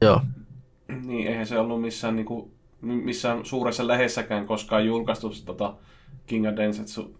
joo. 0.00 0.20
Niin, 1.06 1.28
eihän 1.28 1.46
se 1.46 1.58
ollut 1.58 1.80
missään, 1.80 2.16
niinku, 2.16 2.54
missään 2.80 3.44
suuressa 3.44 3.86
lehdessäkään 3.86 4.46
koskaan 4.46 4.86
julkaistu 4.86 5.32
tota 5.44 5.76
King 6.26 6.48
of 6.48 6.56
Densetsu. 6.56 7.18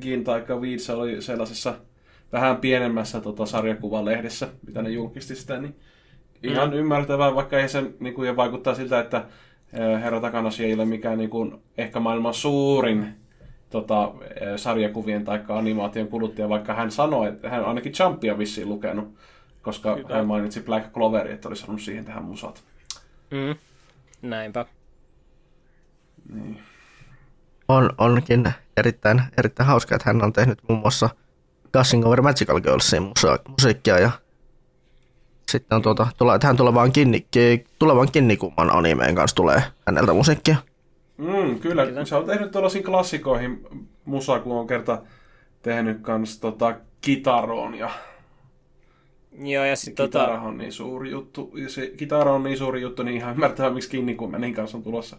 Gin 0.00 0.24
taikka 0.24 0.56
Weed, 0.56 0.78
se 0.78 0.92
oli 0.92 1.22
sellaisessa 1.22 1.74
vähän 2.32 2.56
pienemmässä 2.56 3.20
tota, 3.20 3.46
sarjakuvalehdessä, 3.46 4.48
mitä 4.66 4.82
ne 4.82 4.90
julkisti 4.90 5.34
sitä, 5.36 5.58
niin 5.58 5.76
ihan 6.42 6.70
mm. 6.70 6.76
ymmärtävää, 6.76 7.34
vaikka 7.34 7.58
ei 7.58 7.68
se 7.68 7.84
niinku, 8.00 8.22
ja 8.22 8.36
vaikuttaa 8.36 8.74
siltä, 8.74 9.00
että 9.00 9.24
herra 10.02 10.20
Takanashi 10.20 10.64
ei 10.64 10.74
ole 10.74 10.84
mikään 10.84 11.18
niinku, 11.18 11.62
ehkä 11.78 12.00
maailman 12.00 12.34
suurin 12.34 13.14
tota, 13.70 14.12
sarjakuvien 14.56 15.24
tai 15.24 15.40
animaation 15.48 16.08
kuluttaja, 16.08 16.48
vaikka 16.48 16.74
hän 16.74 16.90
sanoi, 16.90 17.28
että 17.28 17.50
hän 17.50 17.60
on 17.60 17.68
ainakin 17.68 17.92
Jumpia 17.98 18.38
vissiin 18.38 18.68
lukenut, 18.68 19.14
koska 19.62 19.96
Hyvä. 19.96 20.14
hän 20.14 20.26
mainitsi 20.26 20.60
Black 20.60 20.92
Cloverin, 20.92 21.34
että 21.34 21.48
olisi 21.48 21.62
halunnut 21.62 21.82
siihen 21.82 22.04
tehdä 22.04 22.20
musat. 22.20 22.64
Mm. 23.30 23.54
Näinpä. 24.22 24.66
Niin. 26.34 26.58
On, 27.68 27.90
onkin 27.98 28.52
erittäin, 28.76 29.22
erittäin 29.38 29.66
hauska, 29.66 29.94
että 29.94 30.10
hän 30.10 30.24
on 30.24 30.32
tehnyt 30.32 30.58
muun 30.68 30.80
muassa 30.80 31.10
Gushing 31.72 32.06
Over 32.06 32.22
Magical 32.22 32.60
Girlsin 32.60 33.12
musiikkia 33.48 33.98
ja 33.98 34.10
sitten 35.48 35.76
on 35.76 35.82
tuota, 35.82 36.06
tule, 36.18 36.38
tähän 36.38 36.56
tulevaan, 36.56 36.92
kinni, 36.92 37.26
ki- 37.30 37.64
tulevan 37.78 38.12
Kinnikumman 38.12 38.70
animeen 38.76 39.14
kanssa 39.14 39.34
tulee 39.36 39.62
häneltä 39.86 40.12
musiikkia. 40.12 40.56
Mm, 41.16 41.58
kyllä, 41.60 41.86
Kyllä. 41.86 42.04
se 42.04 42.14
on 42.16 42.24
tehnyt 42.26 42.50
tuollaisiin 42.50 42.84
klassikoihin 42.84 43.66
musaa, 44.04 44.40
kun 44.40 44.56
on 44.56 44.66
kerta 44.66 45.02
tehnyt 45.62 46.00
kans 46.02 46.40
tota, 46.40 46.74
kitaroon 47.00 47.74
ja 47.74 47.90
Joo, 49.42 49.64
ja 49.64 49.76
sitten 49.76 50.10
tota, 50.10 50.18
kitara 50.24 50.42
on 50.42 50.58
niin 50.58 50.72
suuri 50.72 51.10
juttu. 51.10 51.50
Ja 51.54 51.68
se 51.68 51.86
kitara 51.96 52.32
on 52.32 52.42
niin 52.42 52.58
suuri 52.58 52.80
juttu, 52.82 53.02
niin 53.02 53.16
ihan 53.16 53.34
ymmärtää, 53.34 53.70
miksi 53.70 53.90
Kinnikumenin 53.90 54.54
kanssa 54.54 54.76
on 54.76 54.82
tulossa. 54.82 55.16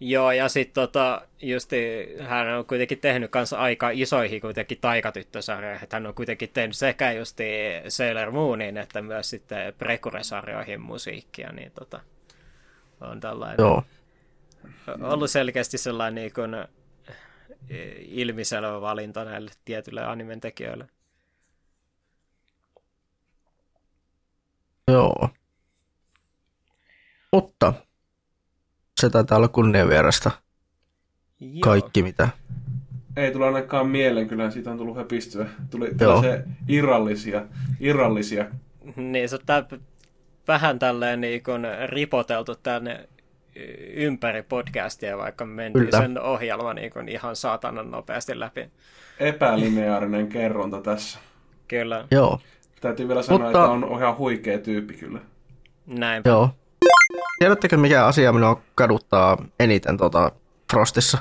Joo, 0.00 0.32
ja 0.32 0.48
sitten 0.48 0.74
tota, 0.74 1.22
justi, 1.42 2.06
hän 2.20 2.48
on 2.48 2.66
kuitenkin 2.66 2.98
tehnyt 2.98 3.30
kanssa 3.30 3.58
aika 3.58 3.90
isoihin 3.90 4.40
kuitenkin 4.40 4.78
taikatyttösarjoihin. 4.80 5.82
Että 5.82 5.96
Hän 5.96 6.06
on 6.06 6.14
kuitenkin 6.14 6.50
tehnyt 6.52 6.76
sekä 6.76 7.12
justi 7.12 7.44
Sailor 7.88 8.30
Moonin 8.30 8.76
että 8.76 9.02
myös 9.02 9.30
sitten 9.30 9.74
Prekure-sarjoihin 9.74 10.80
musiikkia, 10.80 11.52
niin 11.52 11.72
tota, 11.72 12.00
on 13.00 13.20
tällainen 13.20 13.56
Joo, 13.58 13.82
ollut 15.02 15.30
selkeästi 15.30 15.78
sellainen 15.78 16.14
niin 16.14 16.32
kuin, 16.32 16.56
ilmiselvä 17.98 18.80
valinta 18.80 19.24
näille 19.24 19.50
tietyille 19.64 20.04
animen 20.04 20.40
tekijöille. 20.40 20.88
joo. 24.88 25.28
Mutta 27.32 27.72
se 29.00 29.10
taitaa 29.10 29.38
olla 29.38 29.48
kunnianvierasta 29.48 30.30
Joo. 31.40 31.60
kaikki, 31.60 32.02
mitä 32.02 32.28
Ei 33.16 33.32
tule 33.32 33.46
ainakaan 33.46 33.88
mieleen, 33.88 34.28
kyllä 34.28 34.50
siitä 34.50 34.70
on 34.70 34.78
tullut 34.78 34.96
höpistyä. 34.96 35.46
Tuli 35.70 35.94
tällaisia 35.96 36.38
irrallisia, 36.68 37.42
irrallisia. 37.80 38.46
Niin, 38.96 39.28
se 39.28 39.36
on 39.36 39.42
tää, 39.46 39.64
vähän 40.48 40.78
tälleen 40.78 41.20
niin 41.20 41.42
kuin 41.42 41.66
ripoteltu 41.86 42.54
tänne 42.54 43.08
ympäri 43.94 44.42
podcastia, 44.42 45.18
vaikka 45.18 45.44
me 45.46 45.54
mentiin 45.54 45.84
Kyllä. 45.84 45.98
sen 45.98 46.20
ohjelma 46.20 46.74
niin 46.74 46.92
kuin 46.92 47.08
ihan 47.08 47.36
saatanan 47.36 47.90
nopeasti 47.90 48.40
läpi. 48.40 48.70
epälineaarinen 49.20 50.26
kerronta 50.28 50.80
tässä. 50.80 51.18
Kyllä, 51.68 52.06
Joo, 52.10 52.40
Täytyy 52.80 53.08
vielä 53.08 53.22
sanoa, 53.22 53.38
Mutta- 53.42 53.64
että 53.64 53.70
on 53.70 53.98
ihan 53.98 54.18
huikea 54.18 54.58
tyyppi 54.58 54.94
kyllä. 54.94 55.18
näin. 55.86 56.22
joo. 56.24 56.50
Tiedättekö, 57.38 57.76
mikä 57.76 58.06
asia 58.06 58.32
minua 58.32 58.60
kaduttaa 58.74 59.36
eniten 59.60 59.96
tota 59.96 60.32
Frostissa? 60.72 61.18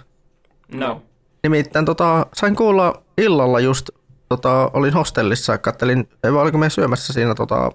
No, 0.72 1.02
Nimittäin 1.44 1.86
tota, 1.86 2.26
sain 2.34 2.56
kuulla 2.56 3.04
illalla 3.18 3.60
just, 3.60 3.90
tota, 4.30 4.72
olin 4.74 4.94
hostellissa 4.94 5.54
ja 5.54 5.58
kattelin, 5.58 6.10
ei 6.24 6.34
vaan 6.34 6.44
oliko 6.44 6.58
me 6.58 6.70
syömässä 6.70 7.14
siinä 7.14 7.36
tota, 7.36 7.72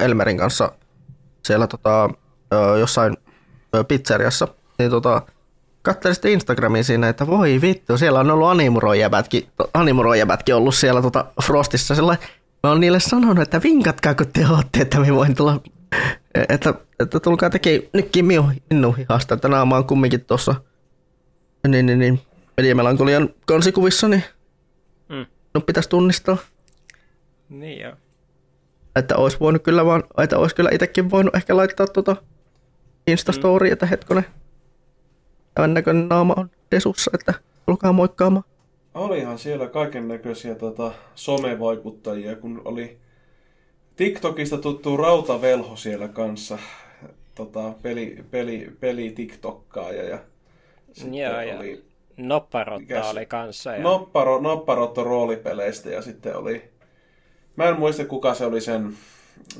Elmerin 0.00 0.38
kanssa 0.38 0.72
siellä 1.44 1.66
tota, 1.66 2.10
jossain 2.80 3.16
pizzeriassa, 3.88 4.48
niin 4.78 4.90
tota, 4.90 5.22
katselin 5.82 6.14
sitten 6.14 6.32
Instagramiin 6.32 6.84
siinä, 6.84 7.08
että 7.08 7.26
voi 7.26 7.60
vittu, 7.60 7.98
siellä 7.98 8.20
on 8.20 8.30
ollut 8.30 8.48
animurojäbätkin, 8.48 9.48
animurojäbätkin 9.74 10.54
ollut 10.54 10.74
siellä 10.74 11.02
tota 11.02 11.24
Frostissa, 11.42 11.94
sillä 11.94 12.16
mä 12.62 12.70
oon 12.70 12.80
niille 12.80 13.00
sanonut, 13.00 13.38
että 13.38 13.60
vinkatkaa 13.62 14.14
kun 14.14 14.26
te 14.32 14.46
ootte, 14.50 14.80
että 14.80 15.00
me 15.00 15.14
voin 15.14 15.34
tulla, 15.34 15.60
että, 16.48 16.74
että 17.00 17.20
tulkaa 17.20 17.50
tekee 17.50 17.88
nytkin 17.92 18.24
minun, 18.24 18.52
minun 18.70 18.96
hihasta, 18.96 19.34
että 19.34 19.48
naama 19.48 19.76
on 19.76 19.84
kumminkin 19.86 20.24
tuossa 20.24 20.54
niin, 21.68 21.86
niin, 21.86 21.98
niin, 21.98 22.20
mediamelankolian 22.56 23.28
kansikuvissa, 23.46 24.08
niin 24.08 24.24
Mm. 25.08 25.26
no 25.54 25.60
pitäisi 25.60 25.88
tunnistaa. 25.88 26.36
niin 27.48 27.80
joo. 27.80 27.92
Että 28.96 29.16
olisi 29.16 29.40
voinut 29.40 29.62
kyllä 29.62 29.84
vaan, 29.84 30.04
että 30.22 30.38
olisi 30.38 30.56
kyllä 30.56 30.70
itsekin 30.72 31.10
voinut 31.10 31.34
ehkä 31.34 31.56
laittaa 31.56 31.86
tota 31.86 32.16
Instastory, 33.06 33.66
mm. 33.66 33.72
että 33.72 33.86
hetkonen, 33.86 34.24
tämän 35.54 35.74
näköinen 35.74 36.08
naama 36.08 36.34
on 36.36 36.50
desussa, 36.70 37.10
että 37.14 37.34
tulkaa 37.66 37.92
moikkaamaan. 37.92 38.44
Olihan 38.94 39.38
siellä 39.38 39.66
kaiken 39.66 40.08
näköisiä 40.08 40.54
tota, 40.54 40.92
somevaikuttajia, 41.14 42.36
kun 42.36 42.62
oli 42.64 42.98
TikTokista 44.00 44.58
tuttu 44.58 44.96
Rautavelho 44.96 45.76
siellä 45.76 46.08
kanssa, 46.08 46.58
tota, 47.34 47.72
peli, 47.82 48.24
peli, 48.30 48.72
peli 48.80 49.10
TikTokkaaja 49.10 50.02
ja 50.02 50.18
sitten 50.92 51.14
Joo, 51.14 51.40
ja 51.40 51.58
oli 51.58 51.84
Nopparotta 52.16 52.80
Mikäs? 52.80 53.10
oli 53.10 53.26
kanssa. 53.26 53.72
Ja... 53.72 53.82
Nopparo, 53.82 54.40
Nopparotto 54.40 55.04
roolipeleistä 55.04 55.90
ja 55.90 56.02
sitten 56.02 56.36
oli, 56.36 56.70
mä 57.56 57.64
en 57.64 57.78
muista 57.78 58.04
kuka 58.04 58.34
se 58.34 58.46
oli 58.46 58.60
sen, 58.60 58.92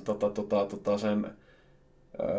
tota, 0.04 0.30
tota, 0.30 0.64
tota, 0.64 0.98
sen 0.98 1.24
ä, 1.24 1.30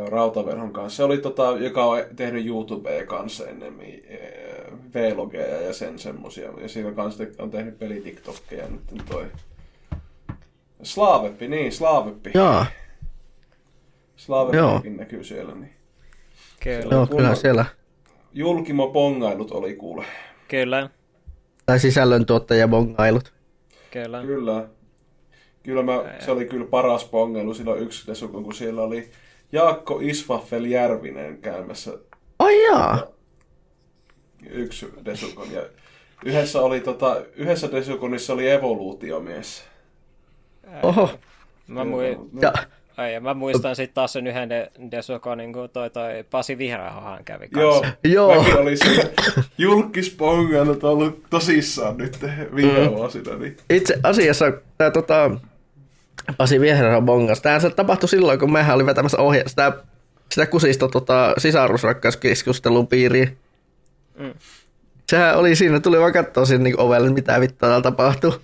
Rautaverhon 0.09 0.73
kanssa. 0.73 0.97
Se 0.97 1.03
oli 1.03 1.17
tota, 1.17 1.55
joka 1.59 1.85
on 1.85 2.03
tehnyt 2.15 2.45
YouTubea 2.45 3.05
kanssa 3.05 3.47
ennemmin, 3.47 4.03
ä, 4.95 5.15
vlogeja 5.15 5.61
ja 5.61 5.73
sen 5.73 5.99
semmosia. 5.99 6.51
Ja 6.61 6.69
siinä 6.69 6.91
kanssa 6.91 7.23
on 7.39 7.51
tehnyt 7.51 7.79
pelitiktokkeja 7.79 8.67
nyt 8.69 9.05
toi. 9.09 9.25
Slaaveppi, 10.83 11.47
niin, 11.47 11.71
Slaaveppi. 11.71 12.31
Jaa, 12.33 12.65
Slaaveppikin 14.15 14.97
näkyy 14.97 15.23
siellä. 15.23 15.55
Niin. 15.55 15.73
Kyllä, 16.63 16.95
joo, 16.95 17.07
kyllä 17.07 17.35
siellä. 17.35 17.65
Julkimo 18.33 18.87
pongailut 18.87 19.51
oli 19.51 19.75
kuule. 19.75 20.05
kyllä. 20.47 20.89
Tai 21.65 21.79
sisällöntuottaja 21.79 22.67
bongailut. 22.67 23.33
Kyllä. 23.91 24.21
Kyllä. 24.21 24.67
Kyllä 25.63 25.83
mä, 25.83 26.03
se 26.19 26.31
oli 26.31 26.45
kyllä 26.45 26.65
paras 26.65 27.05
pongailu 27.05 27.53
silloin 27.53 27.81
yksi 27.81 28.07
desukon, 28.07 28.43
kun 28.43 28.53
siellä 28.53 28.81
oli 28.81 29.11
Jaakko 29.51 29.99
Isvaffel 30.01 30.65
Järvinen 30.65 31.37
käymässä 31.41 31.91
Ai 32.39 32.63
jaa. 32.65 33.07
yksi 34.49 34.93
desukon. 35.05 35.51
Ja 35.51 35.61
yhdessä, 36.25 36.61
oli, 36.61 36.79
tota, 36.79 37.21
yhdessä 37.35 37.71
desukonissa 37.71 38.33
oli 38.33 38.49
evoluutiomies. 38.49 39.63
Oho. 40.83 41.19
Mä, 41.67 41.83
mui... 41.83 42.17
Ja, 42.41 42.53
Ai, 42.97 43.13
ja 43.13 43.21
mä 43.21 43.33
muistan 43.33 43.75
sitten 43.75 43.93
taas 43.95 44.13
sen 44.13 44.27
yhden 44.27 44.49
de- 44.49 44.71
Desukon, 44.91 45.37
niin 45.37 45.53
kuin 45.53 45.69
toi, 45.69 45.89
toi 45.89 46.23
Pasi 46.31 46.57
Vihreähohan 46.57 47.23
kävi 47.23 47.47
Joo, 47.55 47.81
kanssa. 47.81 47.97
Joo. 48.03 48.37
mäkin 48.41 48.57
oli 48.57 48.77
siinä 48.77 49.03
julkispongailut 49.57 50.83
ollut 50.83 51.23
tosissaan 51.29 51.97
nyt 51.97 52.17
viime 52.55 52.79
Mm. 52.87 52.89
vuosina. 52.95 53.35
Niin. 53.37 53.57
itse 53.69 53.99
asiassa 54.03 54.51
tämä 54.77 54.91
tota, 54.91 55.31
Pasi 56.37 56.59
Vieherä 56.59 57.01
bongas. 57.01 57.41
Tämähän 57.41 57.61
se 57.61 57.69
tapahtui 57.69 58.09
silloin, 58.09 58.39
kun 58.39 58.51
mehän 58.51 58.75
oli 58.75 58.85
vetämässä 58.85 59.17
ohje 59.17 59.43
sitä, 59.47 59.71
sitä 60.31 60.45
kusista 60.45 60.87
tota, 60.87 61.33
sisarusrakkauskeskustelun 61.37 62.87
piiriin. 62.87 63.37
Mm. 64.19 64.33
Sehän 65.11 65.37
oli 65.37 65.55
siinä, 65.55 65.79
tuli 65.79 65.99
vaan 65.99 66.13
katsoa 66.13 66.45
sinne 66.45 66.63
niin 66.63 66.79
ovelle, 66.79 67.09
mitä 67.09 67.39
vittua 67.39 67.69
täällä 67.69 67.81
tapahtuu. 67.83 68.35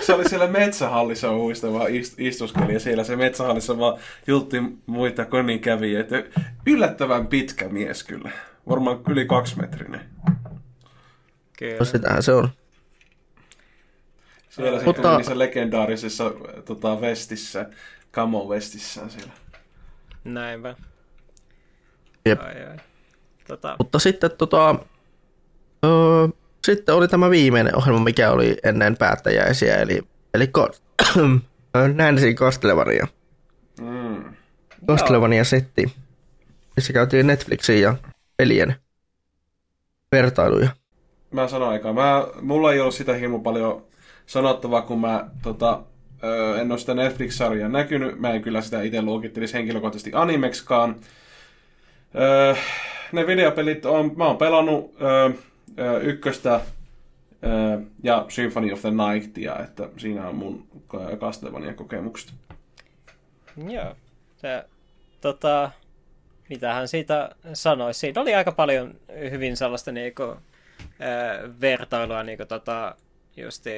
Se 0.00 0.14
oli 0.14 0.28
siellä 0.28 0.46
metsähallissa 0.46 1.32
muista 1.32 1.72
vaan 1.72 1.86
ist- 1.88 2.14
istuskeli 2.18 2.72
ja 2.72 2.80
siellä 2.80 3.04
se 3.04 3.16
metsähallissa 3.16 3.78
vaan 3.78 3.98
jultti 4.26 4.56
muita 4.86 5.24
konikävijöitä. 5.24 6.22
Yllättävän 6.66 7.26
pitkä 7.26 7.68
mies 7.68 8.04
kyllä. 8.04 8.30
Varmaan 8.68 9.00
yli 9.08 9.26
kaksimetrinen. 9.26 10.00
Kyllä. 11.58 11.84
Sitähän 11.84 12.22
se 12.22 12.32
on. 12.32 12.48
Siellä 14.48 14.78
sitten 14.78 14.84
Mutta- 14.94 15.16
niissä 15.16 15.38
legendaarisessa 15.38 16.32
tota, 16.64 17.00
vestissä, 17.00 17.66
camo 18.12 18.48
vestissään 18.48 19.10
siellä. 19.10 19.32
Näinpä. 20.24 20.74
Jep. 22.26 22.40
Ai, 22.40 22.64
ai. 22.66 22.76
Tota, 23.48 23.76
Mutta 23.78 23.98
sitten 23.98 24.30
tota, 24.38 24.74
öö, 25.84 26.28
sitten 26.64 26.94
oli 26.94 27.08
tämä 27.08 27.30
viimeinen 27.30 27.76
ohjelma, 27.76 28.00
mikä 28.00 28.30
oli 28.30 28.56
ennen 28.64 28.96
päättäjäisiä, 28.96 29.76
eli, 29.76 30.02
eli 30.34 30.50
ko- 30.58 30.76
Nancy 31.94 32.34
Castlevania. 32.34 33.06
Mm. 33.80 34.24
Castlevania 34.88 35.44
setti, 35.44 35.92
missä 36.76 36.92
käytiin 36.92 37.26
Netflixin 37.26 37.80
ja 37.80 37.94
pelien 38.36 38.74
vertailuja. 40.12 40.68
Mä 41.30 41.48
sanoin 41.48 41.72
aikaa. 41.72 41.92
Mä, 41.92 42.26
mulla 42.40 42.72
ei 42.72 42.80
ollut 42.80 42.94
sitä 42.94 43.14
hirmu 43.14 43.38
paljon 43.38 43.82
sanottavaa, 44.26 44.82
kun 44.82 45.00
mä 45.00 45.30
tota, 45.42 45.82
ö, 46.24 46.60
en 46.60 46.70
ole 46.70 46.78
sitä 46.78 46.94
Netflix-sarjaa 46.94 47.68
näkynyt. 47.68 48.18
Mä 48.20 48.30
en 48.30 48.42
kyllä 48.42 48.60
sitä 48.60 48.82
itse 48.82 49.02
luokittelisi 49.02 49.54
henkilökohtaisesti 49.54 50.10
animekskaan. 50.14 50.96
Ö, 52.14 52.56
ne 53.12 53.26
videopelit 53.26 53.86
on, 53.86 54.12
mä 54.16 54.26
oon 54.26 54.36
pelannut 54.36 54.94
ö, 55.00 55.24
ö, 55.24 55.32
ykköstä 56.02 56.60
ja 58.02 58.26
Symphony 58.28 58.72
of 58.72 58.80
the 58.80 58.90
Nightia, 58.90 59.58
että 59.58 59.88
siinä 59.96 60.28
on 60.28 60.34
mun 60.34 60.68
Castlevania 61.20 61.74
kokemukset. 61.74 62.34
Joo. 63.68 63.96
Se, 64.36 64.64
tota, 65.20 65.70
mitähän 66.48 66.88
siitä 66.88 67.30
sanoisi? 67.54 68.00
Siinä 68.00 68.20
oli 68.20 68.34
aika 68.34 68.52
paljon 68.52 68.94
hyvin 69.30 69.56
sellaista 69.56 69.92
niinku, 69.92 70.36
vertailua 71.60 72.22
niinku, 72.22 72.46
tota, 72.46 72.96
justi 73.36 73.70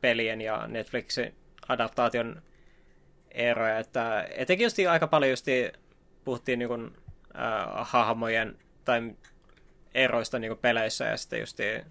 pelien 0.00 0.40
ja 0.40 0.66
Netflixin 0.66 1.34
adaptaation 1.68 2.42
eroja. 3.30 3.78
Että 3.78 4.26
etenkin 4.30 4.64
justi 4.64 4.86
aika 4.86 5.06
paljon 5.06 5.30
justi 5.30 5.72
puhuttiin 6.24 6.58
niinku, 6.58 6.74
äh, 6.74 7.88
hahmojen 7.88 8.58
tai 8.84 9.14
eroista 9.94 10.38
niinku 10.38 10.56
peleissä 10.56 11.04
ja 11.04 11.16
sitten 11.16 11.40
justi 11.40 11.74
äh, 11.74 11.82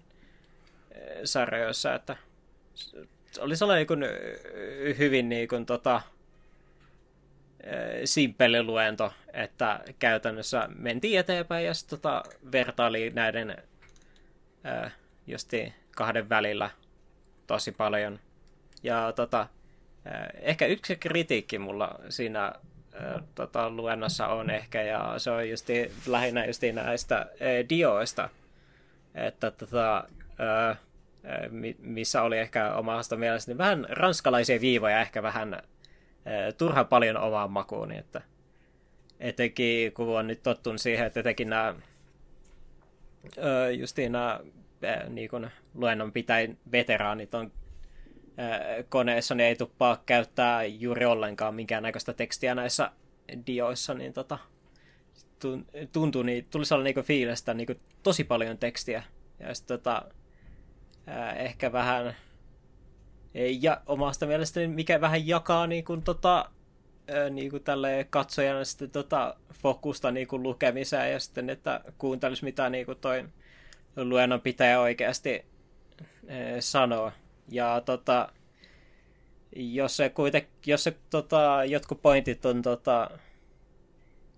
sarjoissa, 1.24 1.94
että 1.94 2.16
oli 3.38 3.56
sellainen 3.56 3.86
niin 3.86 4.98
hyvin 4.98 5.28
niin 5.28 5.48
kuin, 5.48 5.66
tota, 5.66 6.02
simppeli 8.04 8.62
luento, 8.62 9.12
että 9.32 9.80
käytännössä 9.98 10.68
mentiin 10.76 11.18
eteenpäin 11.18 11.66
ja 11.66 11.74
sitten 11.74 11.98
tota, 11.98 12.22
vertaili 12.52 13.10
näiden 13.10 13.56
ää, 14.64 14.90
justi 15.26 15.74
kahden 15.96 16.28
välillä 16.28 16.70
tosi 17.46 17.72
paljon. 17.72 18.20
Ja 18.82 19.12
tota, 19.12 19.46
ehkä 20.40 20.66
yksi 20.66 20.96
kritiikki 20.96 21.58
mulla 21.58 22.00
siinä 22.08 22.52
tota, 23.34 23.70
luennossa 23.70 24.26
on 24.26 24.50
ehkä, 24.50 24.82
ja 24.82 25.14
se 25.18 25.30
on 25.30 25.50
justi, 25.50 25.92
lähinnä 26.06 26.46
justi 26.46 26.72
näistä 26.72 27.16
ää, 27.16 27.28
dioista, 27.68 28.28
että 29.14 29.50
tota, 29.50 30.04
ää, 30.38 30.76
ää, 31.24 31.48
mi- 31.50 31.76
missä 31.78 32.22
oli 32.22 32.38
ehkä 32.38 32.74
omasta 32.74 33.16
mielestäni 33.16 33.58
vähän 33.58 33.86
ranskalaisia 33.88 34.60
viivoja, 34.60 35.00
ehkä 35.00 35.22
vähän 35.22 35.54
ää, 35.54 36.52
turhan 36.58 36.86
paljon 36.86 37.16
omaan 37.16 37.50
niin 37.88 37.98
että 37.98 38.22
etenkin 39.20 39.92
kun 39.92 40.18
on 40.18 40.26
nyt 40.26 40.42
tottunut 40.42 40.80
siihen, 40.80 41.06
että 41.06 41.20
etenkin 41.20 41.50
nämä 41.50 41.74
justiin 43.78 44.12
nämä 44.12 44.40
niin 45.08 45.28
kuin 45.28 45.50
luennonpitäjän 45.74 46.58
veteraanit 46.72 47.34
on 47.34 47.52
koneessa, 48.88 49.34
niin 49.34 49.46
ei 49.46 49.56
tuppaa 49.56 50.02
käyttää 50.06 50.64
juuri 50.64 51.04
ollenkaan 51.04 51.54
minkäännäköistä 51.54 52.12
tekstiä 52.12 52.54
näissä 52.54 52.90
dioissa, 53.46 53.94
niin 53.94 54.12
tota, 54.12 54.38
tun- 55.44 55.88
tuntuu, 55.92 56.22
niin 56.22 56.46
tuli 56.50 56.64
sellainen 56.64 56.94
niin 56.94 57.04
fiilis, 57.04 57.40
että 57.40 57.54
niin 57.54 57.80
tosi 58.02 58.24
paljon 58.24 58.58
tekstiä. 58.58 59.02
Ja 59.40 59.54
sitten 59.54 59.78
tota, 59.78 60.02
ää, 61.06 61.32
ehkä 61.32 61.72
vähän 61.72 62.14
ja 63.60 63.80
omasta 63.86 64.26
mielestäni 64.26 64.66
mikä 64.66 65.00
vähän 65.00 65.26
jakaa 65.26 65.66
niin 65.66 65.84
kuin, 65.84 66.02
tota, 66.02 66.50
ää, 67.08 67.30
niin 67.30 67.50
kuin 67.50 67.62
tälle 67.62 68.06
katsojana 68.10 68.64
sitten 68.64 68.90
tota, 68.90 69.36
fokusta 69.54 70.10
niin 70.10 70.26
kuin 70.26 70.42
lukemiseen 70.42 71.12
ja 71.12 71.20
sitten, 71.20 71.50
että 71.50 71.80
kuuntelisi 71.98 72.44
mitä 72.44 72.70
niin 72.70 72.86
kuin 72.86 72.98
toi 72.98 73.24
luennonpitäjä 73.96 74.80
oikeasti 74.80 75.44
ää, 76.28 76.60
sanoo. 76.60 77.12
Ja 77.48 77.80
tota, 77.80 78.28
jos 79.56 79.96
se 79.96 80.08
kuiten, 80.08 80.42
jos 80.66 80.84
se 80.84 80.96
tota, 81.10 81.64
jotkut 81.64 82.02
pointit 82.02 82.46
on 82.46 82.62
tota, 82.62 83.10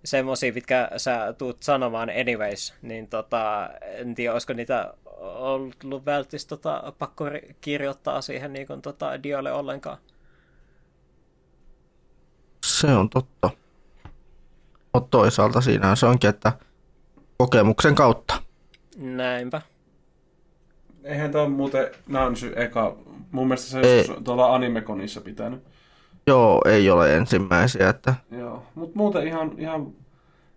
semmosia, 0.05 0.53
mitkä 0.53 0.91
sä 0.97 1.35
tuut 1.39 1.63
sanomaan 1.63 2.11
anyways, 2.21 2.75
niin 2.83 3.09
tota, 3.09 3.71
en 3.83 4.15
tiedä, 4.15 4.33
olisiko 4.33 4.53
niitä 4.53 4.95
ollut 5.21 6.05
välttis 6.07 6.47
tota, 6.47 6.93
pakko 6.99 7.25
kirjoittaa 7.61 8.23
siihen 8.23 8.53
niin 8.53 8.67
kuin, 8.67 8.83
tota, 8.83 9.23
diolle 9.23 9.53
ollenkaan. 9.53 9.99
Se 12.65 12.87
on 12.87 13.11
totta. 13.11 13.51
Mutta 14.95 15.11
toisaalta 15.11 15.61
siinä 15.61 15.97
se 15.97 16.07
onkin, 16.07 16.31
että 16.31 16.53
kokemuksen 17.37 17.95
kautta. 17.95 18.43
Näinpä. 18.97 19.63
Eihän 21.05 21.31
tämä 21.31 21.49
muuten 21.49 21.91
Nansy 22.07 22.53
eka. 22.57 22.97
Mun 23.31 23.49
mielestä 23.49 23.71
se 23.71 23.81
Ei. 23.81 23.99
joskus 23.99 24.25
tuolla 24.25 24.55
Animeconissa 24.55 25.21
pitänyt. 25.21 25.65
Joo, 26.27 26.61
ei 26.67 26.91
ole 26.91 27.17
ensimmäisiä, 27.17 27.89
että 27.89 28.15
Joo, 28.31 28.63
mutta 28.75 28.99
muuten 28.99 29.27
ihan, 29.27 29.53
ihan, 29.59 29.93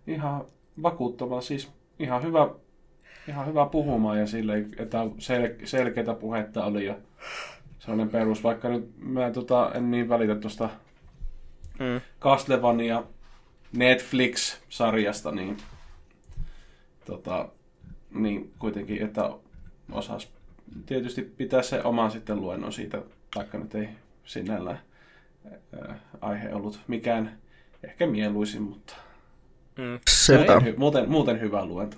ihan 0.06 0.44
vakuuttava, 0.82 1.40
siis 1.40 1.70
ihan 1.98 2.22
hyvä, 2.22 2.48
ihan 3.28 3.46
hyvä 3.46 3.66
puhumaan 3.66 4.18
ja 4.18 4.26
sille, 4.26 4.64
että 4.76 5.06
sel, 5.18 5.48
selkeitä 5.64 6.14
puhetta 6.14 6.64
oli 6.64 6.86
ja 6.86 6.94
sellainen 7.78 8.08
perus, 8.08 8.42
vaikka 8.44 8.68
nyt 8.68 8.90
mä 8.98 9.30
tota, 9.30 9.70
en 9.74 9.90
niin 9.90 10.08
välitä 10.08 10.34
tuosta 10.34 10.68
Mm. 11.78 12.00
Castlevania 12.20 13.04
Netflix-sarjasta, 13.72 15.32
niin, 15.32 15.56
tota, 17.04 17.48
niin 18.10 18.52
kuitenkin, 18.58 19.02
että 19.02 19.30
osas 19.92 20.32
tietysti 20.86 21.22
pitää 21.22 21.62
se 21.62 21.82
oman 21.82 22.10
sitten 22.10 22.40
luennon 22.40 22.72
siitä, 22.72 23.02
vaikka 23.36 23.58
nyt 23.58 23.74
ei 23.74 23.88
sinällään 24.24 24.80
ää, 25.82 25.98
aihe 26.20 26.54
ollut 26.54 26.80
mikään 26.88 27.38
ehkä 27.82 28.06
mieluisin, 28.06 28.62
mutta 28.62 28.94
Mm. 29.78 29.98
sepä. 30.10 30.38
muuten, 30.52 30.74
hy- 30.74 30.78
muuten, 30.78 31.10
muuten 31.10 31.40
hyvä 31.40 31.64
luento. 31.66 31.96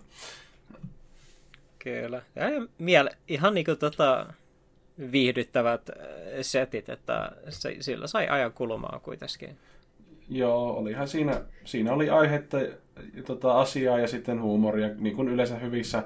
Kyllä. 1.78 2.22
Ja 2.36 2.44
miele, 2.78 3.10
ihan 3.28 3.54
niinku 3.54 3.76
tota, 3.76 4.26
viihdyttävät 5.12 5.90
setit, 6.42 6.88
että 6.88 7.32
se, 7.48 7.76
sillä 7.80 8.06
sai 8.06 8.28
ajan 8.28 8.52
kulumaan 8.52 9.00
kuitenkin. 9.00 9.56
Joo, 10.28 10.72
olihan 10.76 11.08
siinä, 11.08 11.40
siinä 11.64 11.92
oli 11.92 12.10
aihetta, 12.10 12.56
tota, 13.26 13.60
asiaa 13.60 13.98
ja 13.98 14.08
sitten 14.08 14.42
huumoria, 14.42 14.88
niin 14.98 15.16
kuin 15.16 15.28
yleensä 15.28 15.58
hyvissä 15.58 16.02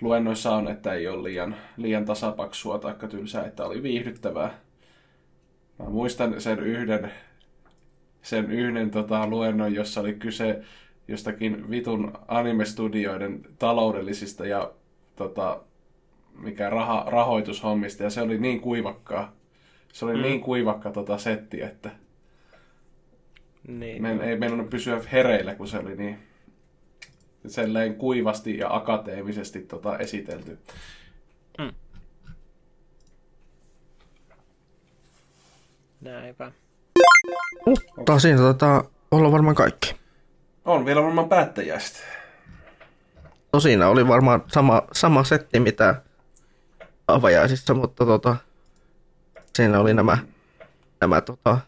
luennoissa 0.00 0.54
on, 0.54 0.68
että 0.68 0.92
ei 0.92 1.08
ole 1.08 1.22
liian, 1.22 1.56
liian 1.76 2.04
tasapaksua 2.04 2.78
tai 2.78 2.94
tylsää, 3.10 3.44
että 3.46 3.64
oli 3.64 3.82
viihdyttävää. 3.82 4.60
Mä 5.78 5.90
muistan 5.90 6.40
sen 6.40 6.58
yhden, 6.60 7.12
sen 8.22 8.50
yhden 8.50 8.90
tota, 8.90 9.26
luennon, 9.26 9.74
jossa 9.74 10.00
oli 10.00 10.14
kyse 10.14 10.62
jostakin 11.08 11.70
vitun 11.70 12.12
anime-studioiden 12.28 13.42
taloudellisista 13.58 14.46
ja 14.46 14.72
tota, 15.16 15.60
mikä 16.38 16.70
raha, 16.70 17.04
rahoitushommista, 17.08 18.02
ja 18.02 18.10
se 18.10 18.22
oli 18.22 18.38
niin 18.38 18.60
kuivakkaa. 18.60 19.32
Se 19.92 20.04
oli 20.04 20.14
mm. 20.16 20.22
niin 20.22 20.40
kuivakka 20.40 20.90
tota 20.90 21.18
setti, 21.18 21.62
että 21.62 21.90
Niin. 23.68 24.02
me, 24.02 24.18
ei 24.22 24.38
meillä 24.38 24.64
pysyä 24.64 25.00
hereillä, 25.12 25.54
kun 25.54 25.68
se 25.68 25.78
oli 25.78 25.96
niin 25.96 26.18
selleen 27.46 27.94
kuivasti 27.94 28.58
ja 28.58 28.74
akateemisesti 28.74 29.60
tota 29.60 29.98
esitelty. 29.98 30.58
Näinpä. 36.00 36.52
Mutta 37.96 38.18
siinä 38.18 38.38
taitaa 38.38 38.84
olla 39.10 39.32
varmaan 39.32 39.56
kaikki. 39.56 39.96
On 40.64 40.84
vielä 40.84 41.02
varmaan 41.02 41.28
päättäjäistä. 41.28 41.98
No 43.52 43.60
siinä 43.60 43.88
oli 43.88 44.08
varmaan 44.08 44.42
sama, 44.46 44.82
sama 44.92 45.24
setti, 45.24 45.60
mitä 45.60 46.02
avajaisissa, 47.08 47.74
mutta 47.74 48.06
tota, 48.06 48.36
siinä 49.56 49.80
oli 49.80 49.94
nämä, 49.94 50.18
nämä 51.00 51.20
tota, 51.20 51.58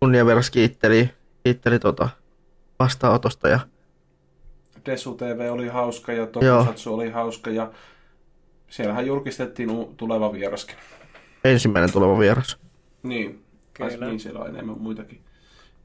kunniaveras 0.00 0.50
kiitteli, 0.50 1.10
kiitteli 1.44 1.78
tota, 1.78 2.08
vastaanotosta 2.78 3.48
ja 3.48 3.60
Desu 4.86 5.14
TV 5.14 5.48
oli 5.52 5.68
hauska 5.68 6.12
ja. 6.12 6.26
Tokusatsu 6.26 6.94
oli 6.94 7.10
hauska 7.10 7.50
ja 7.50 7.70
siellähän 8.70 9.06
julkistettiin 9.06 9.70
tuleva 9.96 10.32
vieraskin. 10.32 10.76
ensimmäinen 11.44 11.92
tuleva 11.92 12.18
vieras. 12.18 12.58
Niin, 13.02 13.44
Kyllä. 13.74 14.06
niin 14.06 14.20
siellä 14.20 14.40
on 14.40 14.48
enemmän 14.48 14.78
muitakin. 14.78 15.20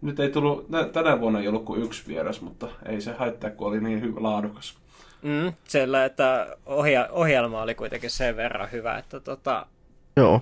Nyt 0.02 0.20
ei 0.20 0.30
tullut, 0.30 0.70
nä- 0.70 0.84
tänä 0.88 1.20
vuonna 1.20 1.40
ei 1.40 1.48
ollut 1.48 1.66
kuin 1.66 1.84
yksi 1.84 2.08
vieras, 2.08 2.42
mutta 2.42 2.68
ei 2.86 3.02
se 3.02 3.12
haittaa, 3.14 3.50
kun 3.50 3.68
oli 3.68 3.80
niin 3.82 4.02
hyvä 4.02 4.24
laadukas. 4.24 4.78
Mm, 5.22 5.54
sillä, 5.68 6.06
että 6.06 6.58
ohja- 6.66 7.08
ohjelma 7.12 7.62
oli 7.62 7.76
kuitenkin 7.76 8.10
sen 8.10 8.36
verran 8.36 8.72
hyvä, 8.72 8.98
että, 8.98 9.20
tota, 9.20 9.66
Joo, 10.18 10.42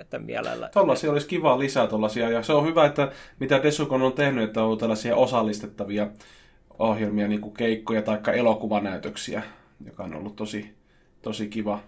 että 0.00 0.18
mielellä... 0.18 0.68
Tollaisia 0.68 1.10
olisi 1.10 1.26
kiva 1.26 1.58
lisää 1.58 1.86
tollasia, 1.86 2.30
ja 2.30 2.42
se 2.42 2.52
on 2.52 2.66
hyvä, 2.66 2.86
että 2.86 3.12
mitä 3.38 3.62
Desukon 3.62 4.02
on 4.02 4.12
tehnyt, 4.12 4.44
että 4.44 4.62
on 4.62 4.78
tällaisia 4.78 5.16
osallistettavia 5.16 6.06
ohjelmia, 6.78 7.28
niin 7.28 7.40
kuin 7.40 7.54
keikkoja 7.54 8.02
tai 8.02 8.18
elokuvanäytöksiä, 8.34 9.42
joka 9.86 10.04
on 10.04 10.14
ollut 10.14 10.36
tosi, 10.36 10.74
tosi 11.22 11.48
kiva. 11.48 11.80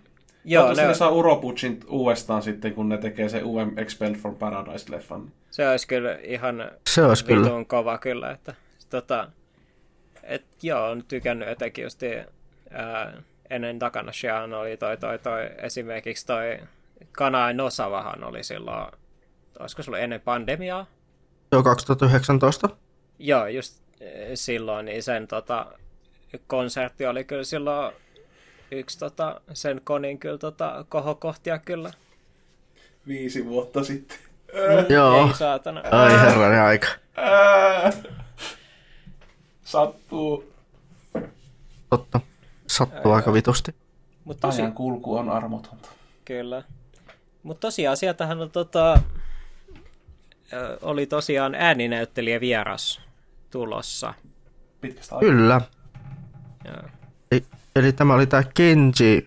Joo, 0.44 0.72
ne, 0.72 0.86
ne 0.86 0.94
saa 0.94 1.10
Urobuchin 1.10 1.80
uudestaan 1.88 2.42
sitten, 2.42 2.74
kun 2.74 2.88
ne 2.88 2.98
tekee 2.98 3.28
se 3.28 3.42
uuden 3.42 3.72
Expelled 3.76 4.16
from 4.16 4.36
Paradise-leffan. 4.36 5.30
se 5.50 5.68
olisi 5.68 5.86
kyllä 5.86 6.18
ihan 6.22 6.70
se 6.86 7.02
olisi 7.02 7.24
kyllä. 7.24 7.44
vitun 7.46 7.66
kova 7.66 7.98
kyllä, 7.98 8.30
että 8.30 8.54
tota, 8.90 9.28
et 10.22 10.44
joo, 10.62 10.90
on 10.90 11.04
tykännyt 11.08 11.48
etenkin 11.48 11.82
just 11.82 12.02
ää, 12.70 13.22
ennen 13.50 13.78
takana 13.78 14.12
Shian 14.12 14.54
oli 14.54 14.76
toi, 14.76 14.96
toi, 14.96 15.18
toi, 15.18 15.50
esimerkiksi 15.58 16.26
toi 16.26 16.58
Kanai 17.12 17.54
Nosavahan 17.54 18.24
oli 18.24 18.44
silloin, 18.44 18.92
olisiko 19.58 19.82
se 19.82 19.90
ollut 19.90 20.02
ennen 20.02 20.20
pandemiaa? 20.20 20.86
Joo, 21.52 21.62
2019. 21.62 22.68
Joo, 23.18 23.46
just 23.46 23.82
eh, 24.00 24.30
silloin, 24.34 24.86
niin 24.86 25.02
sen 25.02 25.26
tota, 25.28 25.66
konsertti 26.46 27.06
oli 27.06 27.24
kyllä 27.24 27.44
silloin 27.44 27.92
yksi 28.70 28.98
tota, 28.98 29.40
sen 29.54 29.80
konin 29.84 30.18
kyllä 30.18 30.38
tota, 30.38 30.84
kohokohtia 30.88 31.58
kyllä. 31.58 31.90
Viisi 33.06 33.44
vuotta 33.46 33.84
sitten. 33.84 34.18
Joo, 34.88 35.26
Ei 35.28 35.34
saatana. 35.34 35.82
ai 35.90 36.20
herranen 36.20 36.62
aika. 36.62 36.88
Ää, 37.16 37.92
sattuu. 39.64 40.52
Totta, 41.90 42.20
sattuu 42.66 43.12
aika 43.12 43.32
vitusti. 43.32 43.74
Mut 44.24 44.40
tosi, 44.40 44.62
Ajan 44.62 44.72
kulku 44.72 45.16
on 45.16 45.30
armotonta. 45.30 45.88
Kyllä. 46.24 46.62
Mutta 47.48 47.60
tosiaan 47.60 47.96
sieltähän 47.96 48.40
on, 48.40 48.50
tota, 48.50 49.00
oli 50.82 51.06
tosiaan 51.06 51.54
ääninäyttelijä 51.54 52.40
vieras 52.40 53.00
tulossa. 53.50 54.14
Pitkästä 54.80 55.16
aikaa. 55.16 55.30
Kyllä. 55.30 55.60
Joo. 56.64 56.76
Eli, 57.32 57.44
eli 57.76 57.92
tämä 57.92 58.14
oli 58.14 58.26
tämä 58.26 58.42
Kenji. 58.54 59.26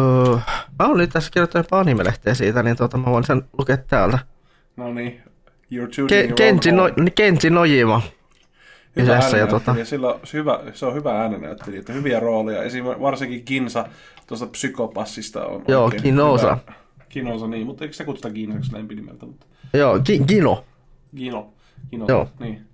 Öö, 0.00 0.36
mä 0.78 0.86
olin 0.86 1.08
tässä 1.08 1.30
kirjoittanut 1.30 1.66
jopa 1.66 1.80
animelehteä 1.80 2.34
siitä, 2.34 2.62
niin 2.62 2.76
tota, 2.76 2.96
mä 2.98 3.06
voin 3.06 3.24
sen 3.24 3.42
lukea 3.58 3.76
täältä. 3.76 4.18
No 4.76 4.92
niin. 4.94 5.22
You're 5.72 6.06
Ke, 6.08 6.28
Kenji, 6.36 6.72
no. 6.72 6.82
Kenji 7.14 7.50
Nojima. 7.50 8.02
Hyvä 8.96 9.14
Kyseessä 9.14 9.36
ja 9.36 9.46
tota- 9.46 9.84
Sillä 9.84 10.18
hyvä, 10.32 10.60
se 10.72 10.86
on 10.86 10.94
hyvä 10.94 11.20
äänenäyttelijä, 11.22 11.80
että 11.80 11.92
hyviä 11.92 12.20
rooleja. 12.20 12.62
Esim. 12.62 12.84
varsinkin 12.84 13.44
Kinsa 13.44 13.88
tuosta 14.26 14.46
psykopassista 14.46 15.46
on 15.46 15.64
Joo, 15.68 15.84
oikein 15.84 16.02
Kinosa. 16.02 16.54
hyvä. 16.66 16.74
Kinosa, 17.08 17.46
niin, 17.46 17.66
mutta 17.66 17.84
eikö 17.84 17.96
se 17.96 18.04
kutsuta 18.04 18.30
Kinsaksi 18.30 18.72
lempinimeltä? 18.74 19.26
Mutta 19.26 19.46
Joo, 19.74 19.98
Ki, 20.04 20.18
Gino. 20.28 20.64
Gino. 21.16 21.52
Kinosa, 21.90 22.12
Joo. 22.12 22.28
niin. 22.38 22.66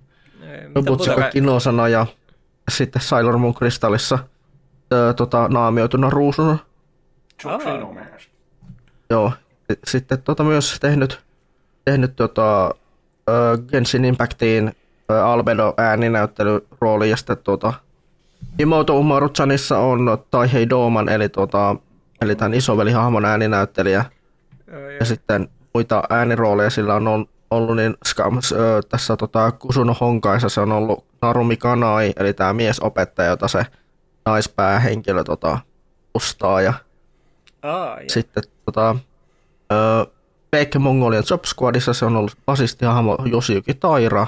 Sekä 1.04 1.14
kai- 1.16 1.30
Kinosana 1.30 1.88
ja 1.88 2.06
sitten 2.70 3.02
Sailor 3.02 3.38
Moon 3.38 3.54
Kristallissa 3.54 4.18
öö, 4.92 5.12
tota, 5.12 5.48
naamioituna 5.48 6.10
ruusuna. 6.10 6.58
Man. 7.44 8.06
Joo. 9.10 9.32
Sitten 9.86 10.22
tota 10.22 10.44
myös 10.44 10.78
tehnyt, 10.80 11.20
tehnyt 11.84 12.16
tota, 12.16 12.66
ö, 13.28 13.58
Genshin 13.68 14.04
Impactiin 14.04 14.72
Albedo 15.08 15.74
ääninäyttelyrooli 15.76 17.10
ja 17.10 17.16
sitten 17.16 17.36
tota, 17.38 17.72
Imoto 18.58 18.98
Umaru-chanissa 18.98 19.78
on 19.78 20.18
Taihei 20.30 20.70
Doman 20.70 21.08
eli, 21.08 21.28
tota, 21.28 21.76
eli 22.20 22.36
tämän 22.36 22.54
isovelihahmon 22.54 23.24
ääninäyttelijä. 23.24 24.04
Ja 25.00 25.04
sitten 25.06 25.48
muita 25.74 26.02
äänirooleja 26.10 26.70
sillä 26.70 26.94
on 26.94 27.08
ol- 27.08 27.24
ollut, 27.50 27.76
niin 27.76 27.94
Skams, 28.06 28.52
ö, 28.52 28.80
tässä 28.88 29.16
tota, 29.16 29.52
Kusuno 29.52 29.96
Honkaissa 30.00 30.48
se 30.48 30.60
on 30.60 30.72
ollut 30.72 31.04
Narumi 31.22 31.56
Kanai, 31.56 32.12
eli 32.16 32.32
tämä 32.32 32.52
miesopettaja, 32.52 33.28
jota 33.30 33.48
se 33.48 33.66
naispäähenkilö 34.26 35.24
tota, 35.24 35.58
ustaa. 36.14 36.60
Ja 36.62 36.72
Aa, 37.62 38.00
ja. 38.00 38.04
sitten 38.08 38.42
tota, 38.64 38.96
ö, 39.72 40.06
Fake 40.56 40.78
Mongolian 40.78 41.24
Job 41.30 41.44
Squadissa 41.44 41.94
se 41.94 42.04
on 42.04 42.16
ollut 42.16 42.36
basistihahmo 42.46 43.18
Yoshiyuki 43.32 43.74
Taira. 43.74 44.26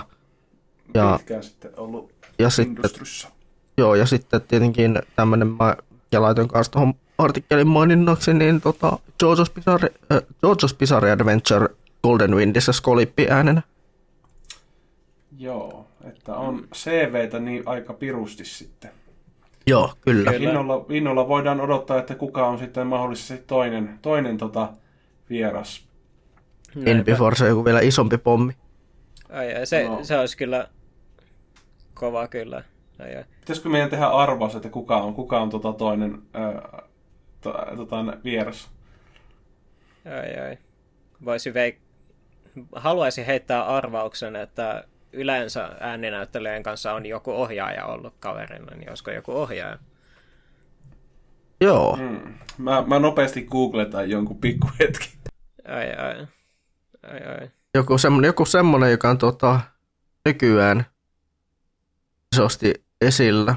Ja, 0.94 1.14
Pitkään 1.18 1.42
sitten 1.42 1.70
ollut 1.76 2.12
ja 2.38 2.50
sitten. 2.50 2.84
Joo, 3.78 3.94
ja 3.94 4.06
sitten 4.06 4.40
tietenkin 4.42 4.98
tämmöinen, 5.16 5.48
mä 5.48 5.76
ja 6.12 6.22
laitoin 6.22 6.48
kanssa 6.48 6.72
tuohon 6.72 6.94
artikkelin 7.18 7.68
maininnaksi, 7.68 8.34
niin 8.34 8.60
tota, 8.60 8.98
Jojo's 9.22 9.52
Bizarre, 9.54 9.88
äh, 10.12 10.18
Jojo's 10.18 10.76
Bizarre 10.78 11.10
Adventure 11.12 11.68
Golden 12.02 12.34
Windissä 12.36 12.72
Skolippi 12.72 13.26
äänenä. 13.30 13.62
Joo, 15.38 15.86
että 16.04 16.34
on 16.34 16.68
CVtä 16.74 17.38
niin 17.38 17.62
aika 17.66 17.92
pirusti 17.92 18.44
sitten. 18.44 18.90
Joo, 19.66 19.92
kyllä. 20.00 20.30
Innolla, 20.30 20.86
innolla 20.88 21.28
voidaan 21.28 21.60
odottaa, 21.60 21.98
että 21.98 22.14
kuka 22.14 22.46
on 22.46 22.58
sitten 22.58 22.86
mahdollisesti 22.86 23.44
toinen, 23.46 23.98
toinen 24.02 24.36
tota 24.38 24.68
vieras. 25.30 25.84
In 26.86 27.04
Before 27.04 27.36
se 27.36 27.44
on 27.44 27.50
joku 27.50 27.64
vielä 27.64 27.80
isompi 27.80 28.18
pommi. 28.18 28.52
Ai, 29.28 29.54
ai, 29.54 29.66
se, 29.66 29.88
No. 29.88 30.04
se 30.04 30.18
olisi 30.18 30.36
kyllä 30.36 30.68
kova 31.94 32.28
kyllä. 32.28 32.64
Ai, 33.00 33.16
ai. 33.16 33.24
Pitäisikö 33.40 33.68
meidän 33.68 33.90
tehdä 33.90 34.06
arvaus, 34.06 34.54
että 34.54 34.68
kuka 34.68 34.96
on, 34.96 35.14
kuka 35.14 35.40
on 35.40 35.50
tota 35.50 35.72
toinen 35.72 36.22
ää, 36.34 36.82
to, 37.40 37.52
tota, 37.76 37.96
vieras? 38.24 38.70
Ai, 40.06 40.40
ai. 40.48 40.58
Voisi 41.24 41.50
veik- 41.50 41.84
Haluaisin 42.74 43.26
heittää 43.26 43.64
arvauksen, 43.66 44.36
että 44.36 44.84
yleensä 45.12 45.70
ääninäyttelijän 45.80 46.62
kanssa 46.62 46.92
on 46.92 47.06
joku 47.06 47.30
ohjaaja 47.32 47.86
ollut 47.86 48.14
kaverina, 48.20 48.76
niin 48.76 48.88
olisiko 48.88 49.10
joku 49.10 49.32
ohjaaja? 49.32 49.78
Joo, 51.60 51.96
Hmm. 51.96 52.34
Mä, 52.58 52.84
mä 52.86 52.98
nopeasti 52.98 53.42
googletan 53.42 54.10
jonkun 54.10 54.38
pikkuhetki. 54.40 55.12
Ai, 55.68 55.92
ai. 55.94 56.26
Ai, 57.12 57.20
ai. 57.40 57.50
joku 57.74 57.98
semmonen, 57.98 58.28
joku 58.28 58.44
semmonen, 58.44 58.90
joka 58.90 59.10
on 59.10 59.18
tota, 59.18 59.60
nykyään 60.26 60.86
isosti 62.34 62.74
esillä. 63.00 63.54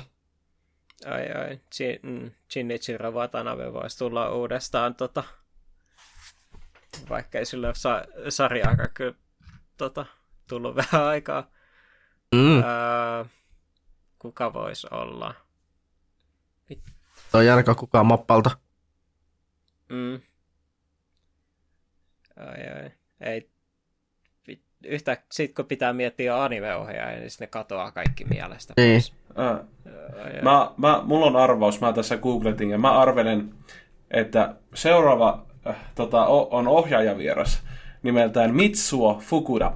Ai, 1.05 1.31
ai. 1.31 1.59
Chi- 1.75 1.99
mm, 2.03 2.31
Shinichiro 2.51 3.11
Watanabe 3.11 3.73
voisi 3.73 3.97
tulla 3.97 4.31
uudestaan, 4.31 4.95
tota, 4.95 5.23
vaikka 7.09 7.39
ei 7.39 7.45
sillä 7.45 7.73
sa- 7.73 8.05
sarjaakaan 8.29 8.89
kyllä 8.93 9.13
tota, 9.77 10.05
tullut 10.49 10.75
vähän 10.91 11.03
aikaa. 11.03 11.51
Mm, 12.35 12.57
Öö, 12.57 13.25
kuka 14.19 14.53
voisi 14.53 14.87
olla? 14.91 15.33
toi 17.31 17.43
ei 17.43 17.49
ainakaan 17.49 17.75
kukaan 17.77 18.05
mappalta. 18.05 18.57
Mm. 19.89 20.21
Ai, 22.37 22.67
ai. 22.83 22.91
Ei. 23.21 23.49
Yhtä, 24.85 25.17
sit 25.31 25.55
kun 25.55 25.65
pitää 25.65 25.93
miettiä 25.93 26.43
anime-ohjaajia, 26.43 27.19
niin 27.19 27.29
ne 27.39 27.47
katoaa 27.47 27.91
kaikki 27.91 28.25
mielestä. 28.25 28.73
Niin. 28.77 29.01
Ai, 29.35 29.53
ai. 30.35 30.41
Mä, 30.41 30.71
mä, 30.77 31.01
mulla 31.05 31.25
on 31.25 31.35
arvaus, 31.35 31.81
mä 31.81 31.93
tässä 31.93 32.17
googletin 32.17 32.69
ja 32.69 32.77
mä 32.77 32.91
arvelen, 32.99 33.53
että 34.11 34.55
seuraava 34.73 35.45
äh, 35.67 35.75
tota, 35.95 36.25
o- 36.25 36.47
on 36.51 36.67
ohjaajavieras 36.67 37.63
nimeltään 38.03 38.55
Mitsuo 38.55 39.19
Fukuda. 39.23 39.71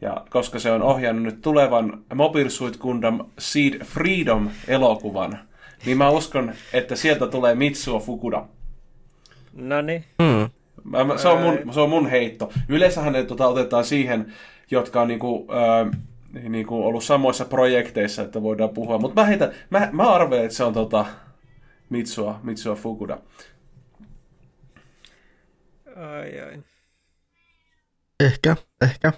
Ja 0.00 0.26
koska 0.30 0.58
se 0.58 0.70
on 0.72 0.82
ohjannut 0.82 1.24
nyt 1.24 1.40
tulevan 1.40 2.04
Mobile 2.14 2.50
Suit 2.50 2.76
Gundam 2.76 3.20
Seed 3.38 3.84
Freedom-elokuvan, 3.84 5.38
niin 5.86 5.98
mä 5.98 6.08
uskon, 6.10 6.52
että 6.72 6.96
sieltä 6.96 7.26
tulee 7.26 7.54
Mitsuo 7.54 8.00
Fukuda. 8.00 8.44
No 9.52 9.82
niin. 9.82 10.04
Hmm. 10.22 10.50
Mä, 10.84 11.04
mä, 11.04 11.18
se, 11.18 11.28
on 11.28 11.42
mun, 11.42 11.74
se 11.74 11.80
on 11.80 11.90
mun 11.90 12.10
heitto. 12.10 12.52
Yleensähän 12.68 13.12
ne 13.12 13.24
tota, 13.24 13.46
otetaan 13.46 13.84
siihen, 13.84 14.32
jotka 14.70 15.02
on 15.02 15.08
niinku, 15.08 15.48
äh, 15.52 16.00
niinku 16.48 16.82
ollut 16.86 17.04
samoissa 17.04 17.44
projekteissa, 17.44 18.22
että 18.22 18.42
voidaan 18.42 18.70
puhua. 18.70 18.98
Mutta 18.98 19.20
mä, 19.20 19.26
heitän, 19.26 19.52
mä, 19.70 19.88
mä 19.92 20.12
arvelen, 20.12 20.44
että 20.44 20.56
se 20.56 20.64
on 20.64 20.74
tota, 20.74 21.06
Mitsua, 21.90 22.40
Mitsua 22.42 22.74
Fukuda. 22.74 23.18
Ai, 25.96 26.40
ai. 26.40 26.62
Ehkä, 28.20 28.56
ehkä. 28.82 29.12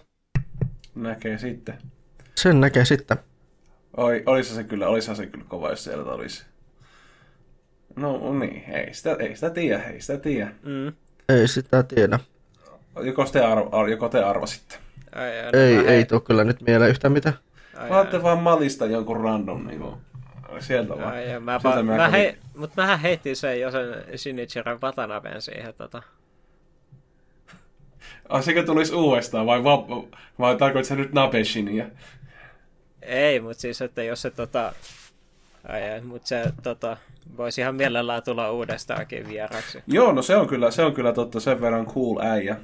Näkee 0.95 1.39
sitten. 1.39 1.79
Sen 2.35 2.61
näkee 2.61 2.85
sitten. 2.85 3.17
Oi, 3.97 4.23
olisi 4.27 4.55
se 4.55 4.65
kyllä, 4.65 4.89
olisi 4.89 5.17
se 5.17 5.27
kyllä 5.27 5.45
kova, 5.49 5.71
jos 5.71 5.85
sieltä 5.85 6.11
olisi. 6.11 6.47
No 7.97 8.39
niin, 8.39 8.65
ei 8.71 8.95
sitä, 8.95 9.17
ei 9.21 9.35
sitä 9.35 9.51
tiedä, 9.51 9.83
ei 9.83 10.01
sitä 10.01 10.19
tiedä. 10.19 10.53
Mm. 10.63 10.93
Ei 11.29 11.49
sitä 11.49 11.83
tiedä. 11.83 12.19
Joko 13.03 13.25
te, 13.25 13.45
arv, 13.45 13.69
ar, 13.73 13.89
joko 13.89 14.09
te 14.09 14.25
arvasitte? 14.25 14.77
Ai, 15.15 15.41
ai, 15.41 15.51
Ei, 15.53 15.75
mä 15.75 15.81
ei 15.83 15.87
hei- 15.89 16.05
tuu 16.05 16.21
kyllä 16.21 16.45
nyt 16.45 16.61
mieleen 16.61 16.91
yhtään 16.91 17.13
mitään. 17.13 17.39
ai, 17.77 17.91
Vaatte 17.91 18.17
ai. 18.17 18.23
vaan 18.23 18.39
malista 18.39 18.87
jonkun 18.87 19.21
random 19.21 19.67
niinku. 19.67 19.99
Sieltä 20.61 20.89
vaan. 20.97 21.13
Ai, 21.13 21.33
ai, 21.33 21.41
mä, 21.41 21.59
Sieltä 21.63 21.81
pa- 21.81 21.83
mä 21.83 21.97
kävin. 21.97 22.11
hei, 22.11 22.39
mut 22.57 22.71
mähän 22.77 23.01
heitin 23.01 23.37
sen 23.37 23.61
jo 23.61 23.71
sen 23.71 24.05
Shinichiro 24.17 24.79
Watanaben 24.83 25.43
siihen 25.43 25.75
tota. 25.75 26.03
Ai 28.29 28.43
sekö 28.43 28.63
tulisi 28.63 28.95
uudestaan 28.95 29.47
vai, 29.47 29.65
va, 29.65 29.79
vai 30.39 30.57
tarkoitko 30.57 30.89
sä 30.89 30.97
nyt 30.97 31.13
Nabeshinia? 31.13 31.87
Ei, 33.03 33.41
mut 33.41 33.57
siis, 33.59 33.83
että 33.83 34.03
jos 34.03 34.23
se 34.23 34.31
tota... 34.31 34.73
Ai, 35.69 35.91
ai, 35.91 36.01
mut 36.01 36.27
se 36.27 36.45
tota... 36.63 36.97
Voisi 37.37 37.61
ihan 37.61 37.75
mielellään 37.75 38.23
tulla 38.23 38.51
uudestaankin 38.51 39.29
vieraksi. 39.29 39.83
Joo, 39.87 40.13
no 40.13 40.23
se 40.23 40.37
on 40.37 40.47
kyllä, 40.47 40.71
se 40.71 40.85
on 40.85 40.95
kyllä 40.95 41.13
totta 41.13 41.41
sen 41.41 41.61
verran 41.61 41.87
cool 41.87 42.19
äijä. 42.21 42.57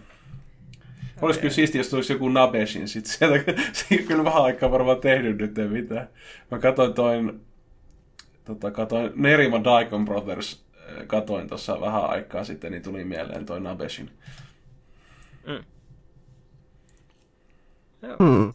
Olisi 1.22 1.40
kyllä 1.40 1.54
siistiä, 1.54 1.78
jos 1.78 1.88
tulisi 1.88 2.12
joku 2.12 2.28
Nabeshin 2.28 2.88
sit 2.88 3.06
sieltä. 3.06 3.52
Se 3.72 3.86
ei 3.90 3.98
kyllä 3.98 4.24
vähän 4.24 4.42
aikaa 4.42 4.70
varmaan 4.70 5.00
tehnyt 5.00 5.38
nyt 5.38 5.58
ei 5.58 5.68
mitään. 5.68 6.08
Mä 6.50 6.58
katsoin 6.58 6.94
toin, 6.94 7.40
tota, 8.44 8.70
katoin 8.70 9.12
Nerima 9.14 9.64
Daikon 9.64 10.04
Brothers, 10.04 10.64
äh, 10.76 11.06
katoin 11.06 11.48
tuossa 11.48 11.80
vähän 11.80 12.10
aikaa 12.10 12.44
sitten, 12.44 12.72
niin 12.72 12.82
tuli 12.82 13.04
mieleen 13.04 13.46
toi 13.46 13.60
Nabeshin. 13.60 14.10
Hmm. 18.18 18.54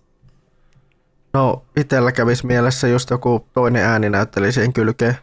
No, 1.37 1.63
itellä 1.75 2.11
kävisi 2.11 2.45
mielessä 2.45 2.87
just 2.87 3.09
joku 3.09 3.47
toinen 3.53 3.83
ääninäyttelijä 3.83 4.51
siihen 4.51 4.73
kylkeen. 4.73 5.15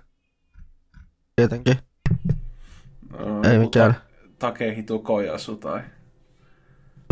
Tietenkin. 1.37 1.79
No, 3.19 3.51
Ei 3.51 3.59
mikään. 3.59 3.95
Ta- 3.95 4.01
Takehito 4.39 4.99
Koyasu 4.99 5.57
tai 5.57 5.81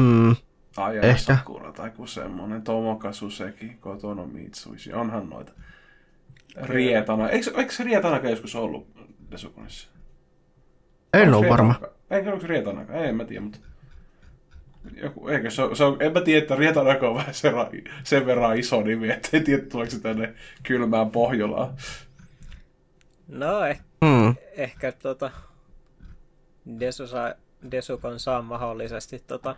Hmm. 0.00 0.36
Aja 0.76 1.02
Ehkä. 1.02 1.36
Sakura 1.36 1.72
tai 1.72 1.86
joku 1.88 2.06
semmonen. 2.06 2.62
Tomoka 2.62 3.12
Suseki, 3.12 3.76
Kotono 3.80 4.26
Mitsuishi. 4.26 4.92
Onhan 4.92 5.30
noita. 5.30 5.52
Rietana. 6.62 7.28
Eikö, 7.28 7.50
eikö 7.56 7.72
se 7.72 7.84
Rietanaka 7.84 8.28
joskus 8.30 8.54
ollut 8.54 8.86
Desukunissa? 9.30 9.88
En 11.14 11.34
ole 11.34 11.48
varma. 11.48 11.74
Eikö 12.10 12.28
onko 12.28 12.40
se 12.40 12.46
Rietanaka? 12.46 12.92
Ei, 12.92 13.08
en 13.08 13.16
mä 13.16 13.24
tiedä, 13.24 13.40
mutta... 13.40 13.58
Joku, 15.02 15.28
eikö 15.28 15.50
se, 15.50 15.62
on- 15.62 15.76
se 15.76 15.84
on, 15.84 15.96
en 16.02 16.12
mä 16.12 16.20
tiedä, 16.20 16.42
että 16.42 16.56
Rietanaka 16.56 17.08
on 17.08 17.14
vähän 17.14 17.34
sen, 17.34 17.52
sen 18.04 18.26
verran 18.26 18.58
iso 18.58 18.80
nimi, 18.82 19.10
että 19.10 19.28
en 19.32 19.44
tiedä, 19.44 19.62
tuleeko 19.62 19.90
se 19.90 20.00
tänne 20.00 20.34
kylmään 20.62 21.10
Pohjolaan. 21.10 21.74
No, 23.28 23.64
eh, 23.64 23.80
Hmm. 24.04 24.34
ehkä 24.56 24.92
tota... 24.92 25.30
Desu 26.80 27.06
saa, 27.06 27.32
Desukon 27.70 28.20
saa 28.20 28.42
mahdollisesti 28.42 29.18
tota... 29.26 29.56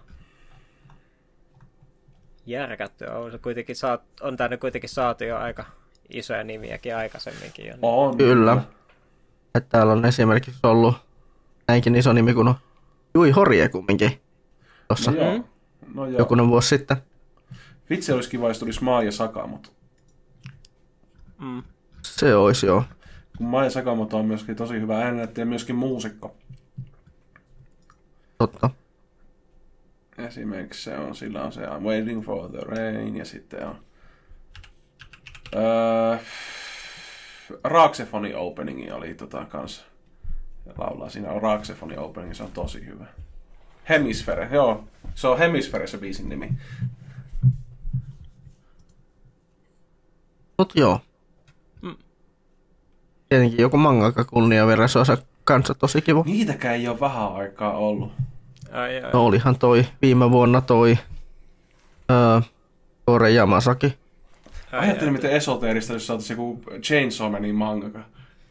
Järkättyä. 2.47 3.13
On, 3.19 3.33
se 3.33 3.39
kuitenkin 3.39 3.77
saat, 3.77 4.03
on 4.21 4.37
tänne 4.37 4.57
kuitenkin 4.57 4.91
saatu 4.91 5.25
jo 5.25 5.37
aika 5.37 5.65
isoja 6.09 6.45
nimiäkin 6.45 6.97
aikaisemminkin 6.97 7.67
jo. 7.67 7.75
On. 7.83 8.17
Kyllä. 8.17 8.63
Että 9.55 9.69
täällä 9.69 9.93
on 9.93 10.05
esimerkiksi 10.05 10.61
ollut 10.63 10.95
näinkin 11.69 11.95
iso 11.97 12.13
nimi 12.13 12.35
kuin 12.35 12.55
Jui 13.15 13.31
Horie 13.31 13.69
kumminkin. 13.69 14.21
Tuossa 14.95 15.11
No 15.11 15.17
joo. 15.17 15.45
No 15.95 16.07
joo. 16.07 16.19
jokunen 16.19 16.49
vuosi 16.49 16.69
sitten. 16.69 16.97
Vitsi 17.91 18.13
olisi 18.13 18.31
kiva, 18.31 18.49
jos 18.49 18.59
tulisi 18.59 18.85
Maa 18.85 19.03
ja 19.03 19.13
Sakamoto. 19.13 19.69
Mm. 21.39 21.63
Se 22.03 22.35
olisi 22.35 22.67
joo. 22.67 22.85
Kun 23.39 23.47
Maa 23.47 23.65
ja 23.65 23.71
Sakamoto 23.71 24.19
on 24.19 24.27
myöskin 24.27 24.57
tosi 24.57 24.75
hyvä 24.81 24.99
ääninäyttäjä 24.99 25.43
ja 25.43 25.47
myöskin 25.47 25.77
muusikko. 25.77 26.37
Totta. 28.39 28.71
Esimerkiksi 30.19 30.83
se 30.83 30.99
on, 30.99 31.15
sillä 31.15 31.45
on 31.45 31.53
se 31.53 31.61
I'm 31.61 31.83
waiting 31.83 32.25
for 32.25 32.51
the 32.51 32.61
rain 32.61 33.17
ja 33.17 33.25
sitten 33.25 33.67
on 33.67 33.77
öö, 35.55 36.17
Raaksefoni 37.65 38.35
openingi 38.35 38.91
oli 38.91 39.15
tota 39.15 39.45
kanssa. 39.45 39.85
Ja 40.67 40.73
laulaa 40.79 41.09
siinä 41.09 41.31
on 41.31 41.43
Raaksefoni 41.43 41.97
openingi, 41.97 42.35
se 42.35 42.43
on 42.43 42.53
tosi 42.53 42.87
hyvä. 42.87 43.07
Hemisfere, 43.89 44.49
joo. 44.53 44.85
Se 45.15 45.29
on 45.29 45.39
Hemisfere 45.39 45.87
se 45.87 45.99
biisin 45.99 46.29
nimi. 46.29 46.49
Mut 50.59 50.73
joo. 50.75 51.01
Mm. 51.83 51.97
Tietenkin 53.29 53.61
joku 53.61 53.77
mangaka 53.77 54.25
kunnia 54.25 54.67
verran 54.67 54.89
se 54.89 54.99
olisi 54.99 55.13
kanssa 55.45 55.75
tosi 55.75 56.03
kiva. 56.03 56.23
Niitäkään 56.27 56.75
ei 56.75 56.89
ole 56.89 57.01
vähän 57.01 57.35
aikaa 57.35 57.77
ollut. 57.77 58.13
Ai, 58.73 59.05
ai. 59.05 59.13
No 59.13 59.27
olihan 59.27 59.59
toi 59.59 59.87
viime 60.03 60.31
vuonna 60.31 60.61
toi 60.61 60.99
öö, 62.11 62.41
Tore 63.07 63.31
Yamasaki. 63.31 63.95
Ajattelin, 64.73 65.13
miten 65.13 65.31
esoteerista, 65.31 65.93
jos 65.93 66.07
saataisiin 66.07 66.37
joku 66.39 66.63
Chainsaw 66.83 67.31
Manin 67.33 67.55
mangaka. 67.55 68.01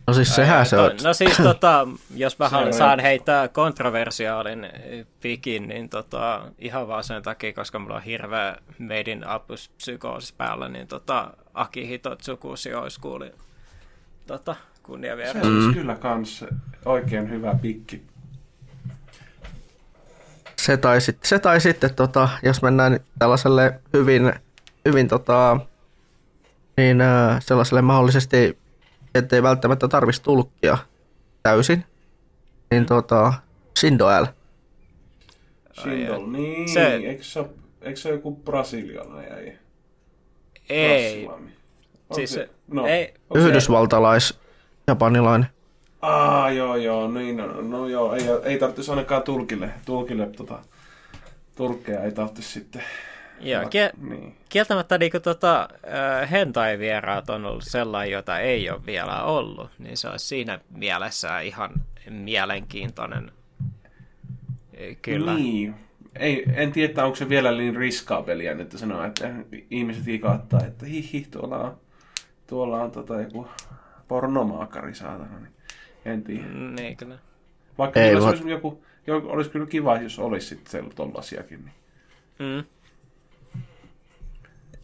No 0.07 0.13
siis 0.13 0.29
Ai, 0.29 0.35
sehän 0.35 0.65
se 0.65 0.77
on. 0.77 0.91
No 1.03 1.13
siis 1.13 1.37
tota, 1.37 1.87
jos 2.15 2.39
mä 2.39 2.49
haluan, 2.49 2.67
on 2.67 2.73
saan 2.73 2.99
jo- 2.99 3.03
heittää 3.03 3.47
kontroversiaalin 3.47 4.63
eh, 4.63 5.05
pikin, 5.21 5.67
niin 5.67 5.89
tota, 5.89 6.41
ihan 6.59 6.87
vaan 6.87 7.03
sen 7.03 7.23
takia, 7.23 7.53
koska 7.53 7.79
mulla 7.79 7.95
on 7.95 8.01
hirveä 8.03 8.55
meidin 8.77 9.27
apuspsykoosis 9.27 10.31
päällä, 10.33 10.69
niin 10.69 10.87
tota, 10.87 11.31
Akihito 11.53 12.15
Tsukushi 12.15 12.73
olisi 12.73 12.99
kuuli 12.99 13.31
tota, 14.27 14.55
kunnia 14.83 15.11
Se 15.11 15.17
vielä. 15.17 15.39
olisi 15.57 15.73
kyllä 15.73 15.95
kans 15.95 16.45
oikein 16.85 17.29
hyvä 17.29 17.55
pikki. 17.61 18.03
Se 20.55 20.77
tai, 20.77 21.01
sit, 21.01 21.17
se 21.23 21.39
tai 21.39 21.61
sitten, 21.61 21.95
tota, 21.95 22.29
jos 22.43 22.61
mennään 22.61 22.99
tällaiselle 23.19 23.79
hyvin, 23.93 24.33
hyvin 24.85 25.07
tota, 25.07 25.57
niin 26.77 26.97
sellaiselle 27.39 27.81
mahdollisesti, 27.81 28.57
ettei 29.15 29.43
välttämättä 29.43 29.87
tarvitsisi 29.87 30.23
tulkkia 30.23 30.77
täysin, 31.43 31.85
niin 32.71 32.85
tota, 32.85 33.33
Shindo 33.79 34.07
L. 34.21 34.25
Shindol, 35.81 36.27
niin. 36.27 36.69
Se-. 36.69 36.95
Eikö, 36.95 37.23
se, 37.23 37.45
eikö 37.81 37.99
se 37.99 38.09
joku 38.09 38.35
brasilialainen? 38.35 39.59
Ei. 40.69 41.27
Onko 41.27 41.45
siis 42.15 42.33
se- 42.33 42.49
no, 42.67 42.87
ei, 42.87 43.13
Yhdysvaltalais, 43.35 44.39
japanilainen. 44.87 45.47
Aa, 46.01 46.51
joo, 46.51 46.75
joo, 46.75 47.11
niin, 47.11 47.37
no, 47.37 47.61
no 47.61 47.87
joo, 47.87 48.13
ei, 48.13 48.23
ei 48.43 48.59
tarvitsisi 48.59 48.91
ainakaan 48.91 49.23
tulkille, 49.23 49.69
tulkille 49.85 50.29
tota, 50.37 50.59
tulkkeja 51.55 52.03
ei 52.03 52.11
tarvitsisi 52.11 52.49
sitten. 52.49 52.83
Joo, 53.51 53.63
kie- 53.63 54.09
Niin. 54.09 54.35
kieltämättä 54.49 54.97
niin 54.97 55.11
tota, 55.23 55.69
äh, 56.21 56.31
hentai-vieraat 56.31 57.29
on 57.29 57.45
ollut 57.45 57.63
sellainen, 57.63 58.11
jota 58.13 58.39
ei 58.39 58.69
ole 58.69 58.85
vielä 58.85 59.23
ollut, 59.23 59.69
niin 59.79 59.97
se 59.97 60.09
olisi 60.09 60.27
siinä 60.27 60.59
mielessä 60.69 61.39
ihan 61.39 61.71
mielenkiintoinen. 62.09 63.31
Kyllä. 65.01 65.33
Niin. 65.33 65.75
Ei, 66.15 66.43
en 66.55 66.71
tiedä, 66.71 67.03
onko 67.05 67.15
se 67.15 67.29
vielä 67.29 67.51
niin 67.51 67.75
riskaabelia, 67.75 68.51
että 68.51 68.77
sanoo, 68.77 69.03
että 69.03 69.29
ihmiset 69.71 70.07
ikaattaa, 70.07 70.59
että 70.67 70.85
hihi, 70.85 71.27
tuolla 71.31 71.57
on, 71.57 71.77
tuolla 72.47 72.81
on 72.83 72.91
tota 72.91 73.21
joku 73.21 73.47
pornomaakari 74.07 74.95
saatana. 74.95 75.39
Niin 75.39 75.53
en 76.05 76.23
tiedä. 76.23 76.47
Niin, 76.47 76.97
kyllä. 76.97 77.17
Vaikka 77.77 77.99
Ei 77.99 78.15
voi- 78.15 78.23
olisi 78.29 78.49
joku 78.49 78.83
jo, 79.07 79.17
olisi 79.25 79.49
kyllä 79.49 79.65
kiva, 79.65 79.97
jos 79.97 80.19
olisi 80.19 80.47
sitten 80.47 80.89
tollasiakin. 80.95 81.65
Niin. 81.65 81.73
Mm 82.57 82.63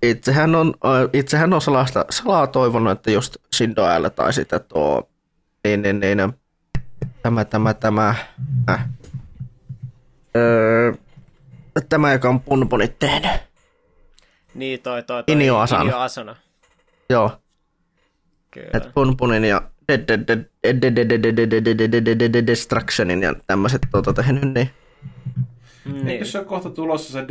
itsehän 0.01 0.55
on, 0.55 0.73
itsehän 1.13 1.53
on 1.53 1.61
salasta, 1.61 2.05
salaa 2.09 2.47
toivonut, 2.47 2.91
että 2.91 3.11
just 3.11 3.37
Sindoällä 3.53 4.09
tai 4.09 4.33
sitä 4.33 4.59
tuo, 4.59 5.09
niin, 5.63 5.81
niin, 5.81 5.99
niin 5.99 6.33
tämä, 7.21 7.45
tämä, 7.45 7.73
tämä, 7.73 8.15
äh, 8.69 8.85
öö, 10.35 10.93
tämä, 11.89 12.13
joka 12.13 12.29
on 12.29 12.39
punpunit 12.39 12.99
tehnyt. 12.99 13.31
Niin, 14.53 14.81
toi, 14.81 15.03
toi, 15.03 15.23
toi 15.23 15.35
Inio 15.35 15.57
Asana. 15.57 15.81
Inio 15.81 15.97
Asana. 15.97 16.35
Joo. 17.09 17.31
Kyllä. 18.51 18.69
Et 18.73 18.93
punpunin 18.93 19.45
ja 19.45 19.61
Destructionin 22.47 23.23
ja 23.23 23.35
tämmöiset 23.47 23.81
tuota 23.91 24.13
tehnyt, 24.13 24.53
niin 24.53 24.69
Mm. 25.85 26.07
Eikö 26.07 26.25
se 26.25 26.37
ole 26.37 26.45
kohta 26.45 26.69
tulossa 26.69 27.13
se 27.13 27.27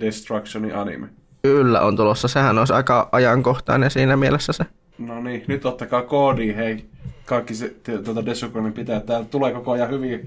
Destructionin 0.00 0.76
anime? 0.76 1.08
Kyllä 1.42 1.80
on 1.80 1.96
tulossa, 1.96 2.28
sehän 2.28 2.58
olisi 2.58 2.72
aika 2.72 3.08
ajankohtainen 3.12 3.90
siinä 3.90 4.16
mielessä 4.16 4.52
se. 4.52 4.64
No 4.98 5.20
niin, 5.20 5.44
nyt 5.46 5.66
ottakaa 5.66 6.02
koodi, 6.02 6.56
hei. 6.56 6.84
Kaikki 7.24 7.54
se, 7.54 7.74
tuota 8.04 8.26
Desukonin 8.26 8.72
pitää. 8.72 9.00
Täällä 9.00 9.26
tulee 9.30 9.52
koko 9.52 9.72
ajan 9.72 9.90
hyviä, 9.90 10.18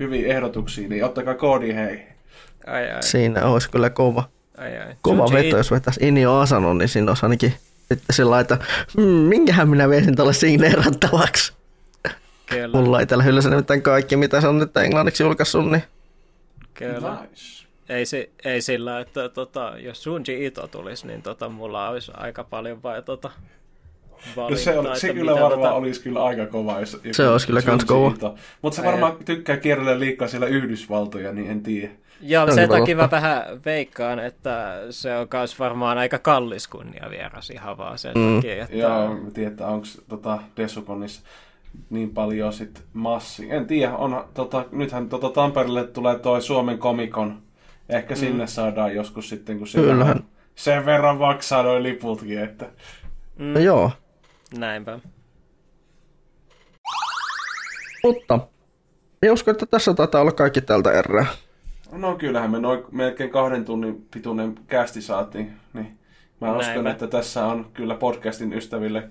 hyviä 0.00 0.34
ehdotuksia, 0.34 0.88
niin 0.88 1.04
ottakaa 1.04 1.34
koodi, 1.34 1.74
hei. 1.74 2.02
Ai, 2.66 2.90
ai. 2.90 3.02
Siinä 3.02 3.44
olisi 3.44 3.70
kyllä 3.70 3.90
kova. 3.90 4.28
Ai, 4.58 4.78
ai. 4.78 4.94
Kova 5.02 5.26
Suji... 5.26 5.44
veto, 5.44 5.56
jos 5.56 5.70
vetäisi 5.70 6.00
Inio 6.06 6.36
Asano, 6.36 6.74
niin 6.74 6.88
siinä 6.88 7.10
olisi 7.10 7.26
ainakin 7.26 7.52
sitten 7.88 8.16
sillä 8.16 8.40
että 8.40 8.58
mmm, 8.96 9.04
minkähän 9.04 9.68
minä 9.68 9.88
veisin 9.88 10.16
tuolle 10.16 10.32
signeerattavaksi. 10.32 11.52
Kyllä. 12.46 12.80
Mulla 12.80 13.00
ei 13.00 13.06
tällä 13.06 13.24
hyllyssä 13.24 13.50
nimittäin 13.50 13.82
kaikki, 13.82 14.16
mitä 14.16 14.40
se 14.40 14.48
on 14.48 14.58
nyt 14.58 14.76
englanniksi 14.76 15.22
julkaissut, 15.22 15.70
niin 15.70 15.82
kyllä. 16.78 17.18
Nice. 17.30 17.68
Ei, 17.88 18.04
ei 18.44 18.62
sillä, 18.62 19.00
että 19.00 19.28
tota, 19.28 19.72
jos 19.78 20.06
Junji 20.06 20.46
Ito 20.46 20.66
tulisi, 20.66 21.06
niin 21.06 21.22
tota, 21.22 21.48
mulla 21.48 21.88
olisi 21.88 22.12
aika 22.14 22.44
paljon 22.44 22.82
vai 22.82 23.02
tota, 23.02 23.30
No 24.10 24.18
valintaa, 24.36 24.64
se, 24.64 24.78
oli, 24.78 25.00
se 25.00 25.14
kyllä 25.14 25.32
varmaan 25.32 25.52
tota, 25.52 25.72
olisi 25.72 26.02
kyllä 26.02 26.24
aika 26.24 26.46
kova. 26.46 26.80
Jos, 26.80 27.00
Se 27.12 27.28
olisi 27.28 27.46
kyllä 27.46 27.62
kans 27.62 27.84
kova. 27.84 28.34
Mutta 28.62 28.76
se 28.76 28.84
varmaan 28.84 29.16
tykkää 29.24 29.56
kierrellä 29.56 29.98
liikaa 30.00 30.28
siellä 30.28 30.46
Yhdysvaltoja, 30.46 31.32
niin 31.32 31.50
en 31.50 31.62
tiedä. 31.62 31.92
Joo, 32.20 32.46
Se 32.46 32.52
sen 32.54 32.68
takia 32.68 32.96
mä 32.96 33.08
vähän 33.10 33.42
veikkaan, 33.64 34.18
että 34.18 34.78
se 34.90 35.16
on 35.16 35.28
myös 35.32 35.58
varmaan 35.58 35.98
aika 35.98 36.18
kallis 36.18 36.68
kunnia 36.68 37.06
vieras 37.10 37.50
ihan 37.50 37.78
vaan 37.78 37.98
sen 37.98 38.12
Mm. 38.18 38.34
takia, 38.34 38.62
että 38.64 38.76
Ja 38.76 39.16
mä 39.24 39.30
tiedän, 39.30 39.52
että 39.52 39.66
onko 39.66 39.86
tota 40.08 40.38
Desukonissa 40.56 41.22
niin 41.90 42.10
paljon 42.10 42.52
sit 42.52 42.82
massi. 42.92 43.50
En 43.50 43.66
tiedä, 43.66 43.96
on, 43.96 44.24
tota, 44.34 44.64
nythän 44.72 45.08
tota 45.08 45.30
Tampereelle 45.30 45.86
tulee 45.86 46.18
toi 46.18 46.42
Suomen 46.42 46.78
komikon. 46.78 47.42
Ehkä 47.88 48.14
mm. 48.14 48.18
sinne 48.18 48.46
saadaan 48.46 48.94
joskus 48.94 49.28
sitten, 49.28 49.58
kun 49.58 49.66
verran, 49.86 50.24
sen 50.54 50.86
verran 50.86 51.18
maksaa 51.18 51.62
noin 51.62 51.82
liputkin, 51.82 52.38
että 52.38 52.66
no 53.36 53.60
joo. 53.60 53.90
näinpä. 54.58 54.98
Mutta 58.02 58.40
minä 59.22 59.32
uskon, 59.32 59.52
että 59.52 59.66
tässä 59.66 59.94
taitaa 59.94 60.20
olla 60.20 60.32
kaikki 60.32 60.60
tältä 60.60 60.92
erää. 60.92 61.26
No 61.92 62.14
kyllähän 62.14 62.50
me 62.50 62.58
noin 62.58 62.84
melkein 62.92 63.30
kahden 63.30 63.64
tunnin 63.64 64.06
pituinen 64.10 64.54
kästi 64.66 65.02
saatiin, 65.02 65.52
niin 65.72 65.98
mä 66.40 66.56
uskon, 66.56 66.74
Näinpä. 66.74 66.90
että 66.90 67.06
tässä 67.06 67.46
on 67.46 67.70
kyllä 67.74 67.94
podcastin 67.94 68.52
ystäville 68.52 69.08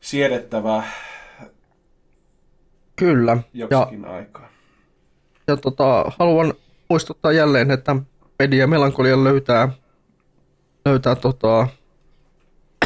siedettävää 0.00 0.82
Kyllä. 2.96 3.36
Ja, 3.54 3.66
joksikin 3.70 4.04
aikaa. 4.04 4.48
ja 5.46 5.56
tota, 5.56 6.12
haluan 6.18 6.54
muistuttaa 6.88 7.32
jälleen, 7.32 7.70
että 7.70 7.96
Media 8.38 8.66
Melankolia 8.66 9.24
löytää, 9.24 9.68
löytää 10.84 11.14
tota, 11.14 11.68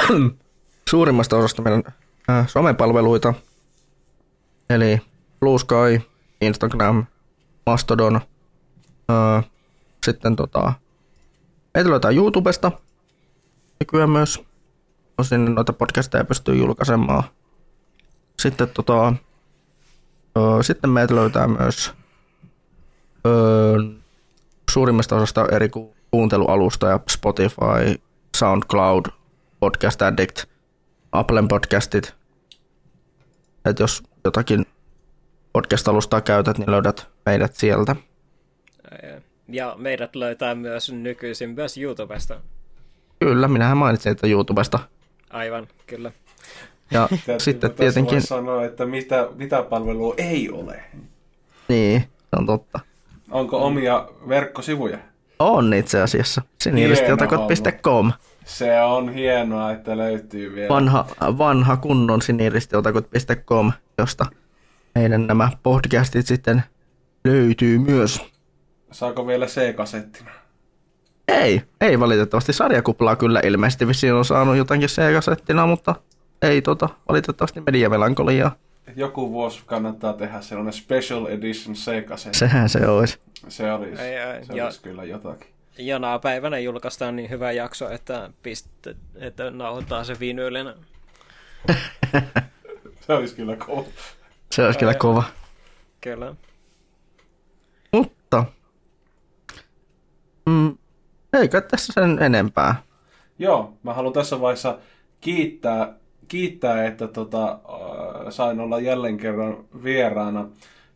suurimmasta 0.91 1.37
osasta 1.37 1.63
meidän 1.63 1.83
äh, 2.31 2.49
somepalveluita. 2.49 3.35
Eli 4.71 5.01
Blue 5.41 5.59
Sky, 5.59 6.01
Instagram, 6.41 7.07
Mastodon. 7.67 8.21
Äh, 9.11 9.45
sitten 10.07 10.37
tota, 10.37 10.73
meitä 11.75 11.91
löytää 11.91 12.11
YouTubesta. 12.11 12.73
Nykyään 13.81 14.11
myös 14.11 14.43
sinne 15.23 15.51
noita 15.51 15.73
podcasteja 15.73 16.25
pystyy 16.25 16.57
julkaisemaan. 16.57 17.23
Sitten 18.39 18.69
tota, 18.69 19.15
Sitten 20.63 20.91
meitä 20.91 21.15
löytää 21.15 21.49
myös 21.49 21.93
suurimmasta 24.71 25.17
osasta 25.17 25.47
eri 25.53 25.69
ku- 25.69 25.97
kuuntelualusta 26.11 26.87
ja 26.87 27.01
Spotify, 27.11 28.03
SoundCloud, 28.37 29.05
Podcast 29.61 30.03
Addict, 30.03 30.45
Applen 31.13 31.49
podcastit. 31.49 32.15
Et 33.65 33.79
jos 33.79 34.03
jotakin 34.25 34.67
podcast-alustaa 35.53 36.21
käytät, 36.21 36.59
niin 36.59 36.71
löydät 36.71 37.09
meidät 37.27 37.55
sieltä. 37.55 37.97
Ja 39.49 39.75
meidät 39.79 40.17
löytää 40.17 40.55
myös 40.55 40.93
nykyisin 40.93 41.51
myös 41.51 41.79
YouTubesta. 41.79 42.41
Kyllä, 43.19 43.49
minähän 43.49 43.77
mainitsin, 43.77 44.13
että 44.13 44.27
YouTubesta. 44.27 44.79
Aivan, 45.31 45.69
kyllä. 45.87 46.13
Ja 46.91 47.09
Täytyy 47.09 47.41
sitten 47.41 47.71
tietenkin, 47.73 48.23
sanoa, 48.23 48.65
että 48.65 48.87
mitä, 48.87 49.29
mitä 49.35 49.63
palvelua 49.63 50.15
ei 50.17 50.51
ole. 50.51 50.83
niin, 51.69 52.01
se 52.01 52.37
on 52.37 52.47
totta. 52.47 52.81
Onko 53.31 53.67
omia 53.67 54.09
verkkosivuja? 54.29 54.99
On 55.39 55.75
itse 55.75 56.03
asiassa. 56.03 56.43
Siniristiotakot.com. 56.61 58.13
Se 58.45 58.81
on 58.81 59.15
hienoa, 59.15 59.73
että 59.73 59.97
löytyy 59.97 60.55
vielä. 60.55 60.69
vanha, 60.69 61.07
vanha 61.21 61.77
kunnon 61.77 62.23
siniristiotakut.com, 62.23 63.73
josta 63.99 64.27
meidän 64.95 65.27
nämä 65.27 65.51
podcastit 65.63 66.27
sitten 66.27 66.63
löytyy 67.25 67.79
myös. 67.79 68.21
Saako 68.91 69.27
vielä 69.27 69.47
C-kasettina? 69.47 70.31
Ei, 71.29 71.63
ei 71.81 72.01
valitettavasti. 72.01 72.53
Sarjakuplaa 72.53 73.17
kyllä 73.17 73.41
ilmeisesti 73.45 73.89
vissiin 73.89 74.15
on 74.15 74.25
saanut 74.25 74.57
jotakin 74.57 74.89
C-kasettina, 74.89 75.67
mutta 75.67 75.95
ei 76.43 76.63
tota, 76.63 76.89
valitettavasti 77.09 77.61
mediamelankoliaa. 77.61 78.57
Joku 78.97 79.31
vuosi 79.33 79.63
kannattaa 79.67 80.13
tehdä 80.13 80.41
sellainen 80.41 80.73
special 80.73 81.27
edition 81.27 81.75
C-kasetti. 81.77 82.39
Sehän 82.39 82.69
se 82.69 82.87
olisi. 82.89 83.19
Se 83.49 83.73
olisi, 83.73 84.03
Ai, 84.03 84.19
ai, 84.19 84.45
se 84.45 84.53
ja- 84.55 84.65
olisi 84.65 84.83
kyllä 84.83 85.05
jotakin. 85.05 85.49
Jonain 85.79 86.21
päivänä 86.21 86.59
julkaistaan 86.59 87.17
niin 87.17 87.31
hyvä 87.31 87.53
jakso, 87.53 87.91
että, 87.91 88.31
piste, 88.43 88.97
että 89.15 89.51
nauhoittaa 89.51 90.05
se 90.05 90.21
vinyylinen. 90.21 90.75
Se 93.01 93.13
olisi 93.13 93.35
kyllä 93.37 93.57
kova. 93.57 93.85
Se 94.53 94.65
olisi 94.65 94.79
kyllä 94.79 94.95
kova. 94.95 95.23
Kyllä. 96.01 96.35
Mutta, 97.93 98.45
mm, 100.47 100.79
eikä 101.33 101.61
tässä 101.61 101.93
sen 101.93 102.19
enempää. 102.23 102.83
Joo, 103.39 103.75
mä 103.83 103.95
haluan 103.95 104.13
tässä 104.13 104.41
vaiheessa 104.41 104.79
kiittää, 105.21 105.95
kiittää 106.29 106.87
että 106.87 107.09
tota, 107.09 107.51
äh, 107.51 107.59
sain 108.31 108.61
olla 108.61 108.81
jälleen 108.81 109.17
kerran 109.17 109.57
vieraana. 109.85 110.49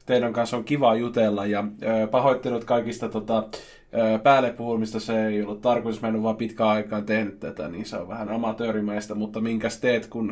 Teidän 0.07 0.33
kanssa 0.33 0.57
on 0.57 0.65
kiva 0.65 0.95
jutella 0.95 1.47
ja 1.47 1.59
äh, 1.61 2.11
pahoittelut 2.11 2.65
kaikista 2.65 3.09
tota, 3.09 3.39
äh, 3.39 4.23
päälle 4.23 4.53
puhumista. 4.53 5.01
Se 5.01 5.27
ei 5.27 5.43
ollut 5.43 5.61
tarkoitus, 5.61 6.03
mä 6.03 6.09
en 6.09 6.15
ole 6.15 6.23
vaan 6.23 6.37
pitkään 6.37 6.71
aikaan 6.71 7.07
tehnyt 7.07 7.41
tätä, 7.41 7.69
niin 7.69 7.87
se 7.87 7.97
on 7.97 8.09
vähän 8.09 8.29
amatöörimäistä, 8.29 9.15
mutta 9.15 9.41
minkäs 9.41 9.81
teet, 9.81 10.07
kun 10.07 10.31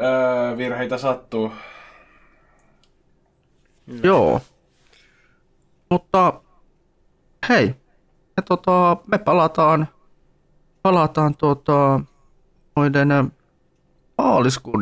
äh, 0.00 0.56
virheitä 0.58 0.98
sattuu. 0.98 1.52
Joo. 4.02 4.40
Mutta 5.90 6.40
hei, 7.48 7.66
me, 8.36 8.42
tota, 8.48 8.96
me 9.06 9.18
palataan, 9.18 9.88
palataan 10.82 11.34
tuota, 11.36 12.00
noiden 12.76 13.08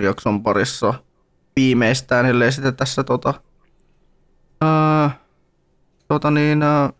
jakson 0.02 0.42
parissa 0.42 0.94
viimeistään, 1.56 2.26
ellei 2.26 2.52
sitten 2.52 2.76
tässä 2.76 3.04
tota, 3.04 3.34
ää, 4.60 5.10
tota 6.08 6.30
niin, 6.30 6.62
ää, 6.62 6.92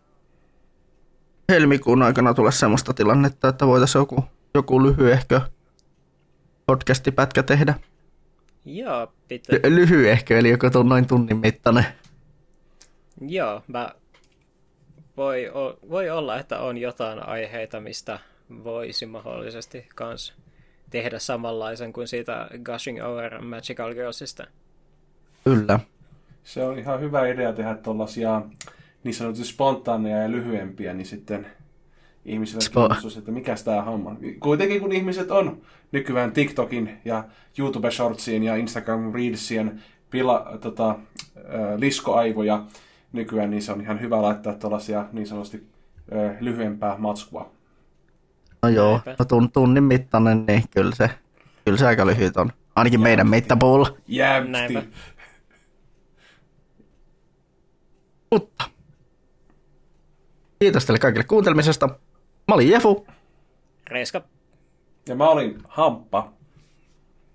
helmikuun 1.49 2.03
aikana 2.03 2.33
tule 2.33 2.51
semmoista 2.51 2.93
tilannetta, 2.93 3.47
että 3.47 3.67
voitaisiin 3.67 3.99
joku, 3.99 4.25
joku 4.53 4.83
lyhyehkö 4.83 5.41
podcastipätkä 6.65 7.43
tehdä. 7.43 7.73
Joo, 8.65 9.13
pitää. 9.27 9.55
Ly- 9.55 9.75
lyhyehkö, 9.75 10.39
eli 10.39 10.49
joku 10.49 10.69
tuon 10.69 10.89
noin 10.89 11.07
tunnin 11.07 11.37
mittainen. 11.37 11.85
Joo, 13.27 13.63
mä 13.67 13.89
voi, 15.17 15.49
o, 15.49 15.79
voi 15.89 16.09
olla, 16.09 16.39
että 16.39 16.59
on 16.59 16.77
jotain 16.77 17.27
aiheita, 17.27 17.79
mistä 17.79 18.19
voisi 18.63 19.05
mahdollisesti 19.05 19.87
kans 19.95 20.33
tehdä 20.93 21.19
samanlaisen 21.19 21.93
kuin 21.93 22.07
siitä 22.07 22.49
Gushing 22.65 23.03
Over 23.03 23.41
Magical 23.41 23.93
Girlsista. 23.93 24.43
Kyllä. 25.43 25.79
se 26.43 26.63
on 26.63 26.79
ihan 26.79 27.01
hyvä 27.01 27.27
idea 27.27 27.53
tehdä 27.53 27.75
tuollaisia 27.75 28.41
niin 29.03 29.13
sanotusti 29.13 29.45
spontaaneja 29.45 30.17
ja 30.17 30.31
lyhyempiä, 30.31 30.93
niin 30.93 31.05
sitten 31.05 31.47
ihmisille 32.25 32.63
kiinnostus, 32.73 33.17
että 33.17 33.31
mikä 33.31 33.55
tämä 33.65 33.81
homma. 33.81 34.15
Kuitenkin 34.39 34.81
kun 34.81 34.91
ihmiset 34.91 35.31
on 35.31 35.61
nykyään 35.91 36.31
TikTokin 36.31 36.97
ja 37.05 37.23
YouTube 37.59 37.91
Shortsien 37.91 38.43
ja 38.43 38.55
Instagram 38.55 39.13
Reelsien 39.13 39.83
pila, 40.09 40.57
tota, 40.61 40.89
äh, 40.89 40.97
liskoaivoja 41.77 42.65
nykyään, 43.13 43.49
niin 43.49 43.61
se 43.61 43.71
on 43.71 43.81
ihan 43.81 44.01
hyvä 44.01 44.21
laittaa 44.21 44.53
tuollaisia 44.53 45.05
niin 45.11 45.27
sanotusti 45.27 45.63
äh, 46.13 46.37
lyhyempää 46.39 46.95
matskua. 46.97 47.51
No 48.63 48.69
joo, 48.69 49.01
no 49.19 49.25
tun, 49.25 49.51
tunnin 49.51 49.83
mittainen, 49.83 50.45
niin 50.45 50.63
kyllä 50.71 50.95
se, 50.95 51.09
kyllä 51.65 51.77
se 51.77 51.87
aika 51.87 52.05
lyhyt 52.05 52.37
on. 52.37 52.51
Ainakin 52.75 53.01
meidän 53.01 53.29
mittapuulla. 53.29 53.87
Jämpti! 54.07 54.51
Näinpä. 54.51 54.83
Mutta 58.31 58.65
kiitos 60.59 60.85
teille 60.85 60.99
kaikille 60.99 61.23
kuuntelemisesta. 61.23 61.87
Mä 62.47 62.55
olin 62.55 62.69
Jefu, 62.69 63.07
Reiska. 63.87 64.21
Ja 65.07 65.15
mä 65.15 65.29
olin 65.29 65.61
Hamppa. 65.67 66.31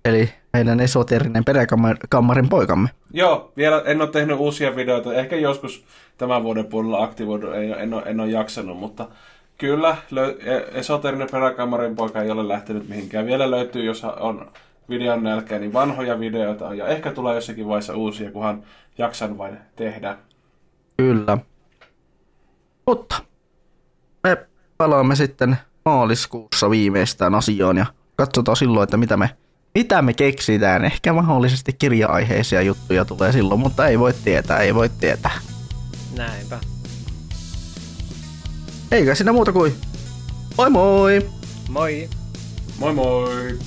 eli 0.04 0.30
meidän 0.52 0.80
esoterinen 0.80 1.44
peräkammarin 1.44 2.48
poikamme. 2.48 2.88
Joo, 3.12 3.52
vielä 3.56 3.82
en 3.86 4.00
ole 4.00 4.10
tehnyt 4.10 4.36
uusia 4.38 4.76
videoita. 4.76 5.14
Ehkä 5.14 5.36
joskus 5.36 5.84
tämän 6.18 6.42
vuoden 6.42 6.66
puolella 6.66 7.02
aktivoidu, 7.02 7.50
en, 7.50 7.72
en, 7.72 7.94
ole, 7.94 8.02
en 8.06 8.20
ole 8.20 8.30
jaksanut, 8.30 8.78
mutta 8.78 9.08
kyllä, 9.58 9.96
löy- 10.10 10.48
e- 10.48 10.78
esoterinen 10.78 11.28
peräkamarin 11.32 11.96
poika 11.96 12.22
ei 12.22 12.30
ole 12.30 12.48
lähtenyt 12.48 12.88
mihinkään. 12.88 13.26
Vielä 13.26 13.50
löytyy, 13.50 13.84
jos 13.84 14.04
on 14.04 14.50
videon 14.88 15.22
nälkeä, 15.22 15.58
niin 15.58 15.72
vanhoja 15.72 16.20
videoita 16.20 16.68
on, 16.68 16.78
ja 16.78 16.86
ehkä 16.86 17.12
tulee 17.12 17.34
jossakin 17.34 17.68
vaiheessa 17.68 17.96
uusia, 17.96 18.30
kunhan 18.32 18.62
jaksan 18.98 19.38
vain 19.38 19.58
tehdä. 19.76 20.16
Kyllä. 20.96 21.38
Mutta 22.86 23.16
me 24.24 24.36
palaamme 24.78 25.16
sitten 25.16 25.56
maaliskuussa 25.84 26.70
viimeistään 26.70 27.34
asiaan 27.34 27.76
ja 27.76 27.86
katsotaan 28.16 28.56
silloin, 28.56 28.84
että 28.84 28.96
mitä 28.96 29.16
me, 29.16 29.30
mitä 29.74 30.02
me 30.02 30.12
keksitään. 30.12 30.84
Ehkä 30.84 31.12
mahdollisesti 31.12 31.72
kirja-aiheisia 31.72 32.62
juttuja 32.62 33.04
tulee 33.04 33.32
silloin, 33.32 33.60
mutta 33.60 33.86
ei 33.86 33.98
voi 33.98 34.12
tietää, 34.24 34.58
ei 34.58 34.74
voi 34.74 34.88
tietää. 35.00 35.38
Näinpä. 36.16 36.77
Eikä 38.90 39.14
siinä 39.14 39.32
muuta 39.32 39.52
kuin 39.52 39.74
moi 40.56 40.70
moi! 40.70 41.30
Moi! 41.68 42.08
Moi 42.78 42.94
moi! 42.94 43.58